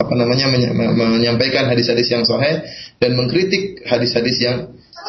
apa 0.00 0.12
namanya 0.16 0.48
menyampaikan 0.96 1.68
hadis-hadis 1.68 2.08
yang 2.08 2.24
sahih 2.24 2.64
dan 2.96 3.12
mengkritik 3.14 3.84
hadis-hadis 3.84 4.40
yang 4.40 4.56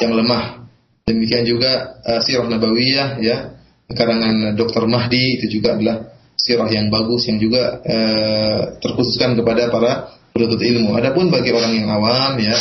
yang 0.03 0.11
lemah. 0.11 0.67
Demikian 1.07 1.47
juga 1.47 2.01
uh, 2.05 2.19
sirah 2.21 2.45
nabawiyah 2.45 3.17
ya 3.23 3.60
karangan 3.93 4.55
Dr. 4.57 4.87
Mahdi 4.87 5.39
itu 5.41 5.59
juga 5.59 5.77
adalah 5.77 6.11
sirah 6.37 6.69
yang 6.71 6.89
bagus 6.89 7.29
yang 7.29 7.37
juga 7.37 7.79
uh, 7.85 8.59
terkhususkan 8.81 9.37
kepada 9.37 9.69
para 9.69 10.17
penuntut 10.33 10.61
ilmu. 10.63 10.97
Adapun 10.97 11.29
bagi 11.29 11.53
orang 11.53 11.73
yang 11.77 11.87
awam 11.91 12.39
ya 12.41 12.55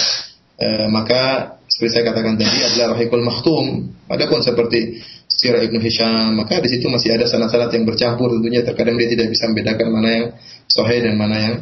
uh, 0.60 0.86
maka 0.92 1.56
seperti 1.70 1.90
saya 1.96 2.04
katakan 2.12 2.34
tadi 2.36 2.58
adalah 2.60 2.98
rahikul 2.98 3.22
mahtum. 3.22 3.94
Adapun 4.10 4.42
seperti 4.42 5.00
sirah 5.30 5.62
Ibnu 5.62 5.78
Hisham, 5.78 6.34
maka 6.34 6.58
di 6.58 6.68
situ 6.68 6.90
masih 6.90 7.14
ada 7.14 7.30
sanad-sanad 7.30 7.70
yang 7.70 7.86
bercampur 7.86 8.28
tentunya 8.36 8.66
terkadang 8.66 8.98
dia 8.98 9.08
tidak 9.08 9.30
bisa 9.30 9.46
membedakan 9.48 9.86
mana 9.94 10.08
yang 10.10 10.26
sahih 10.66 10.98
dan 11.00 11.14
mana 11.14 11.36
yang 11.38 11.54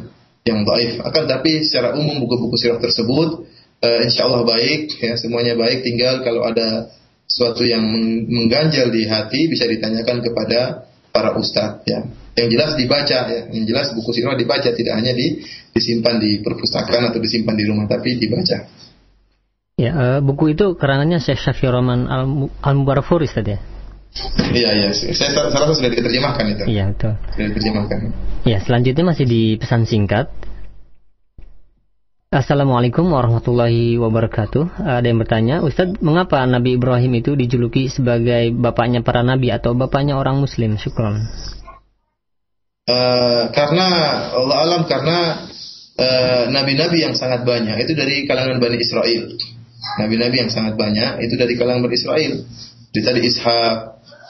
yang 0.49 0.59
dhaif. 0.65 0.97
Akan 1.05 1.29
tapi 1.29 1.61
secara 1.61 1.93
umum 1.93 2.17
buku-buku 2.25 2.57
sirah 2.57 2.81
tersebut 2.81 3.45
uh, 3.85 3.99
insya 4.03 4.27
Allah 4.27 4.43
baik 4.43 4.97
ya 4.99 5.15
semuanya 5.15 5.55
baik 5.55 5.85
tinggal 5.85 6.25
kalau 6.25 6.43
ada 6.47 6.91
sesuatu 7.29 7.61
yang 7.61 7.85
mengganjal 8.25 8.89
di 8.89 9.05
hati 9.05 9.45
bisa 9.53 9.69
ditanyakan 9.69 10.25
kepada 10.25 10.89
para 11.13 11.37
ustadz 11.37 11.85
ya. 11.85 12.09
Yang 12.33 12.47
jelas 12.57 12.71
dibaca 12.79 13.17
ya, 13.29 13.41
yang 13.53 13.65
jelas 13.69 13.93
buku 13.93 14.09
sirah 14.15 14.33
dibaca 14.33 14.71
tidak 14.73 14.93
hanya 14.97 15.13
di, 15.13 15.43
disimpan 15.75 16.17
di 16.17 16.41
perpustakaan 16.41 17.11
atau 17.13 17.19
disimpan 17.21 17.53
di 17.53 17.65
rumah 17.69 17.85
tapi 17.85 18.17
dibaca. 18.17 18.57
Ya, 19.79 19.91
uh, 19.95 20.19
buku 20.19 20.55
itu 20.57 20.75
karangannya 20.75 21.23
Syekh 21.23 21.39
Syafir 21.39 21.71
Rahman 21.71 22.07
Al-Mubarakfur 22.59 23.23
Ustaz 23.23 23.47
ya? 23.47 23.59
Iya, 24.49 24.69
iya. 24.75 24.89
Saya, 24.91 25.53
rasa 25.53 25.71
sudah 25.77 25.91
diterjemahkan 25.93 26.45
itu. 26.51 26.63
Iya, 26.67 26.91
betul. 26.91 27.13
Sudah 27.15 27.45
diterjemahkan. 27.53 27.99
Ya, 28.43 28.57
selanjutnya 28.59 29.05
masih 29.05 29.25
di 29.29 29.41
pesan 29.55 29.85
singkat. 29.85 30.27
Assalamualaikum 32.29 33.09
warahmatullahi 33.09 33.97
wabarakatuh. 33.97 34.85
Ada 34.85 35.09
yang 35.09 35.17
bertanya, 35.17 35.55
Ustadz, 35.65 35.97
mengapa 36.05 36.45
Nabi 36.45 36.77
Ibrahim 36.77 37.17
itu 37.17 37.33
dijuluki 37.33 37.89
sebagai 37.89 38.53
bapaknya 38.53 39.01
para 39.01 39.25
nabi 39.25 39.49
atau 39.49 39.73
bapaknya 39.73 40.13
orang 40.13 40.37
Muslim? 40.37 40.77
Syukron. 40.77 41.25
Uh, 42.85 43.49
karena 43.53 43.87
Allah 44.33 44.57
alam 44.61 44.81
karena 44.85 45.49
Eh, 45.99 46.43
nabi-nabi 46.47 47.03
uh, 47.03 47.11
yang 47.11 47.15
sangat 47.19 47.43
banyak 47.43 47.75
itu 47.83 47.91
dari 47.91 48.23
kalangan 48.23 48.55
Bani 48.63 48.79
Israel. 48.79 49.35
Nabi-nabi 49.99 50.47
yang 50.47 50.47
sangat 50.47 50.79
banyak 50.79 51.27
itu 51.27 51.35
dari 51.35 51.59
kalangan 51.59 51.83
Bani 51.83 51.95
Israel. 51.99 52.33
Jadi 52.95 53.03
tadi 53.03 53.19
Ishak, 53.27 53.75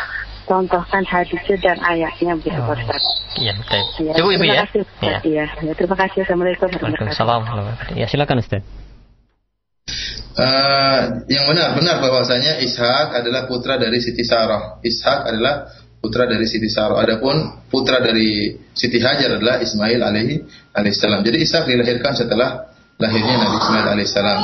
contohkan 0.48 1.04
hadisnya 1.04 1.60
dan 1.60 1.78
ayatnya 1.84 2.40
begitu 2.40 2.56
oh. 2.56 2.72
Ustaz. 2.72 3.04
Iya, 3.36 3.52
baik. 3.68 3.88
Ya, 4.00 4.14
Cukup 4.16 4.32
Ibu 4.32 4.44
ya. 4.48 4.64
Kasih, 4.64 4.84
ya. 5.04 5.20
Iya, 5.28 5.46
ya, 5.60 5.74
terima 5.76 5.96
kasih. 6.00 6.24
Assalamualaikum 6.24 6.68
warahmatullahi 6.72 8.00
Ya, 8.00 8.06
silakan 8.08 8.40
Ustaz. 8.40 8.64
Uh, 10.32 11.28
yang 11.28 11.44
benar 11.52 11.76
benar 11.76 12.00
bahwasanya 12.00 12.64
Ishak 12.64 13.12
adalah 13.12 13.52
putra 13.52 13.76
dari 13.76 14.00
Siti 14.00 14.24
Sarah. 14.24 14.80
Ishak 14.80 15.28
adalah 15.28 15.68
putra 16.02 16.26
dari 16.26 16.50
Siti 16.50 16.68
Sarah. 16.68 16.98
Adapun 17.00 17.70
putra 17.70 18.02
dari 18.02 18.58
Siti 18.74 18.98
Hajar 18.98 19.38
adalah 19.38 19.62
Ismail 19.62 20.02
alaihi 20.02 20.42
alaihissalam. 20.74 21.22
Jadi 21.22 21.38
Ishak 21.46 21.70
dilahirkan 21.70 22.18
setelah 22.18 22.74
lahirnya 22.98 23.38
Nabi 23.38 23.56
Ismail 23.62 23.86
alaihissalam. 23.96 24.40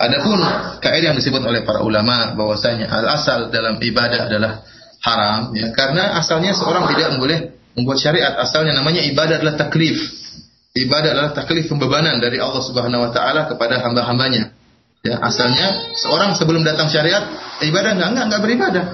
Adapun 0.00 0.38
kaidah 0.80 1.12
yang 1.12 1.18
disebut 1.18 1.42
oleh 1.44 1.66
para 1.66 1.84
ulama 1.84 2.32
bahwasanya 2.32 2.88
al 2.88 3.04
asal 3.20 3.52
dalam 3.52 3.76
ibadah 3.82 4.30
adalah 4.30 4.64
haram 5.00 5.52
ya 5.56 5.72
karena 5.72 6.16
asalnya 6.20 6.52
seorang 6.52 6.88
tidak 6.92 7.16
boleh 7.16 7.56
membuat 7.72 7.98
syariat 8.00 8.36
asalnya 8.36 8.76
namanya 8.76 9.00
ibadah 9.04 9.40
adalah 9.40 9.56
taklif 9.56 9.96
ibadah 10.76 11.16
adalah 11.16 11.32
taklif 11.32 11.68
pembebanan 11.72 12.20
dari 12.20 12.36
Allah 12.36 12.60
Subhanahu 12.60 13.08
wa 13.08 13.10
taala 13.12 13.48
kepada 13.48 13.80
hamba-hambanya 13.80 14.52
ya 15.00 15.16
asalnya 15.24 15.96
seorang 15.96 16.36
sebelum 16.36 16.60
datang 16.60 16.92
syariat 16.92 17.24
ibadah 17.64 17.96
enggak 17.96 18.08
enggak 18.12 18.24
enggak 18.28 18.42
beribadah 18.44 18.84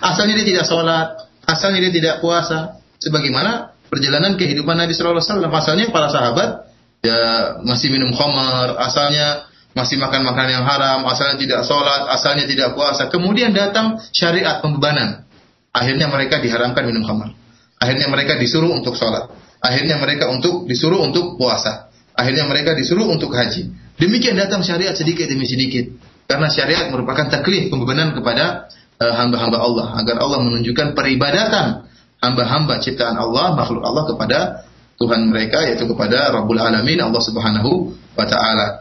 asalnya 0.00 0.40
dia 0.40 0.46
tidak 0.56 0.64
sholat 0.64 1.08
asalnya 1.50 1.82
dia 1.88 1.92
tidak 1.92 2.14
puasa 2.22 2.78
sebagaimana 3.02 3.74
perjalanan 3.90 4.38
kehidupan 4.38 4.78
Nabi 4.78 4.94
Shallallahu 4.94 5.18
Alaihi 5.18 5.30
Wasallam 5.34 5.52
asalnya 5.52 5.86
para 5.90 6.08
sahabat 6.08 6.48
ya 7.02 7.20
masih 7.66 7.90
minum 7.90 8.14
khamar 8.14 8.78
asalnya 8.78 9.50
masih 9.70 10.02
makan 10.02 10.26
makanan 10.26 10.50
yang 10.50 10.66
haram, 10.66 11.06
asalnya 11.06 11.38
tidak 11.38 11.60
sholat, 11.62 12.10
asalnya 12.10 12.44
tidak 12.46 12.74
puasa. 12.74 13.06
Kemudian 13.06 13.54
datang 13.54 14.02
syariat 14.10 14.58
pembebanan. 14.58 15.22
Akhirnya 15.70 16.10
mereka 16.10 16.42
diharamkan 16.42 16.82
minum 16.82 17.06
khamar. 17.06 17.30
Akhirnya 17.78 18.10
mereka 18.10 18.34
disuruh 18.34 18.74
untuk 18.74 18.98
sholat. 18.98 19.30
Akhirnya 19.62 20.02
mereka 20.02 20.26
untuk 20.26 20.66
disuruh 20.66 21.06
untuk 21.06 21.38
puasa. 21.38 21.92
Akhirnya 22.18 22.50
mereka 22.50 22.74
disuruh 22.74 23.06
untuk 23.06 23.30
haji. 23.30 23.70
Demikian 23.94 24.34
datang 24.34 24.66
syariat 24.66 24.96
sedikit 24.98 25.30
demi 25.30 25.46
sedikit. 25.46 25.86
Karena 26.26 26.50
syariat 26.50 26.90
merupakan 26.90 27.30
taklif 27.30 27.70
pembebanan 27.70 28.10
kepada 28.18 28.66
uh, 29.00 29.12
hamba-hamba 29.16 29.58
Allah 29.58 29.86
agar 29.96 30.20
Allah 30.20 30.38
menunjukkan 30.44 30.92
peribadatan 30.92 31.88
hamba-hamba 32.20 32.78
ciptaan 32.78 33.16
Allah, 33.16 33.56
makhluk 33.56 33.80
Allah 33.80 34.04
kepada 34.04 34.38
Tuhan 35.00 35.32
mereka 35.32 35.64
yaitu 35.64 35.88
kepada 35.88 36.28
Rabbul 36.28 36.60
Alamin 36.60 37.00
Allah 37.00 37.22
Subhanahu 37.24 37.96
wa 38.12 38.24
taala. 38.28 38.76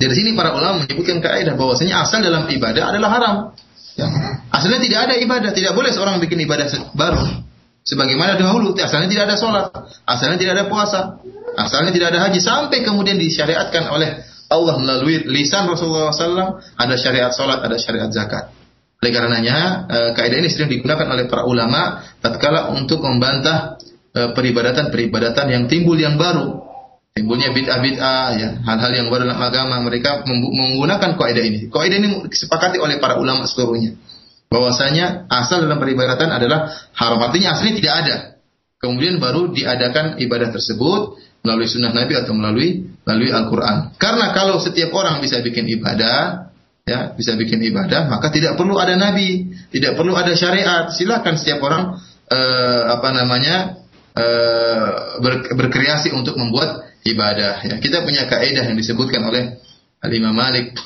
Dari 0.00 0.14
sini 0.16 0.34
para 0.34 0.50
ulama 0.56 0.82
menyebutkan 0.82 1.22
kaidah 1.22 1.54
bahwasanya 1.54 2.02
asal 2.02 2.24
dalam 2.24 2.50
ibadah 2.50 2.90
adalah 2.90 3.10
haram. 3.14 3.36
Ya. 3.94 4.08
Asalnya 4.50 4.80
tidak 4.82 5.00
ada 5.06 5.14
ibadah, 5.20 5.50
tidak 5.52 5.76
boleh 5.76 5.92
seorang 5.92 6.18
bikin 6.18 6.40
ibadah 6.42 6.66
baru. 6.96 7.46
Sebagaimana 7.84 8.36
dahulu, 8.36 8.76
asalnya 8.76 9.08
tidak 9.12 9.24
ada 9.28 9.36
sholat, 9.36 9.66
asalnya 10.04 10.36
tidak 10.40 10.52
ada 10.56 10.64
puasa, 10.68 11.20
asalnya 11.56 11.92
tidak 11.92 12.16
ada 12.16 12.28
haji, 12.28 12.40
sampai 12.40 12.80
kemudian 12.84 13.16
disyariatkan 13.16 13.88
oleh 13.88 14.24
Allah 14.52 14.74
melalui 14.80 15.24
lisan 15.28 15.68
Rasulullah 15.68 16.12
SAW, 16.12 16.60
ada 16.76 16.94
syariat 16.96 17.32
sholat, 17.32 17.60
ada 17.60 17.76
syariat 17.80 18.08
zakat. 18.12 18.52
Oleh 19.00 19.12
karenanya, 19.16 19.56
eh, 19.88 20.10
kaidah 20.12 20.44
ini 20.44 20.52
sering 20.52 20.68
digunakan 20.68 21.08
oleh 21.08 21.24
para 21.24 21.48
ulama 21.48 22.04
tatkala 22.20 22.68
untuk 22.76 23.00
membantah 23.00 23.80
eh, 24.12 24.36
peribadatan-peribadatan 24.36 25.46
yang 25.48 25.64
timbul 25.72 25.96
yang 25.96 26.20
baru. 26.20 26.68
Timbulnya 27.16 27.50
bid'ah-bid'ah 27.50 28.28
ya 28.36 28.48
hal-hal 28.60 28.92
yang 28.92 29.08
baru 29.08 29.24
dalam 29.24 29.40
agama. 29.40 29.80
Mereka 29.88 30.28
menggunakan 30.28 31.16
kaidah 31.16 31.44
ini. 31.48 31.72
Kaidah 31.72 31.96
ini 31.96 32.28
disepakati 32.28 32.76
oleh 32.76 33.00
para 33.00 33.16
ulama 33.16 33.48
seluruhnya. 33.48 33.96
Bahwasanya 34.52 35.30
asal 35.32 35.64
dalam 35.64 35.80
peribadatan 35.80 36.28
adalah 36.28 36.68
haram. 36.92 37.24
Artinya 37.24 37.56
asli 37.56 37.80
tidak 37.80 37.94
ada. 38.04 38.16
Kemudian 38.82 39.16
baru 39.16 39.48
diadakan 39.48 40.20
ibadah 40.20 40.52
tersebut 40.52 41.16
melalui 41.40 41.68
sunnah 41.70 41.96
Nabi 41.96 42.20
atau 42.20 42.36
melalui 42.36 42.84
melalui 43.08 43.32
Al-Quran. 43.32 43.96
Karena 43.96 44.36
kalau 44.36 44.60
setiap 44.60 44.92
orang 44.92 45.24
bisa 45.24 45.40
bikin 45.40 45.64
ibadah 45.70 46.49
ya 46.86 47.12
bisa 47.14 47.36
bikin 47.36 47.60
ibadah 47.60 48.08
maka 48.08 48.32
tidak 48.32 48.56
perlu 48.56 48.80
ada 48.80 48.96
Nabi 48.96 49.52
tidak 49.70 49.94
perlu 49.94 50.16
ada 50.16 50.32
syariat 50.34 50.90
silakan 50.90 51.36
setiap 51.36 51.60
orang 51.64 52.00
eh, 52.30 52.82
apa 52.88 53.08
namanya 53.14 53.56
eh, 54.14 54.86
ber, 55.22 55.50
berkreasi 55.54 56.14
untuk 56.14 56.38
membuat 56.38 56.90
ibadah. 57.04 57.64
Ya, 57.64 57.74
kita 57.80 58.04
punya 58.04 58.28
kaidah 58.28 58.68
yang 58.68 58.76
disebutkan 58.76 59.24
oleh 59.24 59.60
Al 60.00 60.12
Imam 60.12 60.32
Malik 60.36 60.76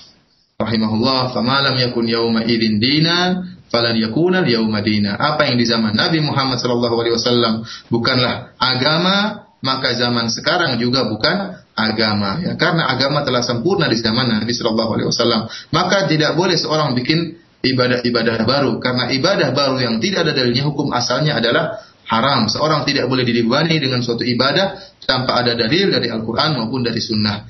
rahimahullah, 0.58 1.34
"Famalam 1.34 1.74
yakun 1.78 2.06
yauma 2.06 2.46
idin 2.46 2.78
dina, 2.78 3.42
falan 3.70 3.94
yakuna 3.98 4.46
yauma 4.46 4.82
dina." 4.82 5.18
Apa 5.18 5.50
yang 5.50 5.58
di 5.58 5.66
zaman 5.66 5.94
Nabi 5.94 6.22
Muhammad 6.22 6.62
sallallahu 6.62 6.96
alaihi 6.98 7.14
wasallam 7.18 7.62
bukanlah 7.90 8.54
agama, 8.58 9.43
maka 9.64 9.96
zaman 9.96 10.28
sekarang 10.28 10.76
juga 10.76 11.08
bukan 11.08 11.64
agama 11.72 12.38
ya 12.44 12.52
karena 12.60 12.92
agama 12.92 13.24
telah 13.24 13.40
sempurna 13.40 13.88
di 13.88 13.96
zaman 13.96 14.28
Nabi 14.28 14.52
sallallahu 14.52 14.90
alaihi 14.94 15.08
wasallam 15.08 15.48
maka 15.72 16.04
tidak 16.04 16.36
boleh 16.36 16.54
seorang 16.54 16.92
bikin 16.92 17.40
ibadah-ibadah 17.64 18.44
baru 18.44 18.76
karena 18.76 19.08
ibadah 19.10 19.56
baru 19.56 19.80
yang 19.80 19.96
tidak 19.98 20.28
ada 20.28 20.32
dalilnya 20.36 20.68
hukum 20.68 20.92
asalnya 20.92 21.40
adalah 21.40 21.80
haram. 22.08 22.46
Seorang 22.48 22.84
tidak 22.84 23.08
boleh 23.08 23.24
dibebani 23.24 23.80
dengan 23.80 24.04
suatu 24.04 24.22
ibadah 24.24 24.96
tanpa 25.04 25.40
ada 25.40 25.56
dalil 25.56 25.88
dari 25.92 26.12
Al-Quran 26.12 26.60
maupun 26.60 26.84
dari 26.84 27.00
Sunnah. 27.00 27.48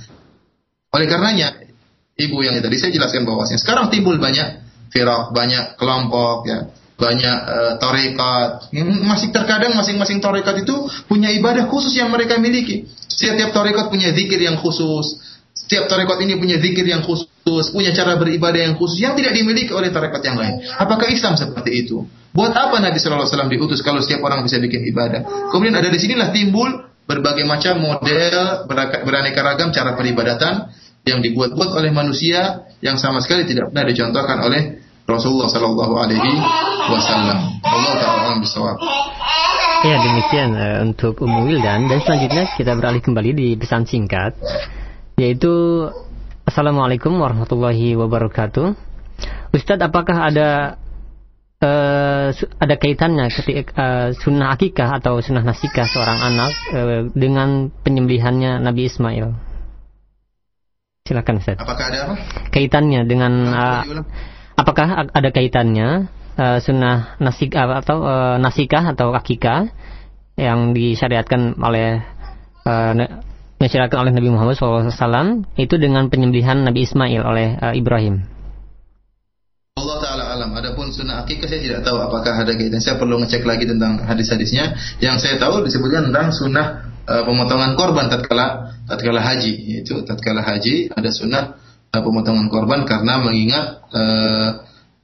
Oleh 0.95 1.07
karenanya, 1.11 1.59
ibu 2.15 2.39
yang 2.43 2.55
tadi 2.63 2.77
saya 2.79 2.95
jelaskan 2.95 3.27
bahwasanya 3.27 3.61
sekarang 3.61 3.91
timbul 3.91 4.15
banyak 4.23 4.63
firak, 4.95 5.35
banyak 5.35 5.75
kelompok, 5.75 6.47
ya, 6.47 6.71
banyak 7.05 7.39
uh, 7.45 7.73
tarekat. 7.77 8.73
Masih 9.05 9.29
terkadang 9.29 9.77
masing-masing 9.77 10.25
tarekat 10.25 10.65
itu 10.65 10.89
punya 11.05 11.29
ibadah 11.29 11.69
khusus 11.69 11.93
yang 12.01 12.09
mereka 12.09 12.41
miliki. 12.41 12.89
Setiap 13.13 13.53
tarekat 13.53 13.93
punya 13.93 14.17
zikir 14.17 14.41
yang 14.41 14.57
khusus. 14.57 15.21
Setiap 15.55 15.87
tarekat 15.87 16.19
ini 16.25 16.41
punya 16.41 16.59
zikir 16.59 16.85
yang 16.85 17.07
khusus, 17.07 17.71
punya 17.73 17.95
cara 17.95 18.19
beribadah 18.19 18.59
yang 18.59 18.75
khusus 18.75 19.01
yang 19.01 19.15
tidak 19.15 19.33
dimiliki 19.33 19.71
oleh 19.71 19.89
tarekat 19.93 20.21
yang 20.27 20.37
lain. 20.37 20.61
Apakah 20.77 21.09
Islam 21.09 21.39
seperti 21.39 21.87
itu? 21.87 22.05
Buat 22.35 22.53
apa 22.53 22.83
Nabi 22.83 22.99
Shallallahu 22.99 23.31
Alaihi 23.31 23.37
Wasallam 23.39 23.53
diutus 23.55 23.81
kalau 23.81 24.03
setiap 24.03 24.21
orang 24.27 24.43
bisa 24.43 24.59
bikin 24.59 24.83
ibadah? 24.91 25.23
Kemudian 25.55 25.79
ada 25.79 25.87
di 25.87 25.97
sinilah 26.03 26.35
timbul 26.35 26.91
berbagai 27.07 27.47
macam 27.47 27.79
model 27.81 28.67
beraneka 29.07 29.41
ragam 29.45 29.71
cara 29.71 29.95
peribadatan 29.95 30.75
yang 31.05 31.21
dibuat-buat 31.21 31.71
oleh 31.77 31.93
manusia 31.93 32.67
yang 32.81 32.97
sama 32.97 33.21
sekali 33.21 33.45
tidak 33.45 33.71
pernah 33.71 33.87
dicontohkan 33.87 34.39
oleh 34.41 34.84
Rasulullah 35.05 35.53
Shallallahu 35.53 35.95
Alaihi 36.01 36.33
Wasallam. 36.89 37.39
Allah 37.61 37.93
taala 38.01 38.41
bisawab. 38.41 38.77
Ya 39.85 40.01
demikian 40.01 40.57
uh, 40.57 40.81
untuk 40.81 41.21
Ummu 41.21 41.45
Wildan 41.45 41.93
dan 41.93 42.01
selanjutnya 42.01 42.49
kita 42.57 42.73
beralih 42.73 43.05
kembali 43.05 43.31
di 43.37 43.49
pesan 43.61 43.85
singkat 43.85 44.33
yaitu 45.21 45.53
Assalamualaikum 46.49 47.13
warahmatullahi 47.21 47.97
wabarakatuh. 48.01 48.73
Ustadz 49.53 49.85
apakah 49.85 50.29
ada 50.33 50.81
uh, 51.61 52.29
ada 52.57 52.75
kaitannya 52.81 53.29
ketika 53.29 53.73
uh, 53.77 54.09
sunnah 54.17 54.57
akikah 54.57 55.01
atau 55.01 55.21
sunnah 55.21 55.45
nasikah 55.45 55.85
seorang 55.85 56.21
anak 56.33 56.53
uh, 56.73 57.01
dengan 57.13 57.69
penyembelihannya 57.85 58.61
Nabi 58.61 58.89
Ismail. 58.89 59.37
Silakan 61.05 61.45
Ustaz. 61.45 61.61
Apakah 61.61 61.85
ada 61.93 61.99
apa? 62.09 62.15
Kaitannya 62.49 63.05
dengan 63.05 63.33
uh, 63.53 63.85
apakah 64.55 65.11
ada 65.11 65.29
kaitannya 65.31 66.07
uh, 66.39 66.59
sunnah 66.63 67.19
nasik 67.19 67.55
uh, 67.55 67.79
atau 67.83 68.03
uh, 68.03 68.37
nasikah 68.39 68.95
atau 68.95 69.15
akikah 69.15 69.71
yang 70.35 70.75
disyariatkan 70.75 71.59
oleh 71.63 72.03
uh, 72.67 72.93
oleh 73.65 74.13
Nabi 74.13 74.29
Muhammad 74.29 74.61
SAW 74.61 75.49
itu 75.57 75.75
dengan 75.81 76.13
penyembelihan 76.13 76.61
Nabi 76.61 76.85
Ismail 76.85 77.23
oleh 77.25 77.49
uh, 77.57 77.73
Ibrahim. 77.73 78.29
Allah 79.75 79.99
Ta'ala 80.05 80.25
alam. 80.37 80.51
Adapun 80.53 80.93
sunnah 80.93 81.25
akikah 81.25 81.49
saya 81.49 81.61
tidak 81.65 81.81
tahu 81.83 81.97
apakah 81.97 82.45
ada 82.45 82.53
kaitan. 82.55 82.79
Saya 82.79 83.01
perlu 83.01 83.19
ngecek 83.25 83.43
lagi 83.49 83.65
tentang 83.65 84.05
hadis-hadisnya. 84.05 84.77
Yang 85.01 85.17
saya 85.25 85.35
tahu 85.41 85.65
disebutkan 85.65 86.13
tentang 86.13 86.31
sunnah 86.31 86.93
uh, 87.09 87.23
pemotongan 87.25 87.73
korban 87.75 88.13
tatkala 88.13 88.77
tatkala 88.85 89.25
haji. 89.25 89.81
Yaitu 89.81 90.05
tatkala 90.05 90.45
haji 90.45 90.93
ada 90.93 91.11
sunnah 91.11 91.57
pemotongan 92.01 92.49
korban 92.51 92.83
karena 92.89 93.21
mengingat 93.21 93.85
uh, 93.93 94.49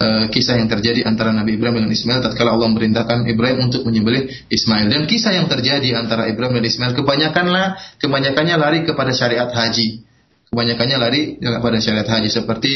uh, 0.01 0.25
kisah 0.33 0.59
yang 0.59 0.67
terjadi 0.73 1.05
antara 1.05 1.31
Nabi 1.31 1.61
Ibrahim 1.61 1.87
dan 1.87 1.93
Ismail. 1.93 2.25
Tatkala 2.25 2.57
Allah 2.57 2.73
memerintahkan 2.73 3.29
Ibrahim 3.29 3.71
untuk 3.71 3.85
menyembelih 3.85 4.49
Ismail. 4.49 4.89
Dan 4.89 5.05
kisah 5.05 5.37
yang 5.37 5.47
terjadi 5.47 6.01
antara 6.01 6.27
Ibrahim 6.27 6.59
dan 6.59 6.67
Ismail 6.67 6.93
kebanyakanlah 6.97 7.67
kebanyakannya 8.01 8.57
lari 8.57 8.79
kepada 8.89 9.13
syariat 9.13 9.53
haji. 9.53 10.03
Kebanyakannya 10.51 10.97
lari 10.99 11.23
kepada 11.39 11.79
syariat 11.79 12.09
haji. 12.09 12.29
Seperti 12.33 12.73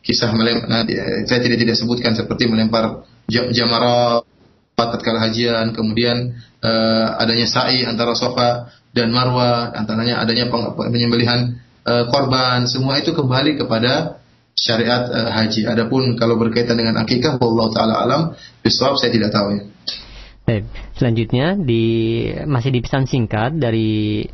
kisah 0.00 0.30
melempar 0.32 0.70
nah, 0.70 0.82
saya 1.26 1.40
tidak 1.42 1.58
tidak 1.60 1.76
sebutkan 1.76 2.14
seperti 2.14 2.46
melempar 2.46 3.04
jamarah 3.28 4.22
tatkala 4.78 5.26
hajian 5.26 5.74
kemudian 5.74 6.38
uh, 6.62 7.18
adanya 7.18 7.50
sa'i 7.50 7.82
antara 7.82 8.14
sofa 8.14 8.70
dan 8.94 9.10
marwah 9.10 9.74
antaranya 9.74 10.22
adanya 10.22 10.48
penyembelihan 10.78 11.58
korban 12.08 12.68
semua 12.68 13.00
itu 13.00 13.16
kembali 13.16 13.60
kepada 13.60 14.18
syariat 14.58 15.06
uh, 15.06 15.30
haji. 15.30 15.70
Adapun 15.70 16.18
kalau 16.18 16.34
berkaitan 16.34 16.74
dengan 16.74 16.98
akikah, 16.98 17.38
Allah 17.38 17.66
taala 17.70 17.94
alam, 18.02 18.22
bisawab 18.60 18.98
saya 18.98 19.14
tidak 19.14 19.30
tahu 19.30 19.54
ya. 19.54 19.62
Baik, 20.48 20.64
selanjutnya 20.96 21.54
di 21.60 21.84
masih 22.48 22.72
di 22.72 22.80
pesan 22.80 23.04
singkat 23.04 23.56
dari 23.60 24.24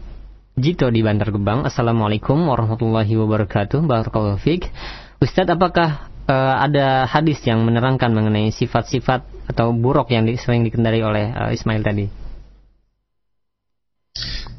Jito 0.54 0.86
di 0.86 1.02
Bantar 1.02 1.34
Gebang. 1.34 1.66
Assalamualaikum 1.66 2.38
warahmatullahi 2.46 3.10
wabarakatuh. 3.18 3.82
Barakallahu 3.82 4.38
fiik. 4.38 4.70
Ustadz, 5.18 5.50
apakah 5.50 6.06
uh, 6.30 6.54
ada 6.62 7.10
hadis 7.10 7.42
yang 7.42 7.66
menerangkan 7.66 8.14
mengenai 8.14 8.54
sifat-sifat 8.54 9.50
atau 9.50 9.74
buruk 9.74 10.14
yang 10.14 10.22
di, 10.22 10.38
sering 10.38 10.62
dikendari 10.62 11.02
oleh 11.02 11.34
uh, 11.34 11.50
Ismail 11.50 11.82
tadi? 11.82 12.06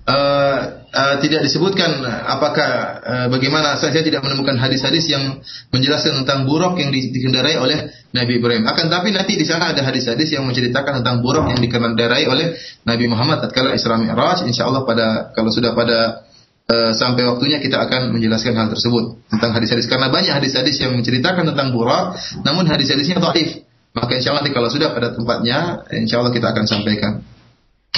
uh, 0.06 0.85
uh, 0.96 1.16
tidak 1.20 1.44
disebutkan 1.44 2.02
apakah 2.08 2.70
uh, 3.04 3.28
bagaimana 3.28 3.76
saya 3.76 4.00
tidak 4.00 4.24
menemukan 4.24 4.56
hadis-hadis 4.56 5.12
yang 5.12 5.44
menjelaskan 5.76 6.24
tentang 6.24 6.48
buruk 6.48 6.80
yang 6.80 6.90
dikendarai 6.96 7.60
oleh 7.60 7.92
Nabi 8.16 8.40
Ibrahim. 8.40 8.64
Akan 8.64 8.88
tapi 8.88 9.12
nanti 9.12 9.36
di 9.36 9.44
sana 9.44 9.76
ada 9.76 9.84
hadis-hadis 9.84 10.32
yang 10.32 10.48
menceritakan 10.48 11.04
tentang 11.04 11.20
buruk 11.20 11.52
yang 11.52 11.60
dikendarai 11.60 12.26
oleh 12.32 12.56
Nabi 12.88 13.06
Muhammad 13.12 13.44
tatkala 13.44 13.76
Isra 13.76 14.00
Mi'raj. 14.00 14.48
Insyaallah 14.48 14.88
pada 14.88 15.36
kalau 15.36 15.52
sudah 15.52 15.76
pada 15.76 16.24
uh, 16.72 16.92
sampai 16.96 17.28
waktunya 17.28 17.60
kita 17.60 17.76
akan 17.76 18.16
menjelaskan 18.16 18.56
hal 18.56 18.72
tersebut 18.72 19.20
tentang 19.28 19.52
hadis-hadis 19.52 19.92
karena 19.92 20.08
banyak 20.08 20.32
hadis-hadis 20.32 20.80
yang 20.80 20.96
menceritakan 20.96 21.44
tentang 21.52 21.76
buruk 21.76 22.16
namun 22.48 22.64
hadis-hadisnya 22.66 23.20
dhaif. 23.20 23.68
Maka 23.96 24.12
insya 24.20 24.36
Allah 24.36 24.44
nanti 24.44 24.52
kalau 24.52 24.68
sudah 24.68 24.92
pada 24.92 25.16
tempatnya, 25.16 25.88
insya 25.96 26.20
Allah 26.20 26.36
kita 26.36 26.52
akan 26.52 26.68
sampaikan. 26.68 27.24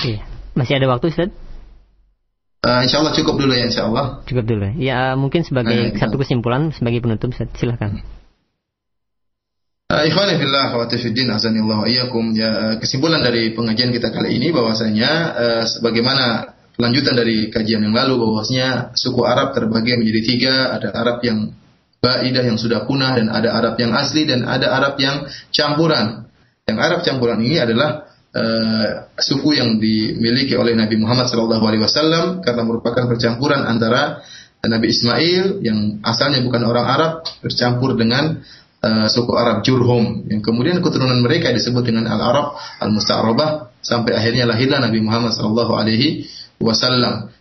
Iya. 0.06 0.22
Masih 0.54 0.78
ada 0.78 0.94
waktu, 0.94 1.10
Ustaz? 1.10 1.34
Uh, 2.66 2.82
insya 2.84 3.00
Allah 3.00 3.14
cukup 3.14 3.38
dulu 3.38 3.54
ya 3.54 3.70
insya 3.70 3.86
Allah. 3.86 4.26
Cukup 4.26 4.46
dulu. 4.50 4.74
Ya 4.82 5.14
mungkin 5.14 5.46
sebagai 5.46 5.94
nah, 5.94 5.98
satu 5.98 6.18
kesimpulan 6.20 6.74
sebagai 6.74 7.06
penutup 7.06 7.32
silahkan. 7.56 8.02
Uh, 9.88 10.04
Ikhwan 10.04 10.36
fillah 10.36 10.76
wa 10.76 10.84
tafiddin 10.90 11.32
azanillahu 11.32 11.88
iyyakum 11.88 12.36
ya 12.36 12.76
kesimpulan 12.76 13.24
dari 13.24 13.56
pengajian 13.56 13.96
kita 13.96 14.12
kali 14.12 14.36
ini 14.36 14.52
bahwasanya 14.52 15.12
uh, 15.32 15.64
sebagaimana 15.64 16.58
lanjutan 16.76 17.16
dari 17.16 17.48
kajian 17.48 17.88
yang 17.88 17.96
lalu 17.96 18.20
bahwasanya 18.20 18.92
suku 19.00 19.24
Arab 19.24 19.56
terbagi 19.56 19.96
menjadi 19.96 20.22
tiga 20.28 20.54
ada 20.76 20.92
Arab 20.92 21.24
yang 21.24 21.56
baidah 21.98 22.44
yang 22.46 22.60
sudah 22.60 22.86
punah 22.86 23.18
dan 23.18 23.32
ada 23.34 23.54
Arab 23.58 23.80
yang 23.82 23.96
asli 23.96 24.30
dan 24.30 24.46
ada 24.46 24.70
Arab 24.76 25.00
yang 25.02 25.26
campuran. 25.50 26.30
Yang 26.68 26.78
Arab 26.84 27.00
campuran 27.02 27.40
ini 27.42 27.58
adalah 27.58 28.12
uh, 28.38 28.86
suku 29.18 29.58
yang 29.58 29.82
dimiliki 29.82 30.54
oleh 30.54 30.78
Nabi 30.78 31.02
Muhammad 31.02 31.26
SAW 31.26 32.46
karena 32.46 32.62
merupakan 32.62 33.10
percampuran 33.10 33.66
antara 33.66 34.22
Nabi 34.62 34.94
Ismail 34.94 35.66
yang 35.66 36.02
asalnya 36.06 36.46
bukan 36.46 36.62
orang 36.66 36.86
Arab 36.86 37.12
bercampur 37.42 37.98
dengan 37.98 38.42
uh, 38.86 39.08
suku 39.10 39.34
Arab 39.34 39.66
Jurhum. 39.66 40.30
Yang 40.30 40.42
kemudian 40.46 40.78
keturunan 40.86 41.18
mereka 41.26 41.50
disebut 41.50 41.82
dengan 41.82 42.06
Al 42.10 42.22
Arab 42.22 42.48
Al 42.58 42.94
Musta'rabah 42.94 43.82
sampai 43.82 44.14
akhirnya 44.14 44.46
lahirlah 44.46 44.84
Nabi 44.84 45.00
Muhammad 45.02 45.34
SAW 45.34 45.70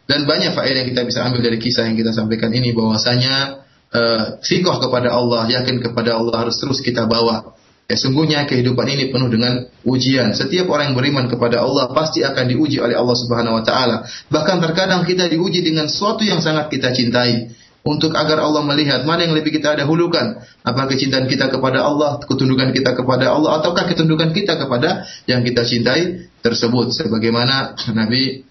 dan 0.07 0.21
banyak 0.29 0.53
faedah 0.55 0.85
yang 0.85 0.89
kita 0.93 1.03
bisa 1.09 1.25
ambil 1.25 1.41
dari 1.43 1.59
kisah 1.59 1.89
yang 1.89 1.97
kita 1.97 2.13
sampaikan 2.13 2.53
ini 2.53 2.71
bahwasanya 2.77 3.65
uh, 3.91 4.39
kepada 4.45 5.09
Allah 5.11 5.49
yakin 5.51 5.83
kepada 5.83 6.21
Allah 6.21 6.47
harus 6.47 6.61
terus 6.61 6.79
kita 6.85 7.09
bawa 7.09 7.57
Ya 7.87 7.95
sungguhnya 7.95 8.51
kehidupan 8.51 8.83
ini 8.91 9.15
penuh 9.15 9.31
dengan 9.31 9.63
ujian. 9.87 10.35
Setiap 10.35 10.67
orang 10.75 10.91
yang 10.91 10.97
beriman 10.99 11.31
kepada 11.31 11.63
Allah 11.63 11.87
pasti 11.95 12.27
akan 12.27 12.51
diuji 12.51 12.83
oleh 12.83 12.99
Allah 12.99 13.15
Subhanahu 13.15 13.63
wa 13.63 13.63
taala. 13.63 14.03
Bahkan 14.27 14.59
terkadang 14.59 15.07
kita 15.07 15.31
diuji 15.31 15.63
dengan 15.63 15.87
sesuatu 15.87 16.27
yang 16.27 16.43
sangat 16.43 16.67
kita 16.67 16.91
cintai 16.91 17.55
untuk 17.87 18.11
agar 18.19 18.43
Allah 18.43 18.67
melihat 18.67 19.07
mana 19.07 19.23
yang 19.23 19.39
lebih 19.39 19.55
kita 19.55 19.79
dahulukan. 19.79 20.43
Apa 20.67 20.91
kecintaan 20.91 21.31
kita 21.31 21.47
kepada 21.47 21.87
Allah, 21.87 22.19
ketundukan 22.27 22.75
kita 22.75 22.99
kepada 22.99 23.31
Allah 23.31 23.63
ataukah 23.63 23.87
ketundukan 23.87 24.35
kita 24.35 24.59
kepada 24.59 25.07
yang 25.31 25.47
kita 25.47 25.63
cintai 25.63 26.27
tersebut. 26.43 26.91
Sebagaimana 26.91 27.79
Nabi 27.95 28.43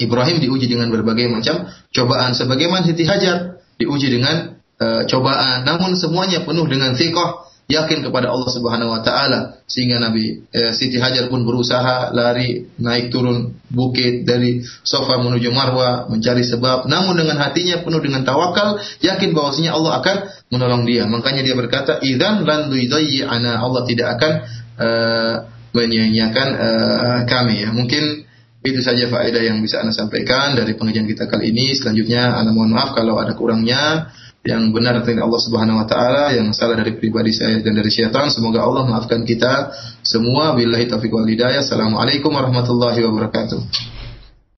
Ibrahim 0.00 0.40
diuji 0.40 0.64
dengan 0.64 0.88
berbagai 0.88 1.28
macam 1.28 1.68
cobaan 1.92 2.32
sebagaimana 2.32 2.86
Siti 2.86 3.04
Hajar 3.04 3.60
diuji 3.76 4.14
dengan 4.14 4.56
uh, 4.78 5.02
cobaan 5.10 5.66
namun 5.66 5.98
semuanya 5.98 6.46
penuh 6.46 6.64
dengan 6.70 6.94
thiqah 6.94 7.47
yakin 7.68 8.00
kepada 8.00 8.32
Allah 8.32 8.48
Subhanahu 8.48 8.96
wa 8.96 9.04
taala 9.04 9.60
sehingga 9.68 10.00
Nabi 10.00 10.40
eh, 10.48 10.72
Siti 10.72 10.96
Hajar 10.96 11.28
pun 11.28 11.44
berusaha 11.44 12.08
lari 12.16 12.64
naik 12.80 13.12
turun 13.12 13.60
bukit 13.68 14.24
dari 14.24 14.64
sofa 14.80 15.20
menuju 15.20 15.52
Marwa 15.52 16.08
mencari 16.08 16.40
sebab. 16.48 16.88
Namun 16.88 17.20
dengan 17.20 17.36
hatinya 17.44 17.84
penuh 17.84 18.00
dengan 18.00 18.24
tawakal 18.24 18.80
yakin 19.04 19.36
bahwasanya 19.36 19.76
Allah 19.76 20.00
akan 20.00 20.16
menolong 20.48 20.88
dia. 20.88 21.04
Makanya 21.04 21.44
dia 21.44 21.52
berkata 21.52 22.00
idzan 22.00 22.48
lan 22.48 22.72
ana 22.72 23.60
Allah 23.60 23.82
tidak 23.84 24.16
akan 24.16 24.32
uh, 24.80 25.34
menyia-nyiakan 25.76 26.48
uh, 26.56 27.18
kami. 27.28 27.68
Ya 27.68 27.70
mungkin 27.70 28.24
itu 28.64 28.80
saja 28.80 29.12
faedah 29.12 29.44
yang 29.44 29.60
bisa 29.60 29.84
Anda 29.84 29.92
sampaikan 29.92 30.56
dari 30.56 30.72
pengajian 30.72 31.04
kita 31.04 31.28
kali 31.28 31.52
ini. 31.52 31.76
Selanjutnya 31.76 32.32
Anda 32.32 32.56
mohon 32.56 32.72
maaf 32.72 32.96
kalau 32.96 33.20
ada 33.20 33.36
kurangnya 33.36 34.08
yang 34.48 34.72
benar 34.72 35.04
dari 35.04 35.20
Allah 35.20 35.40
Subhanahu 35.44 35.76
wa 35.76 35.84
taala, 35.84 36.32
yang 36.32 36.56
salah 36.56 36.80
dari 36.80 36.96
pribadi 36.96 37.36
saya 37.36 37.60
dan 37.60 37.76
dari 37.76 37.92
syaitan. 37.92 38.32
Semoga 38.32 38.64
Allah 38.64 38.88
maafkan 38.88 39.28
kita 39.28 39.76
semua. 40.00 40.56
Billahi 40.56 40.88
taufiq 40.88 41.12
wal 41.12 41.28
hidayah. 41.28 41.60
Assalamualaikum 41.60 42.32
warahmatullahi 42.32 43.04
wabarakatuh. 43.04 43.60